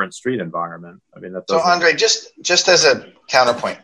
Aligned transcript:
vibrant 0.00 0.14
street 0.14 0.40
environment. 0.40 1.00
I 1.14 1.20
mean, 1.20 1.32
that 1.32 1.44
so 1.48 1.60
Andre, 1.60 1.94
just 1.94 2.32
just 2.42 2.68
as 2.68 2.84
a 2.84 3.12
counterpoint, 3.28 3.78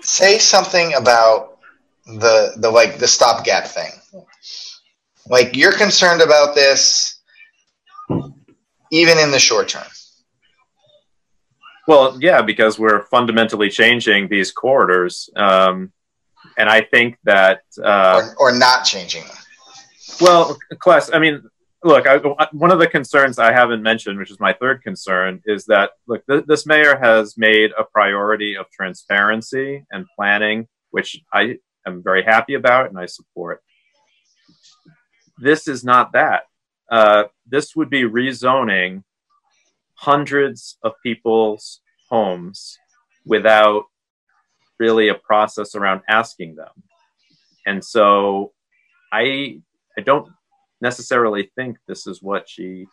say 0.00 0.38
something 0.38 0.94
about 0.94 1.58
the 2.06 2.52
the 2.56 2.70
like 2.70 2.98
the 2.98 3.08
stopgap 3.08 3.66
thing. 3.66 3.90
Like 5.28 5.56
you're 5.56 5.72
concerned 5.72 6.20
about 6.20 6.54
this, 6.54 7.20
even 8.90 9.18
in 9.18 9.30
the 9.30 9.38
short 9.38 9.68
term. 9.68 9.86
Well, 11.88 12.18
yeah, 12.20 12.42
because 12.42 12.78
we're 12.78 13.04
fundamentally 13.06 13.68
changing 13.68 14.28
these 14.28 14.52
corridors, 14.52 15.30
um, 15.34 15.92
and 16.56 16.68
I 16.68 16.82
think 16.82 17.16
that 17.24 17.62
uh, 17.82 18.20
or, 18.38 18.50
or 18.50 18.58
not 18.58 18.84
changing 18.84 19.24
them. 19.24 19.36
Well, 20.20 20.58
class. 20.78 21.10
I 21.12 21.18
mean, 21.18 21.42
look, 21.84 22.06
I, 22.06 22.18
one 22.52 22.70
of 22.70 22.78
the 22.78 22.86
concerns 22.86 23.38
I 23.38 23.52
haven't 23.52 23.82
mentioned, 23.82 24.18
which 24.18 24.30
is 24.30 24.40
my 24.40 24.52
third 24.52 24.82
concern, 24.82 25.42
is 25.46 25.64
that 25.66 25.90
look, 26.06 26.24
th- 26.26 26.44
this 26.46 26.66
mayor 26.66 26.98
has 26.98 27.36
made 27.36 27.72
a 27.78 27.84
priority 27.84 28.56
of 28.56 28.70
transparency 28.70 29.84
and 29.90 30.06
planning, 30.16 30.68
which 30.90 31.20
I 31.32 31.58
am 31.86 32.02
very 32.02 32.22
happy 32.22 32.54
about 32.54 32.88
and 32.88 32.98
I 32.98 33.06
support. 33.06 33.62
This 35.38 35.66
is 35.66 35.82
not 35.82 36.12
that. 36.12 36.44
Uh, 36.90 37.24
this 37.46 37.74
would 37.74 37.90
be 37.90 38.02
rezoning 38.02 39.02
hundreds 39.94 40.78
of 40.82 40.92
people's 41.02 41.80
homes 42.10 42.78
without 43.24 43.84
really 44.78 45.08
a 45.08 45.14
process 45.14 45.74
around 45.74 46.02
asking 46.08 46.56
them. 46.56 46.72
And 47.66 47.84
so 47.84 48.52
I 49.12 49.60
I 49.96 50.00
don't 50.00 50.28
necessarily 50.82 51.50
think 51.56 51.78
this 51.86 52.06
is 52.06 52.22
what 52.22 52.48
she 52.48 52.86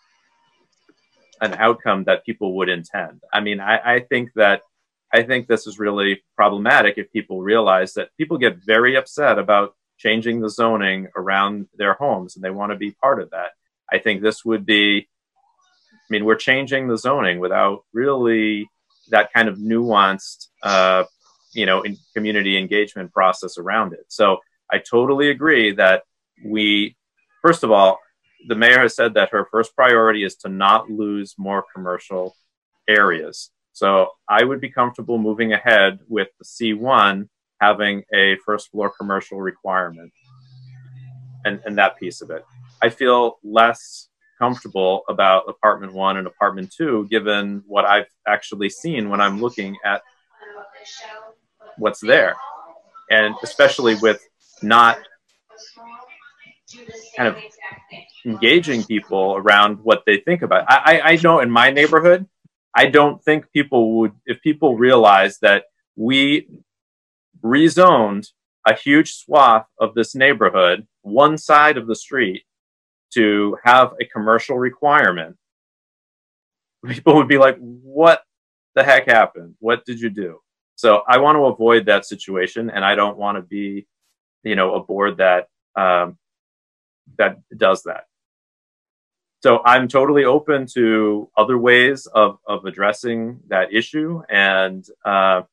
an 1.41 1.53
outcome 1.53 2.03
that 2.03 2.25
people 2.25 2.55
would 2.57 2.69
intend. 2.69 3.21
I 3.33 3.39
mean, 3.39 3.59
I, 3.59 3.95
I 3.95 3.99
think 4.01 4.31
that 4.35 4.61
I 5.11 5.23
think 5.23 5.47
this 5.47 5.67
is 5.67 5.79
really 5.79 6.23
problematic 6.35 6.97
if 6.97 7.11
people 7.11 7.41
realize 7.41 7.93
that 7.93 8.15
people 8.17 8.37
get 8.37 8.57
very 8.57 8.95
upset 8.95 9.39
about 9.39 9.75
changing 9.97 10.39
the 10.39 10.49
zoning 10.49 11.07
around 11.15 11.67
their 11.75 11.93
homes 11.93 12.35
and 12.35 12.43
they 12.43 12.51
want 12.51 12.71
to 12.71 12.77
be 12.77 12.91
part 12.91 13.21
of 13.21 13.31
that. 13.31 13.51
I 13.91 13.97
think 13.97 14.21
this 14.21 14.45
would 14.45 14.65
be 14.65 15.09
I 16.09 16.13
mean, 16.13 16.25
we're 16.25 16.35
changing 16.35 16.87
the 16.87 16.97
zoning 16.97 17.39
without 17.39 17.85
really 17.93 18.67
that 19.09 19.31
kind 19.31 19.47
of 19.47 19.57
nuanced, 19.57 20.47
uh, 20.63 21.03
you 21.53 21.65
know, 21.65 21.83
community 22.15 22.57
engagement 22.57 23.13
process 23.13 23.57
around 23.57 23.93
it. 23.93 24.05
So 24.07 24.39
I 24.71 24.79
totally 24.79 25.29
agree 25.29 25.73
that 25.73 26.03
we, 26.43 26.95
first 27.41 27.63
of 27.63 27.71
all, 27.71 27.99
the 28.47 28.55
mayor 28.55 28.79
has 28.79 28.95
said 28.95 29.13
that 29.15 29.29
her 29.31 29.47
first 29.51 29.75
priority 29.75 30.23
is 30.23 30.35
to 30.37 30.49
not 30.49 30.89
lose 30.89 31.35
more 31.37 31.65
commercial 31.73 32.35
areas. 32.87 33.51
So 33.73 34.11
I 34.27 34.43
would 34.43 34.61
be 34.61 34.69
comfortable 34.69 35.17
moving 35.17 35.53
ahead 35.53 35.99
with 36.07 36.29
the 36.39 36.45
C1 36.45 37.27
having 37.61 38.03
a 38.13 38.37
first 38.45 38.71
floor 38.71 38.91
commercial 38.97 39.39
requirement 39.41 40.11
and, 41.45 41.59
and 41.65 41.77
that 41.77 41.97
piece 41.97 42.21
of 42.21 42.29
it. 42.31 42.45
I 42.81 42.89
feel 42.89 43.39
less 43.43 44.07
comfortable 44.37 45.03
about 45.09 45.43
apartment 45.49 45.93
one 45.93 46.17
and 46.17 46.25
apartment 46.25 46.73
two, 46.75 47.07
given 47.09 47.61
what 47.67 47.85
I've 47.85 48.07
actually 48.27 48.69
seen 48.69 49.09
when 49.09 49.19
I'm 49.19 49.41
looking 49.41 49.75
at 49.83 50.01
what's 51.77 51.99
there. 51.99 52.35
And 53.11 53.35
especially 53.43 53.95
with 53.95 54.21
not 54.61 54.99
kind 57.15 57.29
of 57.29 57.37
engaging 58.25 58.83
people 58.83 59.35
around 59.37 59.79
what 59.83 60.03
they 60.05 60.17
think 60.17 60.41
about. 60.41 60.65
I, 60.67 61.01
I, 61.03 61.19
know 61.23 61.39
in 61.39 61.49
my 61.49 61.71
neighborhood, 61.71 62.27
I 62.75 62.87
don't 62.87 63.23
think 63.23 63.51
people 63.51 63.97
would, 63.99 64.11
if 64.25 64.41
people 64.41 64.77
realize 64.77 65.39
that 65.39 65.65
we 65.95 66.47
rezoned 67.43 68.27
a 68.65 68.73
huge 68.75 69.13
swath 69.13 69.65
of 69.79 69.95
this 69.95 70.15
neighborhood, 70.15 70.87
one 71.01 71.37
side 71.37 71.77
of 71.77 71.87
the 71.87 71.95
street, 71.95 72.43
to 73.13 73.57
have 73.63 73.93
a 73.99 74.05
commercial 74.05 74.57
requirement, 74.57 75.35
people 76.87 77.15
would 77.15 77.27
be 77.27 77.37
like, 77.37 77.57
what 77.57 78.23
the 78.75 78.83
heck 78.83 79.07
happened? 79.07 79.55
What 79.59 79.85
did 79.85 79.99
you 79.99 80.09
do? 80.09 80.39
So 80.75 81.01
I 81.07 81.17
want 81.17 81.35
to 81.35 81.45
avoid 81.45 81.87
that 81.87 82.05
situation, 82.05 82.69
and 82.69 82.85
I 82.85 82.95
don't 82.95 83.17
want 83.17 83.37
to 83.37 83.41
be, 83.41 83.87
you 84.43 84.55
know, 84.55 84.75
a 84.75 84.83
board 84.83 85.17
that 85.17 85.47
um, 85.75 86.17
that 87.17 87.37
does 87.55 87.83
that. 87.83 88.05
So 89.41 89.61
I'm 89.65 89.87
totally 89.87 90.25
open 90.25 90.65
to 90.73 91.29
other 91.37 91.57
ways 91.57 92.07
of 92.07 92.39
of 92.45 92.65
addressing 92.65 93.39
that 93.47 93.73
issue, 93.73 94.21
and 94.29 94.85
uh, 95.05 95.43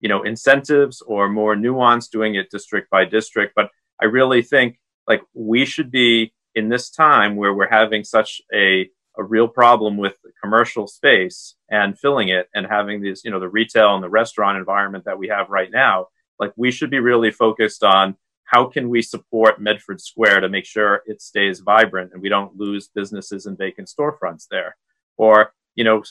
you 0.00 0.08
know, 0.08 0.22
incentives 0.22 1.02
or 1.02 1.28
more 1.28 1.54
nuanced, 1.54 2.10
doing 2.10 2.34
it 2.34 2.50
district 2.50 2.90
by 2.90 3.04
district. 3.04 3.52
But 3.54 3.70
I 4.00 4.06
really 4.06 4.42
think 4.42 4.78
like 5.06 5.22
we 5.34 5.66
should 5.66 5.90
be 5.90 6.32
in 6.54 6.68
this 6.68 6.90
time 6.90 7.36
where 7.36 7.54
we're 7.54 7.70
having 7.70 8.02
such 8.02 8.40
a, 8.52 8.88
a 9.16 9.22
real 9.22 9.46
problem 9.46 9.96
with 9.96 10.14
commercial 10.42 10.86
space 10.86 11.54
and 11.70 11.98
filling 11.98 12.28
it 12.28 12.48
and 12.54 12.66
having 12.66 13.02
these, 13.02 13.22
you 13.24 13.30
know, 13.30 13.40
the 13.40 13.48
retail 13.48 13.94
and 13.94 14.02
the 14.02 14.08
restaurant 14.08 14.58
environment 14.58 15.04
that 15.04 15.18
we 15.18 15.28
have 15.28 15.50
right 15.50 15.70
now, 15.70 16.06
like 16.38 16.52
we 16.56 16.70
should 16.70 16.90
be 16.90 16.98
really 16.98 17.30
focused 17.30 17.84
on 17.84 18.16
how 18.50 18.64
can 18.64 18.88
we 18.88 19.00
support 19.00 19.60
Medford 19.60 20.00
Square 20.00 20.40
to 20.40 20.48
make 20.48 20.66
sure 20.66 21.02
it 21.06 21.22
stays 21.22 21.60
vibrant 21.60 22.10
and 22.12 22.20
we 22.20 22.28
don't 22.28 22.56
lose 22.56 22.88
businesses 22.88 23.46
and 23.46 23.56
vacant 23.56 23.88
storefronts 23.88 24.48
there, 24.50 24.76
or 25.16 25.52
you 25.76 25.84
know, 25.84 26.02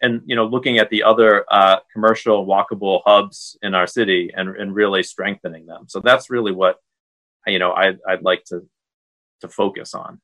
and 0.00 0.22
you 0.24 0.34
know, 0.34 0.46
looking 0.46 0.78
at 0.78 0.88
the 0.88 1.02
other 1.02 1.44
uh, 1.50 1.76
commercial 1.92 2.46
walkable 2.46 3.02
hubs 3.04 3.58
in 3.62 3.74
our 3.74 3.86
city 3.86 4.30
and 4.34 4.56
and 4.56 4.74
really 4.74 5.02
strengthening 5.02 5.66
them. 5.66 5.84
So 5.88 6.00
that's 6.00 6.30
really 6.30 6.52
what 6.52 6.78
you 7.46 7.58
know 7.58 7.72
I'd, 7.72 7.98
I'd 8.08 8.22
like 8.22 8.44
to 8.44 8.66
to 9.42 9.48
focus 9.48 9.92
on 9.92 10.20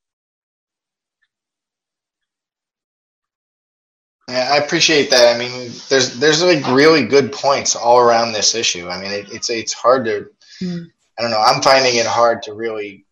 yeah, 4.29 4.51
I 4.53 4.59
appreciate 4.59 5.11
that. 5.11 5.35
I 5.35 5.39
mean, 5.39 5.73
there's 5.89 6.19
there's 6.21 6.43
like 6.43 6.67
really 6.69 7.07
good 7.07 7.33
points 7.33 7.75
all 7.75 7.99
around 7.99 8.33
this 8.33 8.55
issue. 8.55 8.87
I 8.89 9.01
mean, 9.01 9.11
it, 9.11 9.33
it's 9.33 9.49
it's 9.49 9.73
hard 9.73 10.05
to, 10.05 10.29
mm. 10.63 10.87
I 11.19 11.23
don't 11.23 11.31
know. 11.31 11.41
I'm 11.41 11.63
finding 11.63 11.97
it 11.97 12.07
hard 12.07 12.43
to 12.45 12.55
really 12.55 13.05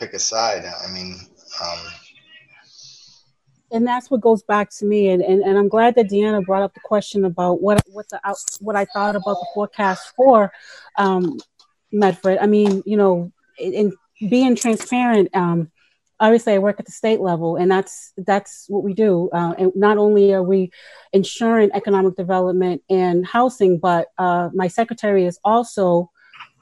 pick 0.00 0.12
a 0.12 0.18
side. 0.18 0.64
I 0.64 0.92
mean, 0.92 1.20
um, 1.62 1.78
and 3.70 3.86
that's 3.86 4.10
what 4.10 4.20
goes 4.20 4.42
back 4.42 4.68
to 4.68 4.84
me 4.84 5.08
and, 5.08 5.22
and, 5.22 5.42
and 5.42 5.56
i'm 5.56 5.68
glad 5.68 5.94
that 5.94 6.10
deanna 6.10 6.44
brought 6.44 6.62
up 6.62 6.74
the 6.74 6.80
question 6.80 7.24
about 7.24 7.62
what 7.62 7.82
what 7.88 8.06
the 8.10 8.20
what 8.60 8.76
i 8.76 8.84
thought 8.84 9.16
about 9.16 9.34
the 9.40 9.46
forecast 9.54 10.12
for 10.14 10.52
um, 10.98 11.38
Medford. 11.92 12.38
I 12.40 12.46
mean, 12.46 12.82
you 12.86 12.96
know, 12.96 13.30
in 13.58 13.92
being 14.28 14.56
transparent, 14.56 15.34
um, 15.34 15.70
obviously 16.22 16.54
I 16.54 16.58
work 16.58 16.78
at 16.78 16.86
the 16.86 16.92
state 16.92 17.20
level, 17.20 17.56
and 17.56 17.70
that's 17.70 18.12
that's 18.16 18.64
what 18.68 18.84
we 18.84 18.94
do. 18.94 19.28
Uh, 19.32 19.54
and 19.58 19.72
not 19.74 19.98
only 19.98 20.32
are 20.32 20.42
we 20.42 20.70
ensuring 21.12 21.70
economic 21.74 22.16
development 22.16 22.82
and 22.88 23.26
housing, 23.26 23.78
but 23.78 24.08
uh, 24.16 24.48
my 24.54 24.68
secretary 24.68 25.26
is 25.26 25.38
also 25.44 26.10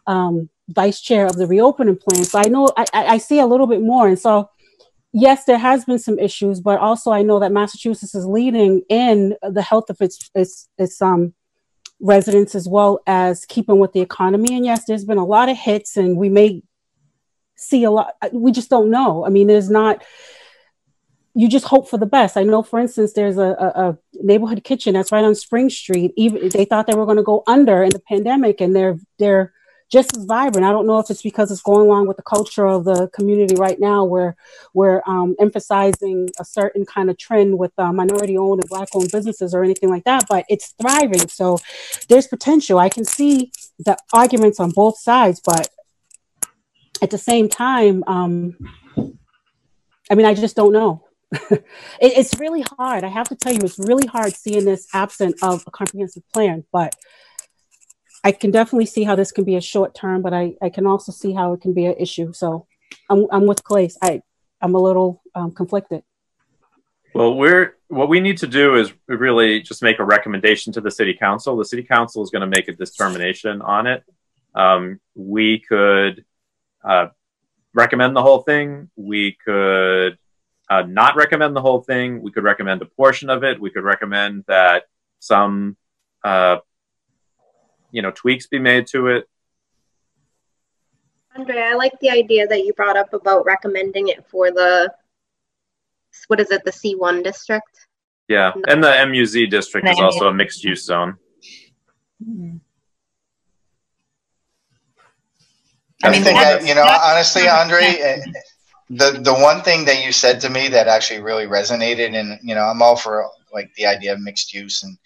um, 0.06 0.48
vice 0.70 1.00
chair 1.00 1.26
of 1.26 1.36
the 1.36 1.46
reopening 1.46 1.96
plan. 1.96 2.24
So 2.24 2.38
I 2.38 2.48
know 2.48 2.70
I, 2.76 2.86
I 2.92 3.18
see 3.18 3.38
a 3.38 3.46
little 3.46 3.66
bit 3.66 3.82
more, 3.82 4.08
and 4.08 4.18
so 4.18 4.48
yes, 5.12 5.44
there 5.44 5.58
has 5.58 5.84
been 5.84 5.98
some 5.98 6.18
issues, 6.18 6.60
but 6.60 6.78
also 6.80 7.12
I 7.12 7.22
know 7.22 7.38
that 7.38 7.52
Massachusetts 7.52 8.14
is 8.14 8.26
leading 8.26 8.82
in 8.88 9.36
the 9.42 9.62
health 9.62 9.90
of 9.90 10.00
its 10.00 10.30
its 10.34 10.68
its 10.78 11.02
um 11.02 11.34
residents 12.02 12.54
as 12.54 12.66
well 12.66 13.00
as 13.06 13.44
keeping 13.44 13.78
with 13.78 13.92
the 13.92 14.00
economy. 14.00 14.56
And 14.56 14.64
yes, 14.64 14.86
there's 14.86 15.04
been 15.04 15.18
a 15.18 15.26
lot 15.26 15.50
of 15.50 15.58
hits, 15.58 15.98
and 15.98 16.16
we 16.16 16.30
may 16.30 16.62
see 17.60 17.84
a 17.84 17.90
lot. 17.90 18.14
We 18.32 18.52
just 18.52 18.70
don't 18.70 18.90
know. 18.90 19.24
I 19.24 19.28
mean, 19.28 19.46
there's 19.46 19.70
not. 19.70 20.02
You 21.32 21.48
just 21.48 21.66
hope 21.66 21.88
for 21.88 21.96
the 21.96 22.06
best. 22.06 22.36
I 22.36 22.42
know, 22.42 22.62
for 22.62 22.80
instance, 22.80 23.12
there's 23.12 23.38
a, 23.38 23.50
a, 23.66 23.88
a 23.88 23.98
neighborhood 24.14 24.64
kitchen 24.64 24.94
that's 24.94 25.12
right 25.12 25.24
on 25.24 25.36
Spring 25.36 25.70
Street. 25.70 26.12
Even 26.16 26.48
they 26.48 26.64
thought 26.64 26.88
they 26.88 26.94
were 26.94 27.06
going 27.06 27.18
to 27.18 27.22
go 27.22 27.44
under 27.46 27.84
in 27.84 27.90
the 27.90 28.00
pandemic, 28.00 28.60
and 28.60 28.74
they're 28.74 28.98
they're 29.18 29.52
just 29.90 30.16
as 30.16 30.24
vibrant. 30.24 30.66
I 30.66 30.70
don't 30.70 30.86
know 30.86 30.98
if 30.98 31.10
it's 31.10 31.22
because 31.22 31.50
it's 31.50 31.62
going 31.62 31.86
along 31.86 32.06
with 32.08 32.16
the 32.16 32.22
culture 32.22 32.66
of 32.66 32.84
the 32.84 33.08
community 33.08 33.56
right 33.56 33.78
now, 33.78 34.04
where 34.04 34.36
we're 34.72 35.02
um, 35.06 35.34
emphasizing 35.40 36.28
a 36.38 36.44
certain 36.44 36.84
kind 36.84 37.10
of 37.10 37.16
trend 37.18 37.58
with 37.58 37.72
uh, 37.78 37.92
minority-owned 37.92 38.60
and 38.60 38.68
black-owned 38.68 39.10
businesses 39.10 39.54
or 39.54 39.64
anything 39.64 39.88
like 39.88 40.04
that. 40.04 40.26
But 40.28 40.44
it's 40.48 40.74
thriving, 40.80 41.28
so 41.28 41.58
there's 42.08 42.26
potential. 42.26 42.78
I 42.78 42.88
can 42.88 43.04
see 43.04 43.52
the 43.78 43.96
arguments 44.12 44.60
on 44.60 44.70
both 44.70 44.98
sides, 44.98 45.40
but 45.44 45.68
at 47.02 47.10
the 47.10 47.18
same 47.18 47.48
time, 47.48 48.04
um, 48.06 48.56
I 50.10 50.14
mean, 50.14 50.26
I 50.26 50.34
just 50.34 50.56
don't 50.56 50.72
know. 50.72 51.04
it, 51.32 51.64
it's 52.00 52.38
really 52.38 52.64
hard. 52.78 53.04
I 53.04 53.08
have 53.08 53.28
to 53.28 53.36
tell 53.36 53.52
you, 53.52 53.60
it's 53.62 53.78
really 53.78 54.06
hard 54.06 54.34
seeing 54.34 54.64
this 54.64 54.88
absent 54.92 55.36
of 55.42 55.62
a 55.66 55.70
comprehensive 55.70 56.24
plan, 56.32 56.64
but 56.72 56.94
I 58.24 58.32
can 58.32 58.50
definitely 58.50 58.86
see 58.86 59.04
how 59.04 59.14
this 59.14 59.32
can 59.32 59.44
be 59.44 59.56
a 59.56 59.60
short 59.60 59.94
term, 59.94 60.22
but 60.22 60.34
I, 60.34 60.54
I 60.60 60.68
can 60.68 60.86
also 60.86 61.12
see 61.12 61.32
how 61.32 61.52
it 61.52 61.60
can 61.60 61.72
be 61.72 61.86
an 61.86 61.94
issue. 61.98 62.32
So 62.32 62.66
I'm, 63.08 63.26
I'm 63.30 63.46
with 63.46 63.64
Clay. 63.64 63.88
I, 64.02 64.22
I'm 64.60 64.74
a 64.74 64.78
little 64.78 65.22
um, 65.34 65.52
conflicted. 65.52 66.02
Well, 67.14 67.34
we're 67.34 67.76
what 67.88 68.08
we 68.08 68.20
need 68.20 68.38
to 68.38 68.46
do 68.46 68.76
is 68.76 68.92
really 69.08 69.62
just 69.62 69.82
make 69.82 69.98
a 69.98 70.04
recommendation 70.04 70.72
to 70.74 70.80
the 70.80 70.92
city 70.92 71.12
council. 71.12 71.56
The 71.56 71.64
city 71.64 71.82
council 71.82 72.22
is 72.22 72.30
going 72.30 72.42
to 72.42 72.46
make 72.46 72.68
a 72.68 72.72
determination 72.72 73.62
on 73.62 73.88
it. 73.88 74.04
Um, 74.54 75.00
we 75.16 75.58
could 75.58 76.24
uh, 76.84 77.08
recommend 77.74 78.16
the 78.16 78.22
whole 78.22 78.42
thing. 78.42 78.90
We 78.96 79.36
could 79.44 80.18
uh, 80.68 80.82
not 80.82 81.16
recommend 81.16 81.56
the 81.56 81.60
whole 81.60 81.82
thing. 81.82 82.22
We 82.22 82.30
could 82.30 82.44
recommend 82.44 82.82
a 82.82 82.86
portion 82.86 83.30
of 83.30 83.44
it. 83.44 83.60
We 83.60 83.70
could 83.70 83.84
recommend 83.84 84.44
that 84.48 84.84
some, 85.18 85.76
uh, 86.24 86.58
you 87.90 88.02
know, 88.02 88.10
tweaks 88.10 88.46
be 88.46 88.58
made 88.58 88.86
to 88.88 89.08
it. 89.08 89.28
Andre, 91.36 91.58
I 91.58 91.74
like 91.74 91.98
the 92.00 92.10
idea 92.10 92.46
that 92.46 92.64
you 92.64 92.72
brought 92.72 92.96
up 92.96 93.12
about 93.12 93.44
recommending 93.44 94.08
it 94.08 94.26
for 94.26 94.50
the 94.50 94.92
what 96.26 96.40
is 96.40 96.50
it, 96.50 96.64
the 96.64 96.72
C1 96.72 97.22
district? 97.22 97.86
Yeah, 98.28 98.52
and 98.68 98.82
the 98.82 98.88
MUZ 98.88 99.50
district 99.50 99.88
is 99.88 99.98
also 99.98 100.28
a 100.28 100.34
mixed 100.34 100.62
use 100.62 100.84
zone. 100.84 101.16
I, 106.02 106.08
I 106.08 106.10
mean, 106.10 106.22
think 106.22 106.38
that, 106.38 106.66
you 106.66 106.74
know, 106.74 106.84
honestly, 106.84 107.46
Andre, 107.48 107.82
eh, 107.82 108.22
the 108.88 109.20
the 109.22 109.34
one 109.34 109.62
thing 109.62 109.84
that 109.84 110.04
you 110.04 110.12
said 110.12 110.40
to 110.40 110.50
me 110.50 110.68
that 110.68 110.88
actually 110.88 111.20
really 111.20 111.46
resonated, 111.46 112.14
and 112.14 112.38
you 112.42 112.54
know, 112.54 112.64
I'm 112.64 112.82
all 112.82 112.96
for 112.96 113.26
like 113.52 113.72
the 113.74 113.86
idea 113.86 114.12
of 114.12 114.20
mixed 114.20 114.52
use 114.54 114.82
and 114.82 114.96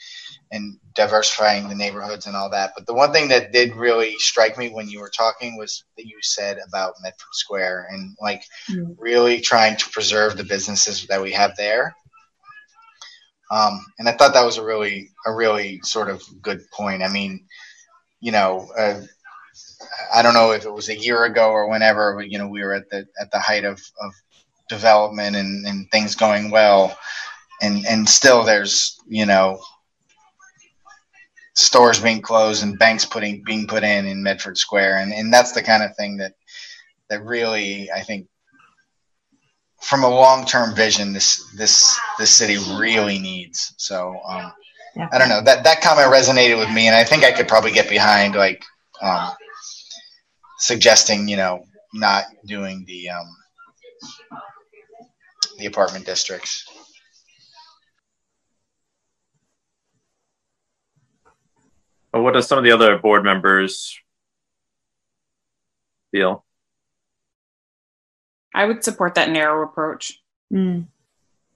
and 0.50 0.78
diversifying 0.94 1.68
the 1.68 1.74
neighborhoods 1.74 2.26
and 2.26 2.36
all 2.36 2.48
that. 2.50 2.72
But 2.76 2.86
the 2.86 2.94
one 2.94 3.12
thing 3.12 3.28
that 3.28 3.52
did 3.52 3.74
really 3.74 4.14
strike 4.18 4.56
me 4.56 4.70
when 4.70 4.88
you 4.88 5.00
were 5.00 5.10
talking 5.10 5.56
was 5.56 5.84
that 5.96 6.06
you 6.06 6.16
said 6.22 6.58
about 6.68 6.94
Medford 7.02 7.26
Square 7.32 7.88
and 7.90 8.16
like 8.20 8.44
mm-hmm. 8.70 8.92
really 8.96 9.40
trying 9.40 9.76
to 9.76 9.90
preserve 9.90 10.36
the 10.36 10.44
businesses 10.44 11.06
that 11.08 11.20
we 11.20 11.32
have 11.32 11.56
there. 11.56 11.94
Um, 13.50 13.84
and 13.98 14.08
I 14.08 14.12
thought 14.12 14.32
that 14.34 14.44
was 14.44 14.58
a 14.58 14.64
really, 14.64 15.10
a 15.26 15.34
really 15.34 15.80
sort 15.82 16.08
of 16.08 16.22
good 16.40 16.62
point. 16.70 17.02
I 17.02 17.08
mean, 17.08 17.44
you 18.20 18.32
know, 18.32 18.70
uh, 18.78 19.02
I 20.14 20.22
don't 20.22 20.34
know 20.34 20.52
if 20.52 20.64
it 20.64 20.72
was 20.72 20.88
a 20.88 20.98
year 20.98 21.24
ago 21.24 21.50
or 21.50 21.68
whenever, 21.68 22.14
but 22.16 22.30
you 22.30 22.38
know, 22.38 22.48
we 22.48 22.62
were 22.62 22.74
at 22.74 22.88
the 22.90 23.06
at 23.20 23.30
the 23.30 23.38
height 23.38 23.64
of, 23.64 23.80
of 24.00 24.12
development 24.68 25.36
and, 25.36 25.66
and 25.66 25.90
things 25.90 26.14
going 26.14 26.50
well, 26.50 26.96
and 27.62 27.86
and 27.86 28.08
still 28.08 28.44
there's 28.44 29.00
you 29.06 29.26
know 29.26 29.60
stores 31.54 32.00
being 32.00 32.20
closed 32.20 32.62
and 32.62 32.78
banks 32.78 33.04
putting 33.04 33.42
being 33.44 33.66
put 33.66 33.84
in 33.84 34.06
in 34.06 34.22
Medford 34.22 34.58
Square, 34.58 34.98
and 34.98 35.12
and 35.12 35.32
that's 35.32 35.52
the 35.52 35.62
kind 35.62 35.82
of 35.82 35.96
thing 35.96 36.18
that 36.18 36.34
that 37.08 37.24
really 37.24 37.90
I 37.90 38.00
think 38.00 38.28
from 39.80 40.02
a 40.02 40.08
long 40.08 40.46
term 40.46 40.74
vision 40.74 41.12
this 41.12 41.44
this 41.56 41.98
this 42.18 42.30
city 42.30 42.58
really 42.78 43.18
needs. 43.18 43.74
So 43.76 44.20
um. 44.26 44.52
I 45.12 45.18
don't 45.18 45.28
know 45.28 45.42
that 45.42 45.64
that 45.64 45.80
comment 45.80 46.06
resonated 46.06 46.56
with 46.56 46.70
me, 46.70 46.86
and 46.86 46.94
I 46.94 47.02
think 47.02 47.24
I 47.24 47.32
could 47.32 47.48
probably 47.48 47.72
get 47.72 47.88
behind 47.88 48.36
like 48.36 48.64
um, 49.02 49.30
suggesting 50.64 51.28
you 51.28 51.36
know 51.36 51.62
not 51.92 52.24
doing 52.46 52.84
the 52.86 53.10
um, 53.10 53.36
the 55.58 55.66
apartment 55.66 56.06
districts. 56.06 56.66
what 62.12 62.32
does 62.32 62.46
some 62.46 62.58
of 62.58 62.64
the 62.64 62.70
other 62.70 62.96
board 62.96 63.24
members 63.24 63.98
feel? 66.12 66.44
I 68.54 68.64
would 68.64 68.84
support 68.84 69.16
that 69.16 69.30
narrow 69.30 69.64
approach. 69.64 70.22
Mm. 70.52 70.86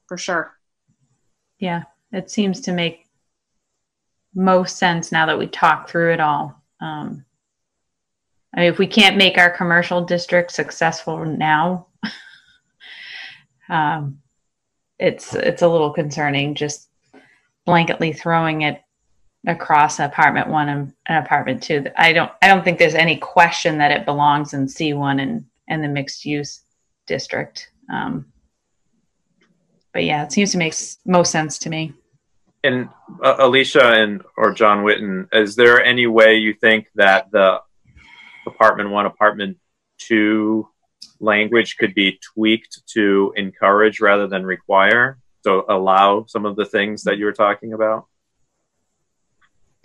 For 0.08 0.19
sure. 0.19 0.52
Yeah, 1.61 1.84
it 2.12 2.28
seems 2.28 2.61
to 2.62 2.72
make 2.72 3.06
most 4.34 4.78
sense 4.78 5.12
now 5.12 5.26
that 5.26 5.38
we 5.38 5.46
talk 5.46 5.88
through 5.88 6.12
it 6.12 6.20
all. 6.20 6.61
Um, 6.81 7.25
Mean, 8.58 8.69
if 8.69 8.78
we 8.78 8.87
can't 8.87 9.16
make 9.16 9.38
our 9.38 9.50
commercial 9.50 10.05
district 10.05 10.50
successful 10.50 11.25
now, 11.25 11.87
um, 13.69 14.19
it's 14.99 15.34
it's 15.34 15.62
a 15.62 15.69
little 15.69 15.93
concerning 15.93 16.55
just 16.55 16.88
blanketly 17.66 18.16
throwing 18.16 18.62
it 18.62 18.82
across 19.46 20.00
apartment 20.00 20.49
one 20.49 20.69
and, 20.69 20.93
and 21.06 21.25
apartment 21.25 21.62
two. 21.62 21.87
I 21.96 22.12
don't 22.12 22.32
I 22.43 22.49
don't 22.49 22.64
think 22.64 22.78
there's 22.78 22.94
any 22.94 23.16
question 23.16 23.78
that 23.78 23.93
it 23.93 24.05
belongs 24.05 24.55
in 24.55 24.69
C 24.69 24.93
one 24.93 25.20
and 25.20 25.44
and 25.69 25.84
the 25.84 25.88
mixed 25.88 26.25
use 26.25 26.62
district. 27.06 27.70
Um, 27.93 28.26
but 29.93 30.04
yeah, 30.04 30.25
it 30.25 30.32
seems 30.32 30.52
to 30.52 30.58
make 30.58 30.75
most 31.04 31.31
sense 31.31 31.58
to 31.58 31.70
me. 31.70 31.93
And 32.64 32.88
uh, 33.22 33.37
Alicia 33.38 33.93
and 33.93 34.22
or 34.37 34.52
John 34.52 34.84
Witten, 34.84 35.28
is 35.32 35.54
there 35.54 35.82
any 35.82 36.06
way 36.06 36.37
you 36.37 36.54
think 36.54 36.88
that 36.96 37.31
the 37.31 37.61
apartment 38.49 38.91
one, 38.91 39.06
apartment 39.06 39.59
two 39.99 40.69
language 41.21 41.77
could 41.77 41.95
be 41.95 42.19
tweaked 42.35 42.81
to 42.95 43.33
encourage 43.37 44.00
rather 44.00 44.27
than 44.27 44.45
require? 44.45 45.19
So 45.45 45.65
allow 45.69 46.27
some 46.27 46.45
of 46.45 46.56
the 46.56 46.65
things 46.65 47.05
that 47.05 47.19
you 47.19 47.25
were 47.25 47.33
talking 47.33 47.73
about? 47.73 48.06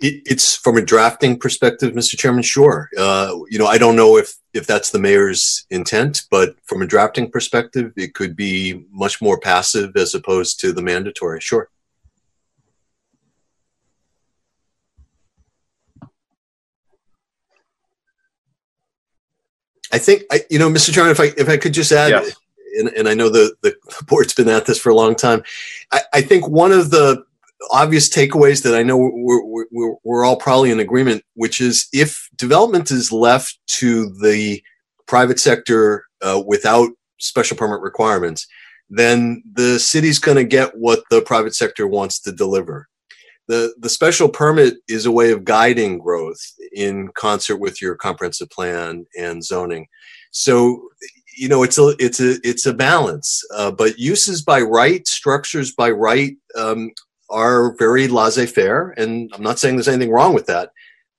It, 0.00 0.22
it's 0.26 0.56
from 0.56 0.76
a 0.76 0.82
drafting 0.82 1.38
perspective, 1.38 1.92
Mr. 1.92 2.18
Chairman. 2.18 2.42
Sure. 2.42 2.90
Uh, 2.98 3.38
you 3.48 3.58
know, 3.58 3.66
I 3.66 3.78
don't 3.78 3.96
know 3.96 4.16
if 4.16 4.34
if 4.52 4.66
that's 4.66 4.90
the 4.90 4.98
mayor's 4.98 5.66
intent, 5.70 6.22
but 6.30 6.56
from 6.64 6.82
a 6.82 6.86
drafting 6.86 7.30
perspective, 7.30 7.92
it 7.96 8.14
could 8.14 8.36
be 8.36 8.84
much 8.90 9.22
more 9.22 9.38
passive 9.38 9.96
as 9.96 10.14
opposed 10.14 10.60
to 10.60 10.72
the 10.72 10.82
mandatory. 10.82 11.40
Sure. 11.40 11.68
I 19.94 19.98
think 19.98 20.24
I, 20.32 20.40
you 20.50 20.58
know, 20.58 20.68
Mr. 20.68 20.92
Chairman, 20.92 21.12
if 21.12 21.20
I 21.20 21.32
if 21.38 21.48
I 21.48 21.56
could 21.56 21.72
just 21.72 21.92
add, 21.92 22.10
and, 22.78 22.88
and 22.88 23.08
I 23.08 23.14
know 23.14 23.28
the 23.28 23.54
the 23.62 23.76
board's 24.08 24.34
been 24.34 24.48
at 24.48 24.66
this 24.66 24.76
for 24.76 24.90
a 24.90 24.94
long 24.94 25.14
time. 25.14 25.44
I, 25.92 26.00
I 26.14 26.20
think 26.20 26.48
one 26.48 26.72
of 26.72 26.90
the 26.90 27.24
obvious 27.70 28.08
takeaways 28.08 28.64
that 28.64 28.74
I 28.74 28.82
know 28.82 28.96
we're, 28.96 29.68
we're, 29.70 29.94
we're 30.02 30.24
all 30.24 30.36
probably 30.36 30.72
in 30.72 30.80
agreement, 30.80 31.24
which 31.34 31.60
is 31.60 31.86
if 31.92 32.28
development 32.34 32.90
is 32.90 33.12
left 33.12 33.56
to 33.78 34.10
the 34.20 34.60
private 35.06 35.38
sector 35.38 36.06
uh, 36.22 36.42
without 36.44 36.90
special 37.18 37.56
permit 37.56 37.80
requirements, 37.80 38.48
then 38.90 39.44
the 39.52 39.78
city's 39.78 40.18
going 40.18 40.36
to 40.38 40.44
get 40.44 40.76
what 40.76 41.04
the 41.08 41.22
private 41.22 41.54
sector 41.54 41.86
wants 41.86 42.18
to 42.18 42.32
deliver. 42.32 42.88
The, 43.46 43.74
the 43.78 43.90
special 43.90 44.28
permit 44.28 44.74
is 44.88 45.06
a 45.06 45.12
way 45.12 45.30
of 45.30 45.44
guiding 45.44 45.98
growth 45.98 46.40
in 46.72 47.08
concert 47.14 47.56
with 47.56 47.82
your 47.82 47.94
comprehensive 47.94 48.50
plan 48.50 49.06
and 49.18 49.44
zoning. 49.44 49.86
So, 50.30 50.88
you 51.36 51.48
know, 51.48 51.62
it's 51.62 51.78
a 51.78 51.94
it's 51.98 52.20
a 52.20 52.38
it's 52.42 52.66
a 52.66 52.72
balance. 52.72 53.42
Uh, 53.54 53.70
but 53.70 53.98
uses 53.98 54.42
by 54.42 54.60
right, 54.60 55.06
structures 55.06 55.72
by 55.72 55.90
right, 55.90 56.36
um, 56.56 56.92
are 57.30 57.74
very 57.76 58.08
laissez-faire, 58.08 58.94
and 58.96 59.30
I'm 59.34 59.42
not 59.42 59.58
saying 59.58 59.76
there's 59.76 59.88
anything 59.88 60.12
wrong 60.12 60.34
with 60.34 60.46
that, 60.46 60.70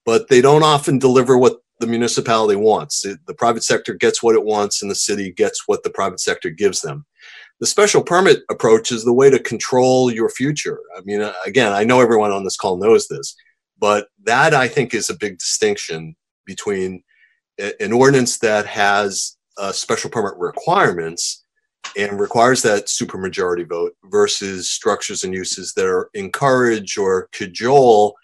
but 0.06 0.30
they 0.30 0.42
don't 0.42 0.64
often 0.64 1.00
deliver 1.00 1.38
what 1.38 1.58
the 1.80 1.88
municipality 1.88 2.56
wants. 2.56 3.02
The 3.02 3.34
private 3.34 3.64
sector 3.64 3.94
gets 3.94 4.24
what 4.24 4.36
it 4.36 4.46
wants, 4.46 4.82
and 4.82 4.90
the 4.90 4.96
city 4.96 5.32
gets 5.32 5.68
what 5.68 5.84
the 5.84 5.90
private 5.90 6.22
sector 6.22 6.50
gives 6.50 6.82
them. 6.82 7.06
The 7.60 7.68
special 7.68 8.04
permit 8.04 8.40
approach 8.50 8.92
is 8.92 9.06
the 9.06 9.14
way 9.14 9.30
to 9.30 9.40
control 9.40 10.12
your 10.12 10.30
future. 10.30 10.80
I 10.98 11.02
mean, 11.06 11.22
uh, 11.22 11.34
again, 11.46 11.72
I 11.72 11.84
know 11.86 12.02
everyone 12.02 12.32
on 12.32 12.44
this 12.44 12.58
call 12.58 12.78
knows 12.78 13.08
this, 13.08 13.36
but 13.80 14.08
that 14.24 14.54
I 14.54 14.68
think 14.68 14.94
is 14.94 15.10
a 15.10 15.18
big 15.18 15.38
distinction 15.38 16.16
between 16.46 17.04
an 17.80 17.94
ordinance 17.94 18.40
that 18.40 18.66
has 18.66 19.38
uh, 19.58 19.72
special 19.72 20.10
permit 20.10 20.34
requirements 20.38 21.44
and 21.98 22.20
requires 22.20 22.62
that 22.64 22.88
supermajority 22.88 23.68
vote 23.68 23.94
versus 24.06 24.70
structures 24.70 25.24
and 25.24 25.34
uses 25.34 25.74
that 25.74 25.86
are 25.86 26.10
encourage 26.14 26.98
or 26.98 27.30
cajole. 27.32 28.16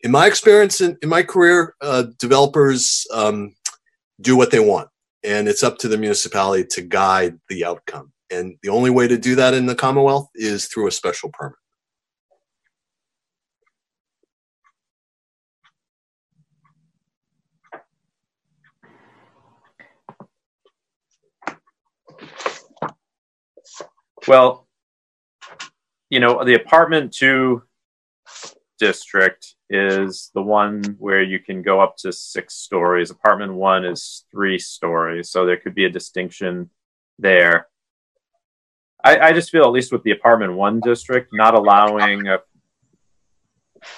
In 0.00 0.10
my 0.10 0.26
experience 0.26 0.80
in, 0.80 0.96
in 1.02 1.08
my 1.08 1.22
career, 1.22 1.74
uh, 1.80 2.04
developers 2.18 3.06
um, 3.12 3.54
do 4.20 4.36
what 4.36 4.50
they 4.50 4.58
want, 4.58 4.88
and 5.22 5.46
it's 5.46 5.62
up 5.62 5.78
to 5.78 5.88
the 5.88 5.98
municipality 5.98 6.64
to 6.72 6.82
guide 6.82 7.38
the 7.48 7.64
outcome. 7.64 8.12
And 8.32 8.56
the 8.62 8.70
only 8.70 8.88
way 8.88 9.06
to 9.06 9.18
do 9.18 9.34
that 9.34 9.52
in 9.52 9.66
the 9.66 9.74
Commonwealth 9.74 10.30
is 10.34 10.66
through 10.66 10.86
a 10.86 10.90
special 10.90 11.30
permit. 11.30 11.58
Well, 24.26 24.66
you 26.08 26.20
know, 26.20 26.42
the 26.44 26.54
apartment 26.54 27.12
two 27.12 27.64
district 28.78 29.56
is 29.68 30.30
the 30.34 30.42
one 30.42 30.82
where 30.98 31.22
you 31.22 31.38
can 31.38 31.60
go 31.60 31.80
up 31.80 31.96
to 31.98 32.12
six 32.12 32.54
stories. 32.54 33.10
Apartment 33.10 33.54
one 33.54 33.84
is 33.84 34.24
three 34.30 34.58
stories, 34.58 35.30
so 35.30 35.44
there 35.44 35.56
could 35.56 35.74
be 35.74 35.84
a 35.84 35.90
distinction 35.90 36.70
there. 37.18 37.66
I, 39.04 39.18
I 39.18 39.32
just 39.32 39.50
feel 39.50 39.64
at 39.64 39.72
least 39.72 39.92
with 39.92 40.02
the 40.02 40.12
apartment 40.12 40.54
one 40.54 40.80
district, 40.80 41.30
not 41.32 41.54
allowing 41.54 42.26
a, 42.28 42.38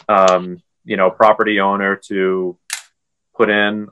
um, 0.08 0.62
you 0.84 0.96
know, 0.96 1.10
property 1.10 1.60
owner 1.60 1.96
to 2.08 2.58
put 3.36 3.50
in 3.50 3.88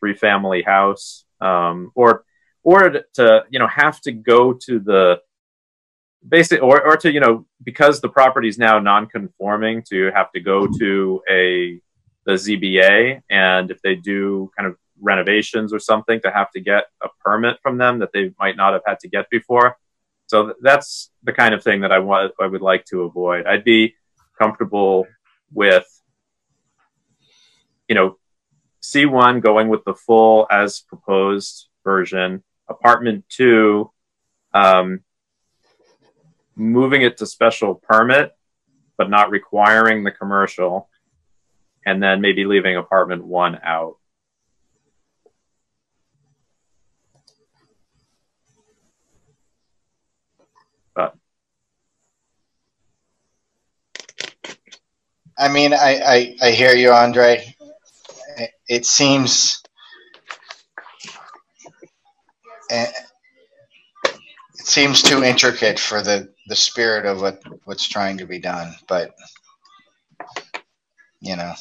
three 0.00 0.14
family 0.14 0.62
house, 0.62 1.24
um, 1.40 1.92
or 1.94 2.24
or 2.64 2.90
to 3.14 3.44
you 3.50 3.58
know 3.58 3.68
have 3.68 4.00
to 4.02 4.12
go 4.12 4.52
to 4.52 4.78
the 4.78 5.20
basic 6.28 6.62
or, 6.62 6.82
or 6.84 6.96
to 6.96 7.12
you 7.12 7.20
know 7.20 7.46
because 7.62 8.00
the 8.00 8.08
property 8.08 8.48
is 8.48 8.58
now 8.58 8.78
non-conforming 8.78 9.82
to 9.90 10.10
have 10.14 10.30
to 10.32 10.40
go 10.40 10.66
to 10.78 11.20
a 11.30 11.80
the 12.24 12.32
ZBA 12.32 13.20
and 13.30 13.70
if 13.70 13.82
they 13.82 13.96
do 13.96 14.50
kind 14.56 14.68
of 14.68 14.76
renovations 15.00 15.72
or 15.72 15.80
something 15.80 16.20
to 16.20 16.30
have 16.30 16.50
to 16.52 16.60
get 16.60 16.84
a 17.02 17.08
permit 17.24 17.56
from 17.62 17.78
them 17.78 17.98
that 17.98 18.10
they 18.12 18.32
might 18.38 18.56
not 18.56 18.72
have 18.72 18.82
had 18.86 19.00
to 19.00 19.08
get 19.08 19.28
before. 19.30 19.76
So 20.32 20.54
that's 20.62 21.10
the 21.22 21.34
kind 21.34 21.52
of 21.52 21.62
thing 21.62 21.82
that 21.82 21.92
I 21.92 21.98
want 21.98 22.32
I 22.40 22.46
would 22.46 22.62
like 22.62 22.86
to 22.86 23.02
avoid. 23.02 23.44
I'd 23.44 23.64
be 23.64 23.96
comfortable 24.40 25.06
with 25.52 25.84
you 27.86 27.94
know 27.94 28.16
C1 28.82 29.42
going 29.42 29.68
with 29.68 29.84
the 29.84 29.92
full 29.92 30.46
as 30.50 30.80
proposed 30.80 31.68
version, 31.84 32.42
apartment 32.66 33.26
2 33.28 33.90
um, 34.54 35.00
moving 36.56 37.02
it 37.02 37.18
to 37.18 37.26
special 37.26 37.74
permit 37.74 38.32
but 38.96 39.10
not 39.10 39.28
requiring 39.28 40.02
the 40.02 40.12
commercial 40.12 40.88
and 41.84 42.02
then 42.02 42.22
maybe 42.22 42.46
leaving 42.46 42.78
apartment 42.78 43.22
1 43.22 43.60
out. 43.62 43.98
I 55.42 55.48
mean, 55.48 55.74
I, 55.74 56.00
I, 56.06 56.36
I 56.40 56.50
hear 56.52 56.72
you, 56.72 56.92
Andre. 56.92 57.52
It 58.68 58.86
seems 58.86 59.60
it 62.70 62.94
seems 64.54 65.02
too 65.02 65.24
intricate 65.24 65.80
for 65.80 66.00
the, 66.00 66.32
the 66.46 66.54
spirit 66.54 67.06
of 67.06 67.20
what, 67.20 67.42
what's 67.64 67.88
trying 67.88 68.18
to 68.18 68.26
be 68.26 68.38
done, 68.38 68.72
but 68.86 69.14
you 71.20 71.34
know. 71.34 71.54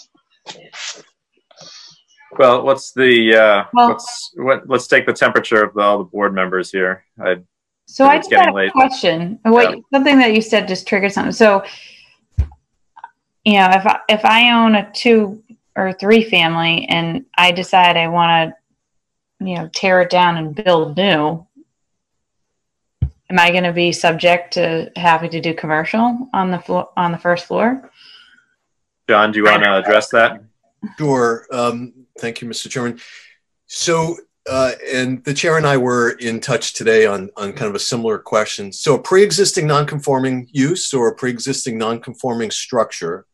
Well, 2.38 2.64
what's 2.64 2.94
the 2.94 3.36
uh, 3.36 3.64
Well- 3.74 3.90
let's 3.90 4.32
what, 4.36 4.70
let's 4.70 4.86
take 4.86 5.08
the 5.08 5.14
temperature 5.14 5.64
of 5.64 5.76
all 5.76 5.98
the 5.98 6.04
board 6.04 6.36
members 6.36 6.72
here. 6.72 7.04
I, 7.20 7.38
So 7.88 8.06
I 8.06 8.18
just 8.18 8.30
had 8.32 8.38
getting 8.38 8.54
a 8.54 8.56
late. 8.56 8.72
question. 8.74 9.40
Wait, 9.44 9.84
something 9.92 10.20
that 10.20 10.36
you 10.36 10.42
said 10.42 10.68
just 10.68 10.88
triggered 10.88 11.12
something. 11.12 11.34
So, 11.34 11.64
you 13.44 13.54
know, 13.54 13.70
if 13.72 13.86
I, 13.86 14.00
if 14.08 14.26
I 14.26 14.52
own 14.52 14.76
a 14.76 14.92
two 14.92 15.44
or 15.76 15.94
three 15.94 16.24
family 16.24 16.86
and 16.90 17.26
I 17.38 17.52
decide 17.52 17.98
I 17.98 18.08
want 18.08 18.54
to, 19.40 19.46
you 19.46 19.56
know, 19.56 19.70
tear 19.74 20.02
it 20.02 20.10
down 20.10 20.38
and 20.38 20.54
build 20.56 20.98
new, 20.98 21.46
am 23.02 23.40
I 23.40 23.52
going 23.52 23.64
to 23.64 23.74
be 23.74 23.92
subject 23.92 24.54
to 24.54 24.92
having 24.96 25.32
to 25.32 25.42
do 25.42 25.54
commercial 25.54 26.30
on 26.34 26.52
the 26.52 26.60
floor 26.60 26.90
on 26.96 27.12
the 27.12 27.18
first 27.18 27.46
floor? 27.46 27.90
John, 29.10 29.32
do 29.32 29.40
you 29.40 29.46
want 29.46 29.64
to 29.64 29.78
address 29.78 30.10
that? 30.10 30.44
Sure. 30.98 31.46
Um, 31.52 31.94
thank 32.20 32.42
you, 32.42 32.48
Mr. 32.48 32.70
Chairman. 32.70 33.00
So, 33.68 34.18
uh, 34.50 34.74
and 34.92 35.24
the 35.24 35.34
chair 35.34 35.58
and 35.58 35.66
I 35.66 35.78
were 35.78 36.12
in 36.12 36.40
touch 36.40 36.74
today 36.74 37.06
on, 37.06 37.30
on 37.38 37.54
kind 37.54 37.70
of 37.70 37.76
a 37.76 37.80
similar 37.80 38.18
question. 38.18 38.72
So, 38.72 38.96
a 38.96 39.02
pre 39.02 39.24
existing 39.24 39.68
non-conforming 39.68 40.50
use 40.52 40.94
or 40.94 41.10
a 41.10 41.16
pre 41.16 41.30
existing 41.30 41.78
non-conforming 41.78 42.52
structure 42.52 43.26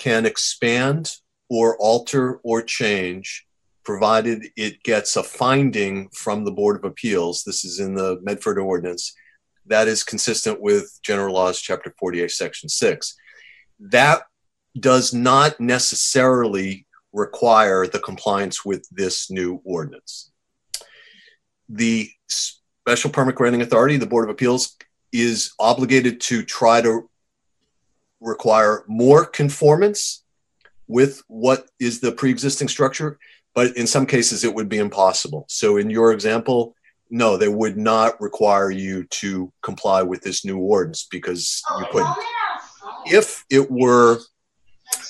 can 0.00 0.26
expand 0.26 1.14
or 1.48 1.76
alter 1.78 2.40
or 2.42 2.62
change 2.62 3.46
provided 3.84 4.46
it 4.56 4.82
gets 4.82 5.16
a 5.16 5.22
finding 5.22 6.08
from 6.10 6.44
the 6.44 6.50
Board 6.50 6.76
of 6.76 6.84
Appeals. 6.84 7.44
This 7.44 7.64
is 7.64 7.78
in 7.78 7.94
the 7.94 8.18
Medford 8.22 8.58
ordinance 8.58 9.14
that 9.66 9.88
is 9.88 10.02
consistent 10.02 10.60
with 10.60 10.98
General 11.02 11.34
Laws, 11.34 11.60
Chapter 11.60 11.94
40A, 12.02 12.30
Section 12.30 12.68
6. 12.68 13.16
That 13.78 14.22
does 14.78 15.14
not 15.14 15.60
necessarily 15.60 16.86
require 17.12 17.86
the 17.86 18.00
compliance 18.00 18.64
with 18.64 18.86
this 18.90 19.30
new 19.30 19.60
ordinance. 19.64 20.30
The 21.68 22.10
Special 22.28 23.10
Permit 23.10 23.36
Granting 23.36 23.62
Authority, 23.62 23.96
the 23.96 24.06
Board 24.06 24.24
of 24.24 24.30
Appeals, 24.30 24.76
is 25.12 25.52
obligated 25.58 26.20
to 26.22 26.42
try 26.42 26.80
to 26.80 27.08
require 28.20 28.84
more 28.86 29.24
conformance 29.24 30.24
with 30.86 31.22
what 31.28 31.68
is 31.78 32.00
the 32.00 32.12
pre-existing 32.12 32.68
structure, 32.68 33.18
but 33.54 33.76
in 33.76 33.86
some 33.86 34.06
cases 34.06 34.44
it 34.44 34.54
would 34.54 34.68
be 34.68 34.78
impossible. 34.78 35.46
So 35.48 35.76
in 35.76 35.90
your 35.90 36.12
example, 36.12 36.74
no, 37.10 37.36
they 37.36 37.48
would 37.48 37.76
not 37.76 38.20
require 38.20 38.70
you 38.70 39.04
to 39.04 39.52
comply 39.62 40.02
with 40.02 40.22
this 40.22 40.44
new 40.44 40.58
ordinance 40.58 41.06
because 41.10 41.62
you 41.78 41.86
couldn't. 41.90 42.16
If 43.06 43.44
it 43.50 43.70
were 43.70 44.18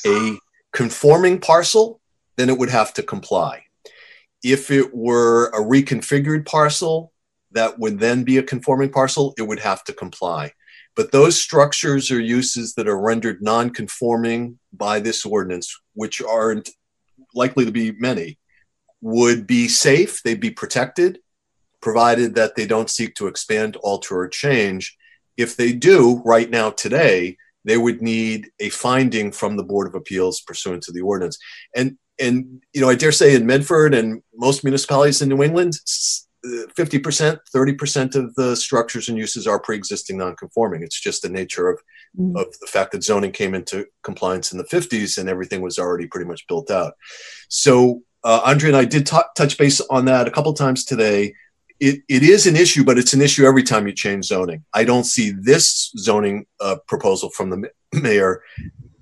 a 0.07 0.39
conforming 0.73 1.41
parcel, 1.41 2.01
then 2.37 2.49
it 2.49 2.59
would 2.59 2.71
have 2.71 2.95
to 2.95 3.03
comply. 3.03 3.65
If 4.43 4.71
it 4.71 4.95
were 4.95 5.49
a 5.49 5.61
reconfigured 5.61 6.47
parcel, 6.47 7.13
that 7.53 7.79
would 7.79 7.99
then 7.99 8.25
be 8.25 8.39
a 8.39 8.43
conforming 8.43 8.91
parcel, 8.91 9.35
it 9.37 9.43
would 9.43 9.59
have 9.59 9.85
to 9.85 9.93
comply. 9.93 10.53
But 11.01 11.13
those 11.13 11.41
structures 11.41 12.11
or 12.11 12.21
uses 12.21 12.75
that 12.75 12.87
are 12.87 13.01
rendered 13.01 13.41
non-conforming 13.41 14.59
by 14.71 15.01
this 15.01 15.25
ordinance, 15.25 15.75
which 15.95 16.21
aren't 16.21 16.69
likely 17.35 17.65
to 17.65 17.71
be 17.71 17.93
many, 17.93 18.39
would 19.01 19.47
be 19.47 19.67
safe, 19.67 20.23
they'd 20.23 20.39
be 20.41 20.51
protected, 20.51 21.21
provided 21.81 22.35
that 22.35 22.55
they 22.55 22.67
don't 22.67 22.91
seek 22.91 23.15
to 23.15 23.29
expand, 23.29 23.77
alter, 23.77 24.19
or 24.19 24.29
change. 24.29 24.99
If 25.39 25.57
they 25.57 25.73
do, 25.73 26.21
right 26.23 26.51
now, 26.51 26.69
today, 26.69 27.39
they 27.65 27.79
would 27.79 28.03
need 28.03 28.51
a 28.61 28.69
finding 28.69 29.33
from 29.33 29.57
the 29.57 29.65
Board 29.65 29.87
of 29.87 29.95
Appeals 29.95 30.43
pursuant 30.43 30.83
to 30.83 30.93
the 30.93 31.01
ordinance. 31.01 31.39
And 31.75 31.97
and 32.19 32.63
you 32.75 32.83
know, 32.83 32.91
I 32.91 32.95
dare 32.95 33.11
say 33.11 33.35
in 33.35 33.47
Medford 33.47 33.95
and 33.95 34.23
most 34.35 34.65
municipalities 34.65 35.23
in 35.23 35.31
New 35.31 35.43
England, 35.43 35.79
fifty 36.75 36.99
percent, 36.99 37.41
thirty 37.53 37.75
percent 37.75 38.15
of 38.15 38.35
the 38.35 38.57
structures 38.57 39.09
and 39.09 39.19
uses 39.19 39.47
are 39.47 39.61
pre-existing 39.61 40.19
non-conforming. 40.19 40.83
It's 40.83 41.01
just 41.01 41.23
the 41.23 41.29
nature 41.29 41.69
of 41.69 41.81
Mm. 42.19 42.37
of 42.41 42.47
the 42.59 42.67
fact 42.67 42.91
that 42.91 43.05
zoning 43.05 43.31
came 43.31 43.55
into 43.55 43.87
compliance 44.03 44.51
in 44.51 44.59
the 44.59 44.65
fifties 44.65 45.17
and 45.17 45.29
everything 45.29 45.61
was 45.63 45.79
already 45.79 46.09
pretty 46.09 46.27
much 46.27 46.45
built 46.49 46.69
out. 46.69 46.95
So 47.49 48.03
uh, 48.25 48.41
Andre 48.45 48.71
and 48.71 48.77
I 48.77 48.85
did 48.85 49.07
t- 49.07 49.17
touch 49.37 49.57
base 49.57 49.81
on 49.83 50.07
that 50.07 50.27
a 50.27 50.33
couple 50.33 50.53
times 50.53 50.85
today. 50.85 51.35
It, 51.79 52.01
it 52.09 52.25
is 52.25 52.49
an 52.49 52.57
issue, 52.57 52.83
but 52.83 52.99
it's 52.99 53.13
an 53.13 53.21
issue 53.23 53.47
every 53.47 53.63
time 53.63 53.87
you 53.87 53.93
change 53.93 54.25
zoning. 54.25 54.65
I 54.75 54.83
don't 54.83 55.05
see 55.05 55.31
this 55.31 55.93
zoning 55.97 56.47
uh, 56.61 56.79
proposal 56.89 57.31
from 57.31 57.51
the 57.51 57.71
mayor 57.93 58.43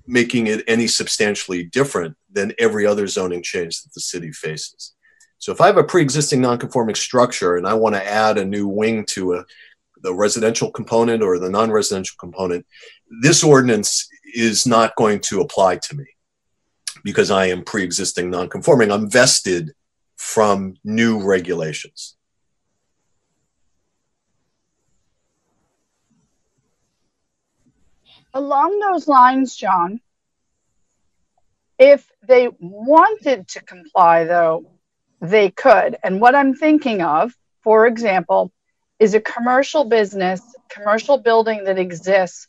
making 0.05 0.45
it 0.45 0.63
any 0.67 0.85
substantially 0.85 1.63
different 1.63 2.15
than 2.31 2.53
every 2.59 2.85
other 2.85 3.07
zoning 3.07 3.41
change 3.41 3.81
that 3.81 3.93
the 3.95 4.01
city 4.01 4.31
faces. 4.31 4.93
So 5.39 5.53
if 5.53 5.61
I 5.61 5.67
have 5.67 5.77
a 5.77 5.83
pre-existing 5.83 6.41
non-conforming 6.41 6.95
structure 6.95 7.55
and 7.55 7.65
I 7.65 7.73
want 7.73 7.95
to 7.95 8.05
add 8.05 8.37
a 8.37 8.45
new 8.45 8.67
wing 8.67 9.05
to 9.07 9.35
a 9.35 9.45
the 10.01 10.13
residential 10.13 10.71
component 10.71 11.21
or 11.21 11.39
the 11.39 11.49
non-residential 11.49 12.15
component, 12.17 12.65
this 13.21 13.43
ordinance 13.43 14.07
is 14.33 14.65
not 14.65 14.95
going 14.95 15.19
to 15.19 15.41
apply 15.41 15.77
to 15.77 15.95
me 15.95 16.05
because 17.03 17.31
I 17.31 17.47
am 17.47 17.63
pre-existing 17.63 18.29
non-conforming. 18.29 18.91
I'm 18.91 19.09
vested 19.09 19.73
from 20.15 20.75
new 20.83 21.21
regulations. 21.21 22.15
Along 28.33 28.79
those 28.79 29.07
lines, 29.07 29.55
John, 29.55 29.99
if 31.77 32.09
they 32.21 32.49
wanted 32.59 33.47
to 33.49 33.61
comply, 33.63 34.25
though, 34.25 34.78
they 35.21 35.51
could. 35.51 35.97
And 36.03 36.21
what 36.21 36.35
I'm 36.35 36.55
thinking 36.55 37.01
of, 37.01 37.33
for 37.63 37.87
example, 37.87 38.51
is 38.99 39.13
a 39.13 39.21
commercial 39.21 39.85
business, 39.85 40.41
commercial 40.69 41.17
building 41.17 41.65
that 41.65 41.79
exists 41.79 42.47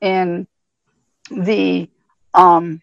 in 0.00 0.46
the 1.30 1.88
um, 2.34 2.80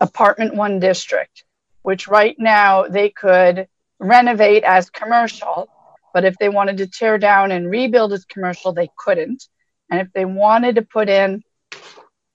apartment 0.00 0.54
one 0.54 0.80
district, 0.80 1.44
which 1.82 2.08
right 2.08 2.36
now 2.38 2.84
they 2.84 3.10
could 3.10 3.68
renovate 3.98 4.64
as 4.64 4.90
commercial. 4.90 5.68
But 6.14 6.24
if 6.24 6.36
they 6.38 6.48
wanted 6.48 6.78
to 6.78 6.86
tear 6.86 7.18
down 7.18 7.52
and 7.52 7.70
rebuild 7.70 8.12
as 8.12 8.24
commercial, 8.24 8.72
they 8.72 8.90
couldn't. 8.96 9.44
And 9.90 10.00
if 10.00 10.12
they 10.12 10.24
wanted 10.24 10.76
to 10.76 10.82
put 10.82 11.08
in 11.08 11.42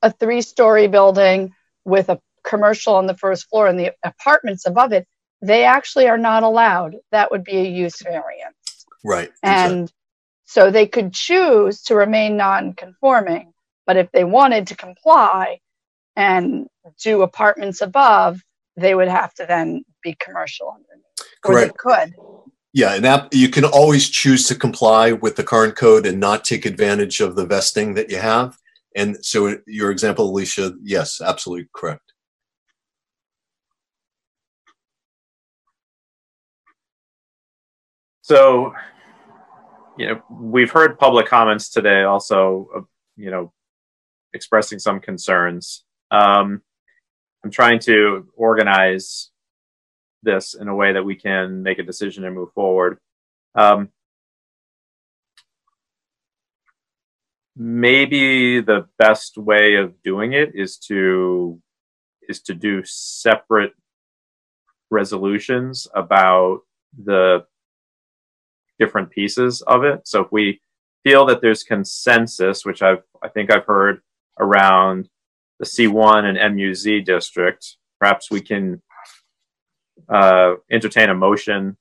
a 0.01 0.11
three 0.11 0.41
story 0.41 0.87
building 0.87 1.53
with 1.83 2.09
a 2.09 2.19
commercial 2.43 2.95
on 2.95 3.07
the 3.07 3.17
first 3.17 3.49
floor 3.49 3.67
and 3.67 3.79
the 3.79 3.93
apartments 4.03 4.65
above 4.65 4.91
it, 4.91 5.07
they 5.41 5.63
actually 5.65 6.07
are 6.07 6.17
not 6.17 6.43
allowed. 6.43 6.95
That 7.11 7.31
would 7.31 7.43
be 7.43 7.57
a 7.57 7.63
use 7.63 8.01
variance. 8.01 8.85
Right. 9.03 9.31
And 9.43 9.91
So 10.45 10.71
they 10.71 10.87
could 10.87 11.11
choose 11.11 11.81
to 11.83 11.95
remain 11.95 12.37
non-conforming, 12.37 13.51
but 13.85 13.97
if 13.97 14.11
they 14.11 14.23
wanted 14.23 14.67
to 14.67 14.77
comply 14.77 15.59
and 16.15 16.67
do 17.03 17.23
apartments 17.23 17.81
above, 17.81 18.39
they 18.77 18.93
would 18.93 19.07
have 19.07 19.33
to 19.35 19.45
then 19.45 19.83
be 20.03 20.15
commercial 20.19 20.69
underneath. 20.69 21.05
Or 21.43 21.55
they 21.55 21.71
Correct. 21.75 21.77
could. 21.77 22.13
Yeah, 22.73 22.93
and 22.93 23.05
that, 23.05 23.33
you 23.33 23.49
can 23.49 23.65
always 23.65 24.09
choose 24.09 24.47
to 24.47 24.55
comply 24.55 25.13
with 25.13 25.35
the 25.35 25.43
current 25.43 25.75
code 25.75 26.05
and 26.05 26.19
not 26.19 26.45
take 26.45 26.65
advantage 26.65 27.21
of 27.21 27.35
the 27.35 27.45
vesting 27.45 27.93
that 27.95 28.11
you 28.11 28.17
have. 28.17 28.57
And 28.95 29.17
so 29.25 29.57
your 29.65 29.91
example, 29.91 30.29
Alicia, 30.29 30.73
yes, 30.83 31.21
absolutely 31.21 31.67
correct. 31.73 32.04
So, 38.27 38.73
you 39.99 40.07
know, 40.07 40.23
we've 40.31 40.71
heard 40.71 40.97
public 40.97 41.27
comments 41.27 41.69
today 41.69 42.05
also, 42.05 42.87
you 43.15 43.29
know, 43.29 43.53
expressing 44.33 44.79
some 44.79 44.99
concerns. 44.99 45.83
Um, 46.09 46.63
I'm 47.43 47.51
trying 47.51 47.77
to 47.81 48.27
organize 48.35 49.29
this 50.23 50.55
in 50.55 50.69
a 50.69 50.75
way 50.75 50.91
that 50.93 51.03
we 51.03 51.13
can 51.13 51.61
make 51.61 51.77
a 51.77 51.83
decision 51.83 52.25
and 52.25 52.33
move 52.33 52.51
forward. 52.53 52.97
Um, 53.53 53.89
maybe 57.55 58.59
the 58.59 58.87
best 58.97 59.37
way 59.37 59.75
of 59.75 60.01
doing 60.01 60.33
it 60.33 60.53
is 60.55 60.77
to 60.87 61.61
is 62.27 62.41
to 62.41 62.55
do 62.55 62.81
separate 62.85 63.73
resolutions 64.89 65.87
about 65.93 66.61
the 67.03 67.45
different 68.79 69.09
pieces 69.09 69.61
of 69.61 69.83
it. 69.83 70.07
So 70.07 70.23
if 70.23 70.31
we 70.31 70.61
feel 71.03 71.25
that 71.25 71.41
there's 71.41 71.63
consensus, 71.63 72.65
which 72.65 72.81
I've 72.81 73.03
I 73.23 73.29
think 73.29 73.51
I've 73.51 73.65
heard 73.65 74.01
around 74.39 75.09
the 75.59 75.65
C1 75.65 76.25
and 76.25 76.37
MUZ 76.37 77.05
district, 77.05 77.77
perhaps 77.99 78.29
we 78.29 78.41
can 78.41 78.81
uh, 80.09 80.55
entertain 80.69 81.09
a 81.09 81.15
motion 81.15 81.77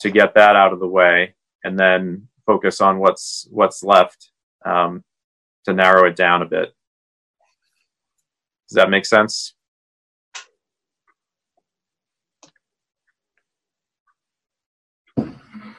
to 0.00 0.10
get 0.10 0.34
that 0.34 0.56
out 0.56 0.72
of 0.72 0.80
the 0.80 0.86
way, 0.86 1.34
and 1.64 1.78
then 1.78 2.28
focus 2.44 2.80
on 2.80 2.98
what's 2.98 3.48
what's 3.50 3.82
left 3.82 4.30
um, 4.64 5.02
to 5.64 5.72
narrow 5.72 6.06
it 6.06 6.16
down 6.16 6.42
a 6.42 6.46
bit. 6.46 6.72
Does 8.68 8.76
that 8.76 8.90
make 8.90 9.06
sense? 9.06 9.55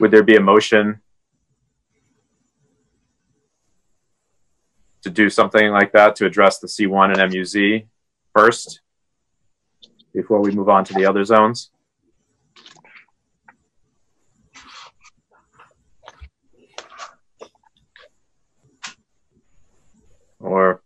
Would 0.00 0.12
there 0.12 0.22
be 0.22 0.36
a 0.36 0.40
motion 0.40 1.00
to 5.02 5.10
do 5.10 5.28
something 5.28 5.70
like 5.70 5.92
that 5.92 6.14
to 6.16 6.26
address 6.26 6.58
the 6.58 6.68
C1 6.68 7.18
and 7.18 7.32
MUZ 7.32 7.86
first 8.34 8.80
before 10.14 10.40
we 10.40 10.52
move 10.52 10.68
on 10.68 10.84
to 10.84 10.94
the 10.94 11.06
other 11.06 11.24
zones? 11.24 11.70
Or 20.38 20.82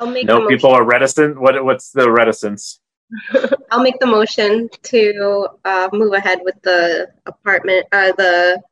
no 0.00 0.46
people 0.48 0.70
are 0.70 0.84
reticent? 0.84 1.38
What 1.38 1.62
what's 1.62 1.90
the 1.90 2.10
reticence? 2.10 2.79
Motion. 3.10 3.58
I'll 3.70 3.82
make 3.82 3.98
the 3.98 4.06
motion 4.06 4.68
to 4.82 5.48
uh, 5.64 5.88
move 5.92 6.12
ahead 6.12 6.40
with 6.42 6.60
the 6.62 7.08
apartment, 7.26 7.86
uh, 7.92 8.12
the 8.12 8.62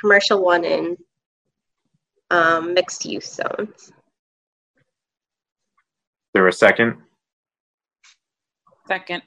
commercial 0.00 0.42
one 0.42 0.64
in 0.64 0.96
um, 2.30 2.74
mixed 2.74 3.04
use 3.04 3.32
zones. 3.32 3.92
there 6.34 6.48
a 6.48 6.52
second? 6.52 6.96
Second. 8.86 9.22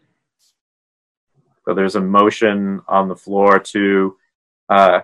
So 1.66 1.74
there's 1.74 1.96
a 1.96 2.02
motion 2.02 2.82
on 2.88 3.08
the 3.08 3.16
floor 3.16 3.60
to 3.60 4.18
uh, 4.70 5.02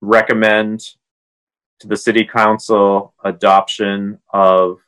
recommend 0.00 0.80
to 1.80 1.86
the 1.86 1.96
city 1.96 2.24
council 2.24 3.14
adoption 3.24 4.18
of 4.32 4.78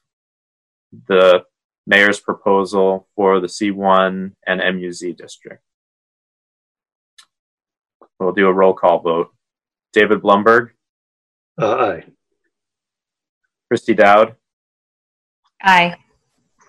the 1.08 1.44
mayor's 1.86 2.20
proposal 2.20 3.08
for 3.16 3.40
the 3.40 3.46
C1 3.48 4.32
and 4.46 4.60
MUZ 4.60 5.16
district. 5.16 5.62
We'll 8.18 8.32
do 8.32 8.46
a 8.46 8.52
roll 8.52 8.72
call 8.74 9.00
vote. 9.00 9.34
David 9.92 10.22
Blumberg, 10.22 10.70
Uh, 11.60 11.74
aye. 11.76 12.04
Christy 13.68 13.94
Dowd, 13.94 14.36
Aye. 15.62 15.96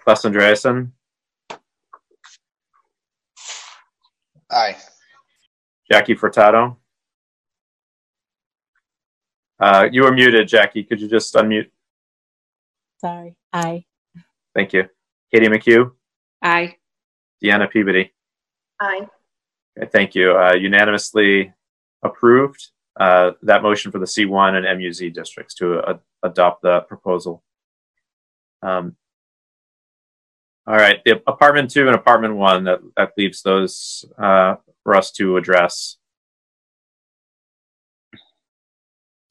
Les 0.05 0.25
Andreasen, 0.25 0.91
Aye. 4.51 4.75
Jackie 5.91 6.15
Furtado. 6.15 6.77
Uh, 9.59 9.87
you 9.91 10.03
were 10.03 10.11
muted, 10.11 10.47
Jackie. 10.47 10.83
Could 10.83 10.99
you 10.99 11.07
just 11.07 11.33
unmute? 11.35 11.69
Sorry. 12.99 13.35
Aye. 13.53 13.85
Thank 14.53 14.73
you. 14.73 14.89
Katie 15.33 15.47
McHugh, 15.47 15.91
Aye. 16.43 16.75
Deanna 17.43 17.69
Peabody. 17.69 18.13
Aye. 18.79 19.07
Okay, 19.77 19.89
thank 19.91 20.13
you. 20.13 20.37
Uh, 20.37 20.53
unanimously 20.53 21.51
approved 22.03 22.69
uh, 22.99 23.31
that 23.41 23.63
motion 23.63 23.91
for 23.91 23.97
the 23.97 24.05
C1 24.05 24.55
and 24.55 24.79
MUZ 24.79 25.11
districts 25.11 25.55
to 25.55 25.79
uh, 25.79 25.97
adopt 26.21 26.61
the 26.61 26.81
proposal. 26.81 27.43
Um, 28.61 28.95
all 30.67 30.75
right, 30.75 31.03
the 31.03 31.21
apartment 31.25 31.71
two 31.71 31.87
and 31.87 31.95
apartment 31.95 32.35
one 32.35 32.65
that, 32.65 32.79
that 32.95 33.13
leaves 33.17 33.41
those 33.41 34.05
uh, 34.19 34.57
for 34.83 34.95
us 34.95 35.11
to 35.13 35.37
address. 35.37 35.97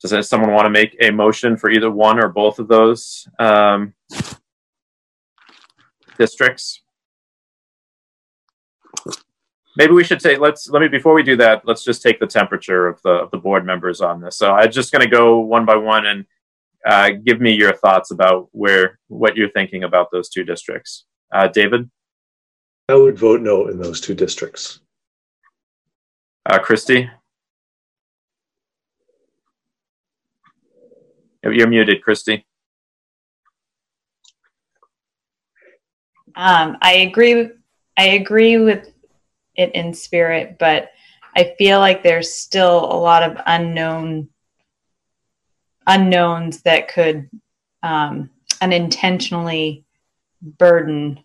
Does 0.03 0.29
someone 0.29 0.53
want 0.53 0.67
to 0.67 0.71
make 0.71 0.97
a 1.01 1.13
motion 1.13 1.57
for 1.57 1.71
either 1.71 1.89
one 1.89 2.19
or 2.19 2.29
both 2.29 2.59
of 2.59 2.67
those 2.67 3.29
um, 3.39 3.95
districts? 6.19 6.83
Maybe 9.77 9.93
we 9.93 10.05
should 10.05 10.21
say 10.21 10.37
let's 10.37 10.69
let 10.69 10.83
me 10.83 10.89
before 10.89 11.15
we 11.15 11.23
do 11.23 11.37
that, 11.37 11.63
let's 11.65 11.83
just 11.85 12.03
take 12.03 12.21
the 12.21 12.27
temperature 12.27 12.87
of 12.87 13.01
the 13.03 13.11
of 13.11 13.31
the 13.31 13.39
board 13.39 13.65
members 13.65 14.01
on 14.01 14.21
this. 14.21 14.37
So 14.37 14.53
I'm 14.53 14.71
just 14.71 14.93
going 14.93 15.03
to 15.03 15.09
go 15.09 15.39
one 15.39 15.65
by 15.65 15.77
one 15.77 16.07
and 16.07 16.27
uh, 16.87 17.11
give 17.25 17.41
me 17.41 17.53
your 17.53 17.73
thoughts 17.73 18.11
about 18.11 18.49
where 18.53 18.99
what 19.09 19.37
you're 19.37 19.51
thinking 19.51 19.85
about 19.85 20.09
those 20.13 20.29
two 20.29 20.45
districts. 20.45 21.07
Uh, 21.33 21.49
David, 21.49 21.91
I 22.89 22.97
would 22.97 23.19
vote 23.19 23.41
no 23.41 23.69
in 23.69 23.81
those 23.81 24.01
two 24.01 24.15
districts. 24.15 24.81
uh, 26.45 26.59
Christy, 26.59 27.09
you're 31.43 31.69
muted, 31.69 32.03
Christy. 32.03 32.45
Um, 36.35 36.77
I 36.81 36.95
agree. 36.95 37.51
I 37.97 38.05
agree 38.05 38.59
with 38.59 38.91
it 39.55 39.73
in 39.73 39.93
spirit, 39.93 40.57
but 40.59 40.91
I 41.37 41.55
feel 41.59 41.79
like 41.79 42.03
there's 42.03 42.33
still 42.33 42.85
a 42.85 42.97
lot 42.97 43.23
of 43.23 43.37
unknown 43.47 44.29
unknowns 45.87 46.63
that 46.63 46.89
could 46.89 47.29
um, 47.83 48.31
unintentionally 48.61 49.85
burden 50.41 51.19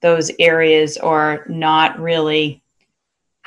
those 0.00 0.30
areas 0.38 0.96
or 0.98 1.44
not 1.48 1.98
really 1.98 2.62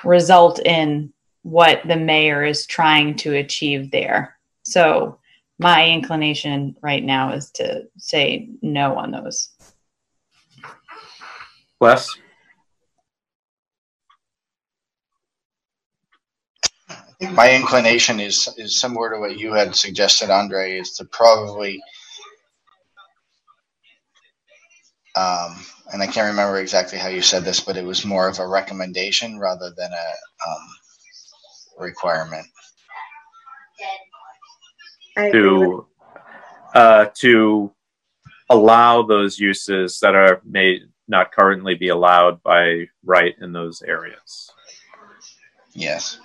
result 0.04 0.60
in 0.66 1.14
what 1.44 1.82
the 1.88 1.96
mayor 1.96 2.44
is 2.44 2.66
trying 2.66 3.16
to 3.16 3.36
achieve 3.36 3.92
there. 3.92 4.38
So 4.64 5.20
my 5.60 5.88
inclination 5.90 6.76
right 6.82 7.04
now 7.04 7.32
is 7.32 7.52
to 7.52 7.88
say 7.98 8.50
no 8.62 8.98
on 8.98 9.12
those. 9.12 9.50
Les, 11.82 12.08
I 16.88 16.96
think 17.20 17.34
my 17.34 17.52
inclination 17.56 18.20
is 18.20 18.48
is 18.58 18.80
similar 18.80 19.10
to 19.12 19.20
what 19.20 19.40
you 19.40 19.52
had 19.54 19.76
suggested, 19.76 20.30
Andre, 20.30 20.78
is 20.78 20.92
to 20.98 21.06
probably 21.06 21.82
um, 25.16 25.56
and 25.92 26.04
I 26.04 26.06
can't 26.06 26.30
remember 26.30 26.60
exactly 26.60 27.00
how 27.00 27.08
you 27.08 27.24
said 27.24 27.44
this, 27.44 27.60
but 27.60 27.78
it 27.78 27.84
was 27.84 28.06
more 28.06 28.30
of 28.30 28.38
a 28.38 28.48
recommendation 28.48 29.40
rather 29.40 29.72
than 29.76 29.92
a 29.92 30.50
um, 30.50 30.68
requirement. 31.80 32.46
I 35.18 35.26
agree 35.26 35.42
with 35.42 35.62
to 35.62 35.86
uh, 36.76 37.06
to 37.22 37.72
allow 38.52 39.02
those 39.02 39.40
uses 39.40 40.00
that 40.02 40.14
are 40.14 40.42
may 40.46 40.82
not 41.12 41.32
currently 41.32 41.76
be 41.76 41.90
allowed 41.90 42.42
by 42.42 42.88
right 43.06 43.36
in 43.40 43.52
those 43.52 43.84
areas. 43.84 44.50
Yes. 45.74 46.20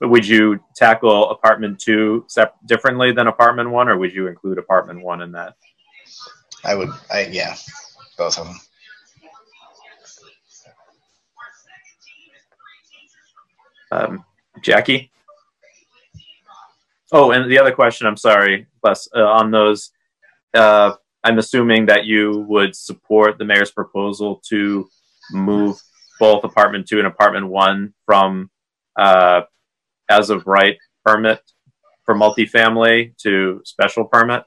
But 0.00 0.10
would 0.10 0.26
you 0.26 0.60
tackle 0.76 1.30
apartment 1.30 1.80
two 1.80 2.26
differently 2.66 3.12
than 3.12 3.26
apartment 3.26 3.70
one, 3.70 3.88
or 3.88 3.98
would 3.98 4.12
you 4.12 4.28
include 4.28 4.58
apartment 4.58 5.02
one 5.02 5.22
in 5.22 5.32
that? 5.32 5.54
I 6.64 6.74
would, 6.74 6.90
I, 7.10 7.26
yeah, 7.26 7.56
both 8.16 8.38
of 8.38 8.46
them. 8.46 8.60
Um, 13.90 14.24
Jackie? 14.62 15.10
Oh, 17.10 17.32
and 17.32 17.50
the 17.50 17.58
other 17.58 17.72
question, 17.72 18.06
I'm 18.06 18.16
sorry, 18.16 18.66
Les, 18.84 19.08
uh, 19.16 19.24
on 19.24 19.50
those, 19.50 19.92
uh, 20.54 20.92
I'm 21.24 21.38
assuming 21.38 21.86
that 21.86 22.04
you 22.04 22.44
would 22.48 22.74
support 22.76 23.38
the 23.38 23.44
mayor's 23.44 23.70
proposal 23.70 24.40
to 24.48 24.88
move 25.32 25.80
both 26.20 26.44
apartment 26.44 26.86
two 26.86 26.98
and 26.98 27.06
apartment 27.06 27.48
one 27.48 27.94
from 28.06 28.50
uh, 28.98 29.42
as 30.08 30.30
of 30.30 30.46
right 30.46 30.76
permit 31.04 31.40
for 32.04 32.14
multifamily 32.14 33.16
to 33.18 33.60
special 33.64 34.04
permit. 34.04 34.44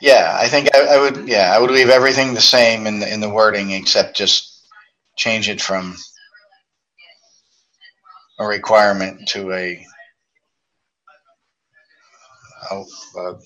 Yeah, 0.00 0.36
I 0.38 0.48
think 0.48 0.74
I, 0.74 0.96
I 0.96 1.00
would. 1.00 1.28
Yeah, 1.28 1.52
I 1.54 1.58
would 1.58 1.70
leave 1.70 1.88
everything 1.88 2.34
the 2.34 2.40
same 2.40 2.86
in 2.86 3.00
the 3.00 3.12
in 3.12 3.20
the 3.20 3.30
wording, 3.30 3.70
except 3.70 4.16
just 4.16 4.66
change 5.16 5.48
it 5.48 5.60
from 5.62 5.96
a 8.38 8.46
requirement 8.46 9.28
to 9.28 9.52
a, 9.52 9.86
a, 12.70 12.82
a 13.20 13.38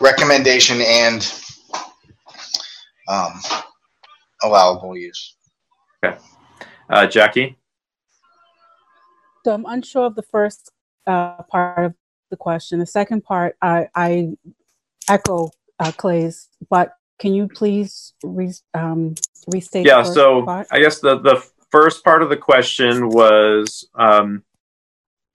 recommendation 0.00 0.80
and 0.80 1.32
um, 3.08 3.40
allowable 4.42 4.96
use. 4.96 5.36
Okay, 6.04 6.18
uh, 6.90 7.06
Jackie. 7.06 7.56
So 9.44 9.54
I'm 9.54 9.64
unsure 9.66 10.06
of 10.06 10.14
the 10.14 10.22
first 10.22 10.72
uh, 11.06 11.42
part 11.44 11.84
of 11.84 11.94
the 12.30 12.36
question. 12.36 12.78
The 12.78 12.86
second 12.86 13.24
part, 13.24 13.56
I, 13.62 13.88
I 13.94 14.30
echo 15.08 15.50
uh, 15.78 15.92
Clay's, 15.92 16.48
but 16.68 16.92
can 17.18 17.34
you 17.34 17.48
please 17.48 18.12
re, 18.22 18.52
um, 18.74 19.14
restate? 19.52 19.86
Yeah. 19.86 20.02
So 20.02 20.44
part? 20.44 20.66
I 20.70 20.80
guess 20.80 21.00
the 21.00 21.18
the 21.18 21.42
first 21.70 22.04
part 22.04 22.22
of 22.22 22.28
the 22.28 22.36
question 22.36 23.08
was 23.08 23.88
um, 23.94 24.42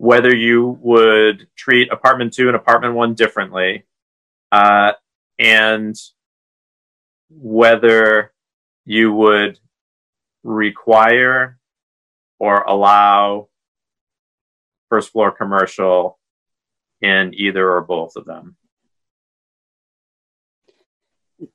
whether 0.04 0.36
you 0.36 0.78
would 0.82 1.48
treat 1.56 1.90
apartment 1.90 2.34
two 2.34 2.48
and 2.48 2.58
apartment 2.58 2.94
one 2.94 3.14
differently, 3.14 3.86
uh, 4.52 4.92
and 5.40 5.96
whether 7.30 8.34
you 8.84 9.14
would 9.14 9.58
require 10.44 11.58
or 12.38 12.64
allow 12.64 13.48
first 14.90 15.14
floor 15.14 15.32
commercial 15.32 16.20
in 17.00 17.32
either 17.34 17.72
or 17.72 17.80
both 17.80 18.18
of 18.18 18.26
them. 18.26 18.58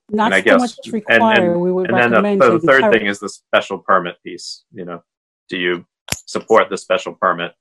Not 0.09 0.33
and 0.33 0.43
so 0.43 0.45
guess, 0.45 0.61
much 0.61 0.91
required. 0.91 1.39
And, 1.39 1.53
and, 1.53 1.61
we 1.61 1.71
would 1.71 1.91
and 1.91 2.15
then 2.15 2.39
the, 2.39 2.59
the 2.59 2.67
third 2.67 2.91
thing 2.95 3.09
is 3.09 3.19
the 3.19 3.29
special 3.29 3.77
permit 3.77 4.17
piece. 4.25 4.65
You 4.73 4.87
know, 4.87 5.03
do 5.51 5.59
you 5.59 5.85
support 6.25 6.71
the 6.71 6.79
special 6.79 7.13
permit 7.13 7.53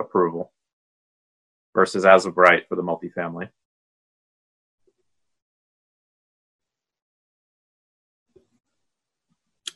approval 0.00 0.52
versus 1.74 2.04
as 2.04 2.26
of 2.26 2.36
right 2.36 2.64
for 2.68 2.76
the 2.76 2.82
multifamily? 2.82 3.48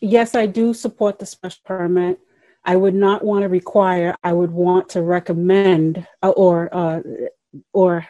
Yes, 0.01 0.35
I 0.35 0.47
do 0.47 0.75
support 0.75 1.21
the 1.21 1.27
special 1.27 1.61
permit. 1.65 2.19
I 2.65 2.77
would 2.77 2.95
not 2.95 3.25
want 3.25 3.43
to 3.43 3.49
require, 3.49 4.17
I 4.23 4.33
would 4.33 4.51
want 4.51 4.89
to 4.91 5.03
recommend 5.03 6.07
uh, 6.23 6.31
or, 6.31 6.69
uh, 6.75 7.03
or 7.73 8.07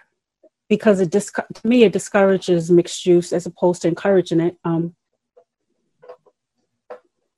because 0.69 1.01
it 1.01 1.11
to 1.11 1.45
me, 1.65 1.85
it 1.85 1.93
discourages 1.93 2.71
mixed 2.71 3.05
use 3.05 3.33
as 3.33 3.45
opposed 3.45 3.83
to 3.83 3.89
encouraging 3.89 4.41
it. 4.41 4.57
Um, 4.65 4.95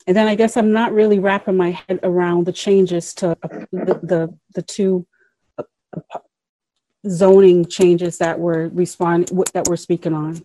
and 0.06 0.16
then 0.16 0.26
I 0.26 0.34
guess 0.34 0.56
I'm 0.56 0.72
not 0.72 0.92
really 0.92 1.18
wrapping 1.18 1.56
my 1.56 1.70
head 1.70 2.00
around 2.02 2.46
the 2.46 2.52
changes 2.52 3.14
to 3.14 3.30
uh, 3.42 3.48
the, 3.72 4.00
the, 4.02 4.38
the 4.54 4.62
two 4.62 5.06
uh, 5.58 5.62
uh 5.92 6.18
zoning 7.08 7.66
changes 7.66 8.18
that 8.18 8.40
we're 8.40 8.68
respond 8.68 9.30
that 9.52 9.68
we're 9.68 9.76
speaking 9.76 10.14
on. 10.14 10.42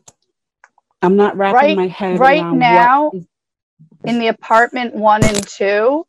I'm 1.01 1.15
not 1.15 1.37
wrapping 1.37 1.55
right, 1.55 1.77
my 1.77 1.87
head 1.87 2.19
right 2.19 2.45
now 2.45 3.11
in 4.03 4.19
the 4.19 4.27
apartment 4.27 4.93
one 4.93 5.23
and 5.23 5.47
two 5.47 6.05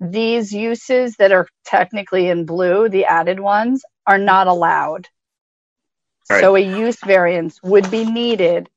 these 0.00 0.52
uses 0.52 1.16
that 1.16 1.32
are 1.32 1.48
technically 1.64 2.28
in 2.28 2.46
blue, 2.46 2.88
the 2.88 3.04
added 3.04 3.40
ones, 3.40 3.84
are 4.06 4.18
not 4.18 4.46
allowed. 4.46 5.08
Right. 6.30 6.40
So 6.40 6.56
a 6.56 6.60
use 6.60 6.98
variance 7.04 7.60
would 7.62 7.90
be 7.90 8.04
needed 8.04 8.68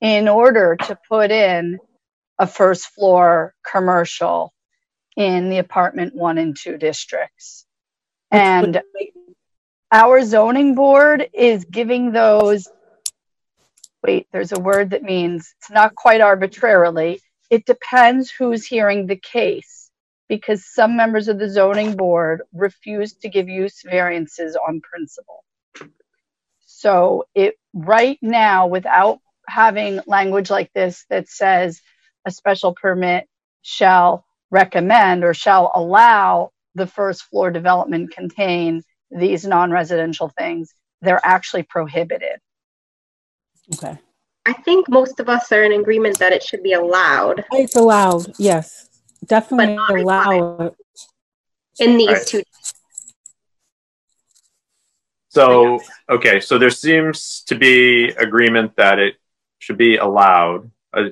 in 0.00 0.28
order 0.28 0.76
to 0.76 0.98
put 1.08 1.30
in 1.30 1.78
a 2.38 2.46
first 2.46 2.86
floor 2.86 3.54
commercial 3.68 4.52
in 5.16 5.50
the 5.50 5.58
apartment 5.58 6.14
one 6.14 6.38
and 6.38 6.56
two 6.56 6.76
districts. 6.76 7.66
And 8.30 8.80
our 9.90 10.22
zoning 10.24 10.74
board 10.74 11.28
is 11.32 11.64
giving 11.64 12.12
those, 12.12 12.68
wait, 14.02 14.28
there's 14.32 14.52
a 14.52 14.60
word 14.60 14.90
that 14.90 15.02
means 15.02 15.54
it's 15.58 15.70
not 15.70 15.94
quite 15.94 16.20
arbitrarily. 16.20 17.20
It 17.50 17.64
depends 17.64 18.30
who's 18.30 18.66
hearing 18.66 19.06
the 19.06 19.16
case 19.16 19.90
because 20.28 20.66
some 20.66 20.96
members 20.96 21.28
of 21.28 21.38
the 21.38 21.48
zoning 21.48 21.96
board 21.96 22.42
refuse 22.52 23.14
to 23.14 23.30
give 23.30 23.48
use 23.48 23.82
variances 23.82 24.56
on 24.56 24.82
principle. 24.82 25.42
So 26.66 27.24
it 27.34 27.54
right 27.72 28.18
now, 28.20 28.66
without 28.66 29.20
having 29.48 30.00
language 30.06 30.50
like 30.50 30.70
this 30.74 31.06
that 31.08 31.28
says 31.28 31.80
a 32.28 32.30
special 32.30 32.74
permit 32.74 33.26
shall 33.62 34.24
recommend 34.50 35.24
or 35.24 35.34
shall 35.34 35.72
allow 35.74 36.52
the 36.74 36.86
first 36.86 37.24
floor 37.24 37.50
development 37.50 38.12
contain 38.12 38.82
these 39.10 39.44
non-residential 39.44 40.28
things, 40.38 40.72
they're 41.02 41.20
actually 41.24 41.64
prohibited. 41.64 42.38
Okay. 43.74 43.98
I 44.46 44.52
think 44.52 44.88
most 44.88 45.18
of 45.20 45.28
us 45.28 45.50
are 45.50 45.64
in 45.64 45.72
agreement 45.72 46.18
that 46.20 46.32
it 46.32 46.42
should 46.42 46.62
be 46.62 46.72
allowed. 46.72 47.44
It's 47.52 47.76
allowed, 47.76 48.32
yes 48.38 48.88
definitely 49.28 49.76
allow 50.00 50.58
it 50.58 50.74
in 51.78 51.96
these 51.96 52.08
right. 52.08 52.26
two. 52.26 52.42
So, 55.28 55.80
okay, 56.08 56.40
so 56.40 56.58
there 56.58 56.70
seems 56.70 57.42
to 57.46 57.54
be 57.54 58.08
agreement 58.08 58.74
that 58.76 58.98
it 58.98 59.16
should 59.58 59.78
be 59.78 59.96
allowed. 59.96 60.70
Uh, 60.92 61.10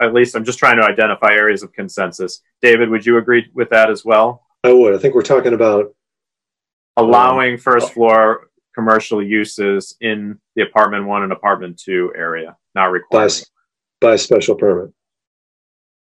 at 0.00 0.14
least 0.14 0.34
I'm 0.34 0.44
just 0.44 0.58
trying 0.58 0.76
to 0.78 0.84
identify 0.84 1.32
areas 1.32 1.62
of 1.62 1.72
consensus. 1.72 2.42
David, 2.62 2.90
would 2.90 3.04
you 3.04 3.18
agree 3.18 3.50
with 3.54 3.70
that 3.70 3.90
as 3.90 4.04
well? 4.04 4.44
I 4.64 4.72
would. 4.72 4.94
I 4.94 4.98
think 4.98 5.14
we're 5.14 5.22
talking 5.22 5.54
about 5.54 5.94
allowing 6.96 7.54
um, 7.54 7.58
first 7.58 7.92
floor 7.92 8.48
commercial 8.74 9.22
uses 9.22 9.96
in 10.00 10.38
the 10.54 10.62
apartment 10.62 11.06
one 11.06 11.22
and 11.22 11.32
apartment 11.32 11.78
two 11.78 12.12
area, 12.16 12.56
not 12.74 12.92
required 12.92 13.32
by, 14.00 14.08
by 14.10 14.16
special 14.16 14.54
permit. 14.54 14.92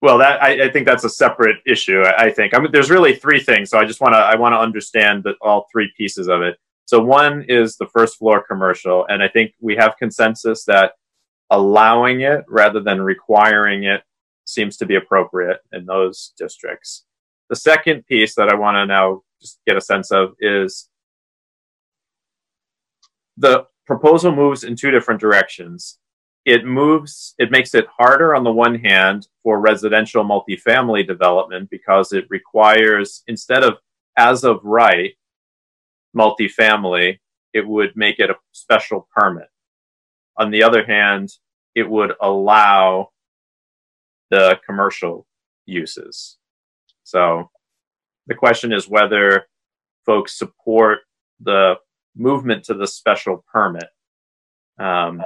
Well, 0.02 0.18
that 0.18 0.42
I, 0.42 0.66
I, 0.66 0.70
think 0.70 0.86
that's 0.86 1.04
a 1.04 1.10
separate 1.10 1.58
issue. 1.66 2.00
I, 2.02 2.26
I 2.26 2.30
think 2.30 2.54
I 2.54 2.58
mean, 2.58 2.72
there's 2.72 2.90
really 2.90 3.16
three 3.16 3.40
things, 3.40 3.70
so 3.70 3.78
I 3.78 3.84
just 3.84 4.00
want 4.00 4.14
to 4.14 4.18
I 4.18 4.36
want 4.36 4.54
to 4.54 4.58
understand 4.58 5.24
that 5.24 5.36
all 5.42 5.66
three 5.70 5.92
pieces 5.96 6.28
of 6.28 6.42
it. 6.42 6.56
So 6.86 7.00
one 7.00 7.44
is 7.48 7.76
the 7.76 7.86
first 7.88 8.16
floor 8.18 8.42
commercial, 8.42 9.06
and 9.08 9.22
I 9.22 9.28
think 9.28 9.52
we 9.60 9.76
have 9.76 9.96
consensus 9.98 10.64
that 10.64 10.92
allowing 11.50 12.20
it 12.20 12.44
rather 12.48 12.80
than 12.80 13.00
requiring 13.00 13.84
it 13.84 14.02
seems 14.44 14.76
to 14.78 14.86
be 14.86 14.96
appropriate 14.96 15.60
in 15.72 15.86
those 15.86 16.32
districts. 16.38 17.04
The 17.48 17.56
second 17.56 18.06
piece 18.06 18.34
that 18.36 18.48
I 18.48 18.54
want 18.54 18.76
to 18.76 18.86
now 18.86 19.22
just 19.40 19.58
get 19.66 19.76
a 19.76 19.80
sense 19.80 20.10
of 20.10 20.34
is 20.40 20.88
the 23.36 23.66
proposal 23.86 24.34
moves 24.34 24.64
in 24.64 24.76
two 24.76 24.90
different 24.90 25.20
directions 25.20 25.98
it 26.44 26.64
moves, 26.64 27.34
it 27.38 27.50
makes 27.50 27.74
it 27.74 27.86
harder 27.98 28.34
on 28.34 28.44
the 28.44 28.52
one 28.52 28.76
hand 28.76 29.28
for 29.42 29.60
residential 29.60 30.24
multifamily 30.24 31.06
development 31.06 31.68
because 31.70 32.12
it 32.12 32.24
requires, 32.30 33.22
instead 33.26 33.62
of 33.62 33.74
as 34.16 34.42
of 34.42 34.60
right 34.64 35.14
multifamily, 36.16 37.18
it 37.52 37.66
would 37.66 37.92
make 37.94 38.18
it 38.18 38.30
a 38.30 38.36
special 38.52 39.08
permit. 39.14 39.48
On 40.36 40.50
the 40.50 40.62
other 40.62 40.84
hand, 40.84 41.30
it 41.74 41.88
would 41.88 42.12
allow 42.20 43.10
the 44.30 44.58
commercial 44.66 45.26
uses. 45.66 46.38
So 47.04 47.50
the 48.26 48.34
question 48.34 48.72
is 48.72 48.88
whether 48.88 49.46
folks 50.06 50.38
support 50.38 51.00
the 51.40 51.74
movement 52.16 52.64
to 52.64 52.74
the 52.74 52.86
special 52.86 53.44
permit. 53.52 53.88
Um, 54.78 55.22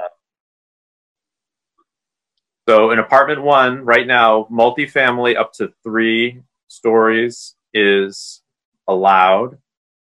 so 2.67 2.91
in 2.91 2.99
apartment 2.99 3.43
one, 3.43 3.85
right 3.85 4.07
now, 4.07 4.47
multifamily 4.51 5.37
up 5.37 5.53
to 5.53 5.71
three 5.83 6.41
stories 6.67 7.55
is 7.73 8.41
allowed. 8.87 9.57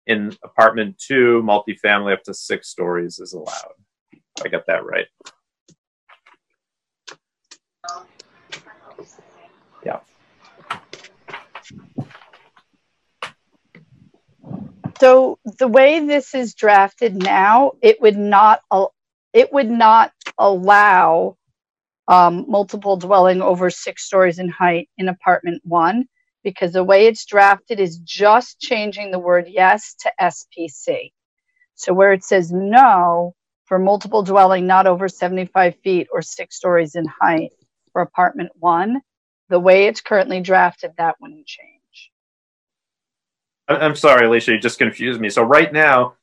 In 0.07 0.37
apartment 0.45 0.99
two, 0.99 1.43
multifamily 1.45 2.13
up 2.13 2.25
to 2.25 2.35
six 2.35 2.69
stories 2.69 3.19
is 3.19 3.33
allowed. 3.33 3.75
I 4.45 4.49
got 4.49 4.67
that 4.67 4.85
right. 4.85 5.07
Yeah. 9.85 10.01
So 15.01 15.39
the 15.59 15.69
way 15.69 16.07
this 16.07 16.35
is 16.35 16.55
drafted 16.55 17.17
now, 17.17 17.73
it 17.83 18.01
would 18.01 18.17
not 18.17 18.61
it 19.33 19.53
would 19.53 19.71
not 19.71 20.13
allow 20.39 21.37
um, 22.09 22.45
multiple 22.49 22.97
dwelling 22.97 23.43
over 23.43 23.71
six 23.71 24.05
stories 24.05 24.39
in 24.39 24.49
height 24.49 24.89
in 24.99 25.09
apartment 25.09 25.63
one 25.65 26.07
because 26.45 26.73
the 26.73 26.85
way 26.85 27.07
it's 27.07 27.25
drafted 27.25 27.81
is 27.81 27.99
just 27.99 28.61
changing 28.61 29.11
the 29.11 29.19
word 29.19 29.47
yes 29.49 29.95
to 30.01 30.13
SPC. 30.21 31.13
So 31.75 31.93
where 31.93 32.13
it 32.13 32.25
says 32.25 32.53
no 32.53 33.35
for 33.73 33.79
multiple 33.79 34.23
dwelling 34.23 34.67
not 34.67 34.87
over 34.87 35.09
75 35.09 35.77
feet 35.83 36.07
or 36.13 36.21
six 36.21 36.57
stories 36.57 36.95
in 36.95 37.07
height 37.07 37.55
for 37.91 38.03
apartment 38.03 38.51
one, 38.57 39.01
the 39.49 39.59
way 39.59 39.87
it's 39.87 40.03
currently 40.03 40.43
drafted, 40.43 40.91
that 40.99 41.17
wouldn't 41.23 41.47
change. 41.47 42.11
I'm 43.67 43.97
sorry, 43.97 44.27
Alicia, 44.27 44.53
you 44.53 44.59
just 44.59 44.79
confused 44.79 45.23
me. 45.23 45.31
So 45.31 45.43
right 45.43 45.73
now, 45.73 46.17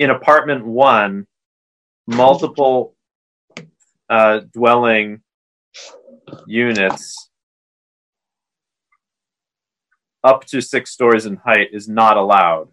in 0.00 0.10
apartment 0.10 0.66
one, 0.66 1.28
multiple 2.08 2.96
uh, 4.10 4.40
dwelling 4.52 5.22
units 6.48 7.30
up 10.24 10.46
to 10.46 10.60
six 10.60 10.90
stories 10.90 11.26
in 11.26 11.36
height 11.36 11.68
is 11.72 11.88
not 11.88 12.16
allowed. 12.16 12.70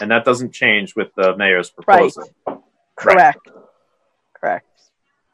And 0.00 0.12
that 0.12 0.24
doesn't 0.24 0.52
change 0.52 0.94
with 0.94 1.08
the 1.16 1.36
mayor's 1.36 1.70
proposal. 1.70 2.30
Right. 2.46 2.53
Correct. 2.96 3.38
Right. 3.46 3.64
Correct. 4.40 4.66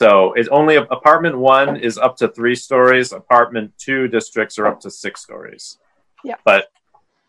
So 0.01 0.33
it's 0.33 0.49
only 0.49 0.77
apartment 0.77 1.37
one 1.37 1.77
is 1.77 1.99
up 1.99 2.17
to 2.19 2.29
three 2.29 2.55
stories. 2.55 3.13
Apartment 3.13 3.73
two 3.77 4.09
districts 4.09 4.59
are 4.59 4.67
up 4.67 4.81
to 4.81 4.91
six 4.91 5.23
stories. 5.23 5.79
Yeah. 6.25 6.37
But 6.45 6.69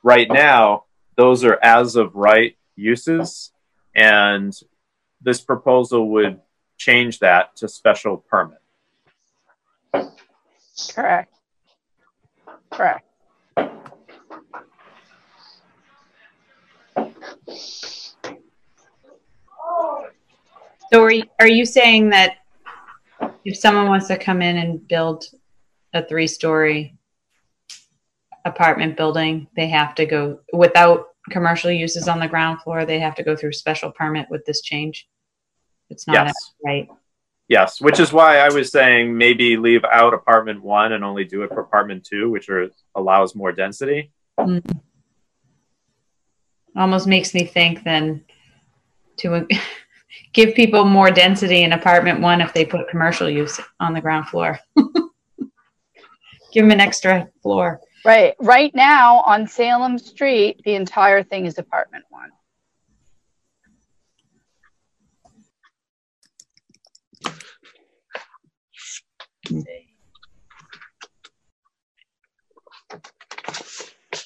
right 0.04 0.28
now, 0.30 0.86
those 1.18 1.44
are 1.44 1.60
as 1.62 1.96
of 1.96 2.16
right 2.16 2.56
uses, 2.76 3.52
and 3.94 4.58
this 5.22 5.42
proposal 5.42 6.10
would 6.12 6.40
change 6.78 7.20
that 7.20 7.56
to 7.58 7.68
special 7.68 8.18
permit. 8.18 8.60
Correct. 10.96 11.36
Correct. 12.72 13.06
So 20.92 21.04
are 21.04 21.12
you, 21.12 21.24
are 21.40 21.48
you 21.48 21.66
saying 21.66 22.10
that 22.10 22.38
if 23.46 23.58
someone 23.58 23.88
wants 23.88 24.08
to 24.08 24.18
come 24.18 24.42
in 24.42 24.58
and 24.58 24.86
build 24.88 25.26
a 25.94 26.06
three 26.06 26.28
story 26.28 26.98
apartment 28.44 28.98
building, 28.98 29.48
they 29.56 29.68
have 29.68 29.96
to 29.96 30.06
go 30.06 30.40
without 30.52 31.08
commercial 31.30 31.72
uses 31.72 32.08
on 32.08 32.20
the 32.20 32.28
ground 32.28 32.62
floor, 32.62 32.86
they 32.86 33.00
have 33.00 33.16
to 33.16 33.24
go 33.24 33.36
through 33.36 33.54
special 33.54 33.92
permit 33.92 34.28
with 34.30 34.46
this 34.46 34.62
change? 34.62 35.08
It's 35.90 36.08
not 36.08 36.28
Yes. 36.28 36.34
right. 36.66 36.90
Yes, 37.48 37.82
which 37.82 38.00
is 38.00 38.14
why 38.14 38.38
I 38.38 38.50
was 38.50 38.72
saying 38.72 39.18
maybe 39.18 39.58
leave 39.58 39.84
out 39.84 40.14
apartment 40.14 40.62
one 40.64 40.94
and 40.94 41.04
only 41.04 41.26
do 41.26 41.44
it 41.44 41.50
for 41.50 41.60
apartment 41.60 42.06
two, 42.06 42.30
which 42.30 42.50
are, 42.50 42.70
allows 42.96 43.36
more 43.36 43.52
density. 43.52 44.12
Hmm. 44.40 44.60
Almost 46.76 47.08
makes 47.08 47.34
me 47.34 47.46
think 47.46 47.84
then 47.84 48.24
to 49.18 49.46
give 50.34 50.56
people 50.56 50.86
more 50.86 51.12
density 51.12 51.64
in 51.64 51.74
apartment 51.74 52.20
one 52.22 52.42
if 52.42 52.54
they 52.54 52.66
put 52.66 52.90
commercial 52.90 53.30
use 53.30 53.60
on 53.80 53.94
the 53.94 54.02
ground 54.02 54.28
floor. 54.28 54.60
Give 56.52 56.64
them 56.64 56.72
an 56.72 56.82
extra 56.82 57.30
floor. 57.42 57.80
Right. 58.04 58.36
Right 58.40 58.76
now 58.76 59.22
on 59.22 59.48
Salem 59.48 59.98
Street, 59.98 60.62
the 60.66 60.76
entire 60.76 61.24
thing 61.24 61.46
is 61.46 61.58
apartment 61.58 62.04
one. 62.10 62.30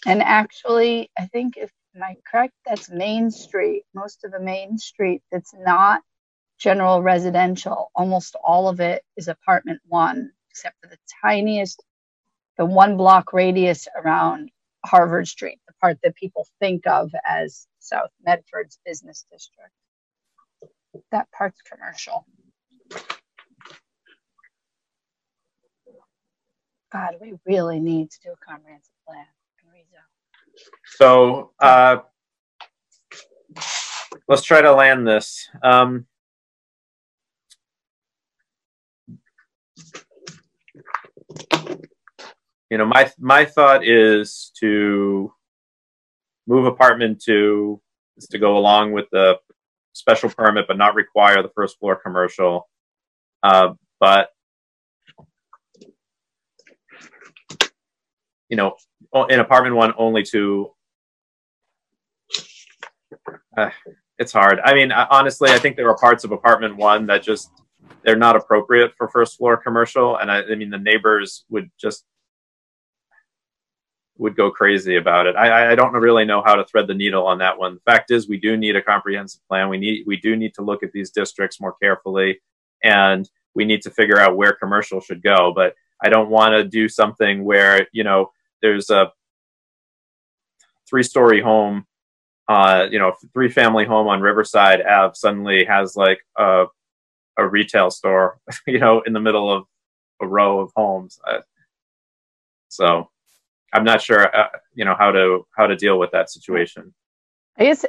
And 0.07 0.21
actually, 0.21 1.09
I 1.17 1.25
think 1.27 1.57
if 1.57 1.71
am 1.95 2.03
I 2.03 2.15
correct, 2.29 2.53
that's 2.65 2.89
Main 2.89 3.31
Street. 3.31 3.83
Most 3.93 4.23
of 4.23 4.31
the 4.31 4.39
Main 4.39 4.77
Street 4.77 5.21
that's 5.31 5.53
not 5.53 6.01
general 6.57 7.01
residential, 7.01 7.91
almost 7.95 8.35
all 8.43 8.67
of 8.67 8.79
it 8.79 9.03
is 9.17 9.27
apartment 9.27 9.81
one, 9.87 10.31
except 10.51 10.75
for 10.81 10.89
the 10.89 10.97
tiniest, 11.21 11.83
the 12.57 12.65
one 12.65 12.97
block 12.97 13.33
radius 13.33 13.87
around 13.95 14.49
Harvard 14.85 15.27
Street, 15.27 15.59
the 15.67 15.73
part 15.81 15.97
that 16.03 16.15
people 16.15 16.47
think 16.59 16.87
of 16.87 17.11
as 17.27 17.67
South 17.79 18.09
Medford's 18.23 18.79
business 18.85 19.25
district. 19.31 19.71
That 21.11 21.27
part's 21.31 21.61
commercial. 21.61 22.25
God, 26.91 27.15
we 27.19 27.33
really 27.45 27.79
need 27.81 28.11
to 28.11 28.19
do 28.23 28.29
a 28.31 28.45
comprehensive 28.45 28.93
plan. 29.05 29.25
So 30.97 31.51
uh, 31.59 31.97
let's 34.27 34.43
try 34.43 34.61
to 34.61 34.73
land 34.73 35.07
this. 35.07 35.47
Um, 35.63 36.05
you 42.69 42.77
know, 42.77 42.85
my 42.85 43.11
my 43.19 43.45
thought 43.45 43.85
is 43.85 44.51
to 44.59 45.33
move 46.47 46.65
apartment 46.65 47.21
two 47.21 47.81
is 48.17 48.27
to 48.27 48.39
go 48.39 48.57
along 48.57 48.91
with 48.91 49.05
the 49.11 49.37
special 49.93 50.29
permit, 50.29 50.65
but 50.67 50.77
not 50.77 50.95
require 50.95 51.41
the 51.41 51.51
first 51.55 51.79
floor 51.79 51.95
commercial. 51.95 52.69
Uh, 53.43 53.73
but 53.99 54.29
you 58.49 58.57
know, 58.57 58.75
in 59.23 59.39
apartment 59.39 59.75
one, 59.75 59.93
only 59.97 60.23
to. 60.23 60.71
Uh, 63.57 63.69
it's 64.19 64.33
hard. 64.33 64.59
I 64.63 64.73
mean, 64.73 64.91
I- 64.91 65.07
honestly, 65.09 65.49
I 65.49 65.57
think 65.57 65.77
there 65.77 65.89
are 65.89 65.97
parts 65.97 66.23
of 66.23 66.31
apartment 66.31 66.75
one 66.75 67.05
that 67.07 67.23
just 67.23 67.49
they're 68.03 68.15
not 68.15 68.35
appropriate 68.35 68.93
for 68.95 69.07
first 69.07 69.37
floor 69.37 69.57
commercial, 69.57 70.17
and 70.17 70.29
I, 70.29 70.43
I 70.43 70.55
mean 70.55 70.69
the 70.69 70.77
neighbors 70.77 71.45
would 71.49 71.71
just 71.79 72.05
would 74.17 74.35
go 74.35 74.49
crazy 74.49 74.95
about 74.95 75.27
it. 75.27 75.35
I, 75.35 75.71
I 75.71 75.75
don't 75.75 75.93
really 75.93 76.23
know 76.25 76.41
how 76.45 76.55
to 76.55 76.63
thread 76.65 76.87
the 76.87 76.93
needle 76.93 77.25
on 77.27 77.37
that 77.39 77.57
one. 77.57 77.75
The 77.75 77.91
fact 77.91 78.11
is, 78.11 78.29
we 78.29 78.39
do 78.39 78.55
need 78.55 78.75
a 78.75 78.81
comprehensive 78.81 79.41
plan. 79.49 79.69
We 79.69 79.77
need 79.77 80.03
we 80.05 80.17
do 80.17 80.35
need 80.35 80.53
to 80.55 80.61
look 80.61 80.83
at 80.83 80.91
these 80.91 81.11
districts 81.11 81.59
more 81.59 81.75
carefully, 81.81 82.39
and 82.83 83.29
we 83.55 83.65
need 83.65 83.81
to 83.83 83.89
figure 83.91 84.19
out 84.19 84.37
where 84.37 84.53
commercial 84.53 85.01
should 85.01 85.21
go. 85.23 85.51
But 85.55 85.75
I 86.03 86.09
don't 86.09 86.29
want 86.29 86.53
to 86.53 86.63
do 86.63 86.87
something 86.87 87.43
where 87.43 87.87
you 87.91 88.03
know 88.03 88.31
there's 88.65 88.89
a 88.89 89.11
three 90.89 91.03
story 91.03 91.39
home, 91.39 91.85
uh, 92.47 92.87
you 92.89 92.97
know, 92.97 93.13
three 93.33 93.49
family 93.49 93.85
home 93.85 94.07
on 94.07 94.21
Riverside 94.21 94.81
Ave 94.81 95.13
suddenly 95.15 95.65
has 95.65 95.95
like 95.95 96.19
a 96.37 96.65
a 97.37 97.47
retail 97.47 97.91
store, 97.91 98.39
you 98.67 98.79
know, 98.79 99.01
in 99.05 99.13
the 99.13 99.19
middle 99.19 99.51
of 99.51 99.65
a 100.21 100.27
row 100.27 100.61
of 100.61 100.71
homes. 100.75 101.19
Uh, 101.27 101.39
so 102.69 103.09
I'm 103.71 103.83
not 103.83 104.01
sure, 104.01 104.35
uh, 104.35 104.47
you 104.73 104.83
know, 104.83 104.95
how 104.97 105.11
to 105.11 105.45
how 105.55 105.67
to 105.67 105.75
deal 105.75 105.99
with 105.99 106.11
that 106.11 106.31
situation. 106.31 106.93
I 107.57 107.65
guess 107.65 107.85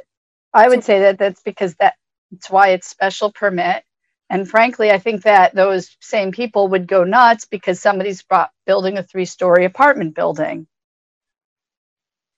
I 0.53 0.69
would 0.69 0.83
say 0.83 0.99
that 0.99 1.17
that's 1.17 1.41
because 1.41 1.73
that 1.75 1.95
that's 2.31 2.51
why 2.51 2.69
it's 2.69 2.87
special 2.87 3.31
permit. 3.31 3.83
And 4.29 4.49
frankly, 4.49 4.91
I 4.91 4.99
think 4.99 5.23
that 5.23 5.55
those 5.55 5.95
same 6.01 6.31
people 6.33 6.69
would 6.69 6.87
go 6.87 7.05
nuts 7.05 7.45
because 7.45 7.79
somebody's 7.79 8.23
brought, 8.23 8.51
building 8.67 8.97
a 8.97 9.03
three 9.03 9.25
story 9.25 9.65
apartment 9.65 10.15
building 10.15 10.67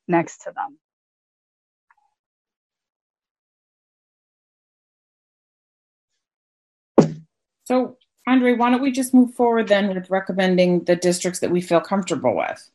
next 0.08 0.44
to 0.44 0.54
them. 0.54 0.78
So, 7.66 7.98
Andre, 8.28 8.54
why 8.56 8.72
don't 8.72 8.82
we 8.82 8.92
just 8.92 9.14
move 9.14 9.34
forward 9.36 9.68
then 9.68 9.94
with 9.94 10.10
recommending 10.10 10.86
the 10.86 10.96
districts 10.96 11.40
that 11.42 11.52
we 11.52 11.62
feel 11.62 11.82
comfortable 11.82 12.36
with? 12.36 12.70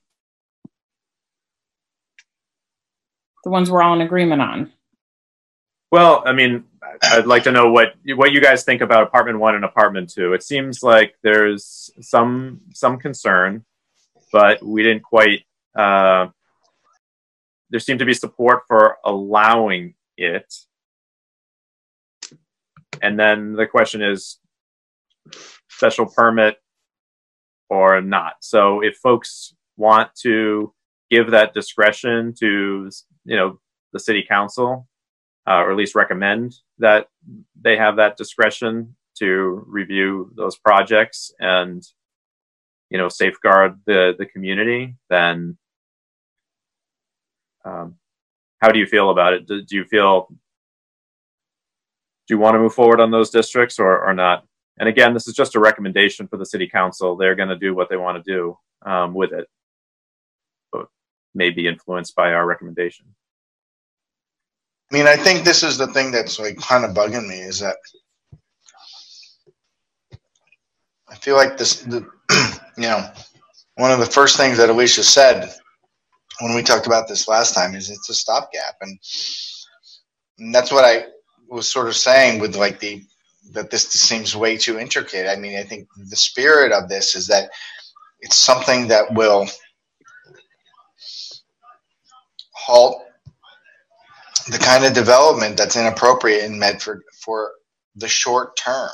The 3.45 3.51
ones 3.51 3.71
we're 3.71 3.83
all 3.83 3.95
in 3.95 4.01
agreement 4.03 4.43
on. 4.43 4.73
Well, 5.93 6.23
I 6.27 6.33
mean, 6.33 6.65
I'd 7.03 7.27
like 7.27 7.45
to 7.45 7.53
know 7.53 7.71
what 7.71 7.95
what 8.15 8.33
you 8.33 8.41
guys 8.41 8.65
think 8.65 8.81
about 8.81 9.03
apartment 9.03 9.39
one 9.39 9.55
and 9.55 9.65
apartment 9.65 10.11
two. 10.11 10.33
It 10.33 10.43
seems 10.43 10.83
like 10.83 11.15
there's 11.23 11.91
some 12.01 12.61
some 12.73 12.99
concern, 12.99 13.65
but 14.33 14.63
we 14.63 14.83
didn't 14.83 15.03
quite 15.03 15.45
uh, 15.77 16.29
there 17.71 17.81
seemed 17.81 17.99
to 17.99 18.05
be 18.05 18.15
support 18.15 18.63
for 18.69 18.99
allowing 19.05 19.95
it. 20.17 20.55
And 23.03 23.19
then 23.19 23.55
the 23.55 23.67
question 23.67 24.03
is 24.03 24.39
special 25.69 26.07
permit 26.07 26.57
or 27.69 28.01
not. 28.01 28.35
So 28.41 28.81
if 28.81 28.97
folks 28.97 29.55
want 29.77 30.15
to 30.23 30.73
give 31.11 31.33
that 31.33 31.53
discretion 31.55 32.35
to, 32.39 32.91
you 33.25 33.37
know, 33.37 33.59
the 33.93 33.99
city 33.99 34.25
council, 34.27 34.87
uh, 35.47 35.63
or 35.63 35.71
at 35.71 35.77
least 35.77 35.95
recommend 35.95 36.55
that 36.79 37.09
they 37.61 37.77
have 37.77 37.97
that 37.97 38.17
discretion 38.17 38.97
to 39.19 39.65
review 39.67 40.33
those 40.37 40.57
projects 40.57 41.33
and, 41.39 41.83
you 42.91 42.99
know, 42.99 43.09
safeguard 43.09 43.81
the, 43.87 44.15
the 44.19 44.27
community, 44.27 44.97
then 45.09 45.57
um, 47.65 47.97
how 48.61 48.71
do 48.71 48.79
you 48.79 48.87
feel 48.87 49.11
about 49.11 49.35
it? 49.35 49.47
Do, 49.47 49.63
do 49.63 49.77
you 49.77 49.85
feel 49.85 50.29
do 52.27 52.35
you 52.35 52.39
want 52.39 52.55
to 52.55 52.59
move 52.59 52.75
forward 52.75 53.01
on 53.01 53.11
those 53.11 53.31
districts 53.31 53.79
or, 53.79 54.03
or 54.03 54.15
not? 54.15 54.47
And 54.79 54.89
again, 54.89 55.13
this 55.13 55.29
is 55.29 55.35
just 55.35 55.55
a 55.55 55.61
recommendation 55.61 56.27
for 56.27 56.37
the 56.37 56.47
city 56.47 56.67
council. 56.67 57.17
They're 57.17 57.35
going 57.35 57.51
to 57.51 57.59
do 57.59 57.75
what 57.75 57.91
they 57.91 57.97
want 57.97 58.25
to 58.25 58.33
do 58.33 58.59
um, 58.91 59.15
with 59.15 59.33
it, 59.33 59.47
but 60.73 60.87
may 61.35 61.51
be 61.51 61.69
influenced 61.69 62.15
by 62.15 62.33
our 62.33 62.47
recommendation. 62.47 63.15
I 64.91 64.97
mean, 64.97 65.07
I 65.07 65.17
think 65.17 65.45
this 65.45 65.63
is 65.63 65.79
the 65.79 65.89
thing 65.89 66.11
that's 66.11 66.39
like 66.39 66.57
kind 66.59 66.85
of 66.85 66.93
bugging 66.93 67.29
me 67.29 67.37
is 67.41 67.61
that 67.61 67.77
I 71.09 71.17
feel 71.17 71.37
like 71.37 71.57
this, 71.57 71.81
the, 71.83 72.07
you 72.77 72.85
know, 72.85 73.09
one 73.77 73.91
of 73.93 73.99
the 73.99 74.07
first 74.07 74.37
things 74.37 74.59
that 74.59 74.71
Alicia 74.71 75.03
said 75.05 75.53
when 76.41 76.55
we 76.55 76.63
talked 76.63 76.87
about 76.87 77.09
this 77.09 77.29
last 77.29 77.55
time 77.55 77.75
is 77.75 77.91
it's 77.91 78.09
a 78.09 78.15
stopgap, 78.15 78.77
and, 78.81 78.99
and 80.39 80.55
that's 80.55 80.73
what 80.73 80.85
I 80.85 81.07
was 81.49 81.69
sort 81.69 81.89
of 81.89 81.97
saying 81.97 82.41
with 82.41 82.57
like 82.57 82.81
the 82.81 83.03
that 83.53 83.71
this 83.71 83.89
seems 83.89 84.35
way 84.35 84.57
too 84.57 84.79
intricate. 84.79 85.29
I 85.29 85.37
mean, 85.37 85.59
I 85.59 85.63
think 85.63 85.89
the 85.97 86.17
spirit 86.17 86.73
of 86.73 86.89
this 86.89 87.15
is 87.15 87.27
that 87.29 87.51
it's 88.21 88.37
something 88.37 88.89
that 88.89 89.13
will 89.15 89.47
halt 92.53 93.03
the 94.51 94.59
kind 94.59 94.85
of 94.85 94.93
development 94.95 95.57
that's 95.57 95.77
inappropriate 95.77 96.45
in 96.45 96.59
Medford 96.59 97.03
for 97.21 97.53
the 97.97 98.09
short 98.09 98.57
term. 98.57 98.91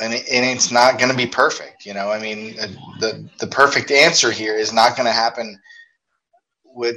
And, 0.00 0.12
it, 0.14 0.28
and 0.30 0.44
it's 0.44 0.72
not 0.72 0.98
going 0.98 1.10
to 1.10 1.16
be 1.16 1.26
perfect, 1.26 1.86
you 1.86 1.94
know. 1.94 2.10
I 2.10 2.20
mean, 2.20 2.56
uh, 2.60 2.66
the 3.00 3.28
the 3.38 3.46
perfect 3.46 3.90
answer 3.92 4.30
here 4.32 4.56
is 4.56 4.72
not 4.72 4.96
going 4.96 5.06
to 5.06 5.12
happen 5.12 5.60
with 6.64 6.96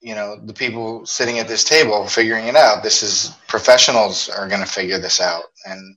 you 0.00 0.14
know 0.14 0.36
the 0.44 0.54
people 0.54 1.04
sitting 1.06 1.38
at 1.38 1.48
this 1.48 1.64
table 1.64 2.06
figuring 2.06 2.46
it 2.46 2.56
out 2.56 2.82
this 2.82 3.02
is 3.02 3.32
professionals 3.48 4.28
are 4.28 4.48
going 4.48 4.60
to 4.60 4.66
figure 4.66 4.98
this 4.98 5.20
out 5.20 5.44
and 5.66 5.96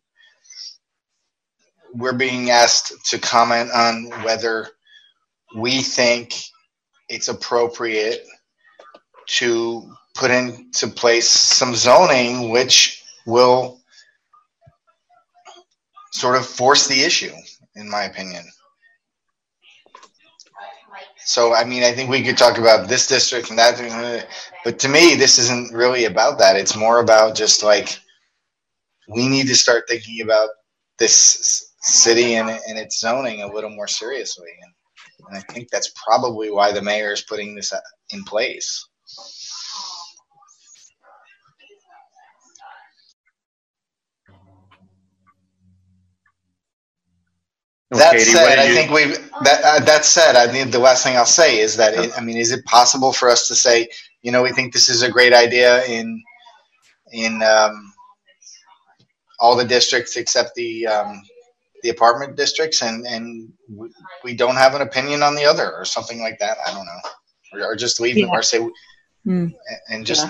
we're 1.94 2.14
being 2.14 2.50
asked 2.50 2.94
to 3.06 3.20
comment 3.20 3.70
on 3.72 4.06
whether 4.24 4.68
we 5.56 5.82
think 5.82 6.34
it's 7.10 7.28
appropriate 7.28 8.26
to 9.28 9.90
put 10.16 10.32
into 10.32 10.88
place 10.88 11.28
some 11.28 11.76
zoning 11.76 12.50
which 12.50 13.04
will 13.26 13.80
sort 16.12 16.36
of 16.36 16.46
force 16.46 16.88
the 16.88 17.02
issue 17.02 17.34
in 17.76 17.90
my 17.90 18.04
opinion 18.04 18.44
so, 21.26 21.54
I 21.54 21.64
mean, 21.64 21.84
I 21.84 21.94
think 21.94 22.10
we 22.10 22.22
could 22.22 22.38
talk 22.38 22.58
about 22.58 22.90
this 22.90 23.08
district 23.08 23.50
and 23.50 23.58
that, 23.58 24.28
but 24.66 24.78
to 24.80 24.90
me, 24.90 25.16
this 25.16 25.40
isn't 25.40 25.74
really 25.74 26.06
about 26.06 26.38
that. 26.40 26.58
It's 26.58 26.76
more 26.76 27.00
about 27.00 27.36
just 27.36 27.64
like 27.64 27.98
we 29.08 29.28
need 29.28 29.48
to 29.48 29.56
start 29.56 29.86
thinking 29.88 30.22
about 30.22 30.50
this 31.00 31.72
city 31.82 32.36
and, 32.36 32.50
and 32.50 32.78
its 32.78 33.00
zoning 33.00 33.42
a 33.42 33.52
little 33.52 33.70
more 33.70 33.88
seriously. 33.88 34.50
And, 35.28 35.38
I 35.38 35.42
think 35.54 35.70
that's 35.70 35.92
probably 36.06 36.52
why 36.52 36.72
the 36.72 36.82
mayor 36.82 37.14
is 37.14 37.22
putting 37.22 37.56
this 37.56 37.74
in 38.12 38.24
place. 38.24 38.88
That 47.92 48.14
Katie, 48.14 48.24
said, 48.24 48.58
I 48.58 48.74
think 48.74 48.92
we 48.92 49.06
that 49.44 49.62
uh, 49.64 49.86
that 49.86 50.04
said, 50.04 50.36
I 50.36 50.48
think 50.48 50.72
the 50.72 50.80
last 50.80 51.04
thing 51.04 51.16
I'll 51.16 51.26
say 51.28 51.60
is 51.60 51.78
that 51.78 51.94
it, 51.94 52.12
I 52.18 52.22
mean, 52.22 52.38
is 52.38 52.52
it 52.52 52.66
possible 52.66 53.14
for 53.14 53.30
us 53.30 53.48
to 53.50 53.56
say, 53.56 53.88
you 54.24 54.32
know, 54.32 54.42
we 54.42 54.52
think 54.52 54.74
this 54.74 54.90
is 54.90 55.04
a 55.04 55.12
great 55.12 55.32
idea 55.32 55.86
in 55.86 56.24
in 57.12 57.44
um, 57.44 57.94
all 59.40 59.56
the 59.56 59.66
districts 59.66 60.18
except 60.18 60.56
the 60.56 60.88
um, 60.88 61.22
the 61.84 61.90
apartment 61.90 62.36
districts, 62.36 62.82
and 62.82 63.06
and 63.06 63.52
we, 63.70 63.90
we 64.24 64.34
don't 64.36 64.56
have 64.56 64.74
an 64.74 64.82
opinion 64.82 65.22
on 65.22 65.36
the 65.36 65.46
other, 65.46 65.72
or 65.76 65.86
something 65.86 66.20
like 66.22 66.40
that. 66.40 66.58
I 66.66 66.74
don't 66.74 66.86
know, 66.86 67.62
or, 67.66 67.72
or 67.74 67.76
just 67.76 68.00
leave 68.00 68.16
them, 68.16 68.30
Yeah. 68.32 68.40
or 68.40 68.42
say, 68.42 68.68
Hmm. 69.26 69.48
and 69.90 70.06
just 70.06 70.28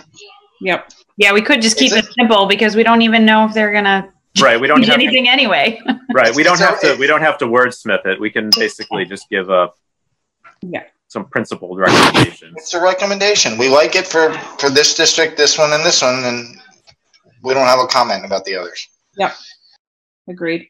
Yep. 0.62 0.90
Yeah, 1.18 1.34
we 1.34 1.42
could 1.42 1.62
just 1.62 1.78
keep 1.78 1.92
Is 1.92 1.98
it 1.98 2.14
simple 2.14 2.46
because 2.48 2.76
we 2.76 2.84
don't 2.84 3.02
even 3.02 3.26
know 3.26 3.46
if 3.46 3.54
they're 3.54 3.72
gonna 3.74 4.10
Right. 4.42 4.60
We 4.60 4.68
don't 4.68 4.78
change 4.78 4.88
have 4.88 4.98
to, 5.00 5.04
anything 5.06 5.30
anyway. 5.30 5.80
right. 6.14 6.34
We 6.36 6.42
don't 6.44 6.58
So 6.58 6.66
have 6.66 6.80
to. 6.82 6.94
it- 6.94 7.00
We 7.00 7.06
don't 7.08 7.22
have 7.22 7.38
to 7.40 7.46
wordsmith 7.46 8.06
it. 8.06 8.20
We 8.20 8.30
can 8.32 8.50
basically 8.56 9.06
just 9.06 9.30
give 9.30 9.50
a 9.50 9.70
Yeah. 10.62 10.84
some 11.08 11.26
principled 11.26 11.78
recommendations. 11.80 12.54
it's 12.58 12.74
a 12.74 12.82
recommendation. 12.82 13.58
We 13.60 13.68
like 13.70 13.96
it 13.96 14.08
for 14.08 14.34
for 14.60 14.70
this 14.72 14.96
district, 14.96 15.38
this 15.38 15.58
one, 15.58 15.72
and 15.74 15.84
this 15.86 16.02
one, 16.02 16.24
and 16.24 16.58
we 17.44 17.54
don't 17.54 17.68
have 17.68 17.80
a 17.80 17.88
comment 17.88 18.26
about 18.26 18.44
the 18.46 18.56
others. 18.56 18.88
Yep. 19.18 19.36
Agreed. 20.30 20.70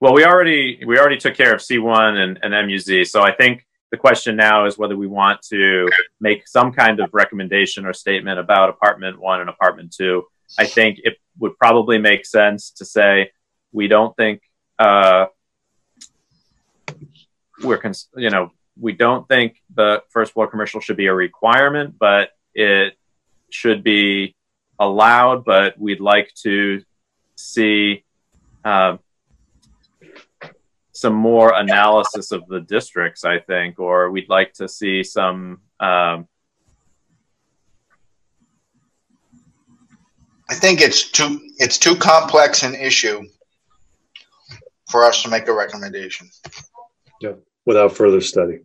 Well, 0.00 0.12
we 0.12 0.24
already 0.24 0.80
we 0.86 0.96
already 0.96 1.16
took 1.16 1.34
care 1.34 1.52
of 1.52 1.60
C1 1.60 2.16
and, 2.16 2.38
and 2.42 2.54
MUZ, 2.54 3.08
so 3.08 3.22
I 3.22 3.32
think 3.32 3.66
the 3.90 3.96
question 3.96 4.36
now 4.36 4.66
is 4.66 4.78
whether 4.78 4.96
we 4.96 5.08
want 5.08 5.42
to 5.50 5.88
make 6.20 6.46
some 6.46 6.72
kind 6.72 7.00
of 7.00 7.10
recommendation 7.12 7.84
or 7.84 7.92
statement 7.92 8.38
about 8.38 8.68
apartment 8.68 9.18
one 9.18 9.40
and 9.40 9.50
apartment 9.50 9.92
two. 9.92 10.24
I 10.56 10.66
think 10.66 11.00
it 11.02 11.16
would 11.38 11.58
probably 11.58 11.98
make 11.98 12.26
sense 12.26 12.70
to 12.72 12.84
say 12.84 13.32
we 13.72 13.88
don't 13.88 14.16
think 14.16 14.42
uh, 14.78 15.26
we're 17.64 17.80
you 18.16 18.30
know 18.30 18.52
we 18.80 18.92
don't 18.92 19.26
think 19.26 19.60
the 19.74 20.04
first 20.10 20.32
floor 20.32 20.46
commercial 20.46 20.80
should 20.80 20.96
be 20.96 21.06
a 21.06 21.14
requirement, 21.14 21.96
but 21.98 22.30
it 22.54 22.94
should 23.50 23.82
be 23.82 24.36
allowed. 24.78 25.44
But 25.44 25.76
we'd 25.76 26.00
like 26.00 26.32
to 26.42 26.84
see. 27.34 28.04
Um, 28.64 29.00
some 30.98 31.14
more 31.14 31.54
analysis 31.54 32.32
of 32.32 32.44
the 32.48 32.60
districts, 32.60 33.24
I 33.24 33.38
think, 33.38 33.78
or 33.78 34.10
we'd 34.10 34.28
like 34.28 34.52
to 34.54 34.68
see 34.68 35.04
some. 35.04 35.60
Um, 35.78 36.26
I 40.50 40.54
think 40.54 40.80
it's 40.80 41.10
too 41.10 41.40
it's 41.58 41.78
too 41.78 41.94
complex 41.94 42.64
an 42.64 42.74
issue 42.74 43.22
for 44.90 45.04
us 45.04 45.22
to 45.22 45.30
make 45.30 45.46
a 45.46 45.52
recommendation. 45.52 46.28
Yeah, 47.20 47.34
without 47.64 47.92
further 47.92 48.20
study. 48.20 48.60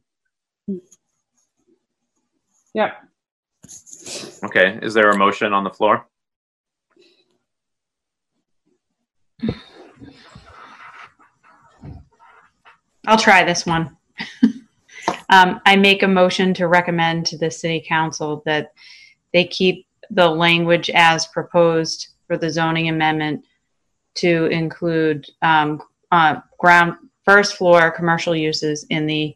Yeah. 2.73 2.93
okay, 4.43 4.79
is 4.81 4.95
there 4.95 5.11
a 5.11 5.17
motion 5.17 5.53
on 5.53 5.63
the 5.63 5.69
floor? 5.69 6.07
I'll 13.07 13.17
try 13.17 13.43
this 13.43 13.65
one. 13.65 13.95
um, 15.29 15.61
I 15.65 15.75
make 15.75 16.03
a 16.03 16.07
motion 16.07 16.53
to 16.55 16.67
recommend 16.67 17.25
to 17.27 17.37
the 17.37 17.51
city 17.51 17.83
council 17.87 18.41
that 18.45 18.73
they 19.33 19.45
keep 19.45 19.85
the 20.09 20.27
language 20.27 20.89
as 20.91 21.27
proposed 21.27 22.09
for 22.27 22.37
the 22.37 22.49
zoning 22.49 22.89
amendment 22.89 23.45
to 24.15 24.45
include 24.45 25.27
um, 25.41 25.81
uh, 26.11 26.39
ground 26.57 26.95
first 27.25 27.57
floor 27.57 27.89
commercial 27.91 28.35
uses 28.35 28.85
in 28.89 29.07
the 29.07 29.35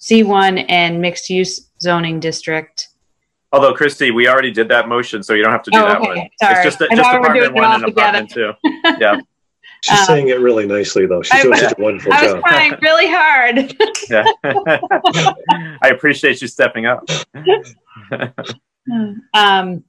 C1 0.00 0.64
and 0.68 1.00
mixed 1.00 1.30
use 1.30 1.68
zoning 1.80 2.20
district. 2.20 2.88
Although 3.52 3.74
Christy, 3.74 4.10
we 4.10 4.28
already 4.28 4.50
did 4.50 4.68
that 4.68 4.88
motion, 4.88 5.22
so 5.22 5.32
you 5.32 5.42
don't 5.42 5.52
have 5.52 5.62
to 5.62 5.70
do 5.70 5.78
Oh, 5.78 5.86
that 5.86 5.98
okay. 5.98 6.08
one. 6.08 6.28
Sorry. 6.40 6.66
It's 6.66 6.76
just, 6.76 6.82
I 6.82 6.94
just 6.94 7.14
apartment 7.14 7.54
one 7.54 7.82
and 7.82 7.84
apartment 7.84 8.30
two. 8.30 8.52
Yeah, 8.98 9.20
She's 9.84 9.98
Um, 10.00 10.04
saying 10.06 10.28
it 10.28 10.40
really 10.40 10.66
nicely, 10.66 11.06
though. 11.06 11.22
She's 11.22 11.34
I- 11.34 11.42
doing 11.42 11.56
such 11.58 11.78
a 11.78 11.82
wonderful 11.82 12.12
job. 12.12 12.20
I 12.20 12.24
was 12.24 12.34
job. 12.34 12.44
trying 12.44 12.74
really 12.82 13.08
hard. 13.08 13.74
yeah. 14.10 14.24
I 15.82 15.88
appreciate 15.90 16.40
you 16.42 16.48
stepping 16.48 16.86
up. 16.86 17.08
Um, 19.34 19.84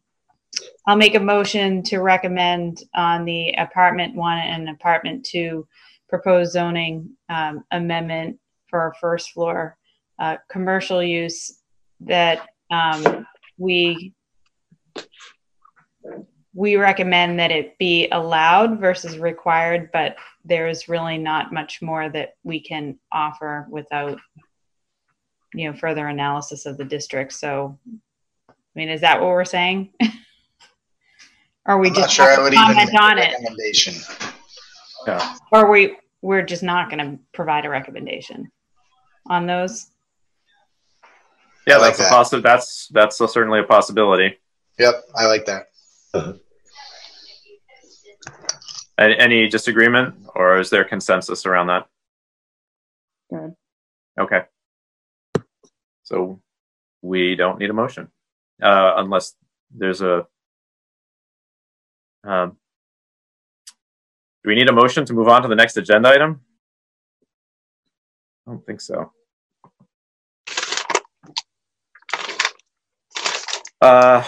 I'll 0.86 0.98
make 0.98 1.16
a 1.16 1.20
motion 1.22 1.84
to 1.84 2.00
recommend 2.00 2.84
on 2.94 3.24
the 3.24 3.52
apartment 3.54 4.14
one 4.16 4.40
and 4.40 4.68
apartment 4.70 5.26
two 5.26 5.66
proposed 6.10 6.52
zoning 6.52 7.12
um, 7.30 7.64
amendment 7.72 8.40
for 8.68 8.82
our 8.82 8.94
first 9.00 9.32
floor 9.32 9.78
uh, 10.20 10.36
commercial 10.50 11.02
use 11.02 11.60
that 12.02 12.46
um, 12.72 13.26
we 13.58 14.14
we 16.60 16.76
recommend 16.76 17.40
that 17.40 17.52
it 17.52 17.78
be 17.78 18.10
allowed 18.12 18.82
versus 18.82 19.18
required, 19.18 19.90
but 19.94 20.18
there's 20.44 20.90
really 20.90 21.18
not 21.18 21.54
much 21.54 21.82
more 21.82 22.10
that 22.10 22.36
we 22.44 22.60
can 22.60 23.00
offer 23.14 23.66
without 23.70 24.20
you 25.54 25.72
know 25.72 25.78
further 25.78 26.08
analysis 26.08 26.66
of 26.66 26.78
the 26.78 26.84
district. 26.84 27.32
So, 27.32 27.80
I 28.50 28.54
mean, 28.76 28.90
is 28.90 29.00
that 29.00 29.22
what 29.22 29.30
we're 29.30 29.46
saying? 29.46 29.94
or 31.66 31.78
we 31.78 31.88
I'm 31.88 31.94
just 31.94 32.20
not 32.20 32.28
sure 32.28 32.38
I 32.38 32.44
would 32.44 32.52
even 32.52 32.66
comment 32.66 32.92
make 32.92 33.02
on 33.02 33.18
a 33.20 33.22
it, 33.22 33.32
recommendation. 33.40 33.94
Yeah. 35.08 35.36
or 35.54 35.72
we 35.72 35.96
we're 36.22 36.44
just 36.44 36.62
not 36.62 36.90
going 36.90 37.00
to 37.00 37.20
provide 37.32 37.64
a 37.64 37.70
recommendation 37.70 38.52
on 39.30 39.46
those. 39.46 39.88
Yeah, 41.66 41.78
like 41.78 41.96
that's 41.96 42.00
a 42.00 42.04
that. 42.04 42.12
possi- 42.12 42.44
That's 42.44 42.90
that's 42.92 43.22
a, 43.22 43.30
certainly 43.30 43.62
a 43.62 43.64
possibility. 43.64 44.38
Yep, 44.78 45.04
I 45.16 45.26
like 45.26 45.46
that. 45.46 45.68
Uh-huh. 46.14 46.34
Any, 48.98 49.48
disagreement, 49.48 50.16
or 50.36 50.60
is 50.60 50.70
there 50.70 50.84
consensus 50.84 51.46
around 51.46 51.68
that? 51.68 51.88
Good. 53.30 53.56
Okay. 54.20 54.42
So 56.04 56.42
we 57.02 57.36
don't 57.36 57.60
need 57.60 57.70
a 57.70 57.74
motion 57.74 58.10
uh, 58.62 58.94
unless 58.98 59.36
there's 59.72 60.02
a. 60.02 60.28
Um, 62.24 62.58
do 64.44 64.50
we 64.50 64.56
need 64.56 64.68
a 64.68 64.74
motion 64.74 65.06
to 65.06 65.14
move 65.14 65.30
on 65.30 65.44
to 65.44 65.48
the 65.48 65.56
next 65.56 65.78
agenda 65.78 66.10
item? 66.10 66.42
I 68.46 68.52
don't 68.52 68.66
think 68.66 68.82
so. 68.82 69.14
Uh, 73.82 74.24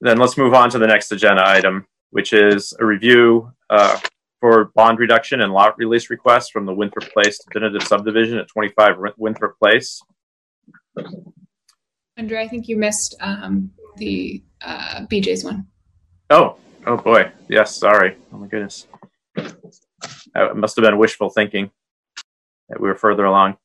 then 0.00 0.16
let's 0.18 0.38
move 0.38 0.54
on 0.54 0.70
to 0.70 0.78
the 0.78 0.86
next 0.86 1.12
agenda 1.12 1.46
item, 1.46 1.86
which 2.10 2.32
is 2.32 2.74
a 2.80 2.84
review 2.84 3.52
uh, 3.70 3.98
for 4.40 4.66
bond 4.74 4.98
reduction 4.98 5.40
and 5.40 5.52
lot 5.52 5.76
release 5.78 6.10
requests 6.10 6.50
from 6.50 6.66
the 6.66 6.74
Winthrop 6.74 7.10
Place 7.12 7.38
definitive 7.38 7.82
subdivision 7.82 8.38
at 8.38 8.48
25 8.48 8.96
Winthrop 9.16 9.58
Place. 9.58 10.00
Andre, 12.16 12.42
I 12.42 12.48
think 12.48 12.68
you 12.68 12.76
missed 12.76 13.16
um, 13.20 13.70
the 13.96 14.42
uh, 14.62 15.06
BJ's 15.10 15.44
one. 15.44 15.66
Oh, 16.30 16.56
oh 16.86 16.96
boy. 16.96 17.30
Yes, 17.48 17.76
sorry. 17.76 18.16
Oh 18.32 18.38
my 18.38 18.46
goodness. 18.46 18.86
It 19.36 20.56
must 20.56 20.76
have 20.76 20.84
been 20.84 20.98
wishful 20.98 21.30
thinking 21.30 21.70
that 22.68 22.80
we 22.80 22.88
were 22.88 22.96
further 22.96 23.24
along. 23.24 23.56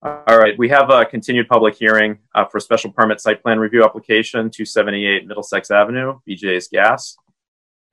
All 0.00 0.38
right, 0.38 0.56
we 0.56 0.68
have 0.68 0.90
a 0.90 1.04
continued 1.04 1.48
public 1.48 1.74
hearing 1.74 2.18
uh, 2.34 2.44
for 2.44 2.60
special 2.60 2.92
permit 2.92 3.20
site 3.20 3.42
plan 3.42 3.58
review 3.58 3.82
application 3.82 4.48
278 4.48 5.26
Middlesex 5.26 5.72
Avenue, 5.72 6.20
BJ's 6.28 6.68
Gas. 6.68 7.16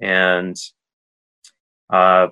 And 0.01 0.55
uh, 1.91 2.27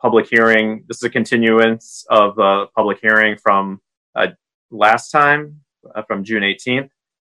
public 0.00 0.26
hearing, 0.28 0.84
this 0.88 0.98
is 0.98 1.02
a 1.04 1.10
continuance 1.10 2.04
of 2.10 2.38
a 2.38 2.66
public 2.74 2.98
hearing 3.00 3.36
from 3.36 3.80
uh, 4.14 4.28
last 4.70 5.10
time, 5.10 5.60
uh, 5.94 6.02
from 6.02 6.24
June 6.24 6.42
18th. 6.42 6.90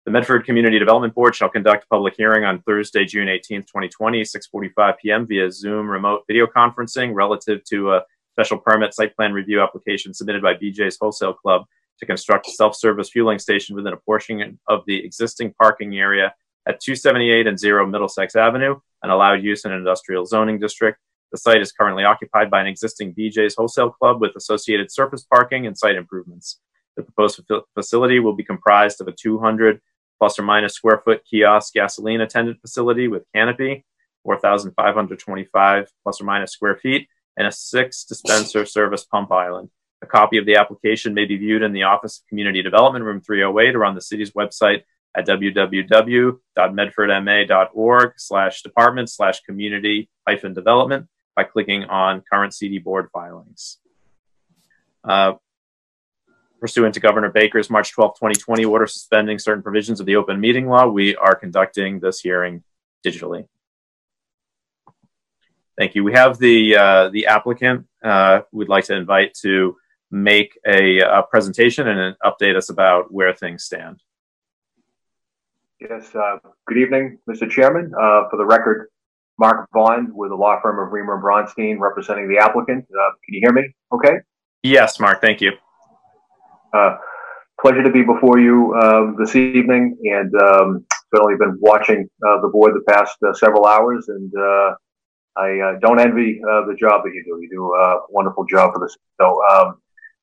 The 0.05 0.11
Medford 0.11 0.45
Community 0.45 0.79
Development 0.79 1.13
Board 1.13 1.35
shall 1.35 1.49
conduct 1.49 1.83
a 1.83 1.87
public 1.87 2.15
hearing 2.17 2.43
on 2.43 2.61
Thursday, 2.63 3.05
June 3.05 3.27
18th, 3.27 3.67
2020, 3.67 4.23
6:45 4.23 4.97
p.m. 4.99 5.27
via 5.27 5.51
Zoom 5.51 5.87
remote 5.87 6.23
video 6.27 6.47
conferencing 6.47 7.13
relative 7.13 7.63
to 7.65 7.93
a 7.93 8.01
special 8.31 8.57
permit 8.57 8.95
site 8.95 9.15
plan 9.15 9.31
review 9.31 9.61
application 9.61 10.13
submitted 10.13 10.41
by 10.41 10.55
BJ's 10.55 10.97
Wholesale 10.99 11.33
Club 11.33 11.65
to 11.99 12.05
construct 12.07 12.47
a 12.47 12.51
self-service 12.51 13.11
fueling 13.11 13.37
station 13.37 13.75
within 13.75 13.93
a 13.93 13.97
portion 13.97 14.59
of 14.67 14.81
the 14.87 15.05
existing 15.05 15.53
parking 15.61 15.95
area 15.95 16.33
at 16.67 16.79
278 16.79 17.47
and 17.47 17.59
0 17.59 17.87
Middlesex 17.87 18.35
Avenue, 18.35 18.79
an 19.03 19.09
allowed 19.09 19.43
use 19.43 19.65
in 19.65 19.71
an 19.71 19.79
industrial 19.79 20.25
zoning 20.25 20.59
district. 20.59 20.99
The 21.31 21.37
site 21.37 21.61
is 21.61 21.71
currently 21.71 22.03
occupied 22.03 22.51
by 22.51 22.61
an 22.61 22.67
existing 22.67 23.15
BJ's 23.15 23.55
Wholesale 23.55 23.91
Club 23.91 24.21
with 24.21 24.35
associated 24.35 24.91
surface 24.91 25.23
parking 25.23 25.65
and 25.65 25.77
site 25.77 25.95
improvements. 25.95 26.59
The 26.97 27.03
proposed 27.03 27.41
fa- 27.47 27.61
facility 27.73 28.19
will 28.19 28.35
be 28.35 28.43
comprised 28.43 29.01
of 29.01 29.07
a 29.07 29.13
200 29.13 29.81
plus 30.19 30.37
or 30.37 30.43
minus 30.43 30.73
square 30.73 31.01
foot 31.03 31.23
kiosk 31.25 31.73
gasoline 31.73 32.21
attendant 32.21 32.61
facility 32.61 33.07
with 33.07 33.23
canopy, 33.33 33.85
4,525 34.23 35.87
plus 36.03 36.21
or 36.21 36.25
minus 36.25 36.51
square 36.51 36.75
feet, 36.75 37.07
and 37.37 37.47
a 37.47 37.51
six 37.51 38.03
dispenser 38.03 38.65
service 38.65 39.05
pump 39.05 39.31
island. 39.31 39.69
A 40.03 40.05
copy 40.05 40.37
of 40.37 40.45
the 40.45 40.57
application 40.57 41.13
may 41.13 41.25
be 41.25 41.37
viewed 41.37 41.63
in 41.63 41.73
the 41.73 41.83
Office 41.83 42.19
of 42.19 42.27
Community 42.27 42.61
Development, 42.61 43.05
room 43.05 43.21
308, 43.21 43.75
or 43.75 43.85
on 43.85 43.95
the 43.95 44.01
city's 44.01 44.31
website 44.31 44.83
at 45.15 45.27
www.medfordma.org 45.27 48.13
slash 48.17 48.61
department 48.61 49.09
slash 49.09 49.41
community 49.41 50.09
hyphen 50.27 50.53
development 50.53 51.07
by 51.35 51.43
clicking 51.43 51.83
on 51.85 52.23
current 52.31 52.53
CD 52.53 52.77
board 52.79 53.09
filings. 53.13 53.77
Uh, 55.03 55.33
pursuant 56.59 56.93
to 56.93 56.99
Governor 56.99 57.29
Baker's 57.29 57.69
March 57.69 57.91
12, 57.91 58.15
2020 58.15 58.65
order 58.65 58.87
suspending 58.87 59.39
certain 59.39 59.63
provisions 59.63 59.99
of 59.99 60.05
the 60.05 60.15
open 60.15 60.39
meeting 60.39 60.67
law, 60.67 60.87
we 60.87 61.15
are 61.15 61.35
conducting 61.35 61.99
this 61.99 62.21
hearing 62.21 62.63
digitally. 63.05 63.47
Thank 65.77 65.95
you. 65.95 66.03
We 66.03 66.13
have 66.13 66.37
the 66.37 66.75
uh, 66.75 67.09
the 67.09 67.25
applicant 67.25 67.87
uh, 68.03 68.41
we'd 68.51 68.69
like 68.69 68.85
to 68.85 68.95
invite 68.95 69.33
to 69.41 69.75
make 70.11 70.59
a, 70.67 70.99
a 70.99 71.23
presentation 71.23 71.87
and 71.87 72.15
update 72.23 72.55
us 72.55 72.69
about 72.69 73.11
where 73.11 73.33
things 73.33 73.63
stand. 73.63 74.01
Yes, 75.89 76.13
uh, 76.13 76.37
good 76.67 76.77
evening, 76.77 77.17
Mr. 77.27 77.49
Chairman. 77.49 77.91
Uh, 77.99 78.29
for 78.29 78.37
the 78.37 78.45
record, 78.45 78.89
Mark 79.39 79.67
Vaughn 79.73 80.11
with 80.13 80.29
the 80.29 80.35
law 80.35 80.61
firm 80.61 80.77
of 80.77 80.93
Riemer 80.93 81.15
and 81.15 81.23
Braunstein 81.23 81.79
representing 81.79 82.29
the 82.29 82.37
applicant. 82.37 82.85
Uh, 82.91 83.09
can 83.25 83.33
you 83.33 83.39
hear 83.41 83.51
me? 83.51 83.63
Okay. 83.91 84.19
Yes, 84.61 84.99
Mark. 84.99 85.21
Thank 85.21 85.41
you. 85.41 85.53
Uh, 86.71 86.97
pleasure 87.59 87.81
to 87.81 87.89
be 87.89 88.03
before 88.03 88.37
you 88.37 88.75
uh, 88.75 89.13
this 89.17 89.35
evening, 89.35 89.97
and 90.03 90.31
um, 90.35 90.85
certainly 91.11 91.33
been 91.39 91.57
watching 91.59 92.07
uh, 92.27 92.41
the 92.41 92.49
board 92.49 92.75
the 92.75 92.93
past 92.93 93.17
uh, 93.27 93.33
several 93.33 93.65
hours, 93.65 94.07
and 94.07 94.31
uh, 94.37 94.75
I 95.35 95.59
uh, 95.59 95.79
don't 95.79 95.99
envy 95.99 96.39
uh, 96.47 96.67
the 96.67 96.75
job 96.79 97.01
that 97.05 97.11
you 97.11 97.23
do. 97.25 97.41
You 97.41 97.49
do 97.49 97.73
a 97.73 98.01
wonderful 98.11 98.45
job 98.45 98.73
for 98.75 98.85
this. 98.85 98.95
So 99.19 99.41
um, 99.51 99.81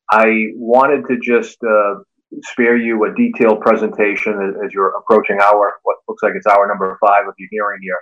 I 0.09 0.53
wanted 0.55 1.09
to 1.09 1.19
just 1.19 1.59
uh, 1.65 1.97
spare 2.43 2.77
you 2.77 3.05
a 3.05 3.15
detailed 3.15 3.61
presentation 3.61 4.55
as, 4.65 4.73
you're 4.73 4.95
approaching 4.99 5.41
our 5.41 5.75
what 5.83 5.97
looks 6.09 6.23
like 6.23 6.33
it's 6.37 6.47
hour 6.47 6.67
number 6.67 6.99
five 7.01 7.27
of 7.27 7.35
your 7.39 7.49
hearing 7.51 7.81
here. 7.83 7.99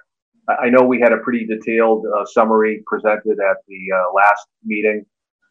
I 0.49 0.67
I 0.67 0.69
know 0.71 0.83
we 0.85 1.01
had 1.01 1.13
a 1.13 1.19
pretty 1.19 1.47
detailed 1.47 2.05
uh, 2.07 2.25
summary 2.27 2.83
presented 2.87 3.39
at 3.39 3.57
the 3.69 3.81
uh, 3.95 4.13
last 4.15 4.47
meeting 4.65 5.05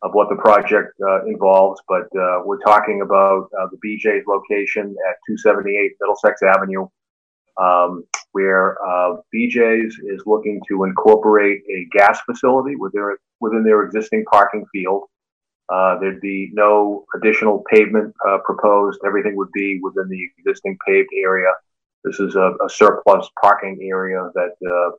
of 0.03 0.11
what 0.13 0.29
the 0.29 0.35
project 0.35 0.93
uh, 1.01 1.25
involves, 1.25 1.81
but 1.87 2.05
uh, 2.19 2.41
we're 2.45 2.59
talking 2.59 3.01
about 3.01 3.49
uh, 3.59 3.67
the 3.71 3.77
BJ's 3.77 4.25
location 4.27 4.95
at 5.09 5.15
278 5.27 5.91
Middlesex 5.99 6.41
Avenue, 6.43 6.87
um, 7.59 8.03
where 8.33 8.77
uh, 8.85 9.15
BJ's 9.33 9.97
is 9.97 10.21
looking 10.25 10.61
to 10.67 10.83
incorporate 10.83 11.61
a 11.69 11.87
gas 11.97 12.19
facility 12.25 12.75
within 12.75 13.01
their, 13.01 13.17
within 13.39 13.63
their 13.63 13.83
existing 13.83 14.25
parking 14.29 14.65
field. 14.71 15.03
Uh, 15.69 15.97
there'd 15.99 16.21
be 16.21 16.51
no 16.53 17.05
additional 17.15 17.63
pavement 17.71 18.13
uh, 18.27 18.37
proposed. 18.45 18.99
Everything 19.05 19.35
would 19.35 19.51
be 19.51 19.79
within 19.81 20.07
the 20.09 20.29
existing 20.37 20.77
paved 20.85 21.09
area. 21.15 21.51
This 22.03 22.19
is 22.19 22.35
a, 22.35 22.53
a 22.63 22.69
surplus 22.69 23.27
parking 23.41 23.79
area 23.81 24.29
that 24.35 24.51
uh, 24.71 24.91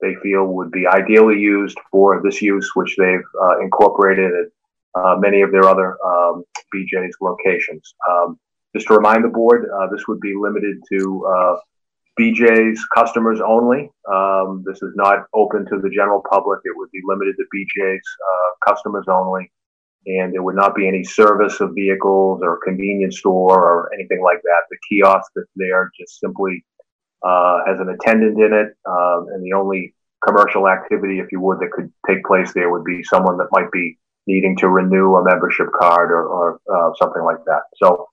they 0.00 0.14
feel 0.22 0.46
would 0.46 0.70
be 0.70 0.86
ideally 0.86 1.38
used 1.38 1.76
for 1.90 2.22
this 2.22 2.40
use, 2.40 2.70
which 2.74 2.96
they've 2.98 3.20
uh, 3.42 3.60
incorporated 3.60 4.32
at 4.32 5.00
uh, 5.00 5.16
many 5.18 5.42
of 5.42 5.52
their 5.52 5.64
other 5.64 5.98
um, 6.06 6.44
BJ's 6.74 7.16
locations. 7.20 7.94
Um, 8.08 8.38
just 8.74 8.86
to 8.88 8.94
remind 8.94 9.24
the 9.24 9.28
board, 9.28 9.68
this 9.92 10.08
would 10.08 10.20
be 10.20 10.34
limited 10.34 10.78
to 10.90 11.58
BJ's 12.18 12.84
customers 12.94 13.40
only. 13.40 13.90
Um, 14.10 14.64
this 14.66 14.82
is 14.82 14.92
not 14.96 15.26
open 15.34 15.66
to 15.66 15.80
the 15.80 15.90
general 15.90 16.22
public. 16.28 16.60
It 16.64 16.76
would 16.76 16.90
be 16.90 17.00
limited 17.04 17.36
to 17.36 17.44
BJ's 17.54 18.02
customers 18.66 19.04
only. 19.08 19.52
And 20.06 20.32
there 20.32 20.42
would 20.42 20.56
not 20.56 20.74
be 20.74 20.86
any 20.86 21.02
service 21.02 21.60
of 21.60 21.74
vehicles 21.74 22.40
or 22.42 22.60
convenience 22.62 23.18
store 23.18 23.58
or 23.58 23.90
anything 23.94 24.22
like 24.22 24.42
that. 24.42 24.62
The 24.70 24.76
kiosk 24.88 25.30
that's 25.34 25.50
there 25.56 25.90
just 25.98 26.20
simply 26.20 26.64
uh, 27.24 27.60
has 27.66 27.80
an 27.80 27.88
attendant 27.88 28.38
in 28.38 28.52
it. 28.52 28.76
Um, 28.86 29.28
and 29.32 29.42
the 29.42 29.54
only 29.54 29.94
commercial 30.26 30.68
activity, 30.68 31.18
if 31.18 31.32
you 31.32 31.40
would, 31.40 31.58
that 31.60 31.70
could 31.72 31.90
take 32.06 32.24
place 32.24 32.52
there 32.52 32.70
would 32.70 32.84
be 32.84 33.02
someone 33.02 33.38
that 33.38 33.48
might 33.50 33.70
be 33.72 33.98
needing 34.26 34.56
to 34.56 34.68
renew 34.68 35.14
a 35.16 35.24
membership 35.24 35.66
card 35.78 36.10
or, 36.10 36.26
or 36.26 36.60
uh, 36.72 36.92
something 36.98 37.22
like 37.22 37.44
that. 37.46 37.62
So 37.76 38.08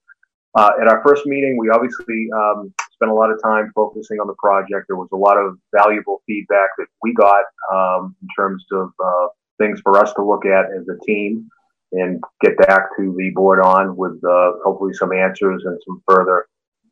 uh, 0.58 0.72
at 0.82 0.88
our 0.88 1.02
first 1.06 1.26
meeting, 1.26 1.58
we 1.58 1.70
obviously 1.70 2.28
um, 2.36 2.74
spent 2.92 3.12
a 3.12 3.14
lot 3.14 3.32
of 3.32 3.42
time 3.42 3.72
focusing 3.74 4.20
on 4.20 4.28
the 4.28 4.36
project. 4.38 4.88
There 4.88 4.98
was 4.98 5.10
a 5.14 5.18
lot 5.18 5.38
of 5.38 5.58
valuable 5.74 6.22
feedback 6.28 6.70
that 6.78 6.88
we 7.02 7.14
got 7.14 7.44
um, 7.74 8.16
in 8.22 8.28
terms 8.38 8.66
of 8.72 8.92
uh, 9.04 9.28
things 9.58 9.80
for 9.82 9.98
us 9.98 10.14
to 10.14 10.24
look 10.24 10.46
at 10.46 10.66
as 10.66 10.88
a 10.89 11.06
team. 11.06 11.50
And 11.92 12.24
get 12.42 12.58
back 12.58 12.96
to 12.98 13.14
the 13.18 13.32
board 13.32 13.60
on 13.64 13.96
with 13.96 14.20
uh, 14.24 14.54
hopefully 14.64 14.94
some 14.94 15.12
answers 15.12 15.64
and 15.66 15.80
some 15.86 16.02
further 16.08 16.48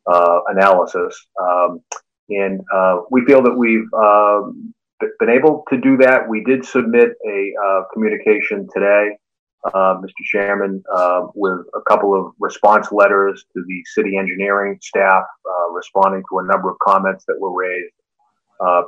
uh, 0.06 0.40
analysis. 0.48 1.26
Um, 1.40 1.80
and 2.28 2.60
uh, 2.72 3.00
we 3.10 3.24
feel 3.24 3.42
that 3.42 3.54
we've 3.56 3.92
um, 3.94 4.74
been 5.18 5.30
able 5.30 5.64
to 5.70 5.80
do 5.80 5.96
that. 5.98 6.28
We 6.28 6.44
did 6.44 6.64
submit 6.64 7.10
a 7.26 7.52
uh, 7.64 7.82
communication 7.92 8.68
today, 8.72 9.16
uh, 9.64 9.96
Mr. 10.00 10.24
Chairman, 10.24 10.82
uh, 10.94 11.26
with 11.34 11.66
a 11.74 11.80
couple 11.88 12.14
of 12.14 12.32
response 12.38 12.92
letters 12.92 13.44
to 13.54 13.64
the 13.66 13.82
city 13.94 14.16
engineering 14.16 14.78
staff, 14.82 15.24
responding 15.72 16.22
to 16.30 16.38
a 16.40 16.44
number 16.44 16.70
of 16.70 16.78
comments 16.80 17.24
that 17.26 17.36
were 17.38 17.52
raised 17.52 17.92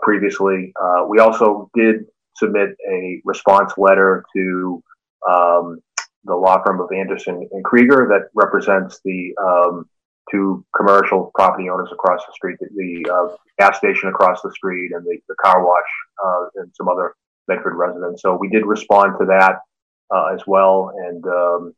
previously. 0.03 0.73
we 1.09 1.19
also 1.19 1.71
did 1.75 2.05
submit 2.37 2.71
a 2.91 3.21
response 3.25 3.73
letter 3.77 4.25
to 4.35 4.83
um, 5.29 5.79
the 6.25 6.35
law 6.35 6.63
firm 6.65 6.81
of 6.81 6.91
Anderson 6.93 7.49
and 7.51 7.65
Krieger 7.65 8.07
that 8.09 8.29
represents 8.35 9.01
the 9.05 9.35
um, 9.43 9.89
two 10.31 10.65
commercial 10.77 11.31
property 11.35 11.69
owners 11.69 11.91
across 11.93 12.25
the 12.27 12.33
street, 12.33 12.57
the, 12.61 12.69
the 12.77 13.13
uh, 13.13 13.37
gas 13.59 13.79
station 13.79 14.09
across 14.09 14.41
the 14.43 14.53
street, 14.53 14.93
and 14.93 15.05
the, 15.05 15.19
the 15.29 15.35
car 15.37 15.65
wash 15.65 15.83
uh, 16.25 16.47
and 16.57 16.73
some 16.75 16.89
other 16.89 17.15
Medford 17.49 17.75
residents. 17.75 18.23
So 18.23 18.37
we 18.37 18.49
did 18.49 18.65
respond 18.65 19.15
to 19.19 19.27
that 19.27 19.57
uh, 20.15 20.27
as 20.35 20.43
well 20.47 20.93
and 20.97 21.25
um, 21.27 21.75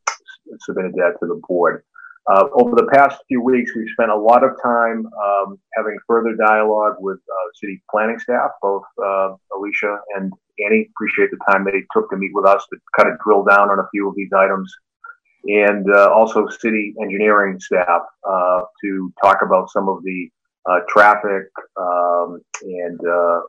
submitted 0.61 0.93
that 0.95 1.15
to 1.21 1.27
the 1.27 1.41
board. 1.49 1.85
Uh, 2.27 2.45
over 2.55 2.75
the 2.75 2.89
past 2.93 3.21
few 3.29 3.43
weeks, 3.43 3.73
we've 3.77 3.89
spent 3.91 4.11
a 4.11 4.17
lot 4.17 4.43
of 4.43 4.53
time 4.63 5.07
um, 5.23 5.59
having 5.77 5.97
further 6.07 6.35
dialogue 6.35 6.95
with 6.99 7.19
uh, 7.19 7.49
city 7.55 7.83
planning 7.91 8.19
staff, 8.19 8.51
both 8.63 8.83
uh, 9.05 9.35
Alicia 9.55 9.99
and 10.17 10.33
Annie. 10.65 10.89
Appreciate 10.97 11.31
the 11.31 11.53
time 11.53 11.65
they 11.65 11.85
took 11.93 12.09
to 12.11 12.17
meet 12.17 12.31
with 12.33 12.47
us 12.47 12.65
to 12.73 12.79
kind 12.99 13.13
of 13.13 13.19
drill 13.21 13.45
down 13.45 13.69
on 13.69 13.79
a 13.79 13.89
few 13.93 14.09
of 14.09 14.15
these 14.17 14.31
items, 14.35 14.73
and 15.45 15.87
uh, 15.95 16.11
also 16.13 16.49
city 16.49 16.95
engineering 17.03 17.61
staff 17.61 18.01
uh, 18.27 18.63
to 18.83 19.13
talk 19.23 19.41
about 19.45 19.71
some 19.71 19.91
of 19.91 20.03
the 20.03 20.31
uh, 20.67 20.79
traffic 20.89 21.45
um, 21.79 22.41
and 22.63 22.99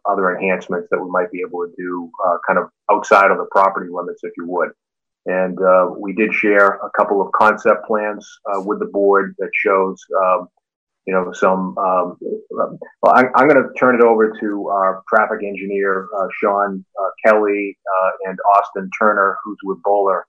other 0.06 0.36
enhancements 0.36 0.90
that 0.92 1.02
we 1.02 1.10
might 1.10 1.32
be 1.32 1.42
able 1.48 1.66
to 1.66 1.72
do, 1.78 2.12
kind 2.46 2.60
of 2.60 2.66
outside 2.92 3.32
of 3.32 3.38
the 3.38 3.48
property 3.52 3.90
limits, 3.90 4.20
if 4.26 4.34
you 4.36 4.46
would. 4.46 4.72
And 5.26 5.60
uh, 5.60 5.90
we 5.98 6.14
did 6.14 6.34
share 6.34 6.80
a 6.84 6.90
couple 6.96 7.22
of 7.22 7.32
concept 7.32 7.88
plans 7.88 8.28
uh, 8.46 8.62
with 8.62 8.80
the 8.80 8.86
board 8.86 9.36
that 9.40 9.50
shows, 9.54 10.00
um, 10.24 10.48
you 11.08 11.14
know, 11.14 11.32
some. 11.34 11.76
Um, 11.78 12.18
well, 12.52 13.14
I, 13.14 13.24
am 13.42 13.48
going 13.48 13.62
to 13.62 13.70
turn 13.80 13.96
it 13.96 14.04
over 14.04 14.32
to 14.40 14.68
our 14.70 15.04
traffic 15.10 15.44
engineer, 15.44 16.08
uh, 16.16 16.28
Sean 16.40 16.86
uh, 17.02 17.10
Kelly, 17.26 17.78
uh, 18.00 18.10
and 18.30 18.38
Austin 18.58 18.90
Turner, 19.00 19.38
who's 19.44 19.58
with 19.64 19.80
Bohler, 19.82 20.22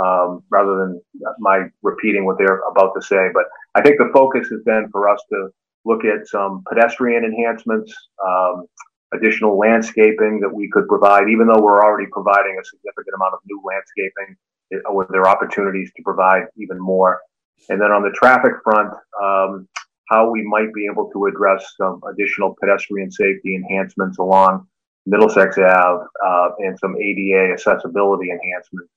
um, 0.00 0.42
rather 0.50 0.76
than 0.76 1.00
my 1.40 1.64
repeating 1.82 2.24
what 2.24 2.38
they're 2.38 2.60
about 2.70 2.92
to 2.94 3.02
say. 3.02 3.28
But 3.34 3.44
I 3.74 3.82
think 3.82 3.98
the 3.98 4.10
focus 4.12 4.48
has 4.50 4.60
been 4.64 4.88
for 4.92 5.08
us 5.08 5.20
to 5.30 5.48
look 5.84 6.04
at 6.04 6.26
some 6.26 6.62
pedestrian 6.68 7.24
enhancements, 7.24 7.92
um, 8.26 8.66
additional 9.14 9.58
landscaping 9.58 10.40
that 10.40 10.52
we 10.52 10.68
could 10.70 10.86
provide, 10.88 11.28
even 11.28 11.46
though 11.46 11.62
we're 11.62 11.82
already 11.82 12.08
providing 12.12 12.56
a 12.60 12.64
significant 12.64 13.14
amount 13.16 13.34
of 13.34 13.40
new 13.46 13.60
landscaping, 13.64 14.36
with 14.88 15.08
there 15.08 15.28
opportunities 15.28 15.92
to 15.96 16.02
provide 16.02 16.44
even 16.56 16.80
more. 16.80 17.20
And 17.68 17.80
then 17.80 17.92
on 17.92 18.02
the 18.02 18.10
traffic 18.10 18.52
front, 18.62 18.92
um, 19.22 19.68
how 20.08 20.30
we 20.30 20.42
might 20.42 20.72
be 20.74 20.86
able 20.90 21.10
to 21.12 21.26
address 21.26 21.64
some 21.76 22.00
additional 22.10 22.56
pedestrian 22.60 23.10
safety 23.10 23.54
enhancements 23.54 24.18
along 24.18 24.66
Middlesex 25.06 25.56
Ave 25.58 26.04
uh, 26.26 26.48
and 26.58 26.78
some 26.78 26.96
ADA 26.96 27.52
accessibility 27.52 28.30
enhancements. 28.30 28.92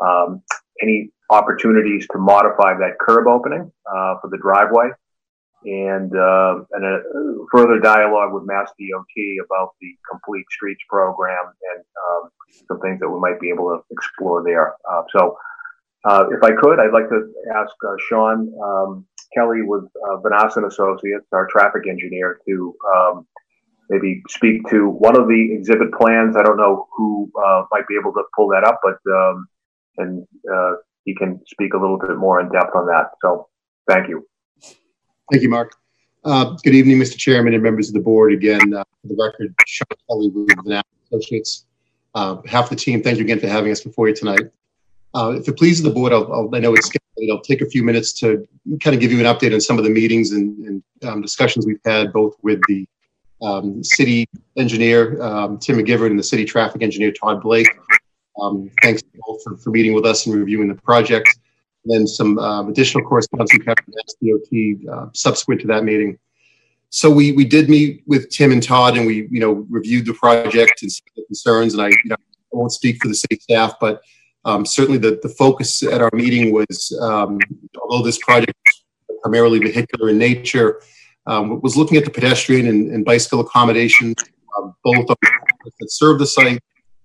Um, 0.00 0.42
any 0.80 1.10
opportunities 1.30 2.06
to 2.12 2.18
modify 2.18 2.74
that 2.78 2.98
curb 3.00 3.26
opening 3.26 3.70
uh, 3.86 4.14
for 4.20 4.30
the 4.30 4.38
driveway 4.38 4.90
and 5.64 6.14
uh, 6.14 6.60
and 6.72 6.84
a 6.84 7.00
further 7.50 7.80
dialogue 7.80 8.32
with 8.32 8.44
Mass 8.46 8.70
DOT 8.78 9.44
about 9.44 9.74
the 9.80 9.96
Complete 10.10 10.46
Streets 10.50 10.82
program 10.88 11.52
and 11.74 11.84
um, 12.10 12.30
some 12.68 12.80
things 12.80 13.00
that 13.00 13.08
we 13.08 13.18
might 13.18 13.40
be 13.40 13.50
able 13.50 13.68
to 13.70 13.82
explore 13.90 14.42
there. 14.44 14.74
Uh, 14.90 15.02
so, 15.10 15.36
uh, 16.04 16.26
if 16.30 16.42
I 16.42 16.52
could, 16.52 16.78
I'd 16.78 16.92
like 16.92 17.08
to 17.08 17.32
ask 17.54 17.72
uh, 17.86 17.96
Sean 18.08 18.52
um, 18.62 19.06
Kelly 19.34 19.62
with 19.62 19.84
uh, 20.08 20.16
Vanasse 20.18 20.64
Associates, 20.64 21.26
our 21.32 21.46
traffic 21.48 21.88
engineer, 21.88 22.40
to 22.48 22.74
um, 22.94 23.26
maybe 23.90 24.22
speak 24.28 24.62
to 24.70 24.88
one 24.88 25.18
of 25.18 25.26
the 25.26 25.52
exhibit 25.52 25.92
plans. 25.92 26.36
I 26.36 26.42
don't 26.42 26.56
know 26.56 26.86
who 26.96 27.30
uh, 27.44 27.64
might 27.72 27.88
be 27.88 27.96
able 28.00 28.12
to 28.12 28.22
pull 28.36 28.48
that 28.48 28.64
up, 28.64 28.80
but 28.82 28.98
um, 29.12 29.48
and 29.96 30.26
uh, 30.52 30.74
he 31.04 31.16
can 31.16 31.40
speak 31.48 31.74
a 31.74 31.78
little 31.78 31.98
bit 31.98 32.16
more 32.16 32.40
in 32.40 32.48
depth 32.50 32.76
on 32.76 32.86
that. 32.86 33.10
So, 33.20 33.48
thank 33.88 34.08
you. 34.08 34.24
Thank 35.30 35.42
you, 35.42 35.50
Mark. 35.50 35.74
Uh, 36.24 36.56
good 36.64 36.74
evening, 36.74 36.98
Mr. 36.98 37.18
Chairman 37.18 37.52
and 37.52 37.62
members 37.62 37.88
of 37.88 37.94
the 37.94 38.00
board. 38.00 38.32
Again, 38.32 38.72
uh, 38.72 38.82
for 39.02 39.08
the 39.08 39.16
record, 39.18 39.54
Sean 39.66 39.86
Kelly 40.08 40.30
with 40.30 40.48
the 40.64 40.82
Associates. 41.12 41.66
Uh, 42.14 42.34
behalf 42.34 42.64
of 42.64 42.70
the 42.70 42.76
team, 42.76 43.02
thank 43.02 43.18
you 43.18 43.24
again 43.24 43.38
for 43.38 43.46
having 43.46 43.70
us 43.70 43.82
before 43.82 44.08
you 44.08 44.14
tonight. 44.14 44.40
Uh, 45.14 45.34
if 45.38 45.46
it 45.46 45.56
pleases 45.56 45.82
the 45.82 45.90
board, 45.90 46.12
I'll, 46.12 46.32
I'll, 46.32 46.54
i 46.54 46.58
know 46.58 46.74
it's 46.74 46.86
scheduled. 46.86 47.30
I'll 47.30 47.42
take 47.42 47.60
a 47.60 47.66
few 47.68 47.82
minutes 47.82 48.12
to 48.20 48.46
kind 48.80 48.94
of 48.94 49.00
give 49.00 49.12
you 49.12 49.20
an 49.20 49.26
update 49.26 49.52
on 49.52 49.60
some 49.60 49.78
of 49.78 49.84
the 49.84 49.90
meetings 49.90 50.32
and, 50.32 50.58
and 50.66 50.82
um, 51.04 51.20
discussions 51.20 51.66
we've 51.66 51.80
had, 51.84 52.12
both 52.12 52.36
with 52.42 52.60
the 52.68 52.86
um, 53.42 53.84
city 53.84 54.26
engineer, 54.56 55.20
um, 55.22 55.58
Tim 55.58 55.76
McGivern, 55.76 56.08
and 56.08 56.18
the 56.18 56.24
city 56.24 56.44
traffic 56.44 56.82
engineer, 56.82 57.12
Todd 57.12 57.42
Blake. 57.42 57.68
Um, 58.40 58.70
thanks 58.82 59.02
for, 59.44 59.56
for 59.58 59.70
meeting 59.70 59.92
with 59.92 60.06
us 60.06 60.26
and 60.26 60.34
reviewing 60.34 60.68
the 60.68 60.74
project 60.74 61.38
then 61.90 62.06
some 62.06 62.38
um, 62.38 62.68
additional 62.68 63.04
correspondence 63.04 63.52
we 63.52 63.64
had 63.66 63.78
with 63.86 63.96
SDOT 64.22 64.88
uh, 64.88 65.06
subsequent 65.14 65.60
to 65.62 65.66
that 65.68 65.84
meeting. 65.84 66.18
So 66.90 67.10
we 67.10 67.32
we 67.32 67.44
did 67.44 67.68
meet 67.68 68.02
with 68.06 68.30
Tim 68.30 68.50
and 68.50 68.62
Todd, 68.62 68.96
and 68.96 69.06
we 69.06 69.28
you 69.30 69.40
know 69.40 69.66
reviewed 69.68 70.06
the 70.06 70.14
project 70.14 70.82
and 70.82 70.90
the 71.16 71.24
concerns. 71.26 71.74
And 71.74 71.82
I, 71.82 71.88
you 71.88 71.96
know, 72.06 72.16
I 72.16 72.56
won't 72.56 72.72
speak 72.72 73.02
for 73.02 73.08
the 73.08 73.14
city 73.14 73.36
staff, 73.36 73.74
but 73.80 74.00
um, 74.44 74.64
certainly 74.64 74.98
the 74.98 75.18
the 75.22 75.28
focus 75.28 75.82
at 75.82 76.00
our 76.00 76.10
meeting 76.12 76.52
was 76.52 76.96
um, 77.02 77.38
although 77.82 78.04
this 78.04 78.18
project 78.18 78.56
is 78.66 78.82
primarily 79.22 79.58
vehicular 79.58 80.10
in 80.10 80.18
nature, 80.18 80.80
um, 81.26 81.60
was 81.60 81.76
looking 81.76 81.98
at 81.98 82.04
the 82.04 82.10
pedestrian 82.10 82.66
and, 82.66 82.90
and 82.90 83.04
bicycle 83.04 83.40
accommodation, 83.40 84.14
um, 84.56 84.74
both 84.82 85.06
that 85.06 85.90
serve 85.90 86.18
the 86.18 86.26
site 86.26 86.62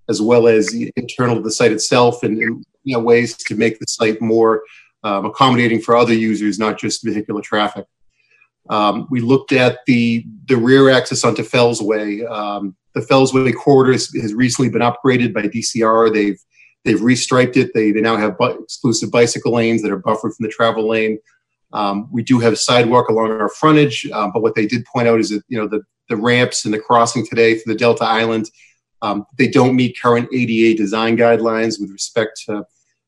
as 0.09 0.21
well 0.21 0.47
as 0.47 0.73
internal 0.95 1.35
to 1.35 1.41
the 1.41 1.51
site 1.51 1.71
itself, 1.71 2.23
and, 2.23 2.37
and 2.37 2.65
you 2.83 2.95
know, 2.95 3.03
ways 3.03 3.35
to 3.35 3.55
make 3.55 3.79
the 3.79 3.85
site 3.87 4.21
more 4.21 4.63
um, 5.03 5.25
accommodating 5.25 5.81
for 5.81 5.95
other 5.95 6.13
users, 6.13 6.59
not 6.59 6.79
just 6.79 7.03
vehicular 7.03 7.41
traffic. 7.41 7.85
Um, 8.69 9.07
we 9.09 9.19
looked 9.19 9.51
at 9.51 9.79
the 9.85 10.25
the 10.45 10.55
rear 10.55 10.89
access 10.89 11.23
onto 11.23 11.43
Fellsway. 11.43 12.29
Um, 12.29 12.75
the 12.93 13.01
Fellsway 13.01 13.53
corridor 13.53 13.91
has, 13.93 14.33
recently 14.33 14.69
been 14.69 14.81
upgraded 14.81 15.33
by 15.33 15.43
DCR. 15.43 16.13
They've 16.13 16.39
they've 16.85 16.99
restriped 16.99 17.57
it. 17.57 17.71
They, 17.73 17.91
they 17.91 18.01
now 18.01 18.15
have 18.15 18.37
exclusive 18.39 19.11
bicycle 19.11 19.53
lanes 19.53 19.81
that 19.81 19.91
are 19.91 19.97
buffered 19.97 20.33
from 20.33 20.45
the 20.45 20.51
travel 20.51 20.87
lane. 20.87 21.19
Um, 21.73 22.07
we 22.11 22.23
do 22.23 22.39
have 22.39 22.57
sidewalk 22.57 23.09
along 23.09 23.31
our 23.31 23.49
frontage, 23.49 24.07
um, 24.13 24.31
but 24.31 24.41
what 24.41 24.55
they 24.55 24.67
did 24.67 24.85
point 24.85 25.07
out 25.07 25.19
is 25.19 25.29
that 25.29 25.43
you 25.49 25.57
know 25.57 25.67
the 25.67 25.81
the 26.07 26.15
ramps 26.15 26.63
and 26.63 26.73
the 26.73 26.79
crossing 26.79 27.25
today 27.25 27.55
for 27.55 27.63
the 27.67 27.77
Delta 27.77 28.05
Island 28.05 28.49
um, 29.03 29.25
they 29.37 29.49
don't 29.49 29.75
meet 29.75 29.99
current 30.01 30.29
ADA 30.33 30.77
design 30.77 31.17
guidelines 31.17 31.79
with 31.79 31.91
respect 31.91 32.41
to 32.45 32.65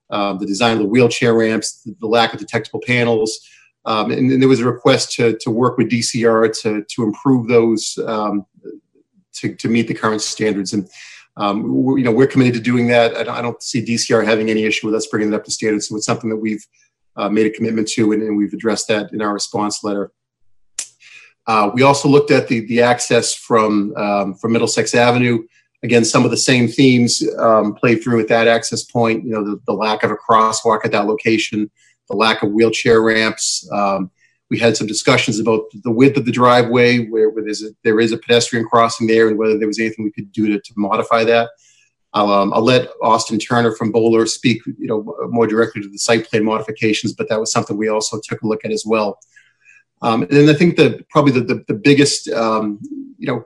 uh, 0.10 0.34
the 0.34 0.46
design 0.46 0.74
of 0.74 0.80
the 0.80 0.88
wheelchair 0.88 1.34
ramps, 1.34 1.82
the, 1.82 1.96
the 2.00 2.08
lack 2.08 2.34
of 2.34 2.40
detectable 2.40 2.82
panels. 2.86 3.40
Um, 3.86 4.12
and, 4.12 4.32
and, 4.32 4.42
there 4.42 4.50
was 4.50 4.60
a 4.60 4.66
request 4.66 5.12
to, 5.14 5.38
to 5.42 5.52
work 5.52 5.78
with 5.78 5.90
DCR 5.90 6.60
to, 6.62 6.84
to 6.84 7.04
improve 7.04 7.48
those 7.48 8.00
um, 8.08 8.46
to, 9.34 9.54
to 9.56 9.68
meet 9.68 9.88
the 9.88 9.94
current 9.94 10.22
standards. 10.22 10.74
And 10.74 10.90
um, 11.38 11.66
you 11.98 12.04
know, 12.04 12.12
we're 12.12 12.28
committed 12.28 12.54
to 12.56 12.60
doing 12.62 12.88
that. 12.88 13.16
I 13.16 13.24
don't, 13.24 13.36
I 13.36 13.42
don't, 13.42 13.62
see 13.62 13.84
DCR 13.84 14.26
having 14.26 14.50
any 14.50 14.64
issue 14.64 14.88
with 14.88 14.96
us 14.96 15.08
bringing 15.08 15.34
it 15.34 15.36
up 15.36 15.44
to 15.44 15.52
standards. 15.52 15.90
So 15.90 15.98
it's 15.98 16.06
something 16.06 16.30
that 16.30 16.38
we've 16.38 16.66
uh, 17.18 17.30
made 17.30 17.46
a 17.46 17.50
commitment 17.50 17.88
to, 17.90 18.12
and, 18.14 18.22
and, 18.24 18.38
we've 18.38 18.54
addressed 18.54 18.88
that 18.88 19.12
in 19.14 19.22
our 19.22 19.34
response 19.34 19.84
letter. 19.84 20.12
Uh, 21.48 21.70
we 21.74 21.84
also 21.84 22.08
looked 22.08 22.32
at 22.32 22.48
the, 22.48 22.62
the 22.68 22.82
access 22.82 23.36
from, 23.36 23.96
um, 23.98 24.34
from 24.36 24.52
Middlesex 24.52 24.96
Avenue 24.96 25.46
again, 25.86 26.04
some 26.04 26.26
of 26.26 26.32
the 26.32 26.38
same 26.38 26.68
themes 26.68 27.24
um, 27.38 27.76
played 27.76 28.04
through 28.04 28.20
at 28.20 28.28
that 28.28 28.48
access 28.48 28.84
point. 28.84 29.24
You 29.24 29.32
know, 29.32 29.44
the, 29.44 29.62
the, 29.68 29.74
lack 29.74 30.04
of 30.04 30.12
a 30.12 30.18
crosswalk 30.18 30.84
at 30.84 30.92
that 30.92 31.06
location, 31.06 31.70
the 32.10 32.16
lack 32.16 32.44
of 32.44 32.52
wheelchair 32.52 33.02
ramps. 33.02 33.70
Um, 33.72 34.12
we 34.50 34.60
had 34.60 34.76
some 34.76 34.88
discussions 34.88 35.40
about 35.40 35.62
the 35.84 35.92
width 35.92 36.18
of 36.18 36.26
the 36.26 36.32
driveway, 36.32 37.06
where, 37.08 37.30
where 37.30 37.44
there's 37.44 37.64
a, 37.64 37.70
there 37.84 38.00
is 38.00 38.12
a 38.12 38.18
pedestrian 38.18 38.66
crossing 38.66 39.08
there, 39.08 39.28
and 39.28 39.38
whether 39.38 39.58
there 39.58 39.68
was 39.68 39.80
anything 39.80 40.04
we 40.04 40.12
could 40.12 40.32
do 40.32 40.48
to, 40.48 40.60
to 40.60 40.74
modify 40.76 41.24
that. 41.24 41.50
Um, 42.14 42.54
I'll 42.54 42.64
let 42.64 42.90
Austin 43.02 43.40
Turner 43.40 43.76
from 43.76 43.92
Bohler 43.92 44.28
speak, 44.28 44.66
you 44.66 44.88
know, 44.88 45.16
more 45.30 45.48
directly 45.48 45.82
to 45.82 45.90
the 45.90 45.98
site 45.98 46.28
plan 46.30 46.46
modifications, 46.46 47.14
but 47.14 47.30
that 47.30 47.40
was 47.40 47.52
something 47.52 47.78
we 47.78 47.90
also 47.90 48.20
took 48.24 48.42
a 48.42 48.48
look 48.48 48.64
at 48.66 48.72
as 48.72 48.86
well. 48.86 49.20
Um, 50.02 50.24
and 50.24 50.32
then 50.32 50.50
I 50.50 50.54
think 50.54 50.78
that 50.78 51.08
probably 51.10 51.34
the, 51.34 51.42
the, 51.42 51.66
the 51.68 51.74
biggest, 51.74 52.30
um, 52.30 52.80
you 53.18 53.28
know, 53.28 53.46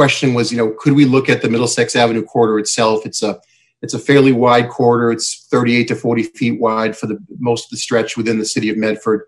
question 0.00 0.32
was, 0.32 0.50
you 0.50 0.56
know, 0.56 0.74
could 0.78 0.94
we 0.94 1.04
look 1.04 1.28
at 1.28 1.42
the 1.42 1.50
Middlesex 1.50 1.94
Avenue 1.94 2.24
corridor 2.24 2.58
itself? 2.58 3.04
It's 3.04 3.22
a 3.22 3.38
It's 3.82 3.92
a 3.92 3.98
fairly 3.98 4.32
wide 4.32 4.70
corridor. 4.70 5.12
It's 5.12 5.46
38 5.50 5.88
to 5.88 5.94
40 5.94 6.22
feet 6.22 6.58
wide 6.58 6.96
for 6.96 7.06
the 7.06 7.18
most 7.38 7.64
of 7.66 7.70
the 7.72 7.76
stretch 7.76 8.16
within 8.16 8.38
the 8.38 8.46
city 8.46 8.70
of 8.70 8.78
Medford. 8.78 9.20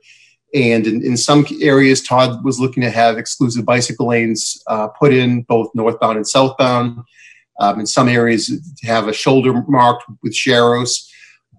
And 0.54 0.86
in, 0.86 1.04
in 1.04 1.18
some 1.18 1.44
areas, 1.60 2.02
Todd 2.02 2.42
was 2.42 2.58
looking 2.58 2.82
to 2.84 2.90
have 2.90 3.18
exclusive 3.18 3.66
bicycle 3.66 4.06
lanes 4.12 4.62
uh, 4.66 4.88
put 4.88 5.12
in 5.12 5.42
both 5.42 5.68
northbound 5.74 6.16
and 6.16 6.26
southbound. 6.26 7.04
Um, 7.60 7.80
in 7.80 7.86
some 7.86 8.08
areas, 8.08 8.42
to 8.78 8.86
have 8.86 9.08
a 9.08 9.12
shoulder 9.12 9.52
marked 9.68 10.04
with 10.22 10.32
sharrows. 10.32 10.92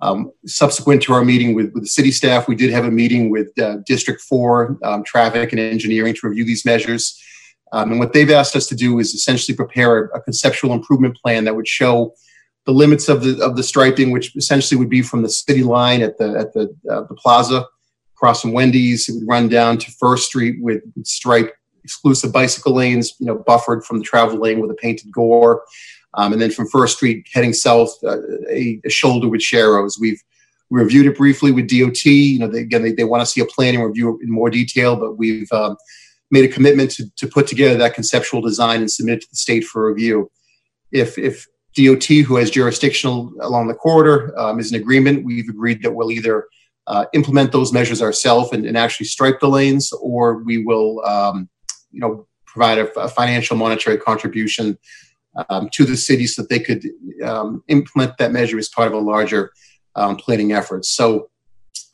Um, 0.01 0.31
subsequent 0.47 1.03
to 1.03 1.13
our 1.13 1.23
meeting 1.23 1.53
with, 1.57 1.71
with 1.73 1.83
the 1.83 1.93
city 1.99 2.11
staff, 2.11 2.47
we 2.47 2.55
did 2.55 2.71
have 2.71 2.85
a 2.85 2.97
meeting 3.01 3.29
with 3.29 3.49
uh, 3.59 3.77
District 3.85 4.21
4 4.21 4.79
um, 4.83 5.03
Traffic 5.03 5.51
and 5.51 5.59
Engineering 5.59 6.15
to 6.15 6.27
review 6.27 6.45
these 6.45 6.65
measures. 6.65 7.03
Um, 7.73 7.91
and 7.91 7.99
what 7.99 8.13
they've 8.13 8.29
asked 8.29 8.55
us 8.55 8.67
to 8.67 8.75
do 8.75 8.99
is 8.99 9.13
essentially 9.13 9.55
prepare 9.55 10.05
a, 10.05 10.17
a, 10.17 10.21
conceptual 10.21 10.73
improvement 10.73 11.17
plan 11.17 11.43
that 11.45 11.55
would 11.55 11.67
show 11.67 12.13
the 12.65 12.71
limits 12.71 13.09
of 13.09 13.23
the 13.23 13.43
of 13.43 13.57
the 13.57 13.63
striping, 13.63 14.11
which 14.11 14.35
essentially 14.35 14.77
would 14.77 14.89
be 14.89 15.01
from 15.01 15.23
the 15.23 15.29
city 15.29 15.63
line 15.63 16.01
at 16.01 16.17
the 16.19 16.37
at 16.37 16.53
the 16.53 16.73
uh, 16.89 17.01
the 17.09 17.15
plaza 17.15 17.65
across 18.15 18.41
from 18.41 18.53
Wendy's. 18.53 19.09
It 19.09 19.15
would 19.15 19.27
run 19.27 19.49
down 19.49 19.79
to 19.79 19.91
First 19.99 20.27
Street 20.27 20.57
with, 20.61 20.83
striped 21.03 21.51
exclusive 21.83 22.31
bicycle 22.31 22.75
lanes, 22.75 23.15
you 23.19 23.25
know, 23.25 23.35
buffered 23.35 23.83
from 23.83 23.97
the 23.97 24.05
travel 24.05 24.39
lane 24.39 24.61
with 24.61 24.71
a 24.71 24.75
painted 24.75 25.11
gore. 25.11 25.63
Um, 26.13 26.31
and 26.31 26.41
then 26.41 26.51
from 26.51 26.69
First 26.69 26.97
Street 26.97 27.27
heading 27.33 27.53
south, 27.53 27.89
uh, 28.03 28.19
a, 28.49 28.79
a, 28.85 28.89
shoulder 28.89 29.27
with 29.27 29.41
sharrows. 29.41 29.99
We've 29.99 30.21
reviewed 30.69 31.07
it 31.07 31.17
briefly 31.17 31.51
with 31.51 31.67
DOT. 31.67 32.05
You 32.05 32.39
know, 32.39 32.47
they, 32.47 32.59
again, 32.59 32.83
they, 32.83 32.93
they 32.93 33.03
want 33.03 33.21
to 33.21 33.25
see 33.25 33.41
a 33.41 33.45
plan 33.45 33.75
and 33.75 33.83
review 33.83 34.19
in 34.23 34.31
more 34.31 34.49
detail, 34.49 34.95
but 34.95 35.17
we've 35.17 35.51
um, 35.51 35.75
made 36.33 36.43
a 36.43 36.53
commitment 36.53 36.89
to, 36.89 37.07
to 37.15 37.27
put 37.27 37.45
together 37.45 37.77
that 37.77 37.93
conceptual 37.93 38.41
design 38.41 38.79
and 38.81 38.89
submit 38.89 39.17
it 39.17 39.21
to 39.21 39.29
the 39.29 39.35
state 39.35 39.63
for 39.63 39.87
review. 39.87 40.31
If, 40.91 41.15
if 41.19 41.45
DOT, 41.75 42.05
who 42.05 42.37
has 42.37 42.49
jurisdiction 42.49 43.11
along 43.39 43.67
the 43.67 43.75
corridor, 43.75 44.17
um, 44.37 44.59
is 44.59 44.71
in 44.71 44.81
agreement, 44.81 45.23
we've 45.23 45.47
agreed 45.47 45.83
that 45.83 45.93
we'll 45.93 46.11
either 46.11 46.47
uh, 46.87 47.05
implement 47.13 47.51
those 47.51 47.71
measures 47.71 48.01
ourselves 48.01 48.51
and, 48.51 48.65
and, 48.65 48.75
actually 48.75 49.05
stripe 49.05 49.39
the 49.39 49.47
lanes, 49.47 49.93
or 50.01 50.39
we 50.43 50.65
will, 50.65 51.05
um, 51.05 51.47
you 51.91 51.99
know, 51.99 52.27
provide 52.47 52.79
a, 52.79 52.91
a, 52.99 53.07
financial 53.07 53.55
monetary 53.55 53.97
contribution 53.97 54.77
um, 55.49 55.69
to 55.71 55.85
the 55.85 55.95
city 55.95 56.25
so 56.27 56.41
that 56.41 56.49
they 56.49 56.59
could 56.59 56.83
um, 57.23 57.63
implement 57.67 58.17
that 58.17 58.31
measure 58.31 58.57
as 58.57 58.69
part 58.69 58.87
of 58.87 58.93
a 58.93 58.97
larger 58.97 59.51
um, 59.95 60.17
planning 60.17 60.51
effort. 60.51 60.83
So 60.83 61.29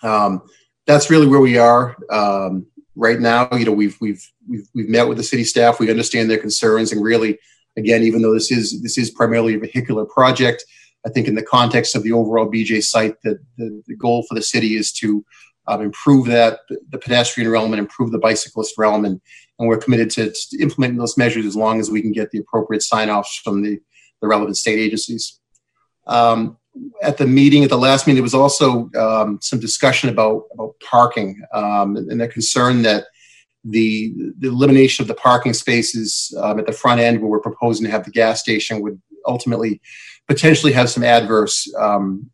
um, 0.02 0.42
that's 0.88 1.10
really 1.12 1.28
where 1.28 1.42
we 1.42 1.58
are 1.58 1.96
um, 2.10 2.66
right 2.96 3.20
now. 3.20 3.50
You 3.52 3.66
know, 3.66 3.72
we've 3.72 3.98
we've 4.02 4.24
we've 4.48 4.68
we've 4.74 4.90
met 4.90 5.08
with 5.08 5.18
the 5.18 5.24
city 5.24 5.44
staff. 5.44 5.80
We 5.80 5.90
understand 5.90 6.30
their 6.30 6.38
concerns, 6.38 6.92
and 6.92 7.04
really, 7.04 7.40
again, 7.78 8.04
even 8.04 8.22
though 8.22 8.34
this 8.34 8.52
is 8.52 8.82
this 8.82 8.98
is 8.98 9.12
primarily 9.12 9.56
a 9.56 9.60
vehicular 9.60 10.06
project 10.06 10.64
I 11.06 11.10
think 11.10 11.28
in 11.28 11.36
the 11.36 11.44
context 11.44 11.96
of 11.96 12.04
the 12.04 12.12
overall 12.12 12.50
BJ 12.50 12.84
site, 12.84 13.16
the, 13.24 13.40
the, 13.58 13.82
the 13.88 13.96
goal 13.96 14.26
for 14.28 14.36
the 14.36 14.42
city 14.42 14.76
is 14.76 14.92
to 14.94 15.24
um, 15.68 15.82
improve 15.82 16.28
that, 16.28 16.60
the 16.90 16.98
pedestrian 16.98 17.50
realm 17.50 17.72
and 17.72 17.80
improve 17.80 18.12
the 18.12 18.20
bicyclist 18.20 18.78
realm. 18.78 19.06
And, 19.06 19.22
and 19.58 19.68
we're 19.68 19.78
committed 19.78 20.10
to, 20.12 20.32
to 20.32 20.62
implementing 20.62 20.98
those 20.98 21.18
measures 21.18 21.46
as 21.46 21.56
long 21.56 21.80
as 21.80 21.90
we 21.90 22.02
can 22.02 22.12
get 22.12 22.32
the 22.32 22.40
appropriate 22.40 22.82
sign-offs 22.82 23.40
from 23.44 23.62
the, 23.62 23.80
the 24.22 24.28
relevant 24.28 24.58
state 24.58 24.80
agencies. 24.80 25.40
Um, 26.08 26.58
at 27.02 27.18
the 27.18 27.28
meeting, 27.28 27.64
at 27.64 27.70
the 27.70 27.78
last 27.78 28.06
meeting, 28.06 28.16
there 28.16 28.24
was 28.24 28.34
also 28.34 28.90
um, 28.98 29.40
some 29.42 29.60
discussion 29.60 30.10
about, 30.10 30.44
about 30.54 30.76
parking 30.80 31.42
um, 31.54 31.96
and 31.96 32.20
the 32.20 32.28
concern 32.28 32.82
that 32.84 33.06
the, 33.64 34.14
the 34.40 34.48
elimination 34.48 35.04
of 35.04 35.08
the 35.08 35.16
parking 35.16 35.54
spaces 35.54 36.34
um, 36.42 36.60
at 36.60 36.66
the 36.66 36.72
front 36.72 37.02
end 37.02 37.20
where 37.20 37.30
we're 37.30 37.40
proposing 37.40 37.86
to 37.86 37.92
have 37.92 38.06
the 38.06 38.12
gas 38.12 38.40
station 38.40 38.82
would 38.82 39.00
ultimately 39.26 39.82
potentially 40.28 40.72
have 40.72 40.90
some 40.90 41.04
adverse 41.04 41.72
um, 41.78 42.30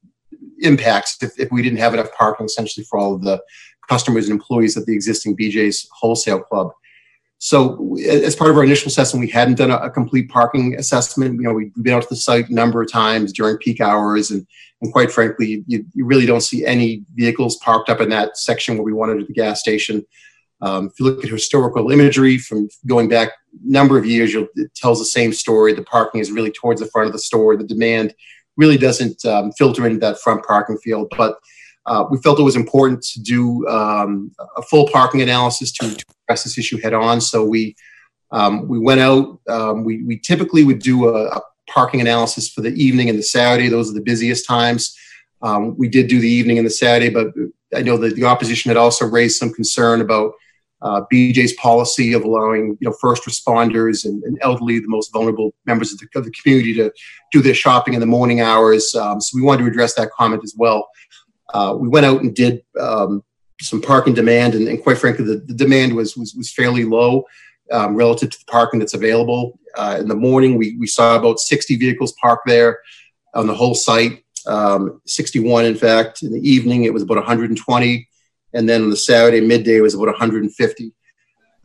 impacts 0.59 1.21
if, 1.21 1.39
if 1.39 1.51
we 1.51 1.61
didn't 1.61 1.79
have 1.79 1.93
enough 1.93 2.11
parking 2.17 2.45
essentially 2.45 2.85
for 2.89 2.99
all 2.99 3.15
of 3.15 3.21
the 3.21 3.41
customers 3.89 4.27
and 4.27 4.33
employees 4.33 4.77
of 4.77 4.85
the 4.85 4.93
existing 4.93 5.35
BJ's 5.35 5.87
wholesale 5.91 6.41
club. 6.41 6.71
So 7.45 7.95
as 7.99 8.35
part 8.35 8.49
of 8.49 8.57
our 8.57 8.63
initial 8.63 8.87
assessment, 8.87 9.21
we 9.23 9.29
hadn't 9.29 9.59
done 9.59 9.69
a, 9.69 9.75
a, 9.75 9.89
complete 9.91 10.29
parking 10.29 10.73
assessment. 10.79 11.35
You 11.35 11.41
know, 11.43 11.53
we've 11.53 11.71
been 11.75 11.93
out 11.93 12.01
to 12.01 12.09
the 12.09 12.15
site 12.15 12.49
a 12.49 12.53
number 12.53 12.81
of 12.81 12.91
times 12.91 13.31
during 13.31 13.57
peak 13.57 13.79
hours, 13.79 14.31
and, 14.31 14.47
and 14.81 14.91
quite 14.91 15.11
frankly, 15.11 15.63
you, 15.67 15.85
you 15.93 16.05
really 16.07 16.25
don't 16.25 16.41
see 16.41 16.65
any 16.65 17.03
vehicles 17.13 17.57
parked 17.57 17.87
up 17.87 18.01
in 18.01 18.09
that 18.09 18.35
section 18.35 18.77
where 18.77 18.83
we 18.83 18.93
wanted 18.93 19.27
the 19.27 19.31
gas 19.31 19.59
station. 19.59 20.03
Um, 20.61 20.87
if 20.87 20.99
you 20.99 21.05
look 21.05 21.23
at 21.23 21.29
historical 21.29 21.91
imagery 21.91 22.39
from 22.39 22.67
going 22.87 23.09
back 23.09 23.29
a 23.29 23.31
number 23.61 23.95
of 23.95 24.07
years, 24.07 24.33
it 24.33 24.73
tells 24.73 24.97
the 24.97 25.05
same 25.05 25.31
story. 25.31 25.71
The 25.73 25.83
parking 25.83 26.21
is 26.21 26.31
really 26.31 26.51
towards 26.51 26.81
the 26.81 26.87
front 26.87 27.05
of 27.05 27.13
the 27.13 27.19
store. 27.19 27.55
The 27.57 27.63
demand 27.63 28.15
really 28.57 28.79
doesn't 28.79 29.23
um, 29.23 29.51
filter 29.51 29.85
into 29.85 29.99
that 29.99 30.19
front 30.19 30.43
parking 30.47 30.79
field. 30.79 31.13
But 31.15 31.37
uh, 31.85 32.05
we 32.09 32.17
felt 32.23 32.39
it 32.39 32.43
was 32.43 32.55
important 32.55 33.03
to 33.03 33.21
do 33.21 33.67
um, 33.67 34.31
a 34.57 34.63
full 34.63 34.87
parking 34.87 35.21
analysis 35.21 35.71
to, 35.73 35.93
to, 35.93 36.05
address 36.27 36.43
this 36.43 36.57
issue 36.57 36.79
head 36.81 36.93
on. 36.93 37.21
So 37.21 37.45
we 37.45 37.75
um, 38.31 38.67
we 38.67 38.79
went 38.79 39.01
out. 39.01 39.39
Um, 39.47 39.83
we 39.83 40.03
we 40.03 40.19
typically 40.19 40.63
would 40.63 40.79
do 40.79 41.09
a, 41.09 41.27
a, 41.27 41.41
parking 41.67 41.99
analysis 41.99 42.47
for 42.47 42.61
the 42.61 42.73
evening 42.75 43.09
and 43.09 43.17
the 43.17 43.23
Saturday. 43.23 43.69
Those 43.69 43.89
are 43.89 43.95
the 43.95 44.01
busiest 44.01 44.45
times. 44.45 44.95
Um, 45.41 45.75
we 45.77 45.87
did 45.87 46.07
do 46.07 46.19
the 46.19 46.29
evening 46.29 46.59
and 46.59 46.65
the 46.65 46.71
Saturday, 46.71 47.09
but 47.09 47.33
I 47.75 47.81
know 47.81 47.97
that 47.97 48.15
the 48.15 48.25
opposition 48.25 48.69
had 48.69 48.77
also 48.77 49.05
raised 49.07 49.37
some 49.37 49.51
concern 49.51 50.01
about 50.01 50.33
uh, 50.83 51.01
BJ's 51.11 51.53
policy 51.53 52.13
of 52.13 52.23
allowing 52.23 52.77
you 52.79 52.89
know 52.89 52.95
first 53.01 53.23
responders 53.23 54.05
and, 54.05 54.21
and 54.23 54.37
elderly, 54.41 54.79
the 54.79 54.87
most 54.87 55.11
vulnerable 55.11 55.55
members 55.65 55.91
of 55.91 55.99
the, 55.99 56.07
of 56.15 56.25
the, 56.25 56.31
community, 56.31 56.73
to 56.75 56.91
do 57.31 57.41
their 57.41 57.55
shopping 57.55 57.95
in 57.95 57.99
the 57.99 58.05
morning 58.05 58.41
hours. 58.41 58.93
Um, 58.93 59.19
so 59.19 59.35
we 59.35 59.41
wanted 59.41 59.63
to 59.63 59.69
address 59.69 59.95
that 59.95 60.11
comment 60.11 60.43
as 60.43 60.53
well. 60.55 60.87
Uh, 61.53 61.75
we 61.79 61.87
went 61.87 62.05
out 62.05 62.21
and 62.21 62.35
did 62.35 62.63
um, 62.79 63.23
some 63.61 63.81
parking 63.81 64.13
demand, 64.13 64.55
and, 64.55 64.67
and 64.67 64.81
quite 64.81 64.97
frankly, 64.97 65.25
the, 65.25 65.37
the, 65.37 65.53
demand 65.53 65.95
was 65.95 66.17
was, 66.17 66.33
was 66.35 66.51
fairly 66.51 66.85
low 66.85 67.25
um, 67.71 67.95
relative 67.95 68.29
to 68.29 68.39
the 68.39 68.45
parking 68.45 68.79
that's 68.79 68.93
available. 68.93 69.59
Uh, 69.77 69.97
in 69.99 70.07
the 70.07 70.15
morning, 70.15 70.57
we, 70.57 70.75
we 70.77 70.87
saw 70.87 71.15
about 71.15 71.39
60 71.39 71.75
vehicles 71.77 72.13
parked 72.21 72.47
there 72.47 72.79
on 73.33 73.47
the 73.47 73.55
whole 73.55 73.75
site. 73.75 74.23
Um, 74.47 75.01
61, 75.05 75.65
in 75.65 75.75
fact. 75.75 76.21
In 76.21 76.31
the 76.31 76.49
evening, 76.49 76.83
it 76.83 76.93
was 76.93 77.01
about 77.01 77.17
120 77.17 78.07
and 78.55 78.69
then 78.69 78.81
on 78.81 78.89
the 78.89 78.97
Saturday 78.97 79.41
midday 79.41 79.77
it 79.77 79.81
was 79.81 79.93
about 79.93 80.07
150. 80.07 80.91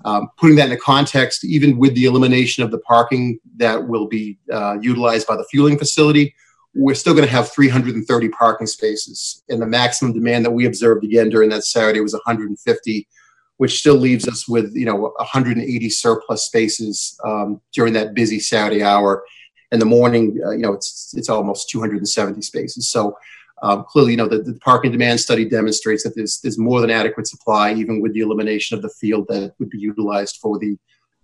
Um, 0.04 0.30
putting 0.38 0.56
that 0.56 0.70
into 0.70 0.78
context, 0.78 1.44
even 1.44 1.78
with 1.78 1.94
the 1.94 2.06
elimination 2.06 2.64
of 2.64 2.70
the 2.70 2.78
parking 2.78 3.38
that 3.56 3.86
will 3.86 4.08
be 4.08 4.38
uh, 4.52 4.78
utilized 4.80 5.26
by 5.26 5.36
the 5.36 5.44
fueling 5.50 5.78
facility, 5.78 6.34
we're 6.74 6.94
still 6.94 7.14
going 7.14 7.26
to 7.26 7.32
have 7.32 7.50
330 7.50 8.28
parking 8.30 8.66
spaces. 8.66 9.42
And 9.48 9.60
the 9.60 9.66
maximum 9.66 10.12
demand 10.12 10.44
that 10.44 10.52
we 10.52 10.66
observed 10.66 11.04
again 11.04 11.28
during 11.28 11.50
that 11.50 11.64
Saturday 11.64 12.00
was 12.00 12.12
150, 12.12 13.08
which 13.56 13.78
still 13.78 13.96
leaves 13.96 14.28
us 14.28 14.48
with 14.48 14.72
you 14.74 14.86
know 14.86 15.12
180 15.16 15.90
surplus 15.90 16.46
spaces 16.46 17.18
um, 17.24 17.60
during 17.72 17.92
that 17.94 18.14
busy 18.14 18.40
Saturday 18.40 18.82
hour. 18.82 19.24
In 19.72 19.78
the 19.78 19.86
morning, 19.86 20.40
uh, 20.44 20.50
you 20.50 20.62
know, 20.62 20.72
it's 20.72 21.14
it's 21.16 21.28
almost 21.28 21.70
270 21.70 22.42
spaces. 22.42 22.88
So 22.88 23.16
um, 23.62 23.84
clearly, 23.84 24.12
you 24.12 24.16
know, 24.16 24.28
the, 24.28 24.38
the 24.38 24.54
parking 24.60 24.92
demand 24.92 25.20
study 25.20 25.44
demonstrates 25.44 26.02
that 26.04 26.14
there's, 26.16 26.40
there's 26.40 26.58
more 26.58 26.80
than 26.80 26.90
adequate 26.90 27.26
supply, 27.26 27.74
even 27.74 28.00
with 28.00 28.14
the 28.14 28.20
elimination 28.20 28.76
of 28.76 28.82
the 28.82 28.88
field 28.88 29.26
that 29.28 29.54
would 29.58 29.68
be 29.68 29.78
utilized 29.78 30.38
for 30.40 30.58
the, 30.58 30.78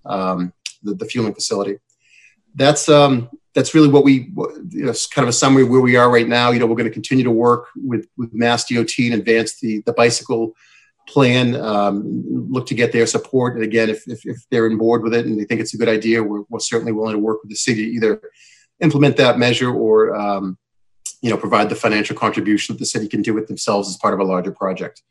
um, 0.04 0.52
the, 0.82 0.94
the, 0.94 1.06
fueling 1.06 1.34
facility. 1.34 1.78
That's, 2.56 2.88
um, 2.88 3.30
that's 3.54 3.74
really 3.74 3.88
what 3.88 4.04
we, 4.04 4.32
you 4.70 4.84
know, 4.84 4.94
kind 5.12 5.24
of 5.24 5.28
a 5.28 5.32
summary 5.32 5.62
of 5.62 5.70
where 5.70 5.80
we 5.80 5.96
are 5.96 6.10
right 6.10 6.28
now. 6.28 6.50
You 6.50 6.58
know, 6.58 6.66
we're 6.66 6.76
going 6.76 6.88
to 6.88 6.92
continue 6.92 7.24
to 7.24 7.30
work 7.30 7.68
with, 7.76 8.06
with 8.18 8.34
Mass 8.34 8.68
DOT 8.68 8.98
and 8.98 9.14
advance 9.14 9.60
the, 9.60 9.82
the 9.86 9.92
bicycle 9.92 10.54
plan, 11.08 11.54
um, 11.56 12.24
look 12.50 12.66
to 12.66 12.74
get 12.74 12.92
their 12.92 13.06
support. 13.06 13.54
And 13.54 13.64
again, 13.64 13.88
if, 13.88 14.06
if, 14.08 14.26
if, 14.26 14.36
they're 14.50 14.66
on 14.66 14.76
board 14.76 15.02
with 15.02 15.14
it 15.14 15.24
and 15.24 15.38
they 15.38 15.44
think 15.44 15.60
it's 15.60 15.74
a 15.74 15.78
good 15.78 15.88
idea, 15.88 16.22
we're, 16.22 16.42
we're 16.48 16.58
certainly 16.58 16.92
willing 16.92 17.14
to 17.14 17.18
work 17.18 17.42
with 17.42 17.50
the 17.50 17.56
city 17.56 17.86
to 17.86 17.90
either 17.92 18.20
implement 18.80 19.16
that 19.16 19.38
measure 19.38 19.72
or, 19.72 20.14
um, 20.14 20.58
you 21.22 21.30
know, 21.30 21.36
provide 21.36 21.68
the 21.68 21.74
financial 21.74 22.16
contribution 22.16 22.74
that 22.74 22.78
the 22.78 22.86
city 22.86 23.08
can 23.08 23.22
do 23.22 23.38
it 23.38 23.46
themselves 23.46 23.88
as 23.88 23.96
part 23.96 24.14
of 24.14 24.20
a 24.20 24.24
larger 24.24 24.52
project. 24.52 25.02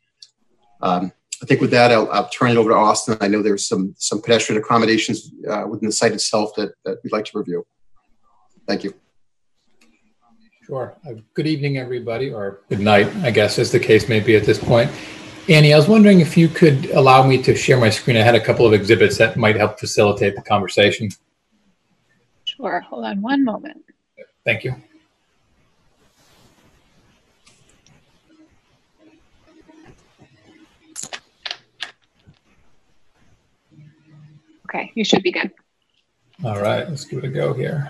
Um, 0.80 1.12
I 1.42 1.46
think 1.46 1.60
with 1.60 1.70
that, 1.72 1.92
I'll, 1.92 2.10
I'll, 2.10 2.28
turn 2.28 2.50
it 2.50 2.56
over 2.56 2.70
to 2.70 2.76
Austin. 2.76 3.18
I 3.20 3.28
know 3.28 3.42
there's 3.42 3.68
some 3.68 3.94
some 3.98 4.22
pedestrian 4.22 4.60
accommodations 4.60 5.30
uh, 5.48 5.64
within 5.68 5.86
the 5.86 5.92
site 5.92 6.12
itself 6.12 6.54
that, 6.56 6.72
that 6.84 6.98
we'd 7.04 7.12
like 7.12 7.26
to 7.26 7.38
review. 7.38 7.66
Thank 8.66 8.84
you. 8.84 8.94
Sure. 10.64 10.96
Uh, 11.06 11.12
good 11.34 11.46
evening, 11.46 11.78
everybody, 11.78 12.32
or 12.32 12.62
good 12.68 12.80
night, 12.80 13.14
I 13.22 13.30
guess, 13.30 13.58
as 13.58 13.70
the 13.70 13.78
case 13.78 14.08
may 14.08 14.18
be 14.18 14.34
at 14.34 14.44
this 14.44 14.58
point. 14.58 14.90
Annie, 15.48 15.72
I 15.72 15.76
was 15.76 15.86
wondering 15.86 16.18
if 16.18 16.36
you 16.36 16.48
could 16.48 16.86
allow 16.86 17.24
me 17.24 17.40
to 17.42 17.54
share 17.54 17.78
my 17.78 17.90
screen. 17.90 18.16
I 18.16 18.22
had 18.22 18.34
a 18.34 18.40
couple 18.40 18.66
of 18.66 18.72
exhibits 18.72 19.16
that 19.18 19.36
might 19.36 19.54
help 19.54 19.78
facilitate 19.78 20.34
the 20.34 20.42
conversation. 20.42 21.08
Sure. 22.44 22.80
Hold 22.80 23.04
on 23.04 23.22
one 23.22 23.44
moment. 23.44 23.84
Thank 24.44 24.64
you. 24.64 24.74
Okay, 34.66 34.90
you 34.96 35.04
should 35.04 35.22
be 35.22 35.30
good. 35.30 35.52
All 36.44 36.60
right, 36.60 36.88
let's 36.88 37.04
give 37.04 37.20
it 37.22 37.24
a 37.24 37.28
go 37.28 37.54
here. 37.54 37.88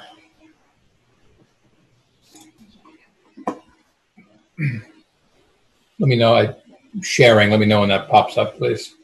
Let 4.59 6.09
me 6.09 6.17
know. 6.17 6.37
I 6.37 6.55
sharing. 7.01 7.51
Let 7.51 7.61
me 7.61 7.67
know 7.67 7.81
when 7.81 7.89
that 7.89 8.11
pops 8.11 8.37
up, 8.37 8.59
please. 8.59 8.95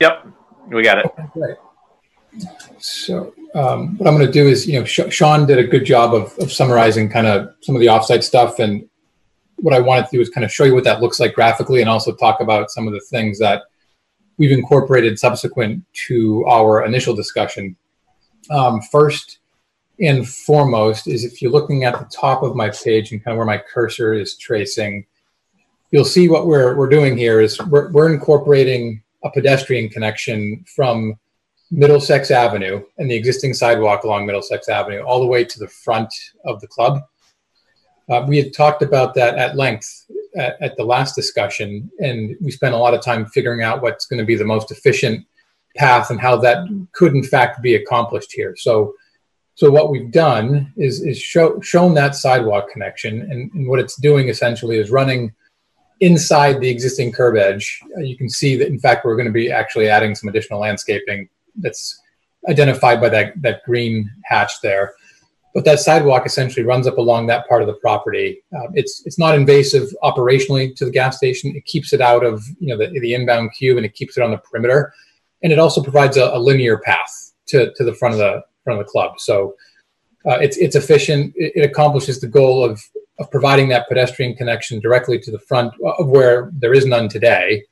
Yep, 0.00 0.26
we 0.68 0.82
got 0.82 0.98
it. 0.98 1.06
Okay, 1.06 1.24
great. 1.32 1.56
So 2.78 3.32
um, 3.54 3.96
what 3.96 4.06
I'm 4.06 4.14
going 4.14 4.26
to 4.26 4.32
do 4.32 4.46
is, 4.46 4.66
you 4.66 4.78
know, 4.78 4.84
Sh 4.84 5.00
Sean 5.08 5.46
did 5.46 5.58
a 5.58 5.64
good 5.64 5.86
job 5.86 6.12
of, 6.12 6.36
of 6.40 6.52
summarizing 6.52 7.08
kind 7.08 7.26
of 7.26 7.54
some 7.62 7.74
of 7.74 7.80
the 7.80 7.86
offsite 7.86 8.22
stuff, 8.22 8.58
and 8.58 8.86
what 9.56 9.72
I 9.72 9.80
wanted 9.80 10.10
to 10.10 10.16
do 10.16 10.20
is 10.20 10.28
kind 10.28 10.44
of 10.44 10.52
show 10.52 10.64
you 10.64 10.74
what 10.74 10.84
that 10.84 11.00
looks 11.00 11.18
like 11.20 11.34
graphically, 11.34 11.80
and 11.80 11.88
also 11.88 12.14
talk 12.14 12.40
about 12.40 12.70
some 12.70 12.86
of 12.86 12.92
the 12.92 13.00
things 13.00 13.38
that 13.38 13.62
we've 14.38 14.52
incorporated 14.52 15.18
subsequent 15.18 15.84
to 16.08 16.44
our 16.46 16.84
initial 16.84 17.14
discussion. 17.14 17.76
Um, 18.50 18.80
first 18.80 19.38
and 20.00 20.28
foremost 20.28 21.06
is 21.06 21.24
if 21.24 21.40
you're 21.40 21.50
looking 21.50 21.84
at 21.84 21.98
the 21.98 22.06
top 22.06 22.42
of 22.42 22.56
my 22.56 22.70
page 22.70 23.12
and 23.12 23.22
kind 23.22 23.32
of 23.32 23.38
where 23.38 23.46
my 23.46 23.58
cursor 23.58 24.12
is 24.14 24.36
tracing, 24.36 25.06
you'll 25.90 26.04
see 26.04 26.28
what 26.28 26.46
we're, 26.46 26.74
we're 26.76 26.88
doing 26.88 27.16
here 27.16 27.40
is 27.40 27.60
we're, 27.66 27.90
we're 27.92 28.12
incorporating 28.12 29.02
a 29.24 29.30
pedestrian 29.30 29.88
connection 29.88 30.64
from 30.74 31.14
Middlesex 31.70 32.30
Avenue 32.30 32.82
and 32.98 33.10
the 33.10 33.14
existing 33.14 33.54
sidewalk 33.54 34.04
along 34.04 34.26
Middlesex 34.26 34.68
Avenue 34.68 35.02
all 35.02 35.20
the 35.20 35.26
way 35.26 35.44
to 35.44 35.58
the 35.58 35.68
front 35.68 36.12
of 36.44 36.60
the 36.60 36.66
club. 36.66 37.02
Uh, 38.10 38.24
we 38.26 38.36
had 38.36 38.52
talked 38.52 38.82
about 38.82 39.14
that 39.14 39.38
at 39.38 39.56
length 39.56 40.06
at, 40.36 40.60
at, 40.60 40.76
the 40.76 40.84
last 40.84 41.14
discussion, 41.14 41.90
and 41.98 42.36
we 42.40 42.50
spent 42.50 42.74
a 42.74 42.78
lot 42.78 42.94
of 42.94 43.02
time 43.02 43.26
figuring 43.26 43.62
out 43.62 43.82
what's 43.82 44.06
going 44.06 44.18
to 44.18 44.24
be 44.24 44.36
the 44.36 44.44
most 44.44 44.70
efficient 44.70 45.26
path 45.76 46.10
and 46.10 46.20
how 46.20 46.36
that 46.36 46.66
could, 46.92 47.14
in 47.14 47.22
fact, 47.22 47.62
be 47.62 47.74
accomplished 47.74 48.32
here. 48.32 48.54
So, 48.56 48.94
so 49.54 49.70
what 49.70 49.90
we've 49.90 50.10
done 50.10 50.72
is 50.76 51.02
is 51.02 51.18
show, 51.18 51.60
shown 51.60 51.94
that 51.94 52.14
sidewalk 52.14 52.70
connection, 52.70 53.22
and, 53.30 53.52
and 53.52 53.68
what 53.68 53.80
it's 53.80 53.96
doing 53.96 54.28
essentially 54.28 54.78
is 54.78 54.90
running 54.90 55.34
inside 56.00 56.60
the 56.60 56.68
existing 56.68 57.12
curb 57.12 57.36
edge. 57.36 57.80
Uh, 57.96 58.00
you 58.00 58.16
can 58.16 58.28
see 58.28 58.56
that, 58.56 58.66
in 58.66 58.78
fact, 58.78 59.04
we're 59.04 59.16
going 59.16 59.26
to 59.26 59.32
be 59.32 59.52
actually 59.52 59.88
adding 59.88 60.14
some 60.14 60.28
additional 60.28 60.60
landscaping 60.60 61.28
that's 61.56 62.00
identified 62.48 63.00
by 63.00 63.08
that, 63.08 63.40
that 63.40 63.62
green 63.64 64.10
hatch 64.24 64.60
there. 64.62 64.94
But 65.54 65.66
that 65.66 65.80
sidewalk 65.80 66.24
essentially 66.24 66.64
runs 66.64 66.86
up 66.86 66.96
along 66.96 67.26
that 67.26 67.46
part 67.46 67.60
of 67.60 67.66
the 67.68 67.74
property. 67.74 68.42
Uh, 68.56 68.68
it's 68.72 69.02
it's 69.04 69.18
not 69.18 69.34
invasive 69.34 69.88
operationally 70.02 70.74
to 70.76 70.86
the 70.86 70.90
gas 70.90 71.18
station. 71.18 71.54
It 71.54 71.66
keeps 71.66 71.92
it 71.92 72.00
out 72.00 72.24
of 72.24 72.42
you 72.58 72.68
know 72.68 72.78
the, 72.78 72.98
the 72.98 73.14
inbound 73.14 73.52
queue 73.52 73.76
and 73.76 73.84
it 73.84 73.94
keeps 73.94 74.16
it 74.16 74.22
on 74.22 74.30
the 74.30 74.38
perimeter, 74.38 74.94
and 75.42 75.52
it 75.52 75.58
also 75.58 75.82
provides 75.82 76.16
a, 76.16 76.30
a 76.32 76.38
linear 76.38 76.78
path 76.78 77.32
to, 77.48 77.72
to 77.74 77.84
the 77.84 77.92
front 77.94 78.14
of 78.14 78.18
the 78.18 78.42
front 78.64 78.80
of 78.80 78.86
the 78.86 78.90
club. 78.90 79.20
So 79.20 79.54
uh, 80.26 80.38
it's 80.40 80.56
it's 80.56 80.76
efficient. 80.76 81.34
It, 81.36 81.52
it, 81.56 81.70
accomplishes 81.70 82.20
the 82.20 82.28
goal 82.28 82.64
of 82.64 82.82
of 83.18 83.30
providing 83.30 83.68
that 83.68 83.88
pedestrian 83.88 84.34
connection 84.34 84.80
directly 84.80 85.18
to 85.18 85.30
the 85.30 85.38
front 85.38 85.74
of 85.98 86.08
where 86.08 86.50
there 86.54 86.72
is 86.72 86.86
none 86.86 87.08
today, 87.08 87.64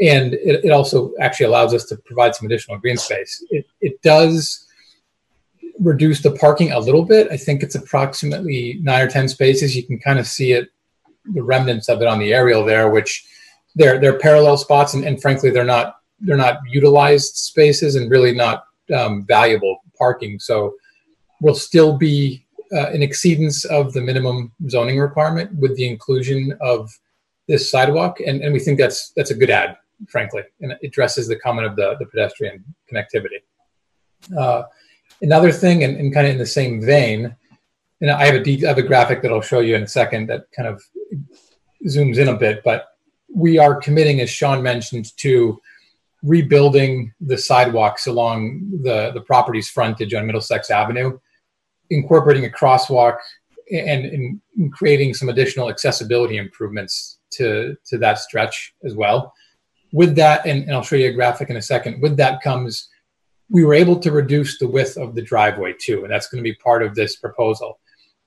and 0.00 0.34
it, 0.34 0.64
it 0.64 0.70
also 0.70 1.12
actually 1.20 1.46
allows 1.46 1.74
us 1.74 1.84
to 1.86 1.96
provide 1.96 2.34
some 2.34 2.46
additional 2.46 2.78
green 2.78 2.96
space. 2.96 3.44
It, 3.50 3.66
it 3.80 4.00
does 4.02 4.66
reduce 5.80 6.22
the 6.22 6.30
parking 6.30 6.72
a 6.72 6.78
little 6.78 7.04
bit. 7.04 7.28
I 7.30 7.36
think 7.36 7.62
it's 7.62 7.74
approximately 7.74 8.78
nine 8.82 9.02
or 9.02 9.10
10 9.10 9.28
spaces. 9.28 9.76
You 9.76 9.84
can 9.84 9.98
kind 9.98 10.18
of 10.18 10.26
see 10.26 10.52
it, 10.52 10.68
the 11.24 11.42
remnants 11.42 11.88
of 11.88 12.02
it 12.02 12.08
on 12.08 12.18
the 12.18 12.32
aerial 12.32 12.64
there, 12.64 12.90
which 12.90 13.26
they're, 13.74 13.98
they're 13.98 14.18
parallel 14.18 14.56
spots. 14.56 14.94
And, 14.94 15.04
and 15.04 15.20
frankly, 15.20 15.50
they're 15.50 15.64
not, 15.64 15.96
they're 16.20 16.36
not 16.36 16.58
utilized 16.68 17.36
spaces 17.36 17.96
and 17.96 18.10
really 18.10 18.34
not 18.34 18.64
um, 18.94 19.24
valuable 19.24 19.78
parking. 19.96 20.38
So 20.38 20.74
we'll 21.40 21.54
still 21.54 21.96
be 21.96 22.46
uh, 22.72 22.90
an 22.90 23.00
exceedance 23.00 23.64
of 23.64 23.92
the 23.92 24.00
minimum 24.00 24.52
zoning 24.68 24.98
requirement 24.98 25.54
with 25.56 25.76
the 25.76 25.88
inclusion 25.88 26.56
of 26.60 26.90
this 27.48 27.70
sidewalk. 27.70 28.20
And, 28.20 28.42
and 28.42 28.52
we 28.52 28.60
think 28.60 28.78
that's, 28.78 29.10
that's 29.16 29.30
a 29.30 29.34
good 29.34 29.50
ad 29.50 29.76
frankly, 30.08 30.42
and 30.60 30.72
it 30.72 30.78
addresses 30.82 31.28
the 31.28 31.36
comment 31.36 31.66
of 31.66 31.76
the, 31.76 31.96
the 31.98 32.06
pedestrian 32.06 32.64
connectivity. 32.90 33.40
Uh, 34.36 34.62
another 35.22 35.52
thing, 35.52 35.84
and, 35.84 35.96
and 35.96 36.12
kind 36.12 36.26
of 36.26 36.32
in 36.32 36.38
the 36.38 36.46
same 36.46 36.80
vein, 36.80 37.34
and 38.00 38.10
I 38.10 38.26
have 38.26 38.34
a 38.34 38.64
I 38.64 38.68
have 38.68 38.78
a 38.78 38.82
graphic 38.82 39.22
that 39.22 39.32
I'll 39.32 39.40
show 39.40 39.60
you 39.60 39.76
in 39.76 39.82
a 39.82 39.88
second 39.88 40.28
that 40.28 40.50
kind 40.56 40.68
of 40.68 40.82
zooms 41.86 42.18
in 42.18 42.28
a 42.28 42.36
bit, 42.36 42.62
but 42.64 42.86
we 43.32 43.58
are 43.58 43.76
committing, 43.76 44.20
as 44.20 44.30
Sean 44.30 44.62
mentioned, 44.62 45.16
to 45.18 45.60
rebuilding 46.22 47.12
the 47.20 47.38
sidewalks 47.38 48.06
along 48.06 48.68
the, 48.82 49.10
the 49.12 49.20
property's 49.20 49.70
frontage 49.70 50.12
on 50.12 50.26
Middlesex 50.26 50.70
Avenue, 50.70 51.18
incorporating 51.90 52.44
a 52.44 52.48
crosswalk 52.48 53.16
and, 53.72 54.04
and 54.56 54.72
creating 54.72 55.14
some 55.14 55.28
additional 55.28 55.70
accessibility 55.70 56.36
improvements 56.36 57.20
to, 57.30 57.76
to 57.86 57.98
that 57.98 58.18
stretch 58.18 58.74
as 58.84 58.94
well. 58.94 59.32
With 59.92 60.14
that, 60.16 60.44
and, 60.46 60.64
and 60.64 60.72
I'll 60.72 60.82
show 60.82 60.96
you 60.96 61.08
a 61.08 61.12
graphic 61.12 61.50
in 61.50 61.56
a 61.56 61.62
second, 61.62 62.02
with 62.02 62.16
that 62.18 62.42
comes, 62.42 62.88
we 63.50 63.64
were 63.64 63.74
able 63.74 63.98
to 63.98 64.12
reduce 64.12 64.58
the 64.58 64.68
width 64.68 64.96
of 64.96 65.14
the 65.14 65.22
driveway 65.22 65.74
too, 65.78 66.02
and 66.02 66.12
that's 66.12 66.28
going 66.28 66.42
to 66.42 66.48
be 66.48 66.54
part 66.54 66.82
of 66.82 66.94
this 66.94 67.16
proposal. 67.16 67.80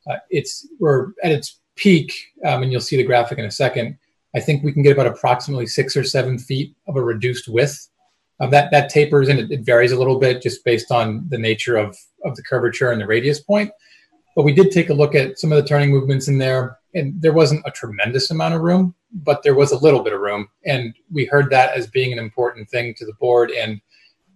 Uh, 0.10 0.18
it's 0.30 0.68
we're 0.80 1.12
at 1.24 1.32
its 1.32 1.60
peak, 1.76 2.14
um, 2.46 2.64
and 2.64 2.72
you'll 2.72 2.82
see 2.82 2.98
the 2.98 3.04
graphic 3.04 3.40
in 3.40 3.46
a 3.46 3.52
second. 3.52 3.98
I 4.36 4.40
think 4.40 4.64
we 4.64 4.74
can 4.74 4.84
get 4.84 4.94
about 4.94 5.08
approximately 5.08 5.68
six 5.68 5.96
or 5.96 6.04
seven 6.04 6.38
feet 6.38 6.76
of 6.88 6.96
a 6.96 7.04
reduced 7.04 7.48
width. 7.48 7.90
Um, 8.40 8.50
that 8.50 8.72
that 8.72 8.90
tapers 8.90 9.30
and 9.30 9.40
it, 9.40 9.52
it, 9.52 9.62
varies 9.62 9.92
a 9.92 9.98
little 9.98 10.20
bit 10.20 10.42
just 10.42 10.66
based 10.66 10.92
on 10.92 11.26
the 11.30 11.38
nature 11.38 11.78
of 11.78 11.98
of 12.26 12.36
the 12.36 12.44
curvature 12.44 12.92
and 12.92 13.00
the 13.00 13.08
radius 13.08 13.40
point. 13.40 13.72
But 14.36 14.44
we 14.44 14.54
did 14.54 14.72
take 14.72 14.90
a 14.90 14.94
look 14.94 15.14
at 15.14 15.38
some 15.38 15.52
of 15.52 15.62
the 15.62 15.68
turning 15.68 15.92
movements 15.92 16.28
in 16.28 16.40
there, 16.40 16.80
and 16.96 17.22
there 17.22 17.34
wasn't 17.34 17.66
a 17.66 17.72
tremendous 17.72 18.32
amount 18.32 18.56
of 18.56 18.62
room 18.62 18.96
but 19.14 19.44
there 19.44 19.56
was 19.56 19.72
a 19.72 19.78
little 19.78 20.02
bit 20.02 20.14
of 20.14 20.22
room, 20.22 20.48
and 20.66 20.94
we 21.12 21.26
heard 21.26 21.50
that 21.52 21.78
as 21.78 21.88
being 21.88 22.12
an 22.12 22.20
important 22.20 22.70
thing 22.70 22.94
to 22.96 23.06
the 23.06 23.14
board 23.14 23.52
and 23.52 23.80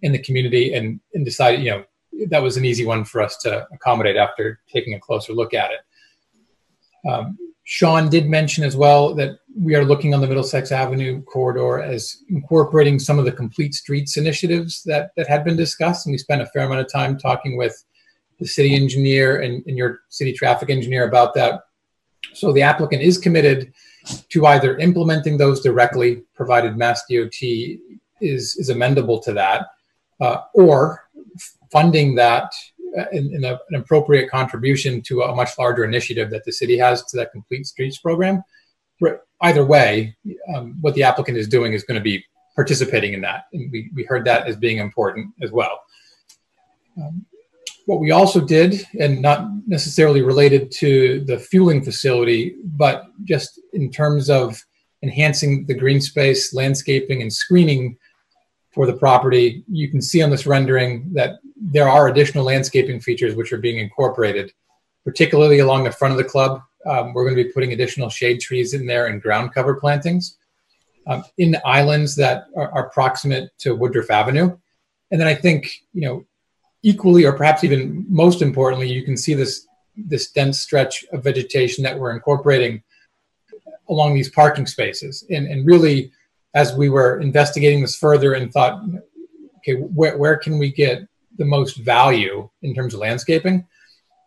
in 0.02 0.12
the 0.12 0.18
community, 0.18 0.74
and, 0.74 1.00
and 1.14 1.24
decided, 1.24 1.62
you 1.62 1.70
know, 1.70 1.84
that 2.28 2.42
was 2.42 2.56
an 2.56 2.64
easy 2.64 2.84
one 2.84 3.04
for 3.04 3.20
us 3.20 3.36
to 3.38 3.66
accommodate 3.72 4.16
after 4.16 4.60
taking 4.72 4.94
a 4.94 5.00
closer 5.00 5.32
look 5.32 5.54
at 5.54 5.70
it. 5.70 7.08
Um, 7.08 7.38
Sean 7.64 8.08
did 8.08 8.30
mention 8.30 8.64
as 8.64 8.76
well 8.76 9.14
that 9.14 9.40
we 9.54 9.74
are 9.74 9.84
looking 9.84 10.14
on 10.14 10.22
the 10.22 10.26
Middlesex 10.26 10.72
Avenue 10.72 11.22
corridor 11.24 11.82
as 11.82 12.24
incorporating 12.30 12.98
some 12.98 13.18
of 13.18 13.26
the 13.26 13.32
complete 13.32 13.74
streets 13.74 14.16
initiatives 14.16 14.82
that, 14.84 15.10
that 15.16 15.28
had 15.28 15.44
been 15.44 15.56
discussed. 15.56 16.06
And 16.06 16.12
we 16.12 16.18
spent 16.18 16.40
a 16.40 16.46
fair 16.46 16.64
amount 16.64 16.80
of 16.80 16.90
time 16.90 17.18
talking 17.18 17.58
with 17.58 17.84
the 18.38 18.46
city 18.46 18.74
engineer 18.74 19.42
and, 19.42 19.62
and 19.66 19.76
your 19.76 20.00
city 20.08 20.32
traffic 20.32 20.70
engineer 20.70 21.06
about 21.06 21.34
that. 21.34 21.60
So 22.32 22.52
the 22.52 22.62
applicant 22.62 23.02
is 23.02 23.18
committed 23.18 23.72
to 24.30 24.46
either 24.46 24.78
implementing 24.78 25.36
those 25.36 25.60
directly, 25.60 26.22
provided 26.34 26.76
Mass 26.76 27.02
DOT 27.10 27.42
is, 27.42 28.56
is 28.56 28.70
amendable 28.70 29.22
to 29.24 29.32
that, 29.34 29.66
uh, 30.20 30.38
or 30.54 31.08
funding 31.70 32.14
that 32.14 32.50
in, 33.12 33.34
in 33.34 33.44
a, 33.44 33.58
an 33.70 33.80
appropriate 33.80 34.30
contribution 34.30 35.02
to 35.02 35.22
a 35.22 35.34
much 35.34 35.50
larger 35.58 35.84
initiative 35.84 36.30
that 36.30 36.44
the 36.44 36.52
city 36.52 36.78
has 36.78 37.04
to 37.06 37.16
that 37.16 37.32
Complete 37.32 37.66
Streets 37.66 37.98
program. 37.98 38.42
Either 39.40 39.64
way, 39.64 40.16
um, 40.54 40.76
what 40.80 40.94
the 40.94 41.02
applicant 41.04 41.38
is 41.38 41.46
doing 41.46 41.72
is 41.72 41.84
going 41.84 41.94
to 41.98 42.02
be 42.02 42.24
participating 42.56 43.12
in 43.12 43.20
that. 43.20 43.44
And 43.52 43.70
we, 43.70 43.88
we 43.94 44.02
heard 44.04 44.24
that 44.24 44.48
as 44.48 44.56
being 44.56 44.78
important 44.78 45.32
as 45.40 45.52
well. 45.52 45.80
Um, 47.00 47.24
what 47.86 48.00
we 48.00 48.10
also 48.10 48.40
did, 48.40 48.84
and 48.98 49.22
not 49.22 49.48
necessarily 49.66 50.22
related 50.22 50.72
to 50.72 51.24
the 51.24 51.38
fueling 51.38 51.84
facility, 51.84 52.56
but 52.64 53.04
just 53.24 53.60
in 53.72 53.92
terms 53.92 54.28
of 54.28 54.60
enhancing 55.04 55.64
the 55.66 55.74
green 55.74 56.00
space, 56.00 56.52
landscaping, 56.52 57.22
and 57.22 57.32
screening 57.32 57.96
for 58.70 58.86
the 58.86 58.92
property, 58.92 59.64
you 59.70 59.88
can 59.88 60.00
see 60.00 60.22
on 60.22 60.30
this 60.30 60.46
rendering 60.46 61.10
that 61.12 61.38
there 61.56 61.88
are 61.88 62.08
additional 62.08 62.44
landscaping 62.44 63.00
features 63.00 63.34
which 63.34 63.52
are 63.52 63.58
being 63.58 63.78
incorporated, 63.78 64.52
particularly 65.04 65.60
along 65.60 65.84
the 65.84 65.92
front 65.92 66.12
of 66.12 66.18
the 66.18 66.24
club. 66.24 66.62
Um, 66.86 67.12
we're 67.12 67.24
going 67.24 67.36
to 67.36 67.44
be 67.44 67.52
putting 67.52 67.72
additional 67.72 68.08
shade 68.08 68.40
trees 68.40 68.74
in 68.74 68.86
there 68.86 69.06
and 69.06 69.22
ground 69.22 69.52
cover 69.52 69.74
plantings 69.74 70.36
um, 71.06 71.24
in 71.38 71.50
the 71.50 71.66
islands 71.66 72.14
that 72.16 72.46
are, 72.56 72.70
are 72.72 72.90
proximate 72.90 73.50
to 73.58 73.74
Woodruff 73.74 74.10
Avenue. 74.10 74.56
And 75.10 75.20
then 75.20 75.26
I 75.26 75.34
think, 75.34 75.70
you 75.92 76.02
know, 76.02 76.24
equally 76.82 77.24
or 77.24 77.32
perhaps 77.32 77.64
even 77.64 78.06
most 78.08 78.42
importantly, 78.42 78.88
you 78.88 79.02
can 79.02 79.16
see 79.16 79.34
this 79.34 79.66
this 79.96 80.30
dense 80.30 80.60
stretch 80.60 81.04
of 81.12 81.24
vegetation 81.24 81.82
that 81.82 81.98
we're 81.98 82.12
incorporating 82.12 82.80
along 83.88 84.14
these 84.14 84.30
parking 84.30 84.66
spaces. 84.66 85.24
And, 85.28 85.48
and 85.48 85.66
really, 85.66 86.12
as 86.54 86.74
we 86.74 86.88
were 86.88 87.20
investigating 87.20 87.80
this 87.80 87.96
further 87.96 88.34
and 88.34 88.52
thought, 88.52 88.82
okay, 89.58 89.74
where, 89.74 90.16
where 90.16 90.36
can 90.36 90.58
we 90.58 90.72
get 90.72 91.06
the 91.36 91.44
most 91.44 91.76
value 91.76 92.48
in 92.62 92.74
terms 92.74 92.94
of 92.94 93.00
landscaping? 93.00 93.66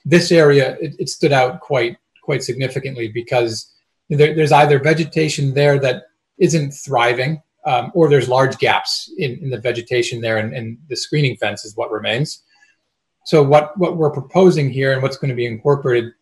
This 0.06 0.32
area, 0.32 0.78
it, 0.80 0.96
it 1.00 1.10
stood 1.10 1.32
out 1.32 1.60
quite 1.60 1.98
quite 2.24 2.44
significantly 2.44 3.08
because 3.08 3.74
there, 4.10 4.36
there's 4.36 4.52
either 4.52 4.80
vegetation 4.80 5.54
there 5.54 5.80
that 5.80 6.04
isn't 6.38 6.72
thriving 6.72 7.42
um, 7.66 7.92
or 7.94 8.10
there's 8.10 8.30
large 8.30 8.58
gaps 8.58 9.12
in, 9.18 9.40
in 9.44 9.50
the 9.50 9.60
vegetation 9.60 10.22
there, 10.22 10.38
and, 10.38 10.54
and, 10.54 10.78
the 10.90 10.96
screening 10.96 11.38
fence 11.38 11.64
is 11.64 11.76
what 11.76 11.92
remains. 11.92 12.44
So 13.26 13.44
what 13.44 13.78
what 13.78 13.98
we're 13.98 14.12
proposing 14.12 14.72
here 14.72 14.94
and 14.94 15.02
what's 15.04 15.18
going 15.18 15.30
to 15.30 15.36
be 15.36 15.46
incorporated 15.46 16.14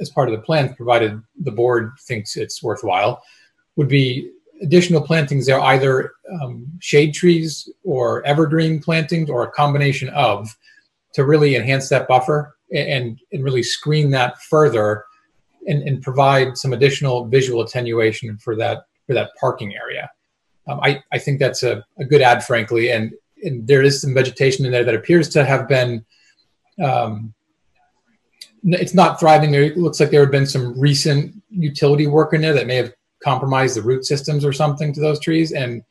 as 0.00 0.08
part 0.08 0.30
of 0.30 0.34
the 0.34 0.40
plan, 0.42 0.74
provided 0.74 1.20
the 1.42 1.50
board 1.50 1.92
thinks 2.06 2.36
it's 2.36 2.62
worthwhile, 2.62 3.22
would 3.76 3.88
be 3.88 4.30
additional 4.62 5.00
plantings 5.00 5.46
there, 5.46 5.60
either 5.60 6.12
um, 6.40 6.66
shade 6.80 7.12
trees 7.12 7.68
or 7.84 8.24
evergreen 8.24 8.80
plantings 8.80 9.28
or 9.28 9.42
a 9.42 9.50
combination 9.50 10.08
of, 10.10 10.48
to 11.14 11.24
really 11.24 11.56
enhance 11.56 11.88
that 11.88 12.08
buffer 12.08 12.56
and, 12.72 13.20
and 13.32 13.44
really 13.44 13.62
screen 13.62 14.10
that 14.10 14.40
further 14.42 15.04
and, 15.66 15.82
and 15.82 16.02
provide 16.02 16.56
some 16.56 16.72
additional 16.72 17.26
visual 17.26 17.62
attenuation 17.62 18.38
for 18.38 18.56
that 18.56 18.86
for 19.06 19.14
that 19.14 19.30
parking 19.38 19.74
area. 19.74 20.08
Um, 20.68 20.80
I, 20.80 21.02
I 21.12 21.18
think 21.18 21.40
that's 21.40 21.64
a, 21.64 21.84
a 21.98 22.04
good 22.04 22.22
ad, 22.22 22.44
frankly, 22.44 22.92
and, 22.92 23.12
and 23.42 23.66
there 23.66 23.82
is 23.82 24.00
some 24.00 24.14
vegetation 24.14 24.64
in 24.64 24.70
there 24.70 24.84
that 24.84 24.94
appears 24.94 25.28
to 25.30 25.44
have 25.44 25.68
been 25.68 26.04
um, 26.82 27.34
it's 28.64 28.94
not 28.94 29.18
thriving. 29.18 29.50
There 29.50 29.62
it 29.62 29.76
looks 29.76 29.98
like 29.98 30.10
there 30.10 30.20
have 30.20 30.30
been 30.30 30.46
some 30.46 30.78
recent 30.78 31.42
utility 31.50 32.06
work 32.06 32.32
in 32.32 32.40
there 32.40 32.54
that 32.54 32.66
may 32.66 32.76
have 32.76 32.92
compromised 33.22 33.76
the 33.76 33.82
root 33.82 34.04
systems 34.04 34.44
or 34.44 34.52
something 34.52 34.92
to 34.92 35.00
those 35.00 35.20
trees, 35.20 35.52
and 35.52 35.82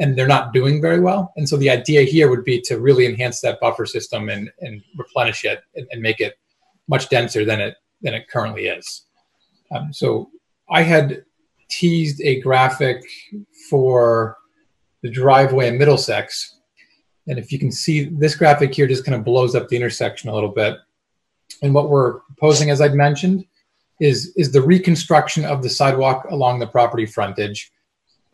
and 0.00 0.16
they're 0.16 0.28
not 0.28 0.52
doing 0.52 0.80
very 0.80 1.00
well. 1.00 1.32
And 1.36 1.48
so 1.48 1.56
the 1.56 1.70
idea 1.70 2.02
here 2.02 2.30
would 2.30 2.44
be 2.44 2.60
to 2.62 2.78
really 2.78 3.06
enhance 3.06 3.40
that 3.40 3.60
buffer 3.60 3.86
system 3.86 4.28
and 4.28 4.50
and 4.60 4.82
replenish 4.96 5.44
it 5.44 5.60
and, 5.74 5.86
and 5.90 6.02
make 6.02 6.20
it 6.20 6.38
much 6.88 7.08
denser 7.08 7.44
than 7.44 7.60
it 7.60 7.76
than 8.02 8.14
it 8.14 8.28
currently 8.28 8.66
is. 8.66 9.06
Um, 9.74 9.92
so 9.92 10.30
I 10.70 10.82
had 10.82 11.24
teased 11.68 12.20
a 12.22 12.40
graphic 12.40 13.02
for 13.68 14.36
the 15.02 15.10
driveway 15.10 15.68
in 15.68 15.78
Middlesex. 15.78 16.56
And 17.26 17.38
if 17.38 17.52
you 17.52 17.58
can 17.58 17.70
see 17.70 18.04
this 18.04 18.34
graphic 18.34 18.74
here 18.74 18.86
just 18.86 19.04
kind 19.04 19.14
of 19.14 19.24
blows 19.24 19.54
up 19.54 19.68
the 19.68 19.76
intersection 19.76 20.30
a 20.30 20.34
little 20.34 20.50
bit. 20.50 20.76
And 21.62 21.74
what 21.74 21.90
we're 21.90 22.20
proposing, 22.20 22.70
as 22.70 22.80
I'd 22.80 22.94
mentioned, 22.94 23.44
is, 24.00 24.32
is 24.36 24.52
the 24.52 24.62
reconstruction 24.62 25.44
of 25.44 25.62
the 25.62 25.70
sidewalk 25.70 26.26
along 26.30 26.58
the 26.58 26.66
property 26.66 27.06
frontage, 27.06 27.72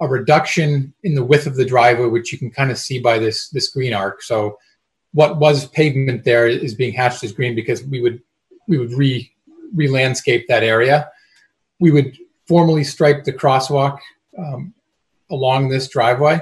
a 0.00 0.06
reduction 0.06 0.92
in 1.02 1.14
the 1.14 1.24
width 1.24 1.46
of 1.46 1.56
the 1.56 1.64
driveway, 1.64 2.06
which 2.06 2.32
you 2.32 2.38
can 2.38 2.50
kind 2.50 2.70
of 2.70 2.78
see 2.78 2.98
by 2.98 3.18
this, 3.18 3.48
this 3.48 3.68
green 3.68 3.94
arc. 3.94 4.22
So 4.22 4.58
what 5.12 5.38
was 5.38 5.66
pavement 5.68 6.24
there 6.24 6.46
is 6.46 6.74
being 6.74 6.92
hatched 6.92 7.22
as 7.24 7.32
green 7.32 7.54
because 7.54 7.84
we 7.84 8.00
would, 8.00 8.20
we 8.66 8.78
would 8.78 8.92
re, 8.92 9.30
re-landscape 9.74 10.46
that 10.48 10.62
area. 10.62 11.08
We 11.80 11.90
would 11.90 12.18
formally 12.46 12.84
stripe 12.84 13.24
the 13.24 13.32
crosswalk 13.32 13.98
um, 14.36 14.74
along 15.30 15.68
this 15.68 15.88
driveway. 15.88 16.40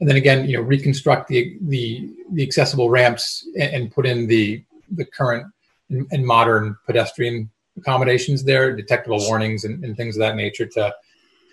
And 0.00 0.08
then 0.08 0.16
again, 0.16 0.48
you 0.48 0.56
know, 0.56 0.62
reconstruct 0.62 1.28
the, 1.28 1.56
the, 1.62 2.10
the 2.32 2.42
accessible 2.42 2.90
ramps 2.90 3.46
and, 3.58 3.74
and 3.74 3.90
put 3.90 4.06
in 4.06 4.26
the, 4.26 4.62
the 4.90 5.04
current 5.04 5.46
and, 5.90 6.06
and 6.10 6.24
modern 6.24 6.76
pedestrian 6.86 7.50
accommodations 7.76 8.44
there, 8.44 8.74
detectable 8.74 9.18
warnings 9.18 9.64
and, 9.64 9.84
and, 9.84 9.96
things 9.96 10.16
of 10.16 10.20
that 10.20 10.36
nature 10.36 10.66
to 10.66 10.94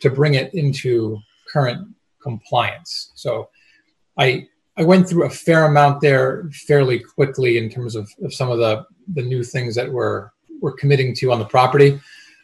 to 0.01 0.09
bring 0.09 0.33
it 0.35 0.53
into 0.53 1.19
current 1.51 1.87
compliance. 2.21 3.11
So 3.15 3.49
I 4.17 4.47
I 4.77 4.83
went 4.83 5.07
through 5.07 5.25
a 5.25 5.29
fair 5.29 5.65
amount 5.65 6.01
there 6.01 6.49
fairly 6.51 6.99
quickly 6.99 7.57
in 7.57 7.69
terms 7.69 7.95
of, 7.95 8.09
of 8.23 8.33
some 8.33 8.49
of 8.49 8.57
the, 8.57 8.85
the 9.13 9.21
new 9.21 9.43
things 9.43 9.75
that 9.75 9.91
we're 9.91 10.29
we're 10.61 10.73
committing 10.73 11.13
to 11.15 11.31
on 11.31 11.39
the 11.39 11.45
property. 11.45 11.99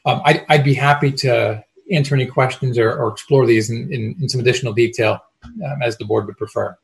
Um, 0.06 0.22
I'd, 0.26 0.46
I'd 0.50 0.64
be 0.64 0.74
happy 0.74 1.12
to 1.12 1.64
answer 1.92 2.16
any 2.16 2.26
questions 2.26 2.78
or, 2.78 2.92
or 2.92 3.10
explore 3.10 3.46
these 3.46 3.70
in, 3.70 3.92
in, 3.94 4.16
in, 4.22 4.30
some 4.30 4.42
additional 4.42 4.74
detail 4.74 5.20
um, 5.46 5.82
as 5.82 5.98
the 5.98 6.06
board 6.06 6.26
would 6.28 6.38
prefer. 6.38 6.78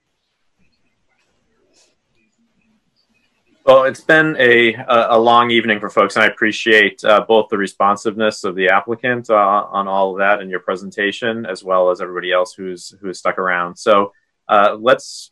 Well, 3.66 3.86
it's 3.86 4.02
been 4.02 4.36
a, 4.38 4.76
a 4.88 5.18
long 5.18 5.50
evening 5.50 5.80
for 5.80 5.90
folks, 5.90 6.16
and 6.16 6.24
I 6.24 6.28
appreciate 6.28 7.04
uh, 7.04 7.26
both 7.28 7.48
the 7.50 7.58
responsiveness 7.58 8.44
of 8.44 8.54
the 8.54 8.68
applicant 8.68 9.32
uh, 9.32 9.34
on 9.34 9.88
all 9.88 10.12
of 10.12 10.20
that 10.20 10.40
and 10.40 10.52
your 10.52 10.60
presentation, 10.60 11.48
as 11.48 11.64
well 11.64 11.90
as 11.90 12.00
everybody 12.00 12.32
else 12.32 12.54
who's 12.54 12.94
who's 13.02 13.18
stuck 13.18 13.40
around. 13.40 13.76
So 13.76 14.12
uh, 14.48 14.78
let's, 14.80 15.32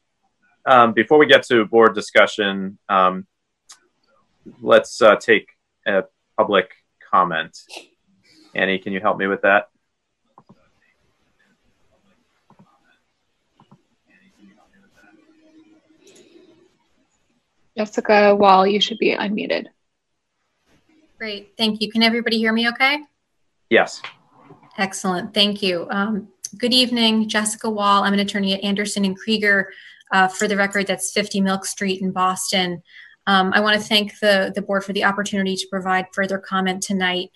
um, 0.66 0.94
before 0.94 1.20
we 1.20 1.28
get 1.28 1.44
to 1.44 1.64
board 1.66 1.94
discussion, 1.94 2.80
um, 2.90 3.28
let's 4.64 5.00
uh, 5.00 5.16
take 5.18 5.50
a 5.86 6.06
public 6.36 6.72
comment. 7.12 7.56
Annie, 8.56 8.80
can 8.80 8.94
you 8.94 9.00
help 9.00 9.20
me 9.20 9.28
with 9.28 9.44
that? 9.44 9.68
Jessica 17.78 18.36
Wall, 18.36 18.68
you 18.68 18.80
should 18.80 19.00
be 19.00 19.16
unmuted. 19.16 19.68
Great, 21.18 21.54
thank 21.58 21.82
you. 21.82 21.92
Can 21.92 22.04
everybody 22.04 22.38
hear 22.38 22.54
me 22.54 22.70
okay? 22.70 23.00
Yes. 23.70 24.02
Excellent, 24.78 25.34
thank 25.34 25.62
you. 25.62 25.88
Um, 25.90 26.28
good 26.58 26.74
evening, 26.74 27.28
Jessica 27.30 27.70
Wall. 27.70 28.04
I'm 28.04 28.14
an 28.14 28.20
attorney 28.20 28.54
at 28.54 28.64
Anderson 28.64 29.06
and 29.06 29.18
Krieger. 29.18 29.72
Uh, 30.12 30.28
for 30.28 30.48
the 30.48 30.56
record, 30.56 30.86
that's 30.86 31.12
50 31.12 31.42
Milk 31.42 31.66
Street 31.66 32.02
in 32.02 32.12
Boston. 32.12 32.84
Um, 33.26 33.52
I 33.54 33.62
want 33.62 33.82
to 33.82 33.88
thank 33.88 34.20
the, 34.20 34.52
the 34.54 34.62
board 34.62 34.84
for 34.84 34.94
the 34.94 35.06
opportunity 35.06 35.56
to 35.56 35.68
provide 35.70 36.06
further 36.14 36.38
comment 36.38 36.84
tonight. 36.84 37.32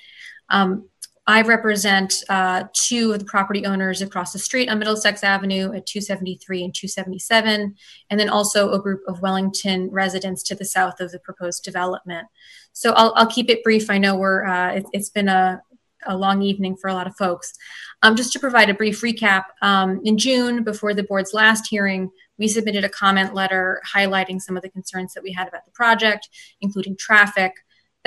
Um, 0.49 0.89
I 1.28 1.41
represent 1.41 2.23
uh, 2.30 2.63
two 2.71 3.11
of 3.11 3.19
the 3.19 3.25
property 3.25 3.65
owners 3.65 4.01
across 4.01 4.32
the 4.32 4.39
street 4.39 4.69
on 4.69 4.80
Middlesex 4.80 5.25
Avenue 5.25 5.73
at 5.73 5.86
273 5.86 6.63
and 6.63 6.73
277, 6.73 7.75
and 8.09 8.19
then 8.19 8.30
also 8.30 8.71
a 8.71 8.82
group 8.82 9.01
of 9.09 9.21
Wellington 9.21 9.89
residents 9.91 10.41
to 10.43 10.55
the 10.55 10.63
south 10.63 11.01
of 11.01 11.11
the 11.11 11.19
proposed 11.19 11.65
development. 11.65 12.28
So 12.71 12.93
I'll, 12.93 13.11
I'll 13.17 13.28
keep 13.28 13.49
it 13.49 13.61
brief. 13.61 13.89
I 13.89 13.97
know 13.97 14.15
we're 14.15 14.45
uh, 14.45 14.75
it, 14.75 14.86
has 14.93 15.09
been 15.09 15.28
a, 15.28 15.61
a 16.05 16.15
long 16.15 16.41
evening 16.41 16.78
for 16.78 16.89
a 16.89 16.93
lot 16.93 17.07
of 17.07 17.15
folks. 17.17 17.53
Um, 18.03 18.15
just 18.15 18.32
to 18.34 18.39
provide 18.39 18.69
a 18.69 18.73
brief 18.73 19.01
recap, 19.01 19.43
um, 19.61 19.99
in 20.05 20.17
June, 20.17 20.63
before 20.63 20.93
the 20.93 21.03
board's 21.03 21.34
last 21.34 21.67
hearing, 21.67 22.09
we 22.38 22.47
submitted 22.47 22.86
a 22.86 22.89
comment 22.89 23.34
letter 23.34 23.82
highlighting 23.93 24.39
some 24.41 24.55
of 24.55 24.63
the 24.63 24.69
concerns 24.69 25.13
that 25.13 25.23
we 25.23 25.34
had 25.34 25.49
about 25.49 25.65
the 25.65 25.71
project, 25.71 26.30
including 26.61 26.95
traffic, 26.95 27.53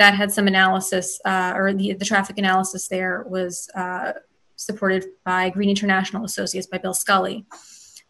that 0.01 0.15
had 0.15 0.31
some 0.31 0.47
analysis, 0.47 1.21
uh, 1.25 1.53
or 1.55 1.73
the, 1.73 1.93
the 1.93 2.05
traffic 2.05 2.39
analysis 2.39 2.87
there 2.87 3.23
was 3.29 3.69
uh, 3.75 4.13
supported 4.55 5.05
by 5.23 5.51
Green 5.51 5.69
International 5.69 6.25
Associates 6.25 6.65
by 6.65 6.79
Bill 6.79 6.95
Scully. 6.95 7.45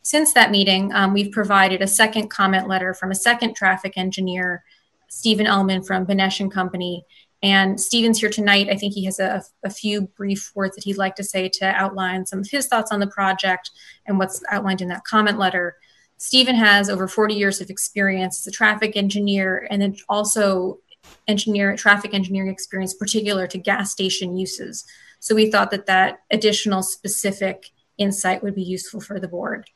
Since 0.02 0.34
that 0.34 0.52
meeting, 0.52 0.94
um, 0.94 1.14
we've 1.14 1.34
provided 1.34 1.82
a 1.82 1.88
second 1.88 2.30
comment 2.30 2.70
letter 2.70 2.94
from 2.94 3.12
a 3.12 3.16
second 3.16 3.56
traffic 3.56 3.98
engineer, 3.98 4.64
Stephen 5.10 5.46
Ellman 5.46 5.86
from 5.86 6.06
Benesch 6.06 6.40
and 6.40 6.50
Company. 6.50 7.04
And 7.44 7.80
Stephen's 7.80 8.22
here 8.22 8.30
tonight. 8.30 8.70
I 8.70 8.78
think 8.78 8.94
he 8.94 9.04
has 9.04 9.20
a, 9.20 9.44
a 9.66 9.70
few 9.70 10.04
brief 10.04 10.50
words 10.56 10.76
that 10.76 10.86
he'd 10.86 10.98
like 10.98 11.16
to 11.16 11.26
say 11.26 11.50
to 11.50 11.66
outline 11.66 12.26
some 12.26 12.40
of 12.40 12.50
his 12.50 12.68
thoughts 12.68 12.94
on 12.94 13.02
the 13.02 13.08
project 13.08 13.70
and 14.06 14.18
what's 14.18 14.42
outlined 14.50 14.80
in 14.80 14.88
that 14.88 15.04
comment 15.04 15.38
letter. 15.38 15.76
Stephen 16.18 16.56
has 16.56 16.90
over 16.90 17.06
40 17.06 17.34
years 17.34 17.60
of 17.60 17.70
experience 17.70 18.40
as 18.40 18.48
a 18.48 18.56
traffic 18.56 18.96
engineer 18.96 19.68
and 19.70 19.82
then 19.82 19.98
also 20.08 20.80
engineer 21.28 21.76
traffic 21.76 22.14
engineering 22.14 22.52
experience 22.52 22.94
particular 22.94 23.48
to 23.48 23.58
gas 23.58 23.92
station 23.92 24.36
uses. 24.38 24.86
So 25.20 25.36
we 25.36 25.52
thought 25.52 25.72
that 25.72 25.86
that 25.86 26.20
additional 26.32 26.84
specific 26.84 27.70
insight 27.98 28.44
would 28.44 28.56
be 28.56 28.64
useful 28.64 29.02
for 29.02 29.20
the 29.20 29.28
board. 29.28 29.70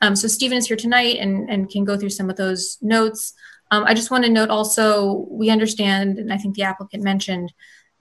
Um, 0.00 0.16
so 0.16 0.28
Stephen 0.28 0.58
is 0.58 0.66
here 0.66 0.76
tonight 0.76 1.18
and, 1.18 1.50
and 1.50 1.68
can 1.68 1.84
go 1.84 1.96
through 1.96 2.10
some 2.10 2.30
of 2.30 2.36
those 2.36 2.78
notes. 2.80 3.34
Um, 3.70 3.84
I 3.84 3.94
just 3.94 4.10
want 4.10 4.24
to 4.24 4.30
note 4.30 4.48
also, 4.48 5.26
we 5.30 5.50
understand, 5.50 6.18
and 6.18 6.32
I 6.32 6.38
think 6.38 6.54
the 6.54 6.62
applicant 6.62 7.02
mentioned, 7.02 7.52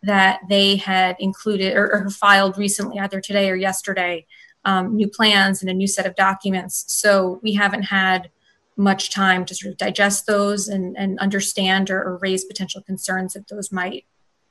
that 0.04 0.40
they 0.48 0.76
had 0.76 1.16
included 1.20 1.76
or, 1.76 1.92
or 1.92 2.10
filed 2.10 2.58
recently, 2.58 3.00
either 3.00 3.20
today 3.20 3.50
or 3.50 3.56
yesterday, 3.56 4.26
um, 4.64 4.96
new 4.96 5.08
plans 5.08 5.62
and 5.62 5.70
a 5.70 5.74
new 5.74 5.88
set 5.88 6.06
of 6.06 6.16
documents. 6.16 6.86
So 6.88 7.40
we 7.42 7.54
haven't 7.54 7.84
had 7.84 8.30
much 8.78 9.12
time 9.12 9.44
to 9.46 9.56
sort 9.56 9.72
of 9.72 9.78
digest 9.78 10.28
those 10.28 10.68
and, 10.68 10.96
and 10.98 11.20
understand 11.20 11.90
or, 11.90 12.02
or 12.02 12.18
raise 12.18 12.46
potential 12.46 12.82
concerns 12.82 13.34
that 13.34 13.48
those 13.48 13.72
might 13.72 14.06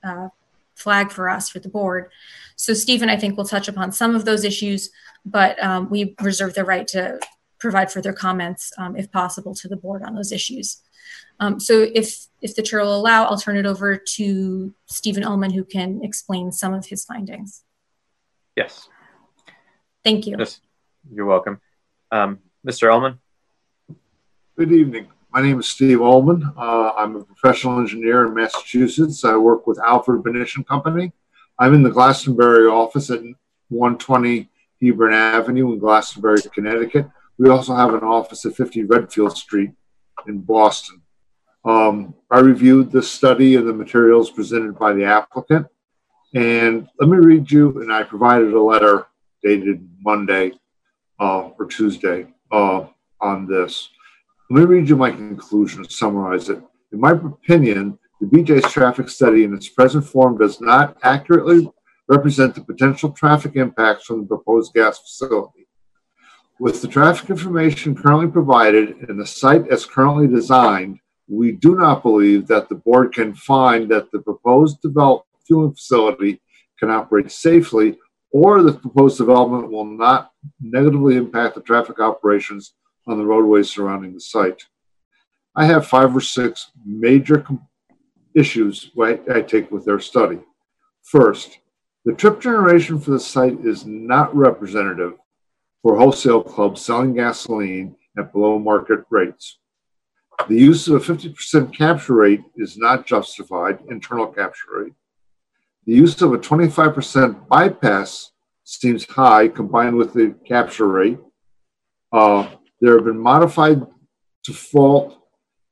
uh, 0.05 0.29
flag 0.74 1.11
for 1.11 1.29
us 1.29 1.49
for 1.49 1.59
the 1.59 1.68
board. 1.68 2.11
So 2.57 2.74
Stephen, 2.74 3.09
I 3.09 3.16
think, 3.16 3.37
we'll 3.37 3.47
touch 3.47 3.68
upon 3.68 3.93
some 3.93 4.14
of 4.14 4.24
those 4.24 4.45
issues, 4.45 4.91
but 5.24 5.62
um, 5.62 5.89
we 5.91 6.14
reserve 6.20 6.55
the 6.55 6.64
right 6.64 6.87
to 6.89 7.18
provide 7.59 7.91
further 7.91 8.12
comments, 8.12 8.72
um, 8.79 8.97
if 8.97 9.11
possible, 9.11 9.55
to 9.55 9.68
the 9.68 9.77
board 9.77 10.03
on 10.03 10.14
those 10.14 10.33
issues. 10.33 10.83
Um, 11.39 11.61
so 11.61 11.87
if, 11.95 12.27
if 12.43 12.55
the 12.55 12.62
chair 12.62 12.81
will 12.81 12.97
allow, 12.97 13.24
I'll 13.24 13.39
turn 13.39 13.57
it 13.57 13.66
over 13.66 13.97
to 13.97 14.74
Stephen 14.87 15.24
Ullman, 15.24 15.53
who 15.53 15.64
can 15.64 16.01
explain 16.03 16.53
some 16.53 16.74
of 16.74 16.87
his 16.87 17.05
findings. 17.05 17.62
Yes. 18.57 18.89
Thank 20.05 20.27
you. 20.27 20.37
Yes, 20.39 20.61
you're 21.12 21.27
welcome. 21.27 21.61
Um, 22.11 22.39
Mr. 22.66 22.93
Ullman? 22.93 23.20
Good 24.57 24.73
evening. 24.73 25.09
My 25.35 25.43
name 25.43 25.61
is 25.61 25.69
Steve 25.69 26.01
Ullman. 26.01 26.43
Uh, 26.57 26.91
I'm 26.97 27.15
a 27.15 27.23
professional 27.23 27.79
engineer 27.79 28.25
in 28.25 28.33
Massachusetts. 28.33 29.23
I 29.23 29.37
work 29.37 29.67
with 29.67 29.79
Alfred 29.79 30.25
and 30.25 30.67
Company. 30.67 31.13
I'm 31.59 31.75
in 31.75 31.83
the 31.83 31.91
Glastonbury 31.91 32.67
office 32.67 33.11
at 33.11 33.21
120 33.69 34.49
Hebron 34.81 35.13
Avenue 35.13 35.75
in 35.75 35.79
Glastonbury, 35.79 36.41
Connecticut. 36.55 37.07
We 37.37 37.51
also 37.51 37.75
have 37.75 37.93
an 37.93 38.03
office 38.03 38.47
at 38.47 38.57
50 38.57 38.85
Redfield 38.85 39.37
Street 39.37 39.73
in 40.27 40.39
Boston. 40.39 41.03
Um, 41.67 42.15
I 42.31 42.39
reviewed 42.39 42.91
the 42.91 43.03
study 43.03 43.57
and 43.57 43.69
the 43.69 43.75
materials 43.75 44.31
presented 44.31 44.79
by 44.79 44.95
the 44.95 45.05
applicant. 45.05 45.67
And 46.35 46.89
let 46.99 47.11
me 47.11 47.19
read 47.19 47.51
you, 47.51 47.83
and 47.83 47.93
I 47.93 48.05
provided 48.05 48.55
a 48.55 48.63
letter 48.63 49.07
dated 49.43 49.87
Monday 50.01 50.53
uh, 51.21 51.51
or 51.59 51.67
Tuesday 51.67 52.29
uh, 52.51 52.87
on 53.21 53.47
this. 53.47 53.91
Let 54.49 54.61
me 54.61 54.77
read 54.77 54.89
you 54.89 54.95
my 54.95 55.11
conclusion 55.11 55.81
and 55.81 55.91
summarize 55.91 56.49
it. 56.49 56.63
In 56.93 57.01
my 57.01 57.11
opinion, 57.11 57.99
the 58.21 58.29
BJ's 58.29 58.71
traffic 58.73 59.09
study 59.09 59.43
in 59.43 59.53
its 59.53 59.69
present 59.69 60.05
form 60.05 60.39
does 60.39 60.61
not 60.61 60.97
accurately 61.03 61.69
represent 62.09 62.55
the 62.55 62.61
potential 62.61 63.11
traffic 63.11 63.57
impacts 63.57 64.05
from 64.05 64.21
the 64.21 64.27
proposed 64.27 64.73
gas 64.73 65.01
facility. 65.01 65.67
With 66.61 66.81
the 66.81 66.87
traffic 66.87 67.29
information 67.29 67.97
currently 67.97 68.29
provided 68.29 69.09
and 69.09 69.19
the 69.19 69.27
site 69.27 69.67
as 69.67 69.85
currently 69.85 70.29
designed, 70.29 71.01
we 71.29 71.51
do 71.51 71.75
not 71.75 72.05
believe 72.05 72.47
that 72.47 72.69
the 72.69 72.77
board 72.77 73.15
can 73.15 73.35
find 73.35 73.91
that 73.91 74.13
the 74.13 74.21
proposed 74.21 74.81
developed 74.81 75.27
fueling 75.45 75.75
facility 75.75 76.41
can 76.79 76.89
operate 76.89 77.33
safely 77.33 77.99
or 78.31 78.63
the 78.63 78.75
proposed 78.75 79.19
development 79.19 79.73
will 79.73 79.85
not 79.85 80.31
negatively 80.61 81.17
impact 81.17 81.57
the 81.57 81.63
traffic 81.63 81.99
operations 81.99 82.75
on 83.07 83.19
the 83.19 83.25
roadways 83.25 83.71
surrounding 83.71 84.15
the 84.15 84.21
site. 84.21 84.65
I 85.55 85.65
have 85.65 85.87
five 85.87 86.15
or 86.15 86.21
six 86.21 86.71
major 86.85 87.45
issues 88.35 88.91
I 89.01 89.41
take 89.41 89.71
with 89.71 89.85
their 89.85 90.01
study. 90.01 90.41
First, 91.03 91.59
the 92.05 92.13
trip 92.13 92.41
generation 92.41 93.01
for 93.01 93.13
the 93.13 93.21
site 93.21 93.59
is 93.65 93.87
not 93.87 94.35
representative 94.37 95.15
for 95.83 95.97
wholesale 95.97 96.43
clubs 96.43 96.83
selling 96.83 97.15
gasoline 97.15 97.97
at 98.19 98.33
below 98.33 98.59
market 98.59 99.05
rates. 99.11 99.59
The 100.49 100.57
use 100.57 100.87
of 100.89 100.95
a 100.97 101.15
50% 101.15 101.75
capture 101.75 102.15
rate 102.15 102.43
is 102.57 102.77
not 102.77 103.07
justified, 103.07 103.79
internal 103.89 104.27
capture 104.27 104.83
rate. 104.83 104.93
The 105.87 105.95
use 105.95 106.21
of 106.21 106.33
a 106.33 106.39
25% 106.39 107.49
bypass 107.49 108.33
seems 108.65 109.05
high 109.05 109.49
combined 109.49 109.97
with 109.97 110.13
the 110.13 110.35
capture 110.47 110.89
rate. 110.89 111.19
Uh, 112.13 112.49
there 112.81 112.95
have 112.97 113.05
been 113.05 113.18
modified 113.18 113.87
default 114.45 115.18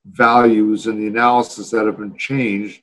values 0.05 0.87
in 0.87 0.99
the 0.99 1.07
analysis 1.07 1.71
that 1.71 1.87
have 1.87 1.99
been 1.99 2.17
changed 2.17 2.83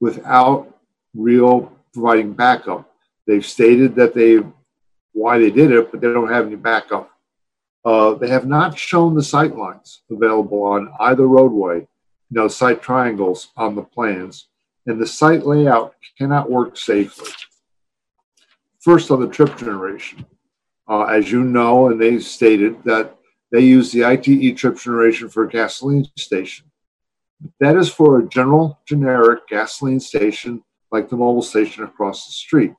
without 0.00 0.78
real 1.14 1.72
providing 1.92 2.32
backup. 2.32 2.90
They've 3.26 3.44
stated 3.44 3.94
that 3.96 4.14
they 4.14 4.38
why 5.12 5.38
they 5.38 5.50
did 5.50 5.72
it, 5.72 5.90
but 5.90 6.00
they 6.00 6.12
don't 6.12 6.32
have 6.32 6.46
any 6.46 6.56
backup. 6.56 7.10
Uh, 7.84 8.14
they 8.14 8.28
have 8.28 8.46
not 8.46 8.78
shown 8.78 9.14
the 9.14 9.22
sight 9.22 9.56
lines 9.56 10.02
available 10.10 10.62
on 10.62 10.92
either 11.00 11.26
roadway, 11.26 11.78
you 11.78 11.86
know, 12.30 12.48
sight 12.48 12.82
triangles 12.82 13.48
on 13.56 13.74
the 13.74 13.82
plans, 13.82 14.48
and 14.86 15.00
the 15.00 15.06
site 15.06 15.46
layout 15.46 15.94
cannot 16.16 16.50
work 16.50 16.76
safely. 16.76 17.30
First, 18.80 19.10
on 19.10 19.20
the 19.20 19.28
trip 19.28 19.56
generation, 19.56 20.24
uh, 20.88 21.04
as 21.04 21.30
you 21.30 21.44
know, 21.44 21.90
and 21.90 22.00
they 22.00 22.18
stated 22.18 22.82
that 22.84 23.16
they 23.50 23.60
use 23.60 23.90
the 23.90 24.04
ITE 24.04 24.56
trip 24.56 24.78
generation 24.78 25.28
for 25.28 25.44
a 25.44 25.48
gasoline 25.48 26.06
station. 26.16 26.70
That 27.58 27.76
is 27.76 27.88
for 27.88 28.18
a 28.18 28.28
general, 28.28 28.80
generic 28.86 29.48
gasoline 29.48 30.00
station 30.00 30.62
like 30.92 31.08
the 31.08 31.16
Mobil 31.16 31.42
station 31.42 31.84
across 31.84 32.26
the 32.26 32.32
street. 32.32 32.74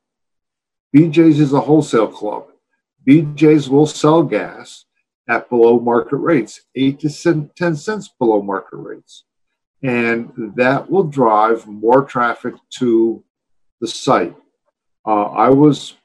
BJ's 0.95 1.39
is 1.39 1.53
a 1.53 1.59
wholesale 1.59 2.07
club. 2.07 2.47
BJ's 3.07 3.69
will 3.69 3.85
sell 3.85 4.23
gas 4.23 4.85
at 5.27 5.49
below 5.49 5.79
market 5.79 6.17
rates, 6.17 6.61
8 6.75 6.99
to 6.99 7.49
10 7.55 7.75
cents 7.75 8.09
below 8.19 8.41
market 8.41 8.77
rates. 8.77 9.23
And 9.81 10.31
that 10.55 10.89
will 10.89 11.05
drive 11.05 11.65
more 11.65 12.03
traffic 12.03 12.53
to 12.77 13.23
the 13.79 13.87
site. 13.87 14.35
Uh, 15.05 15.23
I 15.23 15.49
was 15.49 15.95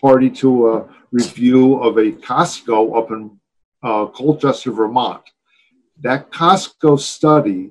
party 0.00 0.28
to 0.28 0.70
a 0.70 0.88
review 1.12 1.76
of 1.76 1.96
a 1.96 2.12
Costco 2.12 2.98
up 2.98 3.10
in 3.10 3.38
uh, 3.84 4.06
Colchester, 4.06 4.72
Vermont. 4.72 5.22
That 6.00 6.32
Costco 6.32 6.98
study 6.98 7.70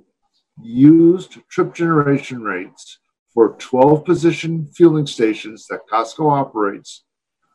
used 0.62 1.40
trip 1.50 1.74
generation 1.74 2.44
rates 2.44 3.00
for 3.34 3.56
12 3.58 4.06
position 4.06 4.68
fueling 4.68 5.08
stations 5.08 5.66
that 5.68 5.88
Costco 5.92 6.32
operates, 6.32 7.04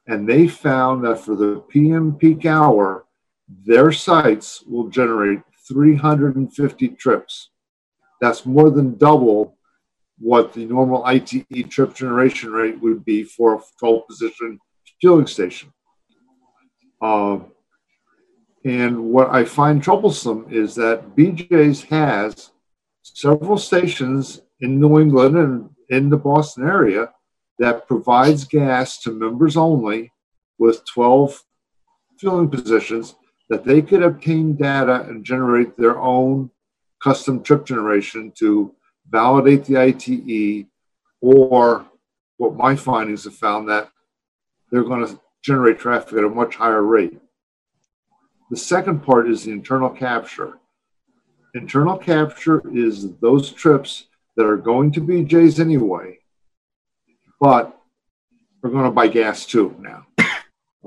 and 0.09 0.29
they 0.29 0.49
found 0.49 1.05
that 1.05 1.21
for 1.21 1.37
the 1.37 1.63
PM 1.69 2.17
peak 2.17 2.45
hour, 2.45 3.07
their 3.65 3.93
sites 3.93 4.63
will 4.67 4.89
generate 4.89 5.41
350 5.69 6.89
trips. 6.89 7.51
That's 8.21 8.45
more 8.45 8.71
than 8.71 8.99
double 8.99 9.57
what 10.19 10.53
the 10.53 10.65
normal 10.65 11.05
ITE 11.05 11.71
trip 11.71 11.95
generation 11.95 12.51
rate 12.51 12.81
would 12.81 13.05
be 13.05 13.23
for 13.23 13.55
a 13.55 13.61
12 13.79 14.07
position 14.09 14.59
fueling 15.01 15.29
station. 15.29 15.73
Uh, 17.01 17.39
and 18.69 19.03
what 19.03 19.31
I 19.31 19.47
find 19.47 19.83
troublesome 19.83 20.47
is 20.51 20.75
that 20.75 21.17
BJ's 21.17 21.85
has 21.85 22.51
several 23.03 23.57
stations 23.57 24.43
in 24.61 24.79
New 24.79 25.01
England 25.01 25.39
and 25.39 25.71
in 25.89 26.11
the 26.11 26.19
Boston 26.19 26.69
area 26.69 27.11
that 27.59 27.89
provides 27.89 28.45
gas 28.45 29.01
to 29.01 29.11
members 29.11 29.57
only 29.57 30.13
with 30.59 30.85
12 30.85 31.43
fueling 32.21 32.51
positions 32.51 33.15
that 33.49 33.65
they 33.65 33.81
could 33.81 34.03
obtain 34.03 34.55
data 34.55 35.07
and 35.09 35.25
generate 35.25 35.75
their 35.79 35.99
own 35.99 36.51
custom 37.03 37.43
trip 37.43 37.65
generation 37.65 38.31
to 38.39 38.75
validate 39.09 39.65
the 39.65 39.79
ITE 39.79 40.67
or 41.23 41.87
what 42.37 42.55
my 42.55 42.77
findings 42.77 43.25
have 43.25 43.35
found 43.35 43.67
that 43.67 43.89
they're 44.71 44.85
going 44.85 45.07
to 45.07 45.19
generate 45.43 45.79
traffic 45.79 46.19
at 46.19 46.25
a 46.25 46.29
much 46.29 46.57
higher 46.57 46.83
rate. 46.83 47.19
The 48.51 48.57
second 48.57 49.01
part 49.01 49.29
is 49.29 49.45
the 49.45 49.53
internal 49.53 49.91
capture. 49.91 50.59
Internal 51.55 51.99
capture 51.99 52.63
is 52.75 53.15
those 53.19 53.51
trips 53.51 54.07
that 54.37 54.47
are 54.47 54.57
going 54.57 54.91
to 54.93 55.01
BJ's 55.01 55.61
anyway, 55.61 56.19
but 57.41 57.79
we're 58.63 58.71
going 58.71 58.85
to 58.85 58.91
buy 58.91 59.09
gas 59.09 59.47
too 59.47 59.75
now. 59.79 60.07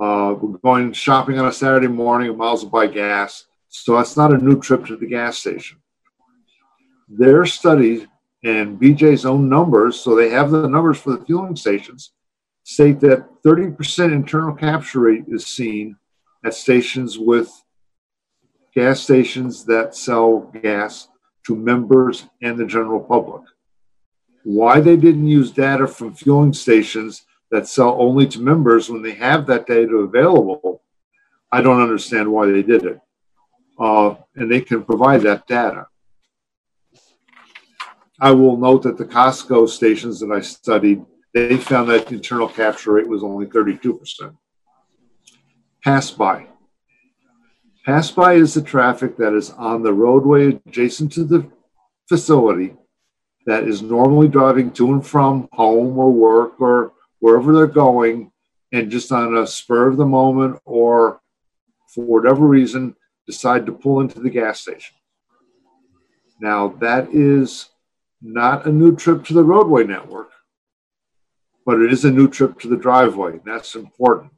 Uh, 0.01 0.33
we're 0.33 0.57
going 0.59 0.91
shopping 0.93 1.37
on 1.37 1.47
a 1.47 1.51
Saturday 1.51 1.85
morning, 1.85 2.35
miles 2.35 2.63
to 2.63 2.69
buy 2.69 2.87
gas. 2.87 3.45
So 3.67 3.97
that's 3.97 4.17
not 4.17 4.33
a 4.33 4.37
new 4.37 4.59
trip 4.59 4.85
to 4.85 4.95
the 4.95 5.05
gas 5.05 5.37
station. 5.37 5.77
Their 7.09 7.45
study 7.45 8.07
and 8.43 8.79
BJ's 8.79 9.25
own 9.25 9.49
numbers, 9.49 9.99
so 9.99 10.15
they 10.15 10.29
have 10.29 10.49
the 10.49 10.67
numbers 10.67 10.97
for 10.97 11.11
the 11.11 11.25
fueling 11.25 11.57
stations, 11.57 12.13
state 12.63 12.99
that 13.01 13.27
30% 13.45 14.13
internal 14.13 14.55
capture 14.55 15.01
rate 15.01 15.25
is 15.27 15.45
seen 15.45 15.97
at 16.43 16.53
stations 16.53 17.17
with 17.17 17.51
gas 18.73 19.01
stations 19.01 19.65
that 19.65 19.95
sell 19.95 20.51
gas 20.61 21.09
to 21.45 21.55
members 21.55 22.25
and 22.41 22.57
the 22.57 22.65
general 22.65 22.99
public. 22.99 23.43
Why 24.43 24.79
they 24.79 24.97
didn't 24.97 25.27
use 25.27 25.51
data 25.51 25.87
from 25.87 26.13
fueling 26.13 26.53
stations 26.53 27.25
that 27.51 27.67
sell 27.67 27.95
only 27.99 28.27
to 28.27 28.39
members 28.39 28.89
when 28.89 29.01
they 29.01 29.13
have 29.13 29.45
that 29.47 29.67
data 29.67 29.95
available, 29.97 30.83
I 31.51 31.61
don't 31.61 31.81
understand 31.81 32.31
why 32.31 32.47
they 32.47 32.63
did 32.63 32.85
it. 32.85 32.99
Uh, 33.79 34.15
and 34.35 34.49
they 34.49 34.61
can 34.61 34.83
provide 34.83 35.21
that 35.21 35.47
data. 35.47 35.87
I 38.19 38.31
will 38.31 38.55
note 38.55 38.83
that 38.83 38.97
the 38.97 39.05
Costco 39.05 39.67
stations 39.67 40.19
that 40.19 40.31
I 40.31 40.41
studied 40.41 41.05
they 41.33 41.57
found 41.57 41.89
that 41.89 42.11
internal 42.11 42.47
capture 42.47 42.93
rate 42.93 43.07
was 43.07 43.23
only 43.23 43.45
32%. 43.45 44.35
Pass 45.83 46.11
by. 46.11 46.47
Pass 47.85 48.11
by 48.11 48.33
is 48.33 48.53
the 48.53 48.61
traffic 48.61 49.17
that 49.17 49.33
is 49.33 49.49
on 49.51 49.81
the 49.81 49.93
roadway 49.93 50.59
adjacent 50.67 51.11
to 51.13 51.23
the 51.23 51.49
facility 52.07 52.75
that 53.47 53.63
is 53.63 53.81
normally 53.81 54.27
driving 54.27 54.71
to 54.71 54.93
and 54.93 55.05
from 55.05 55.49
home 55.53 55.97
or 55.97 56.11
work 56.11 56.61
or 56.61 56.93
wherever 57.19 57.53
they're 57.53 57.65
going 57.65 58.31
and 58.71 58.91
just 58.91 59.11
on 59.11 59.35
a 59.37 59.47
spur 59.47 59.87
of 59.87 59.97
the 59.97 60.05
moment 60.05 60.59
or 60.65 61.19
for 61.93 62.05
whatever 62.05 62.45
reason 62.45 62.95
decide 63.25 63.65
to 63.65 63.71
pull 63.71 64.01
into 64.01 64.19
the 64.19 64.29
gas 64.29 64.61
station. 64.61 64.95
Now, 66.39 66.69
that 66.79 67.09
is 67.11 67.69
not 68.21 68.67
a 68.67 68.71
new 68.71 68.95
trip 68.95 69.25
to 69.25 69.33
the 69.33 69.43
roadway 69.43 69.83
network 69.83 70.31
but 71.65 71.81
it 71.81 71.91
is 71.91 72.05
a 72.05 72.11
new 72.11 72.27
trip 72.27 72.59
to 72.59 72.67
the 72.67 72.77
driveway. 72.77 73.39
That's 73.45 73.75
important 73.75 74.31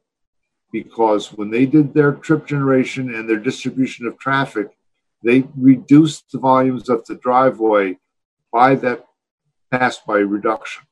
because 0.74 1.32
when 1.32 1.50
they 1.50 1.66
did 1.66 1.94
their 1.94 2.10
trip 2.10 2.44
generation 2.48 3.14
and 3.14 3.30
their 3.30 3.38
distribution 3.38 4.08
of 4.08 4.18
traffic, 4.18 4.76
they 5.22 5.44
reduced 5.56 6.32
the 6.32 6.38
volumes 6.40 6.88
of 6.88 7.04
the 7.06 7.14
driveway 7.14 7.96
by 8.52 8.74
that 8.74 9.06
pass 9.70 10.00
by 10.04 10.16
reduction. 10.16 10.82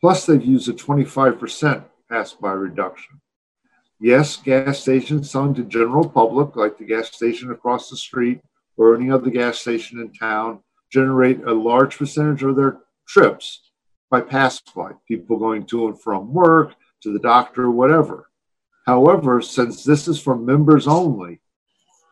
Plus, 0.00 0.24
they've 0.24 0.42
used 0.42 0.66
a 0.70 0.72
25% 0.72 1.84
pass 2.10 2.32
by 2.32 2.52
reduction. 2.52 3.20
Yes, 4.00 4.38
gas 4.38 4.80
stations 4.80 5.30
selling 5.30 5.54
to 5.56 5.64
general 5.64 6.08
public, 6.08 6.56
like 6.56 6.78
the 6.78 6.86
gas 6.86 7.12
station 7.12 7.50
across 7.50 7.90
the 7.90 7.98
street 7.98 8.40
or 8.78 8.94
any 8.94 9.10
other 9.10 9.28
gas 9.28 9.58
station 9.58 10.00
in 10.00 10.10
town, 10.14 10.60
generate 10.90 11.42
a 11.42 11.52
large 11.52 11.98
percentage 11.98 12.42
of 12.42 12.56
their 12.56 12.78
trips 13.06 13.72
by 14.10 14.22
pass 14.22 14.58
by, 14.74 14.92
people 15.06 15.38
going 15.38 15.66
to 15.66 15.88
and 15.88 16.00
from 16.00 16.32
work, 16.32 16.74
to 17.02 17.12
the 17.12 17.18
doctor, 17.18 17.70
whatever. 17.70 18.30
However, 18.86 19.40
since 19.40 19.84
this 19.84 20.08
is 20.08 20.20
for 20.20 20.36
members 20.36 20.88
only, 20.88 21.40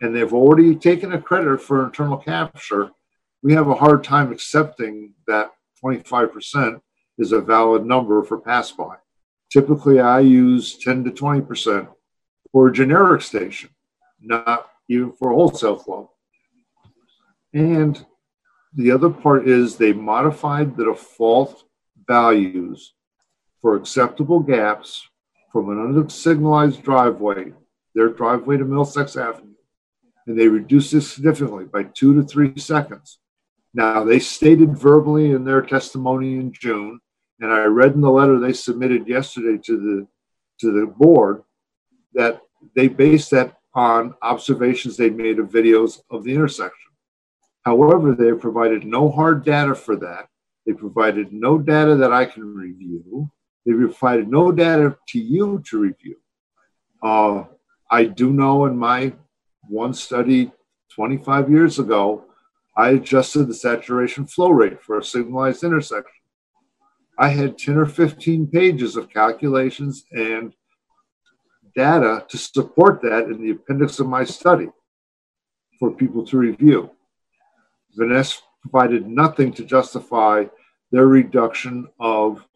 and 0.00 0.14
they've 0.14 0.32
already 0.32 0.74
taken 0.76 1.12
a 1.12 1.20
credit 1.20 1.60
for 1.60 1.84
internal 1.84 2.16
capture, 2.16 2.90
we 3.42 3.54
have 3.54 3.68
a 3.68 3.74
hard 3.74 4.04
time 4.04 4.32
accepting 4.32 5.14
that 5.26 5.50
25% 5.84 6.80
is 7.18 7.32
a 7.32 7.40
valid 7.40 7.84
number 7.84 8.22
for 8.22 8.40
pass 8.40 8.70
by. 8.70 8.96
Typically, 9.52 10.00
I 10.00 10.20
use 10.20 10.78
10 10.78 11.04
to 11.04 11.10
20% 11.10 11.88
for 12.52 12.68
a 12.68 12.72
generic 12.72 13.22
station, 13.22 13.70
not 14.20 14.70
even 14.88 15.12
for 15.12 15.32
wholesale 15.32 15.76
club. 15.76 16.08
And 17.52 18.04
the 18.74 18.92
other 18.92 19.10
part 19.10 19.48
is 19.48 19.76
they 19.76 19.92
modified 19.92 20.76
the 20.76 20.84
default 20.84 21.64
values 22.06 22.94
for 23.60 23.74
acceptable 23.74 24.40
gaps 24.40 25.09
from 25.52 25.70
an 25.70 25.94
unsignalized 25.94 26.82
driveway, 26.82 27.52
their 27.94 28.08
driveway 28.08 28.56
to 28.56 28.64
Middlesex 28.64 29.16
Avenue, 29.16 29.54
and 30.26 30.38
they 30.38 30.48
reduced 30.48 30.94
it 30.94 31.02
significantly 31.02 31.64
by 31.64 31.84
two 31.84 32.14
to 32.14 32.26
three 32.26 32.56
seconds. 32.58 33.18
Now, 33.74 34.04
they 34.04 34.18
stated 34.18 34.76
verbally 34.76 35.30
in 35.32 35.44
their 35.44 35.62
testimony 35.62 36.34
in 36.34 36.52
June, 36.52 37.00
and 37.40 37.52
I 37.52 37.64
read 37.64 37.94
in 37.94 38.00
the 38.00 38.10
letter 38.10 38.38
they 38.38 38.52
submitted 38.52 39.08
yesterday 39.08 39.60
to 39.64 39.76
the 39.76 40.06
to 40.60 40.72
the 40.72 40.86
board 40.86 41.42
that 42.12 42.42
they 42.76 42.88
based 42.88 43.30
that 43.30 43.56
on 43.74 44.14
observations 44.20 44.96
they 44.96 45.08
made 45.08 45.38
of 45.38 45.48
videos 45.48 46.00
of 46.10 46.24
the 46.24 46.34
intersection. 46.34 46.90
However, 47.62 48.14
they 48.14 48.32
provided 48.32 48.84
no 48.84 49.10
hard 49.10 49.44
data 49.44 49.74
for 49.74 49.96
that. 49.96 50.28
They 50.66 50.72
provided 50.72 51.32
no 51.32 51.58
data 51.58 51.96
that 51.96 52.12
I 52.12 52.26
can 52.26 52.54
review. 52.54 53.30
They 53.64 53.72
provided 53.72 54.28
no 54.28 54.52
data 54.52 54.96
to 55.08 55.18
you 55.18 55.62
to 55.68 55.78
review. 55.78 56.16
Uh, 57.02 57.44
I 57.90 58.04
do 58.04 58.32
know 58.32 58.66
in 58.66 58.76
my 58.76 59.12
one 59.68 59.94
study 59.94 60.52
25 60.94 61.50
years 61.50 61.78
ago, 61.78 62.24
I 62.76 62.90
adjusted 62.90 63.44
the 63.46 63.54
saturation 63.54 64.26
flow 64.26 64.50
rate 64.50 64.82
for 64.82 64.98
a 64.98 65.04
signalized 65.04 65.64
intersection. 65.64 66.14
I 67.18 67.28
had 67.28 67.58
10 67.58 67.76
or 67.76 67.86
15 67.86 68.46
pages 68.46 68.96
of 68.96 69.10
calculations 69.10 70.04
and 70.12 70.54
data 71.76 72.24
to 72.28 72.38
support 72.38 73.02
that 73.02 73.24
in 73.24 73.42
the 73.42 73.50
appendix 73.50 74.00
of 74.00 74.06
my 74.06 74.24
study 74.24 74.68
for 75.78 75.90
people 75.90 76.24
to 76.26 76.38
review. 76.38 76.90
Vanasse 77.98 78.40
provided 78.62 79.06
nothing 79.06 79.52
to 79.52 79.64
justify 79.64 80.44
their 80.90 81.06
reduction 81.06 81.86
of 81.98 82.46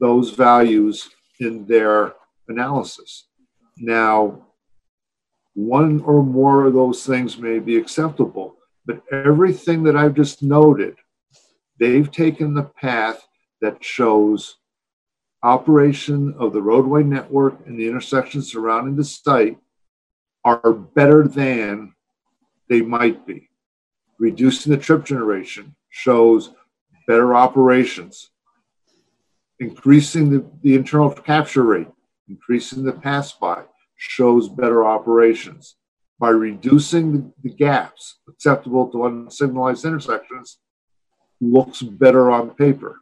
those 0.00 0.30
values 0.30 1.10
in 1.38 1.66
their 1.66 2.14
analysis. 2.48 3.28
Now, 3.78 4.46
one 5.54 6.00
or 6.02 6.22
more 6.22 6.66
of 6.66 6.74
those 6.74 7.04
things 7.04 7.38
may 7.38 7.58
be 7.58 7.76
acceptable, 7.76 8.56
but 8.86 9.02
everything 9.12 9.82
that 9.84 9.96
I've 9.96 10.14
just 10.14 10.42
noted, 10.42 10.96
they've 11.78 12.10
taken 12.10 12.54
the 12.54 12.64
path 12.64 13.26
that 13.60 13.84
shows 13.84 14.56
operation 15.42 16.34
of 16.38 16.52
the 16.52 16.62
roadway 16.62 17.02
network 17.02 17.66
and 17.66 17.78
the 17.78 17.88
intersections 17.88 18.50
surrounding 18.50 18.96
the 18.96 19.04
site 19.04 19.58
are 20.44 20.72
better 20.72 21.26
than 21.26 21.94
they 22.68 22.80
might 22.80 23.26
be. 23.26 23.48
Reducing 24.18 24.70
the 24.70 24.78
trip 24.78 25.04
generation 25.04 25.74
shows 25.88 26.52
better 27.06 27.34
operations. 27.34 28.30
Increasing 29.60 30.30
the, 30.30 30.44
the 30.62 30.74
internal 30.74 31.10
capture 31.10 31.62
rate, 31.62 31.88
increasing 32.28 32.82
the 32.82 32.92
pass 32.92 33.32
by 33.32 33.62
shows 33.96 34.48
better 34.48 34.86
operations. 34.86 35.76
By 36.18 36.30
reducing 36.30 37.12
the, 37.12 37.32
the 37.42 37.54
gaps 37.54 38.18
acceptable 38.28 38.90
to 38.90 38.98
unsignalized 38.98 39.84
intersections, 39.84 40.58
looks 41.40 41.82
better 41.82 42.30
on 42.30 42.50
paper. 42.50 43.00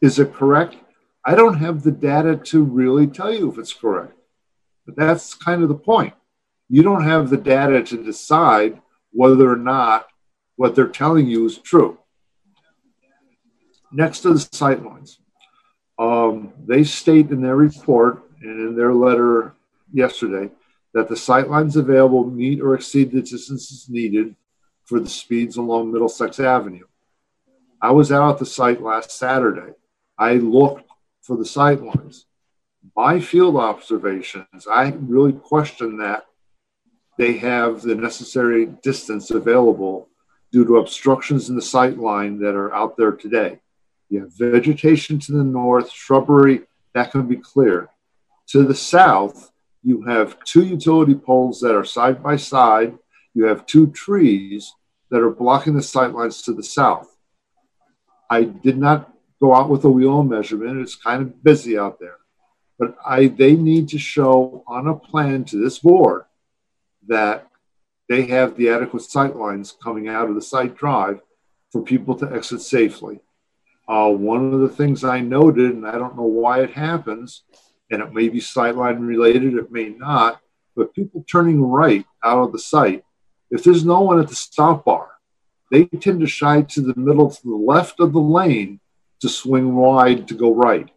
Is 0.00 0.18
it 0.18 0.34
correct? 0.34 0.76
I 1.24 1.34
don't 1.34 1.58
have 1.58 1.82
the 1.82 1.90
data 1.90 2.36
to 2.36 2.62
really 2.62 3.06
tell 3.06 3.32
you 3.32 3.50
if 3.50 3.58
it's 3.58 3.72
correct. 3.72 4.14
But 4.86 4.96
that's 4.96 5.34
kind 5.34 5.62
of 5.62 5.68
the 5.68 5.74
point. 5.74 6.14
You 6.68 6.82
don't 6.82 7.04
have 7.04 7.28
the 7.28 7.36
data 7.36 7.82
to 7.82 8.02
decide 8.02 8.80
whether 9.12 9.50
or 9.50 9.56
not 9.56 10.06
what 10.56 10.74
they're 10.74 10.86
telling 10.86 11.26
you 11.26 11.46
is 11.46 11.58
true. 11.58 11.98
Next 13.92 14.20
to 14.20 14.30
the 14.30 14.38
sightlines, 14.38 15.18
um, 15.98 16.52
they 16.66 16.84
state 16.84 17.30
in 17.30 17.40
their 17.40 17.56
report 17.56 18.22
and 18.40 18.68
in 18.68 18.76
their 18.76 18.94
letter 18.94 19.54
yesterday 19.92 20.50
that 20.94 21.08
the 21.08 21.14
sightlines 21.14 21.76
available 21.76 22.24
meet 22.24 22.60
or 22.60 22.74
exceed 22.74 23.10
the 23.10 23.20
distances 23.20 23.86
needed 23.88 24.34
for 24.84 25.00
the 25.00 25.08
speeds 25.08 25.56
along 25.56 25.92
Middlesex 25.92 26.40
Avenue. 26.40 26.86
I 27.80 27.92
was 27.92 28.10
out 28.12 28.34
at 28.34 28.38
the 28.38 28.46
site 28.46 28.82
last 28.82 29.10
Saturday 29.10 29.72
I 30.18 30.34
looked 30.34 30.90
for 31.22 31.36
the 31.36 31.44
sightlines. 31.44 32.24
My 32.96 33.20
field 33.20 33.56
observations, 33.56 34.66
I 34.70 34.90
really 34.98 35.32
question 35.32 35.98
that 35.98 36.24
they 37.16 37.34
have 37.38 37.82
the 37.82 37.94
necessary 37.94 38.66
distance 38.66 39.30
available 39.30 40.08
due 40.50 40.64
to 40.64 40.78
obstructions 40.78 41.48
in 41.50 41.56
the 41.56 41.62
sight 41.62 41.98
line 41.98 42.40
that 42.40 42.54
are 42.56 42.74
out 42.74 42.96
there 42.96 43.12
today. 43.12 43.60
You 44.08 44.20
have 44.20 44.36
vegetation 44.36 45.18
to 45.20 45.32
the 45.32 45.44
north, 45.44 45.92
shrubbery, 45.92 46.62
that 46.94 47.10
can 47.12 47.26
be 47.26 47.36
clear. 47.36 47.88
To 48.48 48.64
the 48.64 48.74
south, 48.74 49.50
you 49.82 50.02
have 50.02 50.42
two 50.44 50.64
utility 50.64 51.14
poles 51.14 51.60
that 51.60 51.74
are 51.74 51.84
side 51.84 52.22
by 52.22 52.36
side. 52.36 52.98
You 53.34 53.44
have 53.44 53.66
two 53.66 53.88
trees 53.88 54.72
that 55.10 55.20
are 55.20 55.30
blocking 55.30 55.74
the 55.74 55.82
sight 55.82 56.12
lines 56.12 56.42
to 56.42 56.52
the 56.52 56.62
south. 56.62 57.14
I 58.30 58.44
did 58.44 58.78
not 58.78 59.12
go 59.40 59.54
out 59.54 59.68
with 59.68 59.84
a 59.84 59.90
wheel 59.90 60.22
measurement. 60.22 60.80
It's 60.80 60.96
kind 60.96 61.22
of 61.22 61.42
busy 61.42 61.78
out 61.78 62.00
there. 62.00 62.16
But 62.78 62.96
I 63.04 63.26
they 63.26 63.54
need 63.54 63.88
to 63.90 63.98
show 63.98 64.64
on 64.66 64.86
a 64.86 64.94
plan 64.94 65.44
to 65.44 65.62
this 65.62 65.78
board 65.78 66.24
that 67.06 67.48
they 68.08 68.26
have 68.26 68.56
the 68.56 68.70
adequate 68.70 69.02
sight 69.02 69.36
lines 69.36 69.76
coming 69.82 70.08
out 70.08 70.28
of 70.28 70.34
the 70.34 70.42
site 70.42 70.76
drive 70.76 71.20
for 71.70 71.82
people 71.82 72.14
to 72.16 72.32
exit 72.32 72.62
safely. 72.62 73.20
Uh, 73.88 74.10
one 74.10 74.52
of 74.52 74.60
the 74.60 74.68
things 74.68 75.02
I 75.02 75.20
noted, 75.20 75.72
and 75.74 75.86
I 75.86 75.92
don't 75.92 76.16
know 76.16 76.22
why 76.22 76.62
it 76.62 76.72
happens, 76.72 77.44
and 77.90 78.02
it 78.02 78.12
may 78.12 78.28
be 78.28 78.38
sightline 78.38 79.06
related, 79.06 79.54
it 79.54 79.72
may 79.72 79.88
not, 79.88 80.40
but 80.76 80.94
people 80.94 81.24
turning 81.28 81.62
right 81.62 82.04
out 82.22 82.38
of 82.38 82.52
the 82.52 82.58
site, 82.58 83.02
if 83.50 83.64
there's 83.64 83.86
no 83.86 84.02
one 84.02 84.20
at 84.20 84.28
the 84.28 84.34
stop 84.34 84.84
bar, 84.84 85.12
they 85.70 85.86
tend 85.86 86.20
to 86.20 86.26
shy 86.26 86.62
to 86.62 86.80
the 86.82 86.98
middle 87.00 87.30
to 87.30 87.42
the 87.42 87.54
left 87.54 87.98
of 88.00 88.12
the 88.12 88.20
lane 88.20 88.80
to 89.20 89.28
swing 89.28 89.74
wide 89.74 90.28
to 90.28 90.34
go 90.34 90.52
right. 90.52 90.90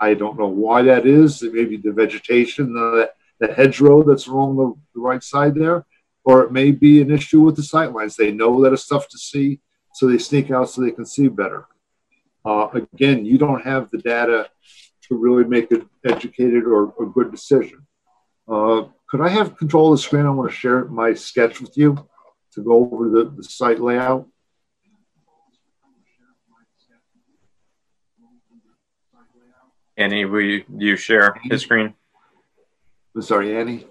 I 0.00 0.14
don't 0.14 0.38
know 0.38 0.48
why 0.48 0.82
that 0.82 1.06
is. 1.06 1.42
It 1.42 1.54
may 1.54 1.64
be 1.64 1.76
the 1.76 1.92
vegetation, 1.92 2.74
the, 2.74 3.10
the 3.40 3.52
hedgerow 3.52 4.02
that's 4.02 4.26
along 4.26 4.56
the, 4.56 4.74
the 4.94 5.00
right 5.00 5.22
side 5.22 5.54
there, 5.54 5.86
or 6.24 6.42
it 6.42 6.52
may 6.52 6.72
be 6.72 7.00
an 7.00 7.10
issue 7.10 7.40
with 7.40 7.56
the 7.56 7.62
sightlines. 7.62 8.16
They 8.16 8.32
know 8.32 8.62
that 8.62 8.72
it's 8.72 8.86
tough 8.86 9.08
to 9.08 9.18
see, 9.18 9.60
so 9.94 10.06
they 10.06 10.18
sneak 10.18 10.50
out 10.50 10.70
so 10.70 10.82
they 10.82 10.90
can 10.90 11.06
see 11.06 11.28
better. 11.28 11.66
Uh, 12.48 12.70
again, 12.94 13.26
you 13.26 13.36
don't 13.36 13.62
have 13.62 13.90
the 13.90 13.98
data 13.98 14.48
to 15.02 15.14
really 15.14 15.44
make 15.44 15.70
an 15.70 15.86
educated 16.02 16.64
or, 16.64 16.94
a 16.98 17.04
good 17.04 17.30
decision. 17.30 17.86
Uh, 18.50 18.84
could 19.06 19.20
I 19.20 19.28
have 19.28 19.58
control 19.58 19.92
of 19.92 19.98
the 19.98 20.02
screen? 20.02 20.24
I 20.24 20.30
want 20.30 20.50
to 20.50 20.56
share 20.56 20.86
my 20.86 21.12
sketch 21.12 21.60
with 21.60 21.76
you 21.76 22.08
to 22.52 22.62
go 22.62 22.90
over 22.90 23.10
the, 23.10 23.24
the 23.36 23.44
site 23.44 23.80
layout. 23.80 24.26
Annie, 29.98 30.24
will 30.24 30.40
you, 30.40 30.64
you 30.74 30.96
share 30.96 31.38
his 31.42 31.60
screen? 31.60 31.92
I'm 33.14 33.20
sorry, 33.20 33.54
Annie. 33.54 33.86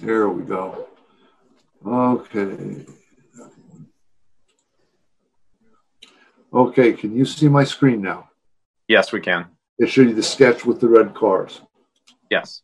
There 0.00 0.28
we 0.28 0.42
go. 0.42 0.89
Okay. 1.86 2.86
Okay, 6.52 6.92
can 6.92 7.16
you 7.16 7.24
see 7.24 7.48
my 7.48 7.64
screen 7.64 8.02
now? 8.02 8.28
Yes, 8.88 9.12
we 9.12 9.20
can. 9.20 9.46
It 9.78 9.88
showed 9.88 10.08
you 10.08 10.14
the 10.14 10.22
sketch 10.22 10.64
with 10.66 10.80
the 10.80 10.88
red 10.88 11.14
cars. 11.14 11.60
Yes. 12.30 12.62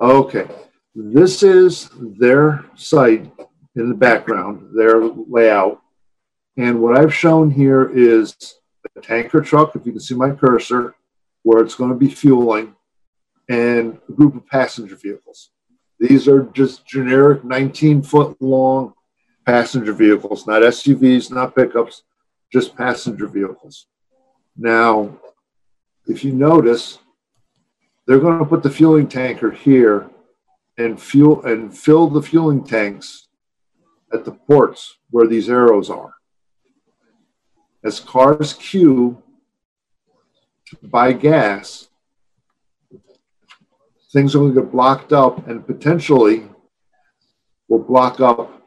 Okay. 0.00 0.46
This 0.94 1.42
is 1.42 1.90
their 2.18 2.64
site 2.74 3.30
in 3.74 3.88
the 3.88 3.94
background, 3.94 4.70
their 4.74 5.02
layout. 5.02 5.80
And 6.56 6.80
what 6.80 6.96
I've 6.96 7.14
shown 7.14 7.50
here 7.50 7.90
is 7.94 8.34
a 8.96 9.00
tanker 9.00 9.40
truck, 9.40 9.74
if 9.76 9.84
you 9.84 9.92
can 9.92 10.00
see 10.00 10.14
my 10.14 10.30
cursor, 10.30 10.94
where 11.42 11.62
it's 11.62 11.74
going 11.74 11.90
to 11.90 11.96
be 11.96 12.08
fueling. 12.08 12.74
and 13.48 13.98
a 14.08 14.12
group 14.12 14.34
of 14.34 14.46
passenger 14.46 14.96
vehicles. 14.96 15.50
These 15.98 16.28
are 16.28 16.44
just 16.44 16.86
generic 16.86 17.44
19 17.44 18.02
foot 18.02 18.36
long 18.40 18.92
passenger 19.46 19.92
vehicles, 19.92 20.46
not 20.46 20.62
SUVs, 20.62 21.30
not 21.30 21.54
pickups, 21.54 22.02
just 22.52 22.76
passenger 22.76 23.28
vehicles. 23.28 23.86
Now, 24.56 25.18
if 26.06 26.24
you 26.24 26.32
notice, 26.32 26.98
they're 28.06 28.20
going 28.20 28.38
to 28.38 28.44
put 28.44 28.62
the 28.62 28.70
fueling 28.70 29.08
tanker 29.08 29.50
here 29.50 30.08
and 30.78 31.00
fuel 31.00 31.44
and 31.44 31.76
fill 31.76 32.08
the 32.08 32.22
fueling 32.22 32.62
tanks 32.64 33.28
at 34.12 34.24
the 34.24 34.32
ports 34.32 34.98
where 35.10 35.26
these 35.26 35.48
arrows 35.48 35.90
are. 35.90 36.14
As 37.82 38.00
cars 38.00 38.52
queue 38.54 39.22
to 40.66 40.76
buy 40.82 41.12
gas, 41.12 41.88
things 44.16 44.34
are 44.34 44.38
going 44.38 44.54
to 44.54 44.62
get 44.62 44.72
blocked 44.72 45.12
up 45.12 45.46
and 45.46 45.66
potentially 45.66 46.48
will 47.68 47.78
block 47.82 48.18
up 48.18 48.62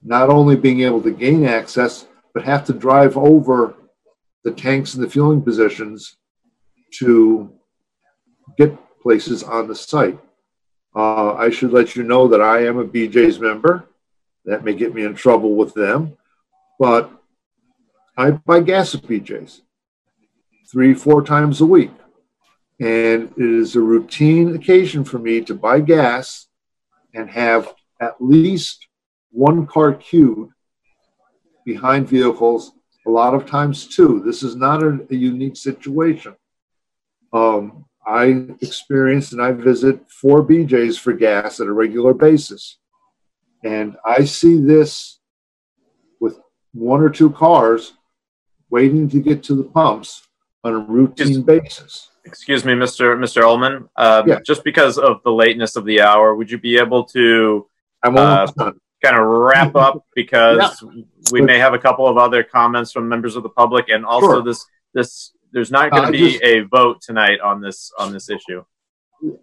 not 0.00 0.28
only 0.30 0.54
being 0.54 0.82
able 0.82 1.02
to 1.02 1.10
gain 1.10 1.44
access, 1.44 2.06
but 2.32 2.44
have 2.44 2.64
to 2.64 2.72
drive 2.72 3.16
over 3.16 3.74
the 4.44 4.52
tanks 4.52 4.94
and 4.94 5.02
the 5.02 5.10
fueling 5.10 5.42
positions 5.42 6.18
to 7.00 7.52
get 8.56 8.78
places 9.00 9.42
on 9.42 9.66
the 9.66 9.74
site. 9.74 10.20
Uh, 10.94 11.34
I 11.34 11.50
should 11.50 11.72
let 11.72 11.96
you 11.96 12.04
know 12.04 12.28
that 12.28 12.40
I 12.40 12.64
am 12.64 12.78
a 12.78 12.84
BJ's 12.84 13.40
member. 13.40 13.88
That 14.44 14.62
may 14.62 14.74
get 14.74 14.94
me 14.94 15.02
in 15.04 15.16
trouble 15.16 15.56
with 15.56 15.74
them, 15.74 16.16
but 16.78 17.10
I 18.16 18.30
buy 18.30 18.60
gas 18.60 18.94
at 18.94 19.02
BJ's 19.02 19.62
three, 20.70 20.94
four 20.94 21.24
times 21.24 21.60
a 21.60 21.66
week. 21.66 21.90
And 22.80 23.32
it 23.36 23.50
is 23.50 23.76
a 23.76 23.80
routine 23.80 24.54
occasion 24.54 25.04
for 25.04 25.18
me 25.18 25.40
to 25.42 25.54
buy 25.54 25.80
gas 25.80 26.48
and 27.14 27.30
have 27.30 27.74
at 28.00 28.20
least 28.20 28.88
one 29.30 29.66
car 29.66 29.94
queued 29.94 30.48
behind 31.64 32.08
vehicles, 32.08 32.72
a 33.06 33.10
lot 33.10 33.34
of 33.34 33.46
times 33.46 33.86
two. 33.86 34.20
This 34.24 34.42
is 34.42 34.56
not 34.56 34.82
a, 34.82 35.06
a 35.10 35.14
unique 35.14 35.56
situation. 35.56 36.34
Um, 37.32 37.84
I 38.06 38.46
experience 38.60 39.32
and 39.32 39.40
I 39.40 39.52
visit 39.52 40.10
four 40.10 40.44
BJs 40.44 40.98
for 40.98 41.12
gas 41.12 41.60
at 41.60 41.68
a 41.68 41.72
regular 41.72 42.14
basis. 42.14 42.78
And 43.64 43.96
I 44.04 44.24
see 44.24 44.60
this 44.60 45.20
with 46.20 46.40
one 46.72 47.00
or 47.00 47.10
two 47.10 47.30
cars 47.30 47.92
waiting 48.70 49.08
to 49.10 49.20
get 49.20 49.42
to 49.44 49.54
the 49.54 49.64
pumps 49.64 50.26
on 50.64 50.72
a 50.74 50.78
routine 50.78 51.42
basis. 51.42 52.08
Excuse 52.24 52.64
me, 52.64 52.72
Mr. 52.74 53.16
Mr. 53.18 53.42
Ullman. 53.42 53.88
Um, 53.96 54.28
Yeah. 54.28 54.38
Just 54.44 54.62
because 54.64 54.98
of 54.98 55.22
the 55.24 55.32
lateness 55.32 55.76
of 55.76 55.84
the 55.84 56.00
hour, 56.02 56.34
would 56.36 56.50
you 56.50 56.58
be 56.58 56.78
able 56.78 57.04
to 57.06 57.66
uh, 58.04 58.46
kind 59.02 59.16
of 59.16 59.26
wrap 59.26 59.74
up 59.74 60.04
because 60.14 60.82
we 61.32 61.40
may 61.40 61.58
have 61.58 61.74
a 61.74 61.78
couple 61.78 62.06
of 62.06 62.16
other 62.18 62.42
comments 62.44 62.92
from 62.92 63.08
members 63.08 63.34
of 63.36 63.42
the 63.42 63.48
public, 63.48 63.88
and 63.88 64.04
also 64.04 64.34
Sure. 64.34 64.42
this 64.42 64.64
this 64.94 65.32
there's 65.52 65.70
not 65.70 65.90
going 65.90 66.04
Uh, 66.04 66.06
to 66.06 66.12
be 66.12 66.30
just- 66.32 66.42
a 66.44 66.60
vote 66.62 67.00
tonight 67.02 67.40
on 67.40 67.60
this 67.60 67.90
on 67.98 68.12
this 68.12 68.30
issue. 68.30 68.64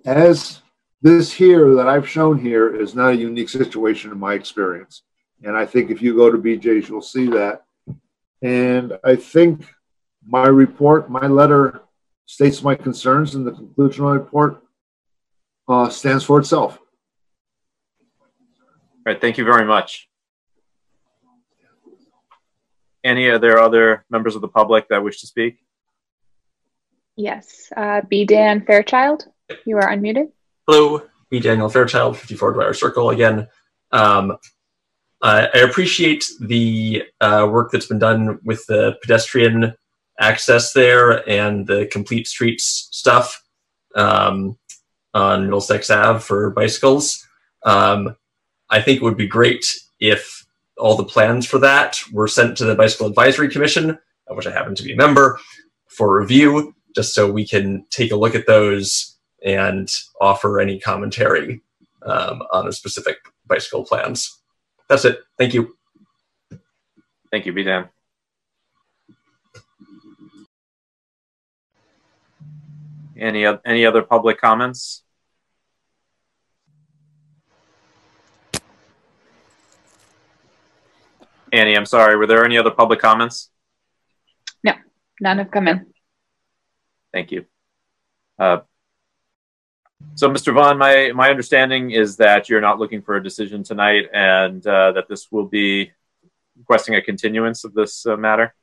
As 0.05 0.61
this 1.01 1.31
here 1.31 1.73
that 1.75 1.87
I've 1.87 2.07
shown 2.07 2.37
here 2.39 2.75
is 2.75 2.95
not 2.95 3.13
a 3.13 3.15
unique 3.15 3.49
situation 3.49 4.11
in 4.11 4.19
my 4.19 4.33
experience. 4.33 5.03
And 5.43 5.55
I 5.55 5.65
think 5.65 5.89
if 5.89 6.01
you 6.01 6.13
go 6.15 6.29
to 6.29 6.37
BJ's, 6.37 6.89
you'll 6.89 7.01
see 7.01 7.27
that. 7.27 7.63
And 8.41 8.97
I 9.05 9.15
think 9.15 9.65
my 10.27 10.47
report, 10.47 11.09
my 11.09 11.27
letter 11.27 11.81
states 12.29 12.61
my 12.61 12.75
concerns, 12.75 13.33
and 13.33 13.45
the 13.45 13.51
conclusion 13.51 14.05
of 14.05 14.11
my 14.11 14.15
report 14.17 14.61
uh, 15.67 15.89
stands 15.89 16.23
for 16.23 16.37
itself. 16.37 16.77
All 18.61 18.67
right, 19.03 19.19
thank 19.19 19.39
you 19.39 19.43
very 19.43 19.65
much. 19.65 20.07
Any 23.03 23.31
other 23.31 23.57
other 23.57 24.05
members 24.11 24.35
of 24.35 24.41
the 24.41 24.47
public 24.47 24.89
that 24.89 25.03
wish 25.03 25.21
to 25.21 25.27
speak? 25.27 25.57
Yes. 27.15 27.71
Uh, 27.75 28.01
B. 28.07 28.25
Dan 28.25 28.63
Fairchild, 28.63 29.25
you 29.65 29.77
are 29.77 29.87
unmuted. 29.87 30.31
Hello, 30.67 31.01
me 31.31 31.39
Daniel 31.39 31.67
Fairchild, 31.67 32.15
54 32.15 32.53
Dwyer 32.53 32.73
Circle 32.73 33.09
again. 33.09 33.47
Um, 33.91 34.37
I 35.23 35.47
I 35.47 35.59
appreciate 35.59 36.29
the 36.39 37.05
uh, 37.21 37.49
work 37.51 37.71
that's 37.71 37.87
been 37.87 37.97
done 37.97 38.37
with 38.43 38.63
the 38.67 38.97
pedestrian 39.01 39.73
access 40.19 40.73
there 40.73 41.27
and 41.29 41.65
the 41.65 41.87
complete 41.87 42.27
streets 42.27 42.89
stuff 42.91 43.43
um, 43.95 44.57
on 45.13 45.45
Middlesex 45.45 45.89
Ave 45.89 46.19
for 46.19 46.49
bicycles. 46.51 47.25
Um, 47.63 48.15
I 48.69 48.81
think 48.81 48.97
it 48.97 49.03
would 49.03 49.17
be 49.17 49.27
great 49.27 49.65
if 49.99 50.45
all 50.77 50.95
the 50.95 51.03
plans 51.03 51.45
for 51.45 51.59
that 51.59 51.99
were 52.11 52.27
sent 52.27 52.57
to 52.57 52.65
the 52.65 52.75
Bicycle 52.75 53.07
Advisory 53.07 53.49
Commission, 53.49 53.97
of 54.27 54.37
which 54.37 54.47
I 54.47 54.51
happen 54.51 54.75
to 54.75 54.83
be 54.83 54.93
a 54.93 54.97
member, 54.97 55.39
for 55.87 56.19
review, 56.19 56.73
just 56.95 57.13
so 57.13 57.31
we 57.31 57.45
can 57.45 57.85
take 57.89 58.11
a 58.11 58.15
look 58.15 58.35
at 58.35 58.47
those 58.47 59.17
and 59.43 59.89
offer 60.21 60.59
any 60.59 60.79
commentary 60.79 61.61
um, 62.03 62.41
on 62.51 62.65
the 62.65 62.73
specific 62.73 63.17
bicycle 63.47 63.83
plans. 63.83 64.39
That's 64.87 65.05
it. 65.05 65.19
Thank 65.37 65.53
you. 65.53 65.75
Thank 67.31 67.45
you, 67.45 67.53
Bidan. 67.53 67.89
Any 73.19 73.45
any 73.65 73.85
other 73.85 74.01
public 74.01 74.39
comments? 74.39 75.03
Annie, 81.51 81.75
I'm 81.75 81.85
sorry. 81.85 82.15
Were 82.15 82.27
there 82.27 82.45
any 82.45 82.57
other 82.57 82.71
public 82.71 82.99
comments? 82.99 83.49
No, 84.63 84.73
none 85.19 85.39
have 85.39 85.51
come 85.51 85.67
in. 85.67 85.87
Thank 87.11 87.31
you. 87.31 87.45
Uh, 88.37 88.59
so, 90.15 90.29
Mr. 90.29 90.53
Vaughn, 90.53 90.77
my 90.77 91.11
my 91.13 91.29
understanding 91.29 91.91
is 91.91 92.17
that 92.17 92.49
you're 92.49 92.61
not 92.61 92.79
looking 92.79 93.01
for 93.01 93.15
a 93.15 93.23
decision 93.23 93.63
tonight, 93.63 94.05
and 94.13 94.65
uh, 94.65 94.93
that 94.93 95.09
this 95.09 95.31
will 95.31 95.45
be 95.45 95.91
requesting 96.57 96.95
a 96.95 97.01
continuance 97.01 97.63
of 97.63 97.73
this 97.73 98.05
uh, 98.05 98.15
matter. 98.15 98.53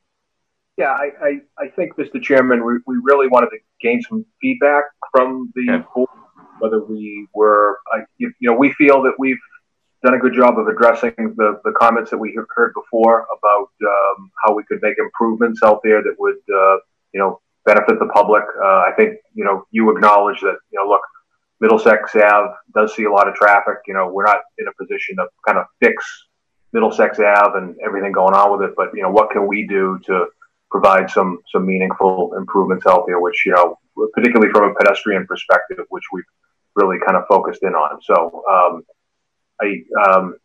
Yeah, 0.77 0.91
I, 0.91 1.09
I, 1.21 1.39
I 1.57 1.67
think, 1.69 1.95
Mr. 1.95 2.21
Chairman, 2.21 2.63
we, 2.63 2.73
we 2.85 3.01
really 3.03 3.27
wanted 3.27 3.49
to 3.49 3.57
gain 3.81 3.99
some 4.07 4.23
feedback 4.39 4.83
from 5.11 5.51
the 5.55 5.83
board, 5.95 6.09
whether 6.59 6.83
we 6.83 7.27
were, 7.33 7.79
I, 7.91 8.01
you, 8.17 8.31
you 8.39 8.51
know, 8.51 8.55
we 8.55 8.71
feel 8.73 9.01
that 9.01 9.13
we've 9.17 9.39
done 10.03 10.13
a 10.13 10.19
good 10.19 10.35
job 10.35 10.59
of 10.59 10.67
addressing 10.67 11.13
the, 11.17 11.59
the 11.63 11.71
comments 11.71 12.11
that 12.11 12.19
we 12.19 12.31
have 12.35 12.45
heard 12.55 12.73
before 12.75 13.25
about 13.35 13.69
um, 13.81 14.31
how 14.45 14.53
we 14.53 14.63
could 14.65 14.79
make 14.83 14.97
improvements 14.99 15.61
out 15.63 15.79
there 15.83 16.03
that 16.03 16.15
would, 16.19 16.35
uh, 16.53 16.77
you 17.11 17.19
know, 17.19 17.41
benefit 17.65 17.97
the 17.97 18.09
public. 18.13 18.43
Uh, 18.61 18.83
I 18.87 18.91
think, 18.95 19.17
you 19.33 19.43
know, 19.43 19.65
you 19.71 19.89
acknowledge 19.89 20.41
that, 20.41 20.57
you 20.71 20.79
know, 20.79 20.87
look, 20.87 21.01
Middlesex 21.59 22.15
Ave 22.15 22.53
does 22.75 22.95
see 22.95 23.05
a 23.05 23.11
lot 23.11 23.27
of 23.27 23.33
traffic. 23.33 23.77
You 23.87 23.95
know, 23.95 24.09
we're 24.09 24.25
not 24.25 24.41
in 24.59 24.67
a 24.67 24.71
position 24.79 25.15
to 25.15 25.25
kind 25.43 25.57
of 25.57 25.65
fix 25.79 26.05
Middlesex 26.71 27.19
Ave 27.19 27.57
and 27.57 27.75
everything 27.83 28.11
going 28.11 28.35
on 28.35 28.51
with 28.51 28.69
it, 28.69 28.75
but, 28.77 28.89
you 28.93 29.01
know, 29.01 29.09
what 29.09 29.31
can 29.31 29.47
we 29.47 29.65
do 29.65 29.99
to 30.05 30.27
provide 30.69 31.09
some 31.09 31.39
some 31.51 31.65
meaningful 31.65 32.33
improvements 32.37 32.85
out 32.85 33.05
there, 33.07 33.19
which 33.19 33.43
you 33.45 33.53
know, 33.53 33.77
particularly 34.13 34.51
from 34.51 34.71
a 34.71 34.73
pedestrian 34.75 35.25
perspective, 35.25 35.85
which 35.89 36.03
we've 36.11 36.25
really 36.75 36.97
kind 37.05 37.17
of 37.17 37.25
focused 37.27 37.63
in 37.63 37.73
on. 37.73 37.99
So, 38.01 38.43
um, 38.49 38.83
I, 39.61 39.83
um, 40.07 40.35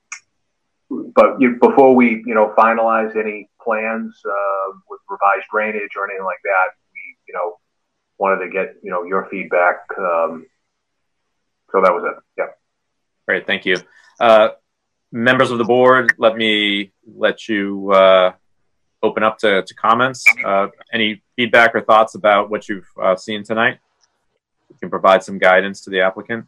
but 1.15 1.41
you, 1.41 1.57
before 1.61 1.95
we 1.95 2.23
you 2.27 2.35
know 2.35 2.55
finalize 2.57 3.17
any 3.17 3.49
plans 3.63 4.21
uh, 4.25 4.73
with 4.89 5.01
revised 5.09 5.47
drainage 5.53 5.91
or 5.97 6.05
anything 6.09 6.25
like 6.25 6.41
that, 6.45 6.69
we 6.93 7.01
you 7.29 7.35
know 7.35 7.59
wanted 8.19 8.45
to 8.45 8.51
get 8.51 8.77
you 8.83 8.91
know 8.91 9.05
your 9.05 9.29
feedback. 9.31 9.77
Um, 9.99 10.47
so 11.71 11.81
that 11.81 11.93
was 11.93 12.05
it. 12.05 12.23
Yeah. 12.37 12.47
Great, 13.27 13.47
thank 13.47 13.65
you. 13.65 13.77
Uh, 14.21 14.51
members 15.11 15.51
of 15.51 15.59
the 15.59 15.65
board, 15.65 16.15
let 16.19 16.37
me 16.37 16.93
let 17.07 17.49
you 17.49 17.91
uh, 17.93 18.33
open 19.03 19.23
up 19.23 19.39
to, 19.39 19.63
to 19.63 19.75
comments. 19.75 20.25
Uh, 20.45 20.69
any 20.93 21.23
feedback 21.37 21.75
or 21.75 21.81
thoughts 21.81 22.15
about 22.15 22.51
what 22.51 22.69
you've 22.69 22.89
uh, 23.01 23.17
seen 23.17 23.43
tonight? 23.43 23.79
You 24.71 24.77
can 24.79 24.91
provide 24.91 25.23
some 25.23 25.39
guidance 25.39 25.83
to 25.83 25.91
the 25.91 26.01
applicant. 26.01 26.47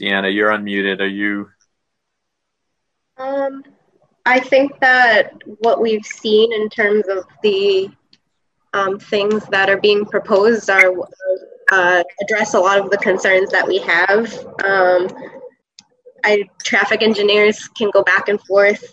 Deanna, 0.00 0.34
you're 0.34 0.50
unmuted. 0.50 1.00
Are 1.00 1.06
you? 1.06 1.50
Um, 3.16 3.62
I 4.26 4.40
think 4.40 4.80
that 4.80 5.34
what 5.60 5.80
we've 5.80 6.04
seen 6.04 6.52
in 6.52 6.68
terms 6.68 7.06
of 7.08 7.24
the 7.42 7.88
um, 8.72 8.98
things 8.98 9.44
that 9.46 9.70
are 9.70 9.76
being 9.76 10.04
proposed 10.04 10.68
are 10.68 10.92
uh, 11.74 12.04
address 12.22 12.54
a 12.54 12.60
lot 12.60 12.78
of 12.78 12.90
the 12.90 12.98
concerns 12.98 13.50
that 13.50 13.66
we 13.66 13.78
have. 13.78 14.32
Um, 14.64 15.08
I 16.24 16.44
traffic 16.64 17.02
engineers 17.02 17.68
can 17.76 17.90
go 17.90 18.02
back 18.02 18.28
and 18.28 18.40
forth 18.42 18.84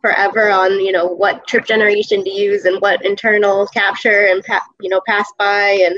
forever 0.00 0.50
on 0.50 0.72
you 0.80 0.92
know 0.92 1.06
what 1.06 1.46
trip 1.46 1.66
generation 1.66 2.24
to 2.24 2.30
use 2.30 2.64
and 2.64 2.80
what 2.80 3.04
internal 3.04 3.66
capture 3.68 4.26
and 4.26 4.42
pa- 4.44 4.66
you 4.80 4.90
know 4.90 5.00
pass 5.06 5.26
by 5.38 5.78
and 5.86 5.96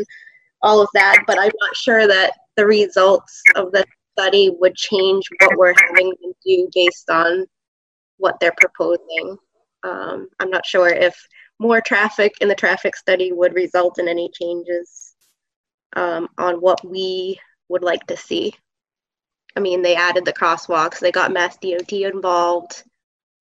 all 0.63 0.81
of 0.81 0.89
that 0.95 1.25
but 1.27 1.39
i'm 1.41 1.51
not 1.61 1.75
sure 1.75 2.07
that 2.07 2.33
the 2.57 2.65
results 2.65 3.43
of 3.57 3.73
the 3.73 3.85
study 4.13 4.51
would 4.61 4.77
change 4.77 5.25
what 5.41 5.57
we're 5.57 5.75
having 5.89 6.13
to 6.23 6.33
do 6.45 6.69
based 6.73 7.11
on 7.11 7.45
what 8.19 8.37
they're 8.39 8.55
proposing 8.61 9.37
um, 9.83 10.29
i'm 10.39 10.51
not 10.51 10.65
sure 10.65 10.89
if 10.89 11.17
more 11.59 11.81
traffic 11.81 12.33
in 12.41 12.47
the 12.47 12.55
traffic 12.55 12.95
study 12.95 13.33
would 13.33 13.55
result 13.55 13.99
in 13.99 14.07
any 14.07 14.31
changes 14.41 15.06
um, 15.97 16.29
on 16.39 16.57
what 16.57 16.85
we 16.89 17.39
would 17.69 17.83
like 17.83 18.07
to 18.07 18.17
see 18.17 18.55
i 19.57 19.61
mean 19.61 19.83
they 19.83 19.97
added 19.97 20.25
the 20.25 20.33
crosswalks 20.33 21.01
they 21.01 21.11
got 21.11 21.33
MassDOT 21.33 22.13
involved 22.13 22.85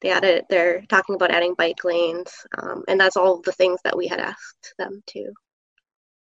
they 0.02 0.10
added 0.10 0.45
they're 0.49 0.82
talking 0.90 1.15
about 1.15 1.32
adding 1.32 1.53
bike 1.56 1.84
lanes 1.84 2.34
um, 2.57 2.84
and 2.88 2.99
that's 2.99 3.18
all 3.18 3.41
the 3.41 3.52
things 3.52 3.80
that 3.84 3.95
we 3.95 4.07
had 4.07 4.19
asked 4.19 4.73
them 4.80 5.03
to 5.07 5.32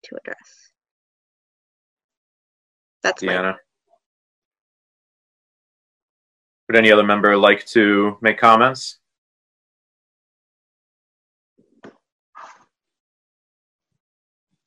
to 0.03 0.15
address 0.17 0.71
that's 3.03 3.23
Deanna. 3.23 3.53
My- 3.53 3.57
Would 6.67 6.75
any 6.75 6.91
other 6.91 7.03
member 7.03 7.37
like 7.37 7.65
to 7.67 8.17
make 8.21 8.37
comments? 8.37 8.99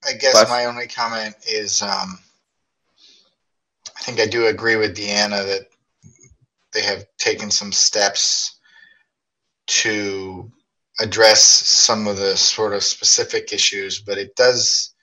I 0.06 0.14
guess 0.14 0.48
my 0.48 0.64
only 0.64 0.86
comment 0.86 1.34
is 1.46 1.82
um, 1.82 2.18
I 3.96 4.02
think 4.02 4.18
I 4.18 4.26
do 4.26 4.46
agree 4.46 4.76
with 4.76 4.96
Deanna 4.96 5.44
that 5.44 5.66
they 6.72 6.82
have 6.82 7.04
taken 7.18 7.50
some 7.50 7.72
steps 7.72 8.58
to 9.66 10.50
address 11.00 11.42
some 11.42 12.06
of 12.06 12.16
the 12.16 12.36
sort 12.36 12.72
of 12.72 12.82
specific 12.82 13.52
issues, 13.52 14.00
but 14.00 14.18
it 14.18 14.34
does. 14.36 14.94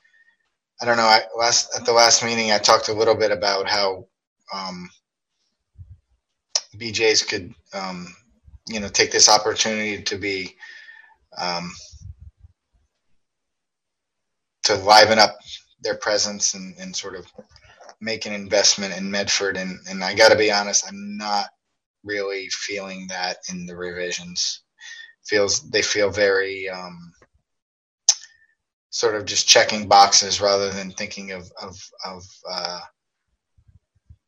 I 0.81 0.85
don't 0.85 0.97
know. 0.97 1.03
I, 1.03 1.21
last 1.37 1.75
at 1.75 1.85
the 1.85 1.93
last 1.93 2.23
meeting, 2.23 2.51
I 2.51 2.57
talked 2.57 2.89
a 2.89 2.93
little 2.93 3.15
bit 3.15 3.31
about 3.31 3.69
how 3.69 4.07
um, 4.53 4.89
BJ's 6.75 7.23
could, 7.23 7.53
um, 7.73 8.15
you 8.67 8.79
know, 8.79 8.87
take 8.87 9.11
this 9.11 9.29
opportunity 9.29 10.01
to 10.03 10.17
be 10.17 10.55
um, 11.37 11.71
to 14.67 14.75
liven 14.75 15.19
up 15.19 15.37
their 15.81 15.95
presence 15.95 16.53
and, 16.53 16.75
and 16.77 16.95
sort 16.95 17.15
of 17.15 17.25
make 18.01 18.25
an 18.25 18.33
investment 18.33 18.95
in 18.95 19.09
Medford. 19.09 19.57
And, 19.57 19.79
and 19.89 20.03
I 20.03 20.13
got 20.13 20.29
to 20.29 20.37
be 20.37 20.51
honest, 20.51 20.85
I'm 20.87 21.17
not 21.17 21.47
really 22.03 22.49
feeling 22.49 23.07
that 23.07 23.37
in 23.49 23.65
the 23.65 23.75
revisions. 23.75 24.61
Feels 25.25 25.69
they 25.69 25.81
feel 25.81 26.09
very 26.09 26.69
um, 26.69 27.13
sort 28.89 29.15
of 29.15 29.25
just 29.25 29.47
checking 29.47 29.87
boxes 29.87 30.39
rather 30.39 30.69
than 30.69 30.91
thinking 30.91 31.31
of 31.31 31.51
of, 31.61 31.75
of 32.05 32.23
uh, 32.49 32.79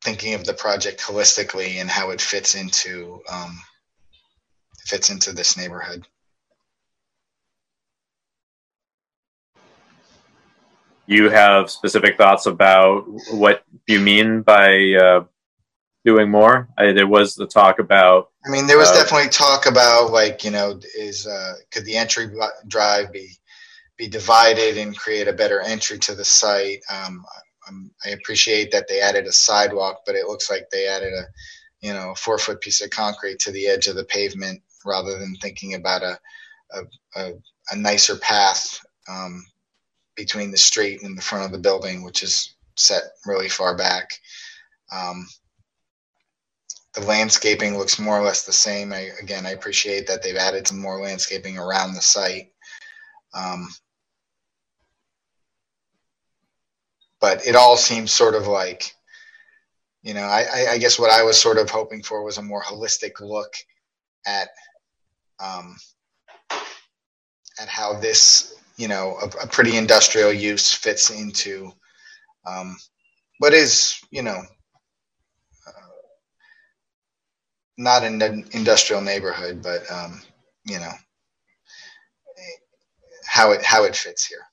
thinking 0.02 0.34
of 0.34 0.44
the 0.44 0.52
project 0.52 1.00
holistically 1.00 1.80
and 1.80 1.88
how 1.88 2.10
it 2.10 2.20
fits 2.20 2.54
into 2.54 3.20
um, 3.30 3.58
fits 4.84 5.08
into 5.08 5.32
this 5.32 5.56
neighborhood. 5.56 6.06
You 11.10 11.28
have 11.28 11.70
specific 11.70 12.16
thoughts 12.16 12.46
about 12.46 13.04
what 13.32 13.64
you 13.88 13.98
mean 13.98 14.42
by 14.42 14.92
uh, 14.92 15.24
doing 16.04 16.30
more? 16.30 16.68
I, 16.78 16.92
there 16.92 17.08
was 17.08 17.34
the 17.34 17.48
talk 17.48 17.80
about. 17.80 18.30
I 18.46 18.50
mean, 18.50 18.68
there 18.68 18.78
was 18.78 18.90
uh, 18.90 19.02
definitely 19.02 19.30
talk 19.30 19.66
about 19.66 20.12
like 20.12 20.44
you 20.44 20.52
know, 20.52 20.80
is 20.96 21.26
uh, 21.26 21.54
could 21.72 21.84
the 21.84 21.96
entry 21.96 22.30
drive 22.68 23.12
be 23.12 23.28
be 23.96 24.06
divided 24.06 24.78
and 24.78 24.96
create 24.96 25.26
a 25.26 25.32
better 25.32 25.60
entry 25.60 25.98
to 25.98 26.14
the 26.14 26.24
site? 26.24 26.80
Um, 26.88 27.24
I 28.04 28.10
appreciate 28.10 28.70
that 28.72 28.86
they 28.88 29.00
added 29.00 29.26
a 29.26 29.32
sidewalk, 29.32 30.02
but 30.06 30.14
it 30.14 30.26
looks 30.26 30.48
like 30.48 30.68
they 30.70 30.86
added 30.86 31.12
a 31.12 31.24
you 31.80 31.92
know 31.92 32.12
a 32.12 32.14
four 32.14 32.38
foot 32.38 32.60
piece 32.60 32.82
of 32.82 32.90
concrete 32.90 33.40
to 33.40 33.50
the 33.50 33.66
edge 33.66 33.88
of 33.88 33.96
the 33.96 34.04
pavement 34.04 34.62
rather 34.86 35.18
than 35.18 35.34
thinking 35.42 35.74
about 35.74 36.04
a 36.04 36.18
a, 36.72 37.20
a, 37.20 37.32
a 37.72 37.76
nicer 37.76 38.16
path 38.16 38.78
um, 39.08 39.44
between 40.16 40.50
the 40.50 40.58
street 40.58 41.02
and 41.02 41.16
the 41.16 41.22
front 41.22 41.44
of 41.44 41.52
the 41.52 41.58
building, 41.58 42.02
which 42.02 42.22
is 42.22 42.54
set 42.76 43.02
really 43.26 43.48
far 43.48 43.76
back. 43.76 44.08
Um, 44.92 45.26
the 46.94 47.02
landscaping 47.02 47.78
looks 47.78 47.98
more 47.98 48.18
or 48.18 48.24
less 48.24 48.44
the 48.44 48.52
same. 48.52 48.92
I, 48.92 49.10
again, 49.22 49.46
I 49.46 49.50
appreciate 49.50 50.06
that 50.08 50.22
they've 50.22 50.36
added 50.36 50.66
some 50.66 50.80
more 50.80 51.00
landscaping 51.00 51.56
around 51.56 51.94
the 51.94 52.02
site. 52.02 52.52
Um, 53.32 53.68
but 57.20 57.46
it 57.46 57.54
all 57.54 57.76
seems 57.76 58.10
sort 58.10 58.34
of 58.34 58.48
like, 58.48 58.92
you 60.02 60.14
know, 60.14 60.24
I, 60.24 60.72
I, 60.72 60.78
guess 60.78 60.98
what 60.98 61.12
I 61.12 61.22
was 61.22 61.38
sort 61.38 61.58
of 61.58 61.70
hoping 61.70 62.02
for 62.02 62.24
was 62.24 62.38
a 62.38 62.42
more 62.42 62.62
holistic 62.62 63.20
look 63.20 63.54
at 64.26 64.48
um, 65.38 65.76
at 66.50 67.68
how 67.68 67.92
this 68.00 68.56
you 68.80 68.88
know 68.88 69.18
a, 69.22 69.44
a 69.44 69.46
pretty 69.46 69.76
industrial 69.76 70.32
use 70.32 70.72
fits 70.72 71.10
into 71.10 71.70
um, 72.46 72.74
what 73.38 73.52
is 73.52 74.00
you 74.10 74.22
know 74.22 74.40
uh, 75.66 75.90
not 77.76 78.02
an 78.02 78.22
industrial 78.52 79.02
neighborhood, 79.02 79.62
but 79.62 79.82
um, 79.92 80.22
you 80.64 80.78
know 80.80 80.92
how 83.26 83.52
it 83.52 83.62
how 83.62 83.84
it 83.84 83.94
fits 83.94 84.26
here. 84.26 84.46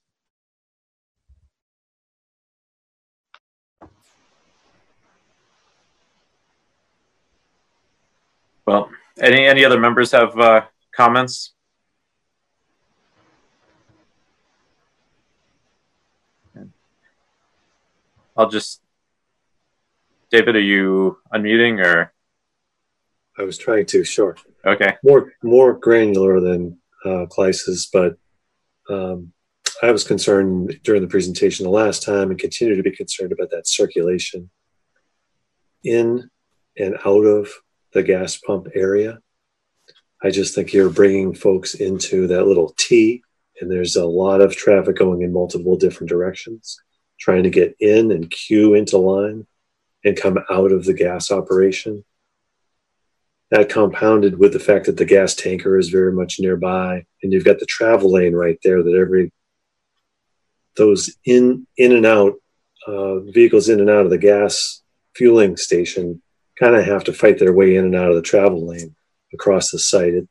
Well, 8.66 8.90
any 9.22 9.46
any 9.46 9.64
other 9.64 9.80
members 9.80 10.12
have 10.12 10.38
uh, 10.38 10.66
comments? 10.94 11.54
I'll 18.38 18.50
just. 18.50 18.82
David, 20.30 20.56
are 20.56 20.60
you 20.60 21.18
unmuting 21.34 21.84
or? 21.84 22.14
I 23.40 23.44
was 23.44 23.58
trying 23.58 23.86
to, 23.88 24.04
sure. 24.04 24.36
Okay. 24.66 24.96
More 25.04 25.34
more 25.44 25.74
granular 25.74 26.40
than 26.40 26.80
uh, 27.06 27.26
Claes's, 27.28 27.88
but 27.92 28.18
um, 28.90 29.32
I 29.82 29.92
was 29.92 30.04
concerned 30.04 30.80
during 30.84 31.02
the 31.02 31.08
presentation 31.08 31.64
the 31.64 31.70
last 31.70 32.04
time 32.04 32.32
and 32.32 32.40
continue 32.40 32.76
to 32.76 32.84
be 32.84 32.96
concerned 32.96 33.32
about 33.32 33.52
that 33.52 33.68
circulation 33.68 34.50
in 35.84 36.30
and 36.78 36.96
out 37.06 37.26
of 37.26 37.50
the 37.94 38.04
gas 38.04 38.38
pump 38.38 38.68
area. 38.74 39.20
I 40.24 40.32
just 40.32 40.56
think 40.56 40.74
you're 40.74 40.90
bringing 40.90 41.36
folks 41.36 41.76
into 41.76 42.26
that 42.28 42.48
little 42.48 42.74
T, 42.80 43.22
and 43.62 43.70
there's 43.70 43.96
a 43.96 44.06
lot 44.06 44.42
of 44.42 44.56
traffic 44.56 44.98
going 44.98 45.22
in 45.22 45.32
multiple 45.32 45.78
different 45.78 46.10
directions 46.10 46.80
trying 47.20 47.44
to 47.44 47.50
get 47.50 47.76
in 47.80 48.12
and 48.12 48.30
queue 48.30 48.74
into 48.74 48.98
line 48.98 49.46
and 50.04 50.18
come 50.18 50.40
out 50.50 50.72
of 50.72 50.86
the 50.86 50.94
gas 50.94 51.32
operation. 51.32 52.04
That 53.52 53.70
compounded 53.70 54.38
with 54.38 54.54
the 54.54 54.60
fact 54.60 54.86
that 54.86 54.98
the 54.98 55.06
gas 55.06 55.34
tanker 55.34 55.78
is 55.78 55.90
very 55.90 56.12
much 56.12 56.40
nearby, 56.40 57.06
and 57.24 57.32
you've 57.32 57.46
got 57.46 57.60
the 57.60 57.66
travel 57.66 58.12
lane 58.12 58.36
right 58.36 58.60
there 58.64 58.84
that 58.84 58.94
every 58.94 59.32
those 60.76 61.16
in 61.26 61.66
in 61.78 61.92
and 61.92 62.06
out 62.06 62.34
uh, 62.86 63.20
vehicles 63.20 63.70
in 63.70 63.80
and 63.80 63.90
out 63.90 64.06
of 64.06 64.12
the 64.12 64.18
gas 64.18 64.82
fueling 65.16 65.58
station 65.58 66.22
kind 66.60 66.76
of 66.76 66.86
have 66.86 67.04
to 67.06 67.14
fight 67.14 67.40
their 67.40 67.54
way 67.54 67.76
in 67.76 67.86
and 67.86 67.96
out 67.96 68.10
of 68.10 68.16
the 68.16 68.22
travel 68.22 68.66
lane 68.66 68.96
across 69.34 69.72
the 69.72 69.80
site. 69.80 70.14
It, 70.14 70.28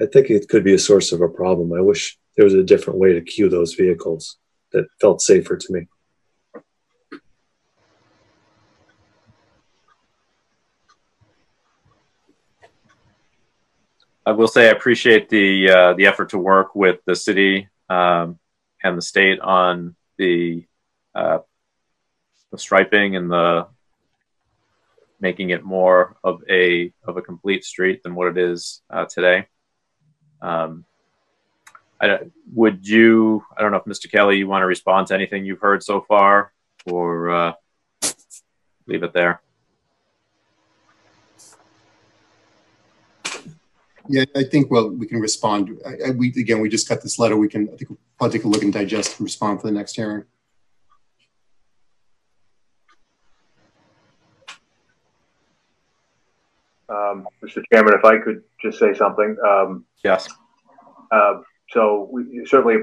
I 0.00 0.06
think 0.06 0.30
it 0.30 0.48
could 0.48 0.64
be 0.64 0.74
a 0.74 0.78
source 0.78 1.12
of 1.12 1.20
a 1.20 1.28
problem. 1.28 1.72
I 1.72 1.80
wish 1.80 2.18
there 2.36 2.44
was 2.44 2.54
a 2.54 2.62
different 2.62 2.98
way 2.98 3.12
to 3.12 3.20
queue 3.20 3.48
those 3.48 3.74
vehicles 3.74 4.38
that 4.72 4.86
felt 5.00 5.20
safer 5.20 5.56
to 5.56 5.72
me. 5.72 5.88
I 14.26 14.32
will 14.32 14.48
say 14.48 14.68
I 14.68 14.72
appreciate 14.72 15.28
the 15.28 15.70
uh, 15.70 15.94
the 15.94 16.06
effort 16.06 16.30
to 16.30 16.38
work 16.38 16.74
with 16.74 17.00
the 17.06 17.16
city 17.16 17.68
um, 17.88 18.38
and 18.82 18.96
the 18.96 19.02
state 19.02 19.40
on 19.40 19.96
the 20.18 20.66
uh, 21.14 21.38
the 22.50 22.58
striping 22.58 23.16
and 23.16 23.30
the 23.30 23.66
making 25.20 25.50
it 25.50 25.64
more 25.64 26.16
of 26.22 26.42
a 26.48 26.92
of 27.04 27.16
a 27.16 27.22
complete 27.22 27.64
street 27.64 28.02
than 28.02 28.14
what 28.14 28.28
it 28.28 28.38
is 28.38 28.82
uh, 28.90 29.06
today. 29.06 29.46
Um, 30.42 30.84
I, 32.00 32.18
would 32.54 32.86
you? 32.86 33.44
I 33.56 33.62
don't 33.62 33.72
know 33.72 33.78
if 33.78 33.84
Mr. 33.84 34.10
Kelly, 34.10 34.38
you 34.38 34.48
want 34.48 34.62
to 34.62 34.66
respond 34.66 35.08
to 35.08 35.14
anything 35.14 35.44
you've 35.44 35.60
heard 35.60 35.82
so 35.82 36.00
far, 36.00 36.52
or 36.86 37.30
uh, 37.30 37.52
leave 38.86 39.02
it 39.02 39.12
there. 39.12 39.42
Yeah, 44.12 44.24
I 44.34 44.42
think, 44.42 44.72
well, 44.72 44.90
we 44.90 45.06
can 45.06 45.20
respond. 45.20 45.80
I, 45.86 46.08
I, 46.08 46.10
we, 46.10 46.30
again, 46.30 46.60
we 46.60 46.68
just 46.68 46.88
got 46.88 47.00
this 47.00 47.20
letter. 47.20 47.36
We 47.36 47.46
can, 47.46 47.68
I 47.72 47.76
think 47.76 47.90
we'll 47.90 47.98
probably 48.18 48.38
take 48.38 48.44
a 48.44 48.48
look 48.48 48.64
and 48.64 48.72
digest 48.72 49.20
and 49.20 49.24
respond 49.24 49.60
for 49.60 49.68
the 49.68 49.72
next 49.72 49.94
hearing. 49.94 50.24
Um, 56.88 57.28
Mr. 57.40 57.62
Chairman, 57.72 57.94
if 57.94 58.04
I 58.04 58.18
could 58.18 58.42
just 58.60 58.80
say 58.80 58.94
something. 58.94 59.36
Um, 59.46 59.84
yes. 60.02 60.28
Uh, 61.12 61.42
so 61.68 62.08
we 62.10 62.44
certainly 62.46 62.78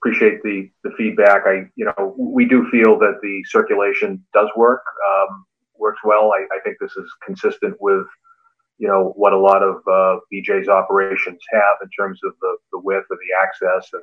appreciate 0.00 0.42
the, 0.42 0.68
the 0.82 0.90
feedback. 0.98 1.42
I, 1.46 1.70
you 1.76 1.84
know, 1.84 2.12
we 2.18 2.44
do 2.44 2.68
feel 2.72 2.98
that 2.98 3.20
the 3.22 3.44
circulation 3.44 4.24
does 4.34 4.48
work, 4.56 4.82
um, 5.14 5.46
works 5.78 6.00
well. 6.04 6.32
I, 6.32 6.44
I, 6.52 6.58
think 6.64 6.78
this 6.80 6.96
is 6.96 7.08
consistent 7.24 7.76
with, 7.78 8.04
you 8.78 8.88
know, 8.88 9.12
what 9.16 9.32
a 9.32 9.38
lot 9.38 9.62
of 9.62 9.76
uh, 9.86 10.20
BJ's 10.32 10.68
operations 10.68 11.40
have 11.52 11.76
in 11.82 11.88
terms 11.98 12.20
of 12.24 12.32
the, 12.40 12.56
the 12.72 12.80
width 12.80 13.06
of 13.10 13.18
the 13.18 13.34
access. 13.42 13.90
And 13.92 14.02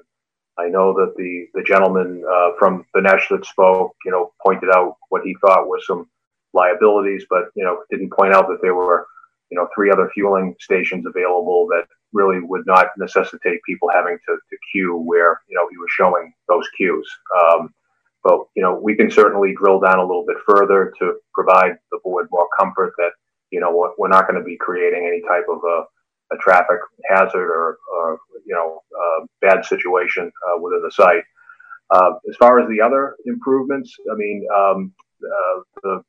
I 0.57 0.69
know 0.69 0.93
that 0.93 1.13
the, 1.17 1.47
the 1.53 1.63
gentleman 1.63 2.23
uh, 2.31 2.51
from 2.57 2.85
Benesh 2.95 3.29
that 3.29 3.45
spoke, 3.45 3.95
you 4.05 4.11
know, 4.11 4.33
pointed 4.45 4.69
out 4.75 4.97
what 5.09 5.23
he 5.23 5.35
thought 5.41 5.67
were 5.67 5.81
some 5.85 6.09
liabilities, 6.53 7.25
but, 7.29 7.45
you 7.55 7.63
know, 7.63 7.83
didn't 7.89 8.13
point 8.13 8.33
out 8.33 8.47
that 8.47 8.59
there 8.61 8.75
were 8.75 9.07
you 9.53 9.59
know, 9.59 9.67
three 9.75 9.91
other 9.91 10.09
fueling 10.15 10.55
stations 10.59 11.05
available 11.05 11.67
that 11.67 11.85
really 12.11 12.39
would 12.39 12.65
not 12.65 12.87
necessitate 12.97 13.59
people 13.67 13.87
having 13.93 14.17
to, 14.27 14.35
to 14.35 14.57
queue 14.71 14.97
where, 14.97 15.41
you 15.47 15.55
know, 15.55 15.67
he 15.69 15.77
was 15.77 15.89
showing 15.91 16.33
those 16.49 16.67
queues. 16.75 17.07
Um, 17.39 17.71
but, 18.23 18.39
you 18.55 18.63
know, 18.63 18.79
we 18.81 18.95
can 18.95 19.11
certainly 19.11 19.53
drill 19.55 19.79
down 19.79 19.99
a 19.99 20.05
little 20.05 20.25
bit 20.25 20.37
further 20.47 20.91
to 20.97 21.19
provide 21.35 21.77
the 21.91 21.99
board 22.03 22.29
more 22.31 22.47
comfort 22.59 22.93
that, 22.97 23.11
you 23.53 23.59
know, 23.59 23.71
we're 23.99 24.15
not 24.17 24.27
going 24.27 24.39
to 24.39 24.43
be 24.43 24.57
creating 24.57 25.05
any 25.07 25.21
type 25.21 25.47
of 25.49 25.59
a, 25.63 25.77
a 26.33 26.37
traffic 26.45 26.79
hazard 27.09 27.49
or, 27.59 27.77
or 27.93 28.19
you 28.45 28.55
know, 28.55 28.81
bad 29.43 29.63
situation 29.65 30.31
uh, 30.47 30.59
within 30.59 30.81
the 30.81 30.91
site. 30.91 31.23
Uh, 31.91 32.11
as 32.29 32.35
far 32.37 32.59
as 32.59 32.67
the 32.69 32.81
other 32.81 33.15
improvements, 33.25 33.93
I 34.11 34.15
mean, 34.15 34.47
um, 34.55 34.93
uh, 35.23 35.59
the 35.83 36.01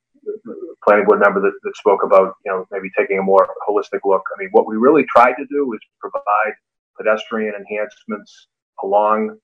planning 0.82 1.04
board 1.04 1.20
member 1.20 1.40
that, 1.40 1.52
that 1.62 1.76
spoke 1.76 2.02
about, 2.02 2.34
you 2.44 2.52
know, 2.52 2.66
maybe 2.70 2.88
taking 2.96 3.18
a 3.18 3.22
more 3.22 3.46
holistic 3.68 4.00
look. 4.04 4.22
I 4.34 4.38
mean, 4.38 4.48
what 4.52 4.66
we 4.66 4.76
really 4.76 5.04
tried 5.14 5.34
to 5.34 5.46
do 5.50 5.72
is 5.74 5.80
provide 6.00 6.54
pedestrian 6.96 7.54
enhancements 7.54 8.48
along 8.82 9.36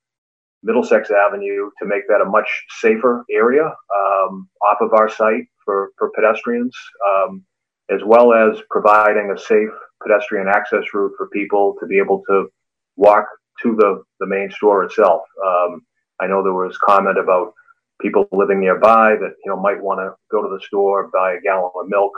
Middlesex 0.63 1.11
Avenue 1.11 1.71
to 1.81 1.87
make 1.87 2.07
that 2.09 2.21
a 2.21 2.25
much 2.25 2.49
safer 2.81 3.25
area 3.31 3.65
um, 3.67 4.49
off 4.69 4.79
of 4.81 4.93
our 4.93 5.09
site 5.09 5.47
for, 5.65 5.91
for 5.99 6.11
pedestrians, 6.15 6.75
um, 7.07 7.45
as 7.91 8.01
well 8.05 8.33
as 8.33 8.61
providing 8.71 9.31
a 9.31 9.39
safe 9.39 9.71
pedestrian 10.03 10.49
access 10.49 10.85
route 10.95 11.13
for 11.17 11.29
people 11.29 11.75
to 11.81 11.87
be 11.87 11.99
able 11.99 12.23
to 12.29 12.49
walk 12.97 13.27
to 13.63 13.75
the, 13.77 14.03
the 14.21 14.27
main 14.27 14.51
store 14.51 14.85
itself. 14.85 15.23
Um, 15.45 15.83
I 16.21 16.27
know 16.27 16.43
there 16.43 16.55
was 16.55 16.79
comment 16.79 17.19
about 17.19 17.53
people 18.01 18.27
living 18.33 18.61
nearby 18.61 19.17
that 19.21 19.35
you 19.45 19.51
know 19.51 19.61
might 19.61 19.83
want 19.83 20.01
to 20.01 20.15
go 20.31 20.43
to 20.43 20.49
the 20.49 20.61
store 20.65 21.11
buy 21.13 21.35
a 21.35 21.41
gallon 21.41 21.71
of 21.75 21.89
milk. 21.89 22.13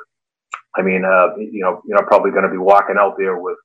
I 0.77 0.82
mean, 0.82 1.05
uh, 1.05 1.36
you 1.36 1.61
know, 1.61 1.82
you're 1.86 1.99
not 1.99 2.07
probably 2.07 2.31
going 2.31 2.44
to 2.44 2.51
be 2.51 2.59
walking 2.59 2.97
out 2.99 3.15
there 3.19 3.39
with 3.39 3.59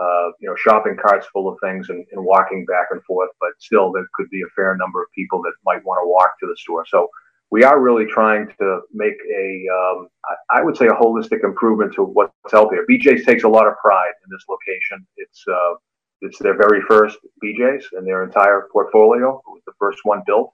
uh, 0.00 0.30
you 0.40 0.48
know 0.48 0.54
shopping 0.56 0.96
carts 1.00 1.26
full 1.32 1.48
of 1.48 1.58
things 1.62 1.88
and, 1.90 2.04
and, 2.12 2.24
walking 2.24 2.64
back 2.64 2.86
and 2.90 3.02
forth, 3.04 3.30
but 3.40 3.50
still 3.58 3.90
there 3.92 4.06
could 4.14 4.30
be 4.30 4.42
a 4.42 4.54
fair 4.54 4.76
number 4.76 5.02
of 5.02 5.08
people 5.14 5.42
that 5.42 5.52
might 5.64 5.84
want 5.84 6.00
to 6.02 6.08
walk 6.08 6.30
to 6.40 6.46
the 6.46 6.56
store. 6.56 6.84
So 6.86 7.08
we 7.50 7.64
are 7.64 7.80
really 7.80 8.06
trying 8.06 8.48
to 8.60 8.80
make 8.92 9.14
a, 9.34 9.64
um, 9.72 10.08
I, 10.50 10.62
would 10.62 10.76
say, 10.76 10.86
a 10.86 10.92
holistic 10.92 11.44
improvement 11.44 11.94
to 11.94 12.02
what's 12.02 12.54
out 12.54 12.70
there. 12.70 12.86
BJ's 12.86 13.24
takes 13.24 13.44
a 13.44 13.48
lot 13.48 13.66
of 13.66 13.74
pride 13.78 14.12
in 14.24 14.30
this 14.30 14.44
location. 14.48 15.06
It's 15.16 15.44
uh, 15.48 15.74
it's 16.20 16.38
their 16.38 16.56
very 16.56 16.82
first 16.82 17.18
BJ's 17.42 17.86
in 17.96 18.04
their 18.04 18.24
entire 18.24 18.68
portfolio. 18.72 19.38
It 19.38 19.50
was 19.50 19.62
the 19.66 19.72
first 19.78 20.00
one 20.02 20.22
built. 20.26 20.52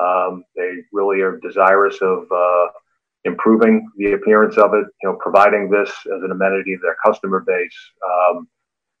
Um, 0.00 0.44
they 0.56 0.76
really 0.92 1.20
are 1.20 1.38
desirous 1.38 1.98
of 2.00 2.24
uh, 2.34 2.66
improving 3.24 3.90
the 3.98 4.12
appearance 4.12 4.56
of 4.56 4.72
it, 4.74 4.86
you 5.02 5.08
know, 5.08 5.18
providing 5.20 5.68
this 5.68 5.90
as 5.90 6.22
an 6.22 6.30
amenity 6.30 6.76
to 6.76 6.80
their 6.82 6.96
customer 7.04 7.44
base. 7.46 7.76
Um, 8.06 8.48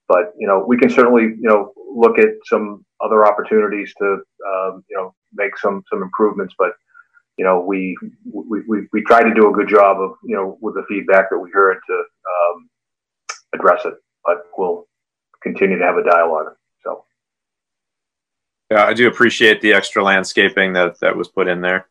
but 0.08 0.32
you 0.38 0.46
know, 0.46 0.64
we 0.66 0.76
can 0.76 0.90
certainly 0.90 1.22
you 1.22 1.48
know 1.48 1.72
look 1.94 2.18
at 2.18 2.28
some 2.44 2.84
other 3.02 3.26
opportunities 3.26 3.94
to 3.98 4.18
um, 4.46 4.84
you 4.90 4.96
know 4.96 5.14
make 5.32 5.56
some 5.56 5.82
some 5.88 6.02
improvements. 6.02 6.54
But 6.58 6.72
you 7.38 7.44
know, 7.44 7.60
we, 7.60 7.96
we 8.30 8.62
we 8.68 8.86
we 8.92 9.02
try 9.02 9.22
to 9.22 9.34
do 9.34 9.48
a 9.48 9.52
good 9.52 9.68
job 9.68 10.00
of 10.00 10.12
you 10.22 10.36
know 10.36 10.58
with 10.60 10.74
the 10.74 10.84
feedback 10.88 11.30
that 11.30 11.38
we 11.38 11.50
heard 11.50 11.78
to 11.86 11.94
um, 11.94 12.68
address 13.54 13.84
it. 13.84 13.94
But 14.24 14.44
we'll 14.56 14.86
continue 15.42 15.78
to 15.78 15.84
have 15.84 15.96
a 15.96 16.04
dialogue. 16.04 16.54
So. 16.84 17.04
Yeah, 18.70 18.84
I 18.84 18.94
do 18.94 19.08
appreciate 19.08 19.60
the 19.60 19.72
extra 19.72 20.02
landscaping 20.02 20.72
that 20.74 21.00
that 21.00 21.16
was 21.16 21.28
put 21.28 21.48
in 21.48 21.60
there, 21.60 21.88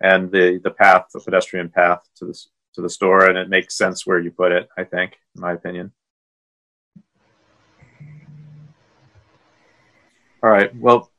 and 0.00 0.30
the 0.30 0.60
the 0.62 0.70
path, 0.70 1.06
the 1.12 1.20
pedestrian 1.20 1.70
path 1.70 2.00
to 2.16 2.26
the 2.26 2.38
to 2.74 2.82
the 2.82 2.90
store, 2.90 3.28
and 3.28 3.38
it 3.38 3.48
makes 3.48 3.76
sense 3.76 4.06
where 4.06 4.20
you 4.20 4.30
put 4.30 4.52
it. 4.52 4.68
I 4.76 4.84
think, 4.84 5.18
in 5.34 5.40
my 5.40 5.52
opinion. 5.52 5.92
All 10.42 10.50
right. 10.50 10.74
Well, 10.76 11.10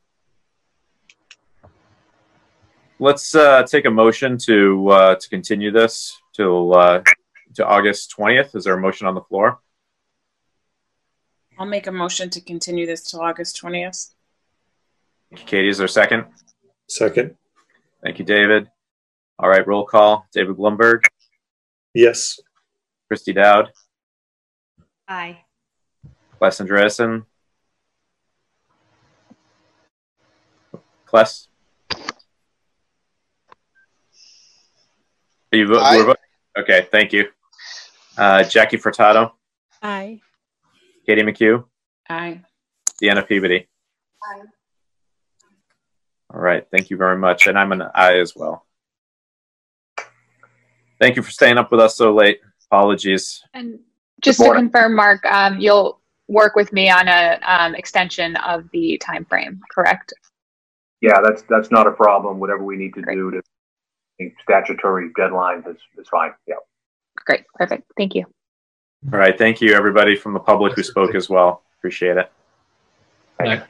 let's 2.99 3.35
uh, 3.35 3.63
take 3.63 3.85
a 3.85 3.91
motion 3.91 4.37
to 4.39 4.87
uh, 4.89 5.15
to 5.15 5.29
continue 5.29 5.71
this 5.71 6.17
till 6.33 6.75
uh, 6.75 7.01
to 7.55 7.65
August 7.65 8.11
twentieth. 8.11 8.55
Is 8.55 8.63
there 8.65 8.75
a 8.75 8.79
motion 8.79 9.07
on 9.07 9.15
the 9.15 9.21
floor? 9.21 9.59
I'll 11.59 11.65
make 11.65 11.87
a 11.87 11.91
motion 11.91 12.29
to 12.31 12.41
continue 12.41 12.85
this 12.85 13.09
till 13.09 13.21
August 13.21 13.57
twentieth. 13.57 14.13
Katie, 15.35 15.69
is 15.69 15.77
there 15.77 15.85
a 15.85 15.89
second? 15.89 16.25
Second. 16.87 17.35
Thank 18.03 18.19
you, 18.19 18.25
David. 18.25 18.69
All 19.39 19.49
right, 19.49 19.65
roll 19.67 19.85
call. 19.85 20.25
David 20.31 20.55
Blumberg. 20.55 21.01
Yes. 21.93 22.39
Christy 23.07 23.33
Dowd. 23.33 23.71
Aye. 25.07 25.43
Claes 26.37 26.59
Andreasen. 26.59 27.25
Claes. 31.05 31.47
Are 35.51 35.57
you 35.57 35.67
voting? 35.67 36.15
Okay, 36.57 36.87
thank 36.91 37.13
you. 37.13 37.25
Uh, 38.17 38.43
Jackie 38.43 38.77
Furtado. 38.77 39.31
Aye. 39.81 40.19
Katie 41.05 41.21
McHugh. 41.21 41.63
Aye. 42.09 42.41
Deanna 43.01 43.27
Peabody. 43.27 43.67
Aye. 44.23 44.41
All 46.33 46.41
right. 46.41 46.65
Thank 46.71 46.89
you 46.89 46.97
very 46.97 47.17
much. 47.17 47.47
And 47.47 47.57
I'm 47.57 47.71
an 47.71 47.83
I 47.93 48.19
as 48.19 48.35
well. 48.35 48.65
Thank 50.99 51.15
you 51.15 51.21
for 51.21 51.31
staying 51.31 51.57
up 51.57 51.71
with 51.71 51.79
us 51.79 51.95
so 51.95 52.13
late. 52.13 52.41
Apologies. 52.69 53.43
And 53.53 53.79
just 54.21 54.39
to 54.39 54.51
confirm, 54.51 54.95
Mark, 54.95 55.23
um, 55.25 55.59
you'll 55.59 56.01
work 56.27 56.55
with 56.55 56.73
me 56.73 56.89
on 56.89 57.07
a 57.07 57.39
um, 57.45 57.75
extension 57.75 58.35
of 58.37 58.69
the 58.71 58.97
time 58.97 59.23
frame, 59.23 59.61
correct? 59.71 60.13
Yeah, 60.99 61.21
that's 61.23 61.43
that's 61.43 61.71
not 61.71 61.87
a 61.87 61.91
problem. 61.91 62.39
Whatever 62.39 62.63
we 62.63 62.75
need 62.75 62.95
to 62.95 63.01
Great. 63.01 63.15
do 63.15 63.31
to 63.31 63.41
statutory 64.41 65.11
deadline 65.15 65.63
is, 65.67 65.77
is 65.97 66.07
fine. 66.09 66.31
Yeah. 66.47 66.55
Great. 67.25 67.45
Perfect. 67.55 67.83
Thank 67.97 68.15
you. 68.15 68.25
All 69.11 69.19
right. 69.19 69.37
Thank 69.37 69.61
you, 69.61 69.73
everybody 69.73 70.15
from 70.15 70.33
the 70.33 70.39
public 70.39 70.73
who 70.73 70.83
spoke 70.83 71.15
as 71.15 71.29
well. 71.29 71.63
Appreciate 71.77 72.17
it. 72.17 72.31
Thanks. 73.37 73.67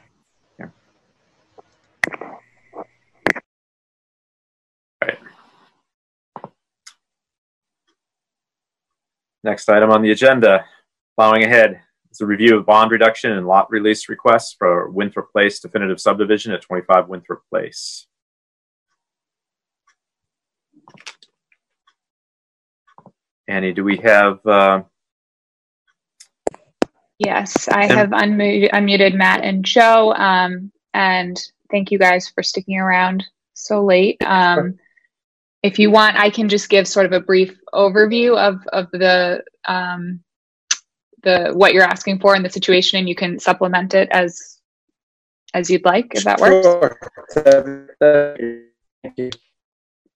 Next 9.44 9.68
item 9.68 9.90
on 9.90 10.02
the 10.02 10.10
agenda, 10.10 10.64
plowing 11.16 11.44
ahead, 11.44 11.80
is 12.10 12.20
a 12.20 12.26
review 12.26 12.58
of 12.58 12.66
bond 12.66 12.90
reduction 12.90 13.32
and 13.32 13.46
lot 13.46 13.70
release 13.70 14.08
requests 14.08 14.54
for 14.58 14.90
Winthrop 14.90 15.30
Place 15.32 15.60
definitive 15.60 16.00
subdivision 16.00 16.52
at 16.52 16.62
25 16.62 17.08
Winthrop 17.08 17.42
Place. 17.48 18.06
Annie, 23.48 23.72
do 23.72 23.82
we 23.82 23.96
have? 23.96 24.44
Uh, 24.46 24.82
yes, 27.18 27.66
I 27.68 27.86
have 27.86 28.10
unmuted, 28.10 28.70
unmuted, 28.72 29.14
Matt 29.14 29.42
and 29.42 29.64
Joe. 29.64 30.12
Um, 30.14 30.70
and 30.92 31.36
thank 31.70 31.90
you 31.90 31.98
guys 31.98 32.28
for 32.28 32.42
sticking 32.42 32.78
around 32.78 33.24
so 33.54 33.84
late. 33.84 34.22
Um, 34.22 34.78
if 35.62 35.78
you 35.78 35.90
want, 35.90 36.16
I 36.16 36.30
can 36.30 36.48
just 36.48 36.68
give 36.68 36.86
sort 36.86 37.06
of 37.06 37.12
a 37.12 37.20
brief 37.20 37.58
overview 37.74 38.36
of 38.36 38.66
of 38.68 38.90
the 38.92 39.42
um, 39.66 40.22
the 41.22 41.50
what 41.54 41.72
you're 41.72 41.84
asking 41.84 42.20
for 42.20 42.36
in 42.36 42.42
the 42.42 42.50
situation, 42.50 42.98
and 42.98 43.08
you 43.08 43.14
can 43.14 43.38
supplement 43.38 43.94
it 43.94 44.08
as 44.10 44.58
as 45.54 45.70
you'd 45.70 45.84
like, 45.86 46.14
if 46.14 46.24
that 46.24 46.38
works. 46.38 46.66
Sure. 46.66 47.88
Thank 49.02 49.18
you. 49.18 49.30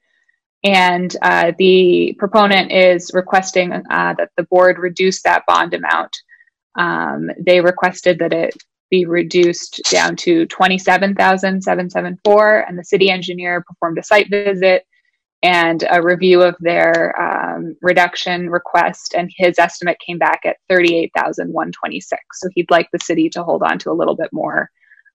And 0.62 1.16
uh, 1.22 1.52
the 1.58 2.14
proponent 2.18 2.72
is 2.72 3.10
requesting 3.14 3.72
uh, 3.72 4.14
that 4.18 4.28
the 4.36 4.42
board 4.42 4.78
reduce 4.78 5.22
that 5.22 5.46
bond 5.46 5.72
amount. 5.72 6.14
Um, 6.78 7.30
they 7.38 7.62
requested 7.62 8.18
that 8.18 8.34
it 8.34 8.62
be 8.90 9.06
reduced 9.06 9.80
down 9.90 10.14
to 10.16 10.44
27,774 10.46 12.66
and 12.68 12.78
the 12.78 12.84
city 12.84 13.08
engineer 13.08 13.64
performed 13.66 13.96
a 13.98 14.02
site 14.02 14.28
visit 14.28 14.84
and 15.42 15.84
a 15.90 16.02
review 16.02 16.42
of 16.42 16.54
their 16.60 17.18
um, 17.20 17.74
reduction 17.80 18.50
request, 18.50 19.14
and 19.16 19.30
his 19.34 19.58
estimate 19.58 19.98
came 20.04 20.18
back 20.18 20.40
at 20.44 20.58
thirty-eight 20.68 21.12
thousand 21.16 21.52
one 21.52 21.72
twenty-six. 21.72 22.22
So 22.34 22.48
he'd 22.54 22.70
like 22.70 22.88
the 22.92 22.98
city 22.98 23.28
to 23.30 23.42
hold 23.42 23.62
on 23.62 23.78
to 23.80 23.90
a 23.90 23.94
little 23.94 24.16
bit 24.16 24.30
more 24.32 24.70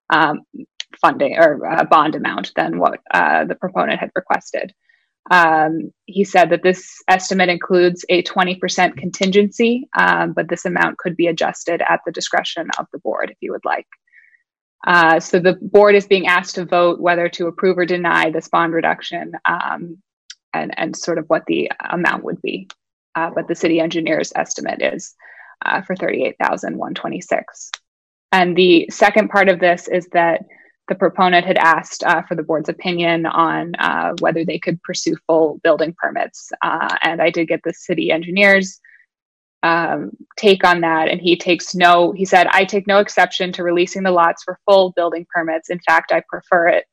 um, 0.10 0.42
funding 1.00 1.38
or 1.38 1.66
uh, 1.66 1.84
bond 1.84 2.16
amount 2.16 2.52
than 2.56 2.80
what 2.80 3.00
uh, 3.14 3.46
the 3.46 3.56
proponent 3.56 4.00
had 4.00 4.12
requested. 4.16 4.74
Um, 5.32 5.92
he 6.06 6.24
said 6.24 6.52
that 6.52 6.62
this 6.62 7.02
estimate 7.08 7.50
includes 7.50 8.06
a 8.10 8.22
20% 8.24 8.96
contingency, 8.96 9.90
um, 9.98 10.34
but 10.34 10.50
this 10.50 10.66
amount 10.66 11.00
could 11.00 11.18
be 11.18 11.28
adjusted 11.28 11.82
at 11.88 12.02
the 12.06 12.12
discretion 12.12 12.70
of 12.78 12.86
the 12.94 13.00
board 13.00 13.32
if 13.32 13.38
you 13.42 13.52
would 13.52 13.66
like. 13.66 13.88
Uh, 14.86 15.20
so 15.20 15.40
the 15.40 15.58
board 15.62 15.96
is 15.96 16.06
being 16.06 16.28
asked 16.28 16.56
to 16.56 16.66
vote 16.66 17.00
whether 17.00 17.28
to 17.28 17.48
approve 17.48 17.78
or 17.78 17.86
deny 17.86 18.30
this 18.30 18.48
bond 18.48 18.72
reduction. 18.72 19.32
Um, 19.46 19.98
and, 20.62 20.78
and 20.78 20.96
sort 20.96 21.18
of 21.18 21.26
what 21.28 21.44
the 21.48 21.72
amount 21.90 22.24
would 22.24 22.42
be. 22.42 22.68
Uh, 23.16 23.30
but 23.34 23.48
the 23.48 23.56
city 23.56 23.80
engineer's 23.80 24.34
estimate 24.36 24.82
is 24.82 25.16
uh, 25.66 25.82
for 25.82 25.96
38,126. 25.96 27.72
And 28.32 28.56
the 28.56 28.88
second 28.90 29.30
part 29.30 29.50
of 29.50 29.60
this 29.60 29.88
is 29.88 30.08
that 30.12 30.42
the 30.88 30.96
proponent 30.96 31.46
had 31.46 31.58
asked 31.58 32.04
uh, 32.04 32.22
for 32.24 32.36
the 32.36 32.44
board's 32.44 32.70
opinion 32.70 33.26
on 33.26 33.74
uh, 33.76 34.14
whether 34.20 34.46
they 34.46 34.60
could 34.60 34.82
pursue 34.84 35.16
full 35.26 35.60
building 35.64 35.96
permits. 35.98 36.52
Uh, 36.62 36.96
and 37.02 37.22
I 37.22 37.30
did 37.30 37.48
get 37.48 37.62
the 37.64 37.74
city 37.74 38.12
engineer's 38.12 38.80
um, 39.64 40.12
take 40.38 40.64
on 40.64 40.82
that. 40.82 41.08
And 41.08 41.20
he 41.20 41.36
takes 41.36 41.74
no, 41.74 42.12
he 42.12 42.26
said, 42.26 42.48
I 42.52 42.66
take 42.66 42.86
no 42.86 43.00
exception 43.00 43.52
to 43.54 43.64
releasing 43.64 44.04
the 44.04 44.12
lots 44.12 44.44
for 44.44 44.60
full 44.66 44.92
building 44.92 45.26
permits. 45.34 45.70
In 45.70 45.80
fact, 45.80 46.12
I 46.12 46.22
prefer 46.30 46.68
it 46.68 46.86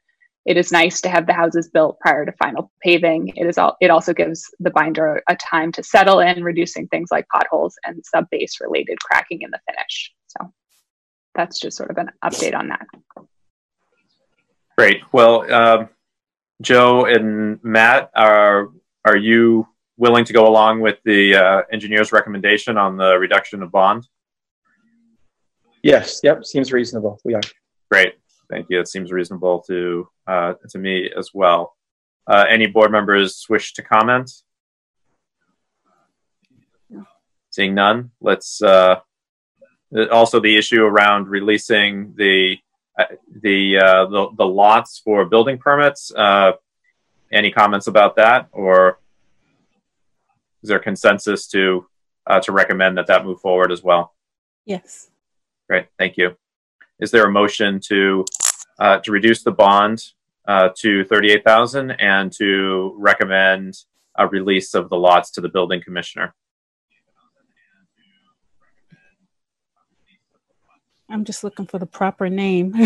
it 0.45 0.57
is 0.57 0.73
nice 0.73 1.01
to 1.03 1.09
have 1.09 1.27
the 1.27 1.33
houses 1.33 1.69
built 1.69 2.01
prior 2.01 2.27
to 2.27 2.33
final 2.33 2.73
paving. 2.83 3.33
It 3.37 3.47
is 3.47 3.59
all, 3.59 3.77
it 3.81 3.91
also 3.91 4.13
gives 4.13 4.45
the 4.59 4.71
binder 4.71 5.23
a 5.29 5.37
time 5.37 5.71
to 5.73 5.83
settle 5.83 6.21
in, 6.21 6.43
reducing 6.43 6.89
things 6.89 7.11
like 7.11 7.27
potholes 7.29 7.77
and 7.85 8.05
sub 8.05 8.29
base 8.31 8.61
related 8.61 8.99
cracking 9.01 9.43
in 9.43 9.51
the 9.51 9.61
finish. 9.69 10.13
So 10.27 10.53
that's 11.35 11.61
just 11.61 11.77
sort 11.77 11.91
of 11.91 11.99
an 11.99 12.11
update 12.25 12.57
on 12.57 12.69
that. 12.69 12.87
Great. 14.77 15.03
Well, 15.13 15.53
um, 15.53 15.89
Joe 16.61 17.05
and 17.05 17.63
Matt, 17.63 18.11
are 18.17 18.71
are 19.05 19.17
you 19.17 19.69
willing 19.97 20.25
to 20.25 20.33
go 20.33 20.47
along 20.49 20.81
with 20.81 20.99
the 21.05 21.35
uh, 21.35 21.63
engineer's 21.73 22.13
recommendation 22.13 22.77
on 22.77 22.97
the 22.97 23.19
reduction 23.19 23.63
of 23.63 23.71
bond? 23.71 24.09
Yes. 25.83 26.21
Yep. 26.23 26.45
Seems 26.45 26.73
reasonable. 26.73 27.21
We 27.25 27.35
are. 27.35 27.41
Great. 27.91 28.15
Thank 28.53 28.67
you. 28.69 28.79
It 28.81 28.89
seems 28.89 29.11
reasonable 29.11 29.63
to 29.67 30.09
uh, 30.27 30.53
to 30.69 30.79
me 30.79 31.11
as 31.19 31.31
well. 31.33 31.75
Uh, 32.27 32.45
any 32.51 32.67
board 32.67 32.93
members 32.93 33.47
wish 33.49 33.73
to 33.73 33.83
comment? 33.83 34.31
Seeing 37.49 37.75
none, 37.75 38.11
let's 38.21 38.61
uh, 38.61 38.97
also 40.11 40.39
the 40.39 40.55
issue 40.59 40.85
around 40.85 41.29
releasing 41.29 42.15
the 42.17 42.59
uh, 42.99 43.05
the, 43.41 43.79
uh, 43.79 44.07
the, 44.07 44.29
the 44.37 44.47
lots 44.47 45.01
for 45.03 45.25
building 45.25 45.57
permits. 45.57 46.13
Uh, 46.15 46.53
any 47.33 47.51
comments 47.51 47.87
about 47.87 48.17
that, 48.17 48.49
or 48.53 48.99
is 50.63 50.69
there 50.69 50.79
consensus 50.79 51.47
to 51.49 51.87
to 52.43 52.53
recommend 52.53 52.99
that 52.99 53.07
that 53.07 53.25
move 53.25 53.41
forward 53.41 53.73
as 53.73 53.83
well? 53.83 54.15
Yes. 54.67 55.09
Great, 55.71 55.87
thank 55.99 56.19
you. 56.19 56.37
Is 57.03 57.11
there 57.11 57.27
a 57.27 57.31
motion 57.31 57.81
to 57.89 58.25
uh, 58.79 58.99
to 59.01 59.13
reduce 59.13 59.43
the 59.43 59.51
bond 59.53 60.03
uh, 60.49 60.71
to 60.77 61.05
38,000 61.05 61.93
and 61.93 62.33
to 62.33 62.95
recommend 62.99 63.75
a 64.17 64.27
release 64.27 64.75
of 64.75 64.89
the 64.89 64.97
lots 64.97 65.31
to 65.33 65.41
the 65.41 65.49
building 65.49 65.81
commissioner. 65.83 66.35
I'm 71.09 71.25
just 71.25 71.45
looking 71.45 71.67
for 71.67 71.79
the 71.79 71.87
proper 71.87 72.29
name. 72.29 72.73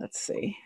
Let's 0.00 0.18
see. 0.18 0.56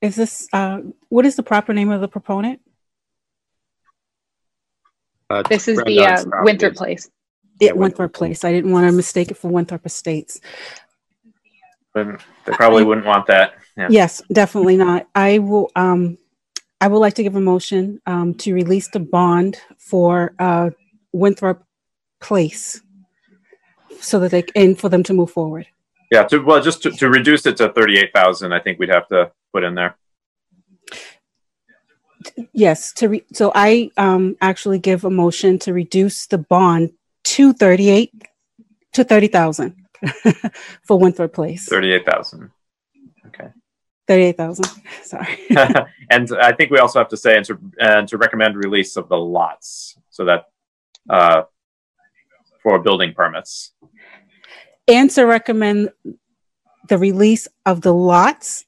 Is 0.00 0.16
this, 0.16 0.48
uh, 0.52 0.80
what 1.08 1.26
is 1.26 1.36
the 1.36 1.42
proper 1.42 1.72
name 1.74 1.90
of 1.90 2.00
the 2.00 2.08
proponent? 2.08 2.60
Uh, 5.28 5.42
this 5.48 5.68
is 5.68 5.78
the 5.84 6.00
uh, 6.00 6.24
Winthrop 6.42 6.74
Place. 6.74 7.10
Yeah, 7.60 7.72
Winthrop 7.72 8.12
Place. 8.12 8.44
I 8.44 8.52
didn't 8.52 8.70
want 8.70 8.86
to 8.86 8.92
mistake 8.92 9.30
it 9.30 9.36
for 9.36 9.48
Winthrop 9.48 9.84
Estates. 9.86 10.40
But 11.94 12.20
they 12.44 12.52
probably 12.52 12.84
wouldn't 12.84 13.06
want 13.06 13.26
that. 13.28 13.54
Yeah. 13.76 13.88
Yes, 13.90 14.22
definitely 14.30 14.76
not. 14.76 15.08
I 15.14 15.38
will. 15.38 15.70
Um, 15.74 16.18
I 16.80 16.88
would 16.88 16.98
like 16.98 17.14
to 17.14 17.22
give 17.22 17.34
a 17.34 17.40
motion 17.40 18.00
um, 18.06 18.34
to 18.34 18.52
release 18.52 18.88
the 18.88 19.00
bond 19.00 19.58
for 19.78 20.34
uh, 20.38 20.70
Winthrop 21.12 21.64
Place, 22.20 22.82
so 23.98 24.20
that 24.20 24.30
they 24.30 24.44
and 24.54 24.78
for 24.78 24.88
them 24.90 25.02
to 25.04 25.14
move 25.14 25.30
forward. 25.30 25.66
Yeah. 26.10 26.24
To, 26.24 26.38
well, 26.38 26.62
just 26.62 26.82
to, 26.84 26.90
to 26.92 27.08
reduce 27.08 27.46
it 27.46 27.56
to 27.56 27.72
thirty-eight 27.72 28.12
thousand, 28.14 28.52
I 28.52 28.60
think 28.60 28.78
we'd 28.78 28.90
have 28.90 29.08
to 29.08 29.32
put 29.52 29.64
in 29.64 29.74
there. 29.74 29.96
Yes. 32.52 32.92
To 32.94 33.08
re- 33.08 33.26
so 33.32 33.52
I 33.54 33.90
um, 33.96 34.36
actually 34.40 34.78
give 34.78 35.04
a 35.04 35.10
motion 35.10 35.58
to 35.60 35.72
reduce 35.72 36.26
the 36.26 36.38
bond 36.38 36.92
to 37.24 37.52
38 37.52 38.12
to 38.94 39.04
30,000 39.04 39.74
for 40.82 40.98
Winthrop 40.98 41.32
Place. 41.32 41.66
38,000. 41.68 42.50
Okay. 43.26 43.48
38,000. 44.08 44.66
Sorry. 45.02 45.38
and 46.10 46.30
I 46.40 46.52
think 46.52 46.70
we 46.70 46.78
also 46.78 46.98
have 46.98 47.08
to 47.08 47.16
say 47.16 47.36
and 47.36 47.44
to, 47.46 47.58
and 47.78 48.08
to 48.08 48.16
recommend 48.16 48.56
release 48.56 48.96
of 48.96 49.08
the 49.08 49.16
lots 49.16 49.98
so 50.10 50.24
that 50.24 50.44
uh, 51.10 51.42
for 52.62 52.78
building 52.78 53.12
permits. 53.14 53.72
And 54.88 55.10
to 55.10 55.24
recommend 55.24 55.90
the 56.88 56.98
release 56.98 57.48
of 57.64 57.80
the 57.82 57.92
lots 57.92 58.64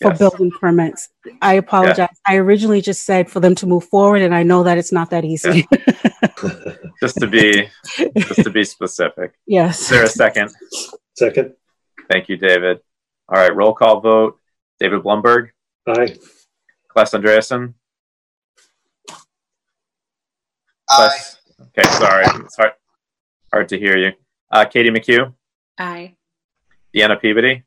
for 0.00 0.10
yes. 0.10 0.18
building 0.18 0.50
permits. 0.50 1.08
I 1.42 1.54
apologize. 1.54 1.98
Yeah. 1.98 2.34
I 2.34 2.36
originally 2.36 2.80
just 2.80 3.04
said 3.04 3.30
for 3.30 3.40
them 3.40 3.54
to 3.56 3.66
move 3.66 3.84
forward, 3.84 4.22
and 4.22 4.34
I 4.34 4.42
know 4.42 4.62
that 4.62 4.78
it's 4.78 4.92
not 4.92 5.10
that 5.10 5.24
easy. 5.24 5.66
Yeah. 5.70 6.74
just 7.00 7.16
to 7.16 7.26
be 7.26 7.68
just 8.16 8.44
to 8.44 8.50
be 8.50 8.64
specific. 8.64 9.34
Yes. 9.46 9.80
Is 9.82 9.88
there 9.88 10.04
a 10.04 10.08
second? 10.08 10.52
Second. 11.16 11.54
Thank 12.10 12.28
you, 12.28 12.36
David. 12.36 12.78
All 13.28 13.40
right, 13.40 13.54
roll 13.54 13.74
call 13.74 14.00
vote. 14.00 14.38
David 14.78 15.02
Blumberg. 15.02 15.50
Aye. 15.86 16.16
Claes 16.88 17.10
Andreasen. 17.10 17.74
Aye. 20.88 21.18
Okay, 21.60 21.88
sorry. 21.90 22.24
It's 22.44 22.56
hard, 22.56 22.72
hard 23.52 23.68
to 23.68 23.78
hear 23.78 23.98
you. 23.98 24.12
Uh, 24.50 24.64
Katie 24.64 24.90
McHugh. 24.90 25.34
Aye. 25.78 26.14
Deanna 26.94 27.20
Peabody. 27.20 27.64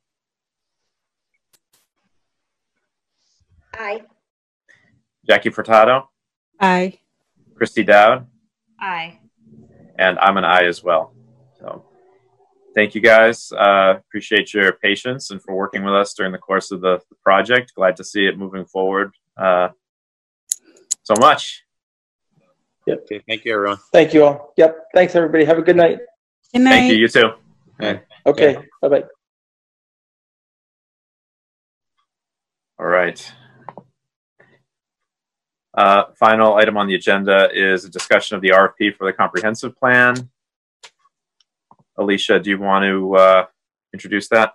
Aye. 3.74 4.02
Jackie 5.26 5.50
Furtado. 5.50 6.08
Aye. 6.60 7.00
Christy 7.56 7.84
Dowd. 7.84 8.28
Aye. 8.80 9.20
And 9.98 10.18
I'm 10.20 10.38
an 10.38 10.46
aye 10.46 10.66
as 10.66 10.84
well. 10.84 11.14
So 11.60 11.86
thank 12.74 12.96
you 12.96 13.02
guys. 13.02 13.52
Uh, 13.52 13.96
appreciate 13.98 14.54
your 14.54 14.74
patience 14.74 15.32
and 15.32 15.42
for 15.42 15.56
working 15.56 15.84
with 15.84 15.94
us 15.94 16.14
during 16.14 16.32
the 16.32 16.38
course 16.38 16.72
of 16.72 16.82
the, 16.82 17.00
the 17.10 17.16
project. 17.24 17.74
Glad 17.76 17.96
to 17.98 18.04
see 18.04 18.26
it 18.26 18.38
moving 18.38 18.66
forward 18.66 19.14
uh, 19.38 19.70
so 21.04 21.14
much. 21.20 21.64
Yep. 22.88 23.00
Okay, 23.04 23.22
thank 23.28 23.46
you, 23.46 23.54
everyone. 23.54 23.78
Thank 23.94 24.14
you 24.14 24.24
all. 24.24 24.54
Yep. 24.58 24.78
Thanks, 24.96 25.16
everybody. 25.16 25.46
Have 25.46 25.60
a 25.60 25.62
good 25.62 25.76
night. 25.76 26.00
Good 26.52 26.62
night. 26.62 26.72
Thank 26.72 26.92
you. 26.94 26.98
You 26.98 27.08
too. 27.08 27.32
Okay. 27.80 28.02
okay. 28.26 28.58
Bye 28.82 28.90
bye. 28.90 29.04
All 32.80 32.88
right. 32.88 33.32
Uh, 35.74 36.06
final 36.16 36.56
item 36.56 36.78
on 36.78 36.88
the 36.88 36.96
agenda 36.96 37.50
is 37.54 37.86
a 37.86 37.90
discussion 37.90 38.36
of 38.36 38.42
the 38.42 38.50
RFP 38.50 38.96
for 38.96 39.06
the 39.06 39.14
comprehensive 39.14 39.76
plan. 39.78 40.30
Alicia, 41.98 42.40
do 42.40 42.50
you 42.50 42.60
want 42.60 42.84
to 42.84 43.16
uh, 43.16 43.46
introduce 43.94 44.28
that? 44.30 44.54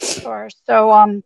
Sure. 0.00 0.48
So 0.66 0.92
um, 0.92 1.24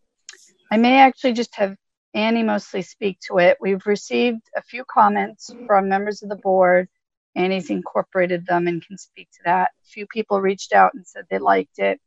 I 0.70 0.76
may 0.76 0.98
actually 0.98 1.32
just 1.32 1.54
have 1.56 1.76
Annie 2.14 2.42
mostly 2.42 2.82
speak 2.82 3.18
to 3.28 3.38
it. 3.38 3.58
We've 3.60 3.84
received 3.86 4.42
a 4.56 4.62
few 4.62 4.84
comments 4.84 5.50
from 5.66 5.88
members 5.88 6.22
of 6.22 6.28
the 6.28 6.36
board. 6.36 6.88
Annie's 7.34 7.70
incorporated 7.70 8.46
them 8.46 8.66
and 8.66 8.84
can 8.84 8.98
speak 8.98 9.28
to 9.32 9.38
that. 9.44 9.70
A 9.84 9.88
few 9.88 10.06
people 10.06 10.40
reached 10.40 10.72
out 10.72 10.94
and 10.94 11.06
said 11.06 11.24
they 11.30 11.38
liked 11.38 11.78
it. 11.78 12.00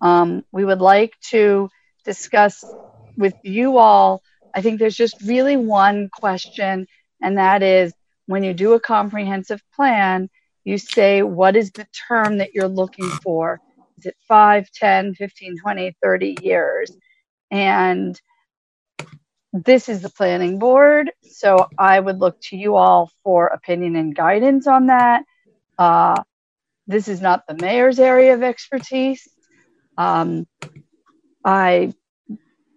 Um, 0.00 0.44
we 0.52 0.64
would 0.64 0.80
like 0.80 1.14
to 1.30 1.70
discuss 2.04 2.64
with 3.16 3.34
you 3.42 3.78
all. 3.78 4.22
I 4.58 4.60
think 4.60 4.80
there's 4.80 4.96
just 4.96 5.22
really 5.22 5.56
one 5.56 6.08
question, 6.12 6.88
and 7.22 7.38
that 7.38 7.62
is 7.62 7.94
when 8.26 8.42
you 8.42 8.52
do 8.52 8.72
a 8.72 8.80
comprehensive 8.80 9.62
plan, 9.76 10.28
you 10.64 10.78
say, 10.78 11.22
what 11.22 11.54
is 11.54 11.70
the 11.70 11.86
term 12.08 12.38
that 12.38 12.54
you're 12.54 12.66
looking 12.66 13.08
for? 13.08 13.60
Is 13.98 14.06
it 14.06 14.16
5, 14.26 14.68
10, 14.72 15.14
15, 15.14 15.58
20, 15.58 15.96
30 16.02 16.36
years? 16.42 16.90
And 17.52 18.20
this 19.52 19.88
is 19.88 20.02
the 20.02 20.10
planning 20.10 20.58
board. 20.58 21.12
So 21.22 21.68
I 21.78 22.00
would 22.00 22.18
look 22.18 22.40
to 22.48 22.56
you 22.56 22.74
all 22.74 23.12
for 23.22 23.46
opinion 23.46 23.94
and 23.94 24.12
guidance 24.12 24.66
on 24.66 24.86
that. 24.86 25.22
Uh, 25.78 26.20
this 26.88 27.06
is 27.06 27.20
not 27.20 27.44
the 27.46 27.54
mayor's 27.54 28.00
area 28.00 28.34
of 28.34 28.42
expertise. 28.42 29.28
Um, 29.96 30.48
I 31.44 31.94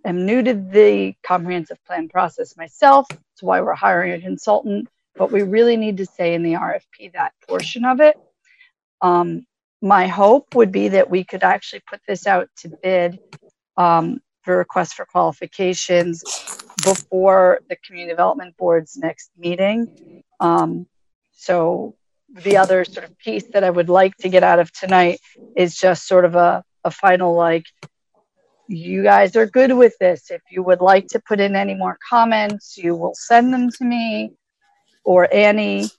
am 0.06 0.26
new 0.26 0.44
to 0.44 0.54
the 0.54 1.16
comprehensive 1.24 1.84
plan 1.86 2.10
process 2.10 2.58
myself. 2.58 3.08
That's 3.10 3.42
why 3.42 3.62
we're 3.62 3.74
hiring 3.74 4.14
a 4.14 4.22
consultant, 4.22 4.88
but 5.16 5.32
we 5.32 5.44
really 5.44 5.78
need 5.78 5.98
to 5.98 6.06
say 6.06 6.34
in 6.34 6.44
the 6.44 6.54
RFP 6.54 7.14
that 7.14 7.34
portion 7.48 7.86
of 7.86 8.00
it. 8.00 8.18
Um, 9.02 9.46
my 9.82 10.08
hope 10.08 10.54
would 10.56 10.72
be 10.72 10.90
that 10.90 11.10
we 11.10 11.24
could 11.24 11.44
actually 11.44 11.82
put 11.90 12.02
this 12.08 12.28
out 12.28 12.50
to 12.58 12.70
bid 12.84 13.20
um, 13.78 14.20
for 14.44 14.58
request 14.58 14.94
for 14.94 15.06
qualifications 15.06 16.24
before 16.84 17.62
the 17.70 17.76
community 17.78 18.12
development 18.12 18.56
board's 18.58 18.98
next 18.98 19.32
meeting. 19.38 20.24
Um, 20.40 20.88
so 21.32 21.96
the 22.30 22.58
other 22.58 22.86
sort 22.86 23.06
of 23.06 23.18
piece 23.18 23.46
that 23.54 23.64
I 23.64 23.70
would 23.70 23.90
like 23.90 24.16
to 24.18 24.30
get 24.30 24.44
out 24.44 24.60
of 24.60 24.72
tonight 24.72 25.20
is 25.56 25.76
just 25.76 26.08
sort 26.08 26.26
of 26.26 26.36
a, 26.36 26.64
a 26.84 26.92
final 26.92 27.36
like, 27.36 27.66
you 28.72 29.04
guys 29.04 29.36
are 29.36 29.46
good 29.46 29.74
with 29.74 29.98
this. 30.00 30.32
If 30.32 30.42
you 30.50 30.64
would 30.64 30.82
like 30.82 31.08
to 31.10 31.20
put 31.20 31.40
in 31.40 31.56
any 31.56 31.74
more 31.74 31.98
comments, 32.08 32.78
you 32.78 32.96
will 32.96 33.14
send 33.14 33.54
them 33.54 33.70
to 33.70 33.84
me 33.84 34.32
or 35.04 35.32
Annie. 35.34 35.90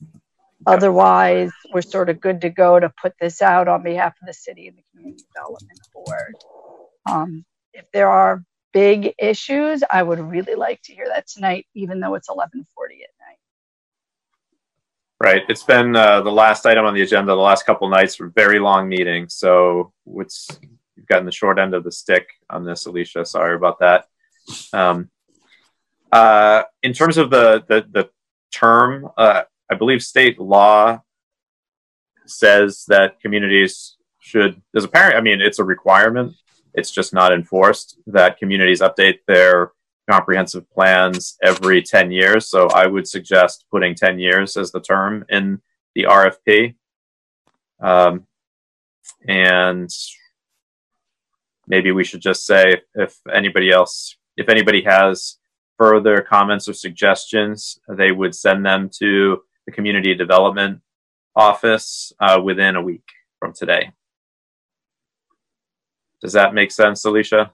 Otherwise, 0.66 1.50
we're 1.72 1.82
sort 1.82 2.08
of 2.08 2.20
good 2.20 2.40
to 2.40 2.50
go 2.50 2.80
to 2.80 2.92
put 3.00 3.12
this 3.20 3.42
out 3.42 3.68
on 3.68 3.82
behalf 3.82 4.14
of 4.22 4.26
the 4.26 4.32
city 4.32 4.68
and 4.68 4.78
the 4.78 4.82
community 4.90 5.24
development 5.34 5.80
board. 5.92 6.34
Um, 7.10 7.44
if 7.74 7.84
there 7.92 8.08
are 8.08 8.44
big 8.72 9.12
issues, 9.18 9.82
I 9.90 10.02
would 10.02 10.20
really 10.20 10.54
like 10.54 10.80
to 10.82 10.94
hear 10.94 11.08
that 11.08 11.26
tonight, 11.26 11.66
even 11.74 12.00
though 12.00 12.14
it's 12.14 12.28
11:40 12.28 13.02
at 13.02 13.10
night. 13.20 13.38
Right. 15.20 15.42
It's 15.48 15.64
been 15.64 15.94
uh, 15.94 16.22
the 16.22 16.32
last 16.32 16.64
item 16.64 16.86
on 16.86 16.94
the 16.94 17.02
agenda. 17.02 17.32
The 17.32 17.36
last 17.36 17.66
couple 17.66 17.88
nights 17.88 18.18
very 18.34 18.60
long 18.60 18.88
meetings, 18.88 19.34
so 19.34 19.92
it's 20.16 20.48
you've 21.02 21.08
gotten 21.08 21.26
the 21.26 21.32
short 21.32 21.58
end 21.58 21.74
of 21.74 21.84
the 21.84 21.92
stick 21.92 22.28
on 22.48 22.64
this, 22.64 22.86
Alicia. 22.86 23.24
Sorry 23.24 23.56
about 23.56 23.80
that. 23.80 24.06
Um, 24.72 25.10
uh, 26.10 26.62
in 26.82 26.92
terms 26.92 27.18
of 27.18 27.30
the 27.30 27.64
the, 27.68 27.86
the 27.90 28.10
term, 28.52 29.08
uh, 29.16 29.42
I 29.70 29.74
believe 29.74 30.02
state 30.02 30.38
law 30.38 31.02
says 32.26 32.84
that 32.88 33.20
communities 33.20 33.96
should. 34.20 34.62
There's 34.72 34.84
a. 34.84 34.98
I 35.16 35.20
mean, 35.20 35.40
it's 35.40 35.58
a 35.58 35.64
requirement 35.64 36.34
it's 36.74 36.90
just 36.90 37.12
not 37.12 37.32
enforced 37.32 37.98
that 38.06 38.38
communities 38.38 38.80
update 38.80 39.18
their 39.26 39.72
comprehensive 40.10 40.68
plans 40.70 41.36
every 41.42 41.82
10 41.82 42.10
years. 42.10 42.48
So 42.48 42.68
I 42.68 42.86
would 42.86 43.06
suggest 43.06 43.66
putting 43.70 43.94
10 43.94 44.18
years 44.18 44.56
as 44.56 44.72
the 44.72 44.80
term 44.80 45.24
in 45.28 45.60
the 45.94 46.04
RFP. 46.04 46.74
Um, 47.80 48.26
and 49.26 49.90
maybe 51.72 51.90
we 51.90 52.04
should 52.04 52.20
just 52.20 52.44
say 52.44 52.82
if 52.94 53.18
anybody 53.34 53.70
else, 53.70 54.18
if 54.36 54.50
anybody 54.50 54.82
has 54.82 55.38
further 55.78 56.20
comments 56.20 56.68
or 56.68 56.74
suggestions, 56.74 57.78
they 57.88 58.12
would 58.12 58.34
send 58.34 58.64
them 58.66 58.90
to 59.00 59.40
the 59.64 59.72
community 59.72 60.14
development 60.14 60.80
office 61.34 62.12
uh, 62.20 62.38
within 62.44 62.76
a 62.76 62.82
week 62.82 63.08
from 63.38 63.54
today. 63.54 63.90
Does 66.20 66.34
that 66.34 66.52
make 66.52 66.70
sense, 66.70 67.06
Alicia? 67.06 67.50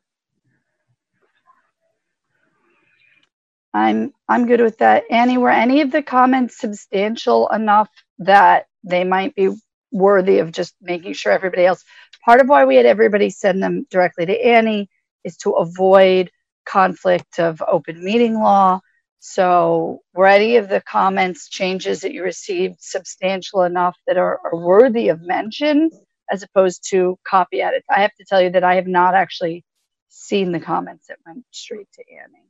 I'm 3.72 4.12
I'm 4.28 4.48
good 4.48 4.60
with 4.60 4.78
that. 4.78 5.04
Annie, 5.10 5.38
were 5.38 5.58
any 5.64 5.80
of 5.82 5.92
the 5.92 6.02
comments 6.02 6.58
substantial 6.58 7.48
enough 7.50 7.90
that 8.18 8.66
they 8.82 9.04
might 9.04 9.36
be 9.36 9.50
worthy 9.90 10.39
of 10.39 10.52
just 10.52 10.74
making 10.81 11.15
sure 11.15 11.32
everybody 11.32 11.66
else? 11.66 11.85
Part 12.24 12.40
of 12.40 12.48
why 12.48 12.65
we 12.65 12.77
had 12.77 12.86
everybody 12.86 13.31
send 13.31 13.62
them 13.62 13.86
directly 13.90 14.27
to 14.27 14.47
Annie 14.47 14.89
is 15.24 15.36
to 15.39 15.52
avoid 15.52 16.31
conflict 16.66 17.39
of 17.39 17.62
open 17.66 18.02
meeting 18.02 18.35
law. 18.35 18.81
So, 19.20 20.01
were 20.15 20.27
any 20.27 20.56
of 20.56 20.69
the 20.69 20.81
comments, 20.81 21.48
changes 21.48 22.01
that 22.01 22.12
you 22.12 22.23
received 22.23 22.77
substantial 22.81 23.62
enough 23.62 23.97
that 24.06 24.16
are, 24.16 24.39
are 24.44 24.56
worthy 24.56 25.09
of 25.09 25.20
mention? 25.20 25.90
as 26.31 26.43
opposed 26.43 26.86
to 26.90 27.19
copy 27.27 27.60
edits. 27.60 27.86
I 27.90 28.02
have 28.02 28.15
to 28.15 28.24
tell 28.24 28.40
you 28.40 28.51
that 28.51 28.65
I 28.65 28.77
have 28.77 28.86
not 28.86 29.15
actually 29.15 29.65
seen 30.09 30.52
the 30.52 30.60
comments 30.60 31.06
that 31.09 31.19
went 31.27 31.44
straight 31.51 31.89
to 31.94 32.05
Annie. 32.12 32.44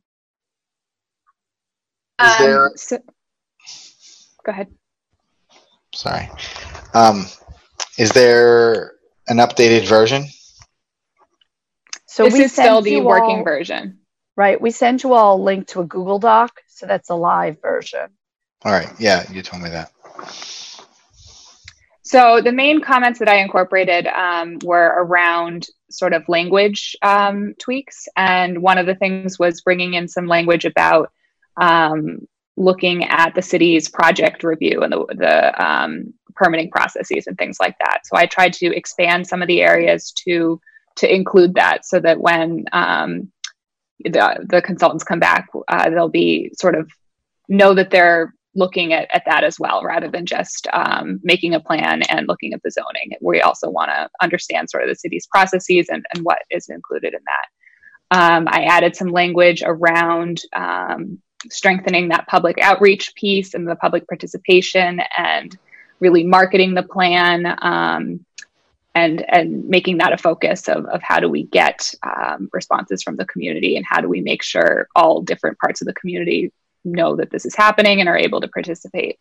Is 2.20 2.40
um, 2.40 2.46
there? 2.46 2.70
So, 2.76 2.98
go 4.44 4.52
ahead. 4.52 4.68
Sorry. 5.98 6.30
Um, 6.94 7.26
is 7.98 8.10
there 8.10 8.92
an 9.26 9.38
updated 9.38 9.88
version? 9.88 10.26
So 12.06 12.22
this 12.22 12.34
we 12.34 12.44
is 12.44 12.52
still 12.52 12.82
the 12.82 13.00
working 13.00 13.38
all, 13.38 13.44
version. 13.44 13.98
Right. 14.36 14.60
We 14.60 14.70
sent 14.70 15.02
you 15.02 15.14
all 15.14 15.40
a 15.40 15.42
link 15.42 15.66
to 15.68 15.80
a 15.80 15.84
Google 15.84 16.20
Doc, 16.20 16.60
so 16.68 16.86
that's 16.86 17.10
a 17.10 17.16
live 17.16 17.60
version. 17.60 18.10
All 18.64 18.70
right. 18.70 18.88
Yeah, 19.00 19.28
you 19.32 19.42
told 19.42 19.60
me 19.60 19.70
that. 19.70 19.90
So 22.02 22.42
the 22.42 22.52
main 22.52 22.80
comments 22.80 23.18
that 23.18 23.28
I 23.28 23.38
incorporated 23.38 24.06
um, 24.06 24.58
were 24.62 24.94
around 24.98 25.66
sort 25.90 26.12
of 26.12 26.28
language 26.28 26.96
um, 27.02 27.54
tweaks, 27.58 28.06
and 28.16 28.62
one 28.62 28.78
of 28.78 28.86
the 28.86 28.94
things 28.94 29.36
was 29.36 29.62
bringing 29.62 29.94
in 29.94 30.06
some 30.06 30.28
language 30.28 30.64
about 30.64 31.10
um, 31.60 32.28
looking 32.58 33.04
at 33.04 33.34
the 33.34 33.42
city's 33.42 33.88
project 33.88 34.42
review 34.42 34.82
and 34.82 34.92
the, 34.92 35.06
the 35.10 35.64
um, 35.64 36.12
permitting 36.34 36.70
processes 36.70 37.26
and 37.26 37.38
things 37.38 37.58
like 37.60 37.76
that. 37.78 38.00
So 38.04 38.16
I 38.16 38.26
tried 38.26 38.52
to 38.54 38.76
expand 38.76 39.26
some 39.26 39.42
of 39.42 39.48
the 39.48 39.62
areas 39.62 40.12
to 40.24 40.60
to 40.96 41.14
include 41.14 41.54
that, 41.54 41.86
so 41.86 42.00
that 42.00 42.20
when 42.20 42.64
um, 42.72 43.30
the 44.04 44.44
the 44.48 44.60
consultants 44.60 45.04
come 45.04 45.20
back, 45.20 45.48
uh, 45.68 45.90
they'll 45.90 46.08
be 46.08 46.50
sort 46.58 46.74
of 46.74 46.90
know 47.48 47.72
that 47.74 47.90
they're 47.90 48.34
looking 48.54 48.92
at, 48.92 49.08
at 49.12 49.22
that 49.26 49.44
as 49.44 49.60
well, 49.60 49.84
rather 49.84 50.08
than 50.08 50.26
just 50.26 50.66
um, 50.72 51.20
making 51.22 51.54
a 51.54 51.60
plan 51.60 52.02
and 52.10 52.26
looking 52.26 52.52
at 52.52 52.62
the 52.64 52.70
zoning. 52.70 53.12
We 53.20 53.40
also 53.40 53.70
want 53.70 53.90
to 53.90 54.08
understand 54.20 54.68
sort 54.68 54.82
of 54.82 54.88
the 54.88 54.96
city's 54.96 55.28
processes 55.28 55.86
and, 55.88 56.04
and 56.12 56.24
what 56.24 56.40
is 56.50 56.68
included 56.68 57.14
in 57.14 57.20
that. 57.32 57.46
Um, 58.10 58.48
I 58.48 58.64
added 58.64 58.96
some 58.96 59.08
language 59.08 59.62
around 59.64 60.42
um, 60.56 61.20
strengthening 61.50 62.08
that 62.08 62.26
public 62.26 62.58
outreach 62.60 63.14
piece 63.14 63.54
and 63.54 63.66
the 63.66 63.76
public 63.76 64.06
participation 64.08 65.00
and 65.16 65.56
really 66.00 66.24
marketing 66.24 66.74
the 66.74 66.82
plan 66.82 67.46
um, 67.62 68.24
and 68.94 69.24
and 69.28 69.68
making 69.68 69.98
that 69.98 70.12
a 70.12 70.18
focus 70.18 70.68
of, 70.68 70.84
of 70.86 71.00
how 71.02 71.20
do 71.20 71.28
we 71.28 71.44
get 71.44 71.94
um, 72.02 72.48
responses 72.52 73.02
from 73.02 73.16
the 73.16 73.26
community 73.26 73.76
and 73.76 73.86
how 73.88 74.00
do 74.00 74.08
we 74.08 74.20
make 74.20 74.42
sure 74.42 74.88
all 74.96 75.22
different 75.22 75.58
parts 75.58 75.80
of 75.80 75.86
the 75.86 75.94
community 75.94 76.52
know 76.84 77.16
that 77.16 77.30
this 77.30 77.44
is 77.46 77.54
happening 77.54 78.00
and 78.00 78.08
are 78.08 78.18
able 78.18 78.40
to 78.40 78.48
participate. 78.48 79.18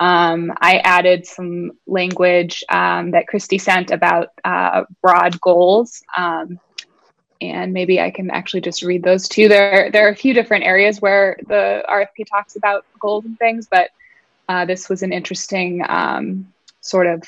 Um, 0.00 0.52
I 0.60 0.78
added 0.78 1.26
some 1.26 1.72
language 1.86 2.64
um, 2.68 3.12
that 3.12 3.28
Christy 3.28 3.58
sent 3.58 3.90
about 3.90 4.28
uh, 4.44 4.84
broad 5.00 5.40
goals. 5.40 6.02
And 7.50 7.72
maybe 7.72 8.00
I 8.00 8.10
can 8.10 8.30
actually 8.30 8.60
just 8.60 8.82
read 8.82 9.02
those 9.02 9.28
too. 9.28 9.48
There, 9.48 9.90
there 9.90 10.06
are 10.06 10.10
a 10.10 10.16
few 10.16 10.34
different 10.34 10.64
areas 10.64 11.00
where 11.00 11.36
the 11.48 11.84
RFP 11.88 12.26
talks 12.30 12.56
about 12.56 12.84
goals 13.00 13.24
and 13.24 13.38
things, 13.38 13.66
but 13.70 13.90
uh, 14.48 14.64
this 14.64 14.88
was 14.88 15.02
an 15.02 15.12
interesting 15.12 15.84
um, 15.88 16.52
sort 16.80 17.06
of 17.06 17.22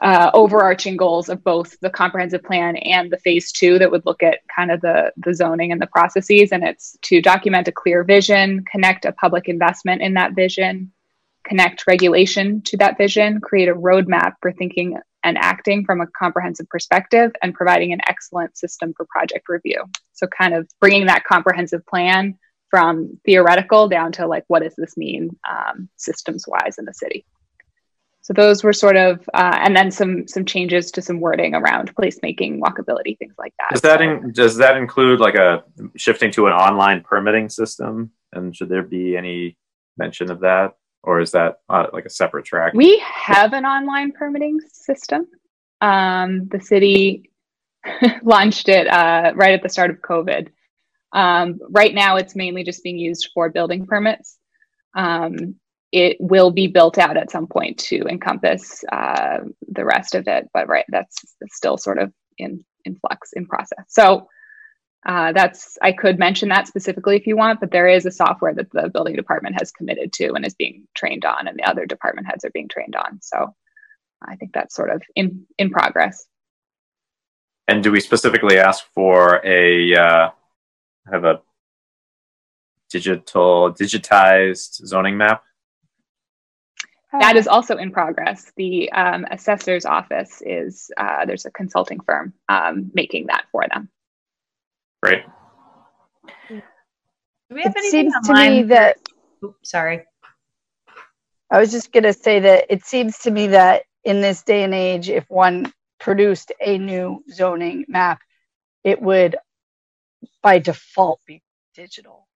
uh, 0.00 0.30
overarching 0.34 0.96
goals 0.96 1.28
of 1.28 1.44
both 1.44 1.78
the 1.80 1.90
comprehensive 1.90 2.42
plan 2.42 2.76
and 2.76 3.10
the 3.10 3.18
phase 3.18 3.52
two 3.52 3.78
that 3.78 3.90
would 3.90 4.04
look 4.04 4.22
at 4.22 4.40
kind 4.54 4.70
of 4.70 4.80
the, 4.80 5.12
the 5.18 5.32
zoning 5.32 5.70
and 5.70 5.80
the 5.80 5.86
processes. 5.86 6.50
And 6.50 6.64
it's 6.64 6.96
to 7.02 7.22
document 7.22 7.68
a 7.68 7.72
clear 7.72 8.02
vision, 8.02 8.64
connect 8.64 9.04
a 9.04 9.12
public 9.12 9.48
investment 9.48 10.02
in 10.02 10.14
that 10.14 10.34
vision, 10.34 10.90
connect 11.44 11.86
regulation 11.86 12.62
to 12.62 12.76
that 12.78 12.98
vision, 12.98 13.40
create 13.40 13.68
a 13.68 13.74
roadmap 13.74 14.34
for 14.40 14.52
thinking 14.52 14.98
and 15.24 15.38
acting 15.38 15.84
from 15.84 16.00
a 16.00 16.06
comprehensive 16.18 16.68
perspective, 16.68 17.30
and 17.42 17.54
providing 17.54 17.92
an 17.92 18.00
excellent 18.08 18.56
system 18.56 18.92
for 18.96 19.06
project 19.06 19.48
review. 19.48 19.84
So, 20.12 20.26
kind 20.26 20.54
of 20.54 20.68
bringing 20.80 21.06
that 21.06 21.24
comprehensive 21.24 21.86
plan 21.86 22.38
from 22.70 23.20
theoretical 23.24 23.88
down 23.88 24.12
to 24.12 24.26
like, 24.26 24.44
what 24.48 24.62
does 24.62 24.74
this 24.76 24.96
mean 24.96 25.36
um, 25.48 25.88
systems 25.96 26.46
wise 26.48 26.78
in 26.78 26.86
the 26.86 26.94
city? 26.94 27.24
So 28.22 28.32
those 28.32 28.62
were 28.62 28.72
sort 28.72 28.96
of, 28.96 29.28
uh, 29.34 29.58
and 29.60 29.76
then 29.76 29.90
some 29.90 30.28
some 30.28 30.44
changes 30.44 30.92
to 30.92 31.02
some 31.02 31.20
wording 31.20 31.56
around 31.56 31.92
placemaking, 31.96 32.60
walkability, 32.60 33.18
things 33.18 33.34
like 33.36 33.52
that. 33.58 33.70
Does 33.72 33.80
that 33.80 34.00
in, 34.00 34.30
does 34.32 34.56
that 34.58 34.76
include 34.76 35.18
like 35.18 35.34
a 35.34 35.64
shifting 35.96 36.30
to 36.32 36.46
an 36.46 36.52
online 36.52 37.02
permitting 37.02 37.48
system? 37.48 38.12
And 38.32 38.56
should 38.56 38.68
there 38.68 38.84
be 38.84 39.16
any 39.16 39.58
mention 39.98 40.30
of 40.30 40.40
that, 40.40 40.74
or 41.02 41.20
is 41.20 41.32
that 41.32 41.60
uh, 41.68 41.86
like 41.92 42.04
a 42.04 42.10
separate 42.10 42.44
track? 42.44 42.72
We 42.74 42.98
have 43.00 43.52
an 43.52 43.64
online 43.64 44.12
permitting 44.12 44.60
system. 44.72 45.26
Um, 45.80 46.48
the 46.48 46.60
city 46.60 47.30
launched 48.22 48.68
it 48.68 48.86
uh, 48.86 49.32
right 49.34 49.54
at 49.54 49.62
the 49.62 49.68
start 49.68 49.90
of 49.90 50.00
COVID. 50.00 50.48
Um, 51.12 51.58
right 51.70 51.94
now, 51.94 52.16
it's 52.16 52.36
mainly 52.36 52.64
just 52.64 52.82
being 52.82 52.98
used 52.98 53.30
for 53.34 53.50
building 53.50 53.86
permits. 53.86 54.38
Um, 54.94 55.56
it 55.90 56.16
will 56.20 56.50
be 56.50 56.68
built 56.68 56.96
out 56.96 57.18
at 57.18 57.30
some 57.30 57.46
point 57.46 57.78
to 57.78 58.06
encompass 58.06 58.82
uh, 58.90 59.38
the 59.68 59.84
rest 59.84 60.14
of 60.14 60.26
it, 60.26 60.48
but 60.54 60.68
right, 60.68 60.86
that's 60.88 61.18
still 61.48 61.76
sort 61.76 61.98
of 61.98 62.12
in 62.38 62.64
in 62.84 62.96
flux 62.96 63.32
in 63.34 63.46
process. 63.46 63.84
So 63.88 64.26
uh, 65.04 65.32
that's 65.32 65.76
I 65.82 65.92
could 65.92 66.18
mention 66.18 66.48
that 66.50 66.68
specifically 66.68 67.16
if 67.16 67.26
you 67.26 67.36
want, 67.36 67.60
but 67.60 67.72
there 67.72 67.88
is 67.88 68.06
a 68.06 68.10
software 68.10 68.54
that 68.54 68.70
the 68.70 68.88
building 68.88 69.16
department 69.16 69.56
has 69.58 69.72
committed 69.72 70.12
to 70.14 70.32
and 70.34 70.46
is 70.46 70.54
being 70.54 70.86
trained 70.94 71.24
on, 71.24 71.48
and 71.48 71.58
the 71.58 71.68
other 71.68 71.86
department 71.86 72.28
heads 72.28 72.44
are 72.44 72.50
being 72.50 72.68
trained 72.68 72.94
on. 72.94 73.20
So 73.20 73.54
I 74.26 74.36
think 74.36 74.52
that's 74.52 74.74
sort 74.74 74.90
of 74.90 75.02
in 75.16 75.44
in 75.58 75.70
progress. 75.70 76.26
And 77.66 77.82
do 77.82 77.90
we 77.90 78.00
specifically 78.00 78.58
ask 78.58 78.84
for 78.94 79.44
a 79.44 79.94
uh, 79.94 80.30
have 81.10 81.24
a 81.24 81.40
digital 82.90 83.72
digitized 83.72 84.86
zoning 84.86 85.16
map? 85.16 85.42
That 87.12 87.36
is 87.36 87.46
also 87.46 87.76
in 87.76 87.90
progress. 87.90 88.52
The 88.56 88.90
um, 88.92 89.26
assessor's 89.30 89.84
office 89.84 90.42
is 90.46 90.90
uh, 90.96 91.26
there's 91.26 91.44
a 91.44 91.50
consulting 91.50 92.00
firm 92.00 92.32
um, 92.48 92.90
making 92.94 93.26
that 93.26 93.44
for 93.52 93.66
them. 93.70 93.90
Great. 95.02 95.24
Do 96.48 96.62
we 97.50 97.62
have 97.62 97.72
it 97.72 97.78
anything 97.78 98.10
seems 98.10 98.26
to 98.28 98.34
me 98.34 98.62
that 98.64 98.96
Oops, 99.44 99.70
sorry. 99.70 100.04
I 101.50 101.58
was 101.58 101.70
just 101.70 101.92
going 101.92 102.04
to 102.04 102.12
say 102.12 102.40
that 102.40 102.66
it 102.70 102.84
seems 102.84 103.18
to 103.20 103.30
me 103.30 103.48
that 103.48 103.82
in 104.04 104.20
this 104.20 104.42
day 104.42 104.62
and 104.62 104.72
age, 104.72 105.10
if 105.10 105.28
one 105.28 105.72
produced 106.00 106.52
a 106.64 106.78
new 106.78 107.22
zoning 107.30 107.84
map, 107.88 108.20
it 108.84 109.02
would 109.02 109.36
by 110.42 110.58
default 110.58 111.20
be 111.26 111.42
digital. 111.74 112.26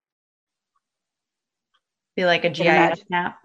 Be 2.17 2.25
like 2.25 2.45
a 2.45 2.51
GIS 2.51 2.67
imagine. 2.67 3.05
map. 3.11 3.39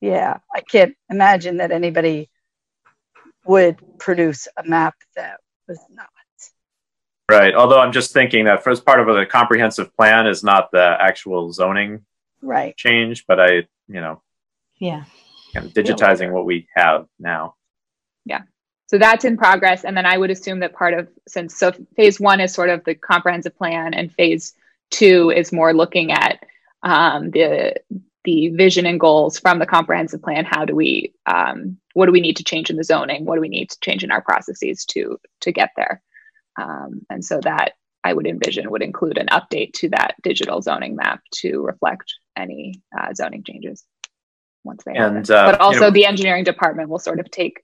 Yeah, 0.00 0.38
I 0.54 0.60
can't 0.60 0.94
imagine 1.10 1.58
that 1.58 1.70
anybody 1.70 2.28
would 3.44 3.78
produce 3.98 4.48
a 4.56 4.64
map 4.64 4.94
that 5.14 5.40
was 5.68 5.80
not. 5.90 6.08
Right. 7.28 7.54
Although 7.54 7.80
I'm 7.80 7.92
just 7.92 8.12
thinking 8.12 8.44
that 8.44 8.62
first 8.62 8.86
part 8.86 9.00
of 9.00 9.14
the 9.14 9.26
comprehensive 9.26 9.94
plan 9.96 10.26
is 10.26 10.44
not 10.44 10.70
the 10.70 10.96
actual 11.00 11.52
zoning 11.52 12.04
Right. 12.40 12.76
change, 12.76 13.26
but 13.26 13.40
I, 13.40 13.66
you 13.88 14.00
know, 14.00 14.22
Yeah. 14.78 15.04
kind 15.52 15.66
of 15.66 15.72
digitizing 15.72 16.30
what 16.30 16.44
we 16.44 16.68
have 16.76 17.06
now. 17.18 17.56
Yeah. 18.24 18.42
So 18.86 18.98
that's 18.98 19.24
in 19.24 19.36
progress. 19.36 19.84
And 19.84 19.96
then 19.96 20.06
I 20.06 20.16
would 20.16 20.30
assume 20.30 20.60
that 20.60 20.72
part 20.72 20.94
of 20.94 21.08
since 21.26 21.56
so 21.56 21.72
phase 21.96 22.20
one 22.20 22.40
is 22.40 22.54
sort 22.54 22.70
of 22.70 22.84
the 22.84 22.94
comprehensive 22.94 23.56
plan 23.56 23.94
and 23.94 24.12
phase 24.12 24.54
two 24.90 25.30
is 25.30 25.52
more 25.52 25.74
looking 25.74 26.12
at 26.12 26.44
um, 26.82 27.30
the 27.32 27.74
the 28.24 28.48
vision 28.50 28.86
and 28.86 28.98
goals 28.98 29.38
from 29.38 29.58
the 29.58 29.66
comprehensive 29.66 30.22
plan. 30.22 30.44
How 30.44 30.64
do 30.64 30.76
we 30.76 31.12
um, 31.26 31.78
what 31.94 32.06
do 32.06 32.12
we 32.12 32.20
need 32.20 32.36
to 32.36 32.44
change 32.44 32.70
in 32.70 32.76
the 32.76 32.84
zoning? 32.84 33.24
What 33.24 33.34
do 33.36 33.40
we 33.40 33.48
need 33.48 33.70
to 33.70 33.80
change 33.80 34.04
in 34.04 34.12
our 34.12 34.20
processes 34.20 34.84
to 34.86 35.18
to 35.40 35.50
get 35.50 35.70
there? 35.76 36.00
Um, 36.58 37.02
and 37.10 37.24
so 37.24 37.40
that 37.42 37.72
I 38.04 38.12
would 38.12 38.26
envision 38.26 38.70
would 38.70 38.82
include 38.82 39.18
an 39.18 39.26
update 39.26 39.72
to 39.74 39.88
that 39.90 40.14
digital 40.22 40.62
zoning 40.62 40.96
map 40.96 41.20
to 41.36 41.62
reflect 41.62 42.14
any 42.36 42.80
uh, 42.96 43.12
zoning 43.14 43.42
changes 43.44 43.84
once 44.64 44.84
they 44.84 44.94
happen. 44.94 45.18
And, 45.18 45.30
uh, 45.30 45.50
but 45.50 45.60
also 45.60 45.74
you 45.74 45.80
know- 45.86 45.90
the 45.90 46.06
engineering 46.06 46.44
department 46.44 46.88
will 46.88 46.98
sort 46.98 47.20
of 47.20 47.30
take 47.30 47.60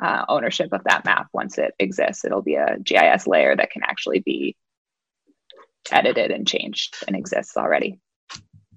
uh, 0.00 0.24
ownership 0.28 0.72
of 0.72 0.82
that 0.84 1.04
map 1.04 1.26
once 1.32 1.58
it 1.58 1.74
exists. 1.78 2.24
It'll 2.24 2.42
be 2.42 2.54
a 2.54 2.78
GIS 2.82 3.26
layer 3.26 3.56
that 3.56 3.70
can 3.70 3.82
actually 3.82 4.20
be 4.20 4.56
edited 5.90 6.30
and 6.30 6.46
changed 6.46 6.96
and 7.06 7.16
exists 7.16 7.56
already. 7.56 7.98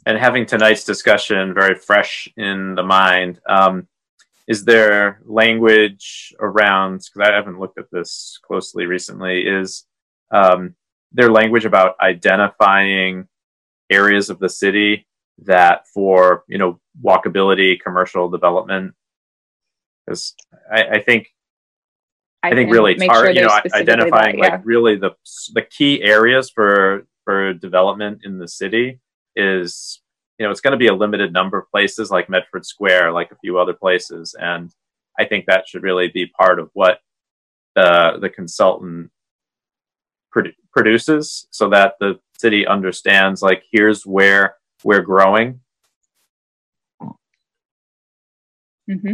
And 0.06 0.18
having 0.18 0.46
tonight's 0.46 0.84
discussion 0.84 1.54
very 1.54 1.76
fresh 1.76 2.28
in 2.36 2.76
the 2.76 2.84
mind, 2.84 3.40
um, 3.48 3.88
is 4.48 4.66
there 4.66 5.22
language 5.26 6.34
around, 6.40 6.98
because 6.98 7.30
I 7.30 7.34
haven't 7.34 7.60
looked 7.60 7.80
at 7.80 7.92
this 7.92 8.40
closely 8.46 8.86
recently, 8.86 9.42
is 9.42 9.86
um, 10.32 10.76
there 11.12 11.32
language 11.32 11.66
about 11.66 11.96
identifying 12.02 13.28
areas 13.90 14.30
of 14.30 14.40
the 14.40 14.50
city 14.50 15.08
that 15.46 15.88
for, 15.94 16.44
you 16.48 16.58
know, 16.58 16.80
walkability, 17.04 17.80
commercial 17.80 18.30
development? 18.30 18.94
Because 20.06 20.36
I, 20.72 20.84
I 20.84 21.00
think 21.02 21.30
I, 22.44 22.54
think 22.54 22.72
really 22.72 22.96
tar- 22.96 23.16
sure 23.16 23.30
you 23.32 23.42
know 23.42 23.60
identifying 23.74 24.40
that, 24.42 24.46
yeah. 24.46 24.56
like 24.56 24.66
really 24.66 24.98
the 24.98 25.12
the 25.54 25.62
key 25.62 26.04
areas 26.04 26.50
for 26.50 27.08
for 27.24 27.54
development 27.54 28.22
in 28.26 28.38
the 28.38 28.50
city 28.50 29.00
is 29.36 30.02
you 30.38 30.46
know 30.46 30.52
it's 30.52 30.62
going 30.62 30.72
to 30.72 30.78
be 30.78 30.88
a 30.88 30.94
limited 30.94 31.34
number 31.34 31.58
of 31.58 31.70
places 31.72 32.10
like 32.12 32.30
Medford 32.30 32.66
Square 32.66 33.12
like 33.12 33.32
a 33.32 33.38
few 33.38 33.60
other 33.60 33.74
places 33.74 34.36
and 34.40 34.72
I 35.20 35.26
think 35.26 35.46
that 35.46 35.68
should 35.68 35.84
really 35.84 36.08
be 36.08 36.26
part 36.26 36.60
of 36.60 36.70
what 36.74 37.00
the 37.76 38.18
the 38.20 38.30
consultant 38.30 39.12
produ- 40.36 40.56
produces 40.72 41.48
so 41.52 41.70
that 41.70 41.96
the 42.00 42.20
city 42.38 42.66
understands 42.66 43.42
like 43.42 43.64
here's 43.72 44.06
where 44.06 44.56
we're 44.84 45.02
growing 45.02 45.60
mm-hmm. 48.90 49.14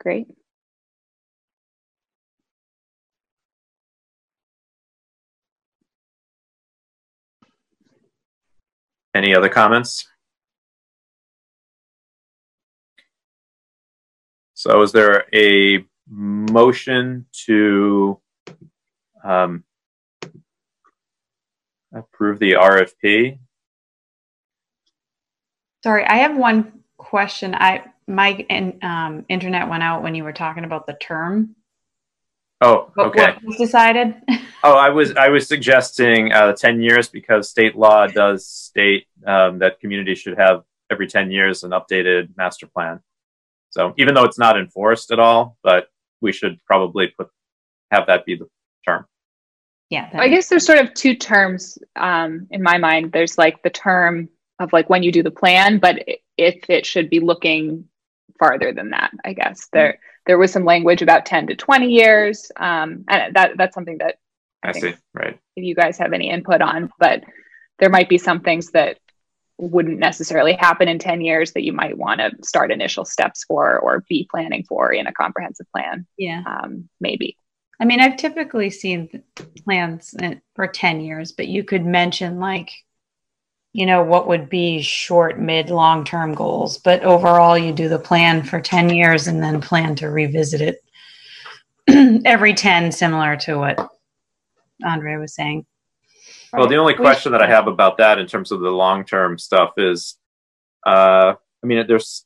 Great. 0.00 0.28
Any 9.18 9.34
other 9.34 9.48
comments 9.48 10.06
So 14.58 14.82
is 14.82 14.90
there 14.90 15.24
a 15.32 15.84
motion 16.10 17.26
to 17.46 18.20
um, 19.22 19.62
approve 21.94 22.40
the 22.40 22.54
RFP? 22.54 23.38
Sorry, 25.84 26.04
I 26.04 26.16
have 26.16 26.36
one 26.36 26.72
question. 26.96 27.54
I 27.54 27.84
my 28.08 28.44
um, 28.82 29.24
internet 29.28 29.68
went 29.68 29.84
out 29.84 30.02
when 30.02 30.16
you 30.16 30.24
were 30.24 30.32
talking 30.32 30.64
about 30.64 30.88
the 30.88 30.94
term. 30.94 31.54
Oh, 32.60 32.90
What, 32.94 33.08
okay. 33.08 33.32
what 33.34 33.44
was 33.44 33.56
decided? 33.56 34.14
Oh, 34.64 34.74
I 34.74 34.88
was 34.88 35.14
I 35.14 35.28
was 35.28 35.46
suggesting 35.46 36.32
uh, 36.32 36.52
ten 36.52 36.82
years 36.82 37.08
because 37.08 37.48
state 37.48 37.76
law 37.76 38.08
does 38.08 38.44
state 38.44 39.06
um, 39.24 39.60
that 39.60 39.78
communities 39.78 40.18
should 40.18 40.36
have 40.36 40.64
every 40.90 41.06
ten 41.06 41.30
years 41.30 41.62
an 41.62 41.70
updated 41.70 42.36
master 42.36 42.66
plan. 42.66 42.98
So 43.70 43.94
even 43.98 44.14
though 44.14 44.24
it's 44.24 44.38
not 44.38 44.58
enforced 44.58 45.12
at 45.12 45.20
all, 45.20 45.56
but 45.62 45.86
we 46.20 46.32
should 46.32 46.58
probably 46.64 47.06
put 47.06 47.28
have 47.92 48.08
that 48.08 48.26
be 48.26 48.34
the 48.34 48.48
term. 48.84 49.06
Yeah. 49.90 50.10
I 50.12 50.28
guess 50.28 50.48
there's 50.48 50.66
sort 50.66 50.78
of 50.78 50.92
two 50.92 51.14
terms 51.14 51.78
um, 51.94 52.48
in 52.50 52.62
my 52.62 52.78
mind. 52.78 53.12
There's 53.12 53.38
like 53.38 53.62
the 53.62 53.70
term 53.70 54.28
of 54.58 54.72
like 54.72 54.90
when 54.90 55.02
you 55.02 55.12
do 55.12 55.22
the 55.22 55.30
plan, 55.30 55.78
but 55.78 56.04
if 56.36 56.68
it 56.68 56.84
should 56.84 57.08
be 57.10 57.20
looking 57.20 57.84
farther 58.38 58.72
than 58.72 58.90
that, 58.90 59.12
I 59.24 59.32
guess 59.32 59.68
there 59.72 60.00
there 60.28 60.38
was 60.38 60.52
some 60.52 60.64
language 60.64 61.02
about 61.02 61.26
10 61.26 61.48
to 61.48 61.56
20 61.56 61.88
years, 61.88 62.52
um, 62.56 63.04
and 63.08 63.34
that 63.34 63.52
that's 63.56 63.74
something 63.74 63.98
that 63.98 64.16
I, 64.62 64.72
think 64.72 64.84
see. 64.84 65.02
Right. 65.14 65.40
if 65.56 65.64
you 65.64 65.74
guys 65.74 65.98
have 65.98 66.12
any 66.12 66.30
input 66.30 66.60
on, 66.60 66.90
but 67.00 67.24
there 67.78 67.88
might 67.88 68.10
be 68.10 68.18
some 68.18 68.40
things 68.40 68.70
that 68.72 68.98
wouldn't 69.56 69.98
necessarily 69.98 70.52
happen 70.52 70.86
in 70.86 70.98
10 70.98 71.22
years 71.22 71.52
that 71.52 71.64
you 71.64 71.72
might 71.72 71.96
want 71.96 72.20
to 72.20 72.30
start 72.42 72.70
initial 72.70 73.04
steps 73.04 73.42
for 73.44 73.78
or 73.78 74.04
be 74.08 74.28
planning 74.30 74.64
for 74.68 74.92
in 74.92 75.06
a 75.06 75.12
comprehensive 75.12 75.66
plan. 75.74 76.06
Yeah. 76.16 76.42
Um, 76.46 76.88
maybe. 77.00 77.36
I 77.80 77.86
mean, 77.86 78.00
I've 78.00 78.16
typically 78.16 78.70
seen 78.70 79.22
plans 79.64 80.14
for 80.54 80.66
10 80.66 81.00
years, 81.00 81.32
but 81.32 81.48
you 81.48 81.64
could 81.64 81.86
mention 81.86 82.38
like 82.38 82.70
you 83.72 83.86
know, 83.86 84.02
what 84.02 84.28
would 84.28 84.48
be 84.48 84.80
short, 84.80 85.38
mid, 85.38 85.70
long 85.70 86.04
term 86.04 86.34
goals. 86.34 86.78
But 86.78 87.02
overall, 87.02 87.56
you 87.56 87.72
do 87.72 87.88
the 87.88 87.98
plan 87.98 88.42
for 88.42 88.60
10 88.60 88.90
years 88.90 89.26
and 89.26 89.42
then 89.42 89.60
plan 89.60 89.94
to 89.96 90.08
revisit 90.08 90.60
it 90.60 90.84
every 92.26 92.54
10, 92.54 92.92
similar 92.92 93.36
to 93.36 93.56
what 93.56 93.90
Andre 94.84 95.16
was 95.16 95.34
saying. 95.34 95.66
Well, 96.52 96.66
the 96.66 96.76
only 96.76 96.94
question 96.94 97.32
that 97.32 97.42
I 97.42 97.48
have 97.48 97.66
about 97.66 97.98
that 97.98 98.18
in 98.18 98.26
terms 98.26 98.52
of 98.52 98.60
the 98.60 98.70
long 98.70 99.04
term 99.04 99.38
stuff 99.38 99.74
is, 99.76 100.16
uh, 100.86 101.34
I 101.62 101.66
mean, 101.66 101.86
there's, 101.86 102.24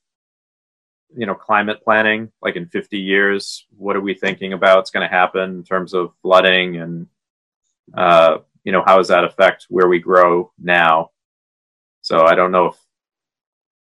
you 1.17 1.27
know, 1.27 1.35
climate 1.35 1.83
planning, 1.83 2.31
like 2.41 2.55
in 2.55 2.69
50 2.69 2.99
years, 2.99 3.67
what 3.77 3.97
are 3.97 4.01
we 4.01 4.15
thinking 4.15 4.53
about? 4.53 4.81
It's 4.81 4.91
going 4.91 5.09
to 5.09 5.15
happen 5.15 5.43
in 5.57 5.65
terms 5.65 5.93
of 5.93 6.13
flooding 6.23 6.77
and, 6.77 7.07
uh, 7.97 8.39
you 8.63 8.71
know, 8.71 8.83
how 8.87 8.97
does 8.97 9.09
that 9.09 9.25
affect 9.25 9.67
where 9.69 9.89
we 9.89 9.99
grow 9.99 10.53
now? 10.57 11.11
So 12.03 12.25
I 12.25 12.35
don't 12.35 12.53
know 12.53 12.67
if. 12.67 12.77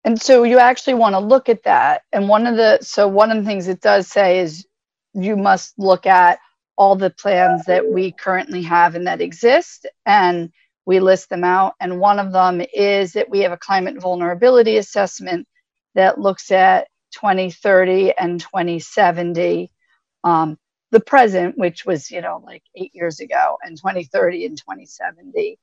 And 0.04 0.20
so 0.20 0.42
you 0.42 0.58
actually 0.58 0.94
want 0.94 1.14
to 1.14 1.18
look 1.20 1.48
at 1.48 1.64
that. 1.64 2.02
And 2.12 2.28
one 2.28 2.46
of 2.46 2.56
the, 2.56 2.78
so 2.82 3.08
one 3.08 3.30
of 3.30 3.38
the 3.38 3.44
things 3.44 3.68
it 3.68 3.80
does 3.80 4.06
say 4.06 4.40
is 4.40 4.66
you 5.14 5.36
must 5.36 5.78
look 5.78 6.06
at 6.06 6.38
all 6.76 6.96
the 6.96 7.10
plans 7.10 7.64
that 7.66 7.90
we 7.90 8.12
currently 8.12 8.62
have 8.62 8.94
and 8.94 9.06
that 9.06 9.20
exist 9.20 9.86
and 10.04 10.50
we 10.86 11.00
list 11.00 11.30
them 11.30 11.44
out 11.44 11.74
and 11.80 12.00
one 12.00 12.18
of 12.18 12.32
them 12.32 12.60
is 12.74 13.12
that 13.12 13.30
we 13.30 13.40
have 13.40 13.52
a 13.52 13.56
climate 13.56 14.00
vulnerability 14.00 14.76
assessment 14.76 15.46
that 15.94 16.20
looks 16.20 16.50
at 16.50 16.88
2030 17.12 18.12
and 18.18 18.40
2070 18.40 19.70
um, 20.24 20.58
the 20.90 21.00
present 21.00 21.56
which 21.56 21.86
was 21.86 22.10
you 22.10 22.20
know 22.20 22.42
like 22.44 22.62
eight 22.74 22.90
years 22.92 23.20
ago 23.20 23.56
and 23.62 23.76
2030 23.76 24.46
and 24.46 24.58
2070 24.58 25.58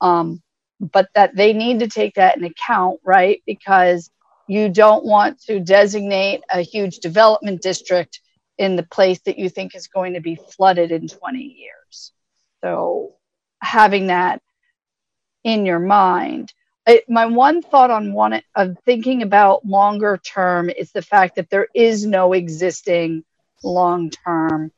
um, 0.00 0.42
but 0.80 1.08
that 1.14 1.34
they 1.34 1.52
need 1.52 1.80
to 1.80 1.88
take 1.88 2.14
that 2.14 2.36
in 2.36 2.44
account 2.44 3.00
right 3.04 3.42
because 3.46 4.10
you 4.46 4.68
don't 4.68 5.04
want 5.04 5.40
to 5.42 5.60
designate 5.60 6.42
a 6.50 6.62
huge 6.62 6.98
development 6.98 7.60
district 7.60 8.20
in 8.56 8.76
the 8.76 8.82
place 8.82 9.20
that 9.20 9.38
you 9.38 9.48
think 9.48 9.74
is 9.74 9.86
going 9.86 10.14
to 10.14 10.20
be 10.20 10.34
flooded 10.34 10.90
in 10.90 11.06
20 11.06 11.38
years. 11.38 12.12
So 12.62 13.14
having 13.60 14.08
that 14.08 14.40
in 15.44 15.66
your 15.66 15.78
mind. 15.78 16.52
It, 16.86 17.04
my 17.08 17.26
one 17.26 17.62
thought 17.62 17.90
on 17.90 18.12
one 18.12 18.40
of 18.54 18.76
thinking 18.84 19.22
about 19.22 19.64
longer 19.64 20.18
term 20.24 20.70
is 20.70 20.90
the 20.92 21.02
fact 21.02 21.36
that 21.36 21.50
there 21.50 21.68
is 21.74 22.06
no 22.06 22.32
existing 22.32 23.24
long 23.62 24.10
term 24.10 24.72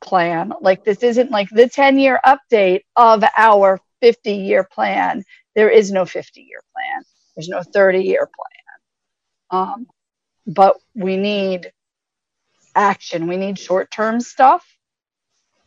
plan. 0.00 0.52
Like 0.60 0.84
this 0.84 1.02
isn't 1.02 1.30
like 1.30 1.50
the 1.50 1.68
10 1.68 1.98
year 1.98 2.18
update 2.24 2.84
of 2.96 3.22
our 3.36 3.78
50 4.00 4.32
year 4.32 4.64
plan. 4.64 5.24
There 5.54 5.70
is 5.70 5.90
no 5.90 6.04
50 6.04 6.40
year 6.40 6.60
plan. 6.74 7.04
There's 7.34 7.48
no 7.48 7.62
30 7.62 8.02
year 8.02 8.28
plan. 9.50 9.62
Um, 9.62 9.86
but 10.46 10.76
we 10.94 11.16
need 11.16 11.72
action. 12.74 13.26
We 13.26 13.36
need 13.36 13.58
short 13.58 13.90
term 13.90 14.20
stuff, 14.20 14.66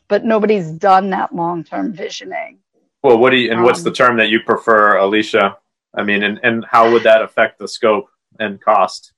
but 0.08 0.24
nobody's 0.24 0.72
done 0.72 1.10
that 1.12 1.36
long 1.36 1.64
term 1.64 1.94
visioning. 1.94 2.60
Well, 3.04 3.18
what 3.18 3.32
do 3.32 3.38
you, 3.38 3.52
and 3.52 3.60
um, 3.60 3.66
what's 3.66 3.84
the 3.84 3.92
term 3.92 4.18
that 4.18 4.30
you 4.30 4.40
prefer, 4.40 4.98
Alicia? 4.98 5.58
I 5.96 6.04
mean, 6.04 6.24
and, 6.24 6.40
and 6.44 6.66
how 6.66 6.92
would 6.92 7.04
that 7.04 7.22
affect 7.22 7.60
the 7.60 7.68
scope 7.68 8.08
and 8.40 8.62
cost? 8.62 9.14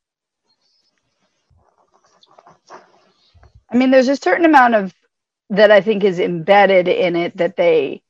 I 3.69 3.77
mean, 3.77 3.91
there's 3.91 4.07
a 4.07 4.15
certain 4.15 4.45
amount 4.45 4.75
of 4.75 4.93
that 5.51 5.71
I 5.71 5.81
think 5.81 6.03
is 6.03 6.19
embedded 6.19 6.87
in 6.87 7.15
it 7.15 7.37
that 7.37 7.55
they 7.55 8.01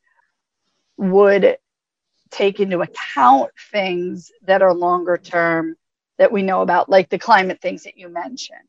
would 0.98 1.58
take 2.32 2.60
into 2.60 2.82
account 2.82 3.52
things 3.72 4.32
that 4.44 4.62
are 4.62 4.74
longer 4.74 5.18
term 5.18 5.76
that 6.18 6.32
we 6.32 6.42
know 6.42 6.62
about, 6.62 6.90
like 6.90 7.10
the 7.10 7.20
climate 7.20 7.62
things 7.62 7.84
that 7.84 7.98
you 7.98 8.10
mentioned. 8.10 8.60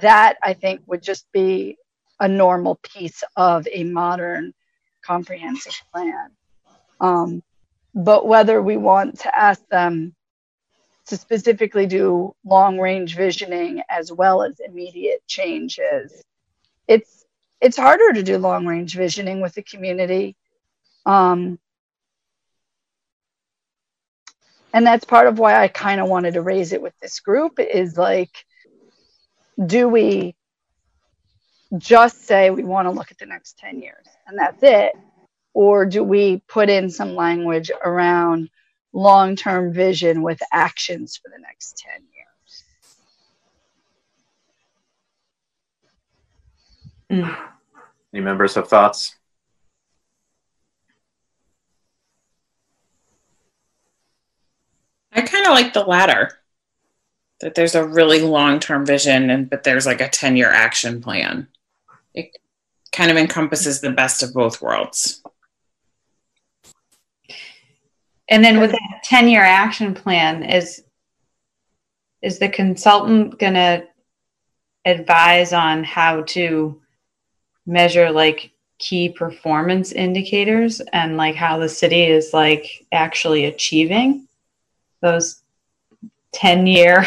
That 0.00 0.36
I 0.42 0.54
think 0.54 0.82
would 0.86 1.02
just 1.02 1.30
be 1.32 1.76
a 2.20 2.28
normal 2.28 2.76
piece 2.76 3.22
of 3.36 3.66
a 3.70 3.84
modern 3.84 4.54
comprehensive 5.02 5.74
plan. 5.92 6.30
Um, 7.00 7.42
but 7.94 8.26
whether 8.26 8.60
we 8.60 8.76
want 8.76 9.20
to 9.20 9.38
ask 9.38 9.66
them 9.68 10.14
to 11.06 11.16
specifically 11.16 11.86
do 11.86 12.34
long 12.44 12.78
range 12.78 13.16
visioning 13.16 13.82
as 13.88 14.12
well 14.12 14.42
as 14.42 14.60
immediate 14.60 15.26
changes, 15.26 16.24
it's 16.88 17.24
it's 17.60 17.76
harder 17.76 18.12
to 18.12 18.22
do 18.22 18.36
long 18.36 18.66
range 18.66 18.94
visioning 18.94 19.40
with 19.40 19.54
the 19.54 19.62
community. 19.62 20.36
Um, 21.06 21.58
and 24.76 24.86
that's 24.86 25.06
part 25.06 25.26
of 25.26 25.38
why 25.38 25.62
I 25.62 25.68
kind 25.68 26.02
of 26.02 26.08
wanted 26.08 26.34
to 26.34 26.42
raise 26.42 26.74
it 26.74 26.82
with 26.82 26.92
this 27.00 27.20
group 27.20 27.58
is 27.58 27.96
like, 27.96 28.44
do 29.64 29.88
we 29.88 30.36
just 31.78 32.26
say 32.26 32.50
we 32.50 32.62
want 32.62 32.84
to 32.84 32.90
look 32.90 33.10
at 33.10 33.16
the 33.16 33.24
next 33.24 33.56
10 33.58 33.80
years 33.80 34.06
and 34.26 34.38
that's 34.38 34.62
it? 34.62 34.92
Or 35.54 35.86
do 35.86 36.04
we 36.04 36.42
put 36.46 36.68
in 36.68 36.90
some 36.90 37.14
language 37.14 37.70
around 37.82 38.50
long 38.92 39.34
term 39.34 39.72
vision 39.72 40.20
with 40.20 40.42
actions 40.52 41.16
for 41.16 41.30
the 41.30 41.40
next 41.40 41.78
10 41.78 42.02
years? 47.10 47.24
Mm. 47.24 47.34
Any 48.12 48.22
members 48.22 48.56
have 48.56 48.68
thoughts? 48.68 49.15
I 55.16 55.22
kind 55.22 55.46
of 55.46 55.52
like 55.52 55.72
the 55.72 55.84
latter. 55.84 56.30
That 57.40 57.54
there's 57.54 57.74
a 57.74 57.86
really 57.86 58.22
long-term 58.22 58.86
vision, 58.86 59.28
and 59.30 59.50
but 59.50 59.64
there's 59.64 59.86
like 59.86 60.00
a 60.00 60.08
ten-year 60.08 60.50
action 60.50 61.02
plan. 61.02 61.48
It 62.14 62.36
kind 62.92 63.10
of 63.10 63.16
encompasses 63.16 63.80
the 63.80 63.90
best 63.90 64.22
of 64.22 64.32
both 64.32 64.62
worlds. 64.62 65.22
And 68.28 68.44
then 68.44 68.58
with 68.58 68.72
that 68.72 69.02
10 69.04 69.28
year 69.28 69.42
action 69.42 69.94
plan, 69.94 70.42
is 70.42 70.82
is 72.22 72.38
the 72.38 72.48
consultant 72.48 73.38
going 73.38 73.54
to 73.54 73.86
advise 74.84 75.52
on 75.52 75.84
how 75.84 76.22
to 76.22 76.80
measure 77.66 78.10
like 78.10 78.50
key 78.78 79.08
performance 79.08 79.92
indicators 79.92 80.80
and 80.92 81.16
like 81.16 81.34
how 81.34 81.58
the 81.58 81.68
city 81.68 82.04
is 82.04 82.32
like 82.32 82.86
actually 82.92 83.44
achieving 83.44 84.25
those 85.06 85.42
10 86.32 86.66
year 86.66 87.06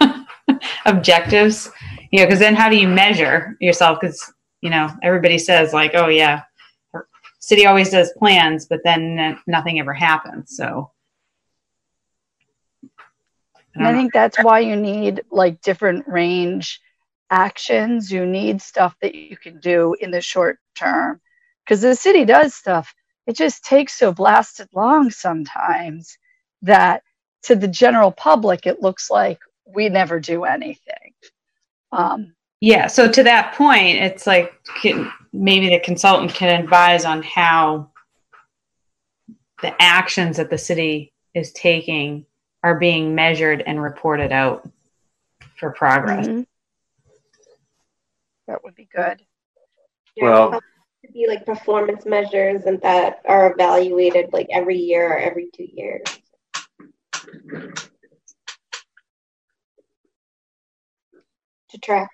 objectives? 0.86 1.70
You 2.10 2.20
know, 2.20 2.26
because 2.26 2.40
then 2.40 2.54
how 2.54 2.68
do 2.68 2.76
you 2.76 2.88
measure 2.88 3.56
yourself? 3.60 3.98
Because, 4.00 4.32
you 4.60 4.70
know, 4.70 4.88
everybody 5.02 5.38
says 5.38 5.72
like, 5.72 5.92
oh, 5.94 6.08
yeah, 6.08 6.42
city 7.38 7.66
always 7.66 7.90
does 7.90 8.12
plans, 8.18 8.66
but 8.66 8.80
then 8.84 9.38
nothing 9.46 9.80
ever 9.80 9.92
happens. 9.92 10.56
So 10.56 10.90
And 13.74 13.86
I 13.86 13.92
think 13.92 14.12
that's 14.12 14.42
why 14.42 14.60
you 14.60 14.76
need 14.76 15.22
like 15.30 15.60
different 15.60 16.06
range 16.06 16.80
actions. 17.30 18.10
You 18.10 18.26
need 18.26 18.60
stuff 18.60 18.94
that 19.00 19.14
you 19.14 19.36
can 19.36 19.58
do 19.60 19.94
in 20.00 20.10
the 20.10 20.20
short 20.20 20.58
term 20.76 21.20
because 21.64 21.80
the 21.80 21.94
city 21.94 22.24
does 22.24 22.54
stuff. 22.54 22.94
It 23.26 23.36
just 23.36 23.64
takes 23.64 23.96
so 23.96 24.12
blasted 24.12 24.68
long 24.74 25.10
sometimes 25.10 26.18
that 26.62 27.02
to 27.42 27.56
the 27.56 27.68
general 27.68 28.12
public, 28.12 28.66
it 28.66 28.82
looks 28.82 29.10
like 29.10 29.38
we 29.66 29.88
never 29.88 30.20
do 30.20 30.44
anything. 30.44 31.14
Um, 31.92 32.34
Yeah. 32.60 32.88
So 32.88 33.10
to 33.10 33.22
that 33.22 33.54
point, 33.54 33.96
it's 33.98 34.26
like 34.26 34.52
can, 34.82 35.10
maybe 35.32 35.70
the 35.70 35.80
consultant 35.80 36.34
can 36.34 36.60
advise 36.62 37.04
on 37.06 37.22
how 37.22 37.90
the 39.62 39.74
actions 39.80 40.36
that 40.36 40.50
the 40.50 40.58
city 40.58 41.14
is 41.34 41.52
taking 41.52 42.26
are 42.62 42.78
being 42.78 43.14
measured 43.14 43.62
and 43.66 43.82
reported 43.82 44.32
out 44.32 44.68
for 45.58 45.72
progress. 45.72 46.26
Mhm. 46.26 46.46
That 48.46 48.62
would 48.64 48.74
be 48.74 48.88
good. 48.94 49.22
Well, 50.20 50.60
to 51.04 51.12
be 51.12 51.26
like 51.26 51.46
performance 51.46 52.04
measures 52.04 52.64
and 52.64 52.80
that 52.82 53.22
are 53.24 53.52
evaluated 53.52 54.32
like 54.32 54.48
every 54.50 54.76
year 54.76 55.10
or 55.12 55.18
every 55.18 55.50
two 55.54 55.68
years. 55.72 56.02
To 61.70 61.78
track. 61.78 62.10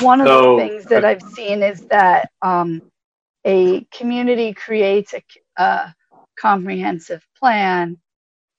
One 0.00 0.20
of 0.20 0.28
So- 0.28 0.56
the 0.56 0.68
things 0.68 0.84
that 0.86 1.04
I've 1.04 1.22
seen 1.22 1.62
is 1.62 1.80
that 1.88 2.30
um, 2.40 2.90
a 3.44 3.84
community 3.86 4.54
creates 4.54 5.14
a, 5.14 5.22
a 5.62 5.94
comprehensive 6.38 7.26
plan, 7.38 7.98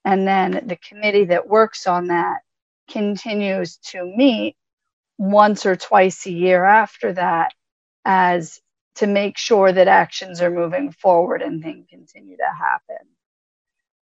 and 0.04 0.26
then 0.26 0.66
the 0.66 0.76
committee 0.76 1.24
that 1.26 1.48
works 1.48 1.86
on 1.86 2.08
that 2.08 2.42
continues 2.90 3.76
to 3.78 4.04
meet 4.04 4.56
once 5.18 5.66
or 5.66 5.76
twice 5.76 6.26
a 6.26 6.32
year 6.32 6.64
after 6.64 7.12
that 7.12 7.52
as 8.04 8.60
to 8.96 9.06
make 9.06 9.38
sure 9.38 9.70
that 9.72 9.88
actions 9.88 10.40
are 10.40 10.50
moving 10.50 10.90
forward 10.92 11.42
and 11.42 11.62
things 11.62 11.86
continue 11.88 12.36
to 12.36 12.50
happen. 12.58 13.06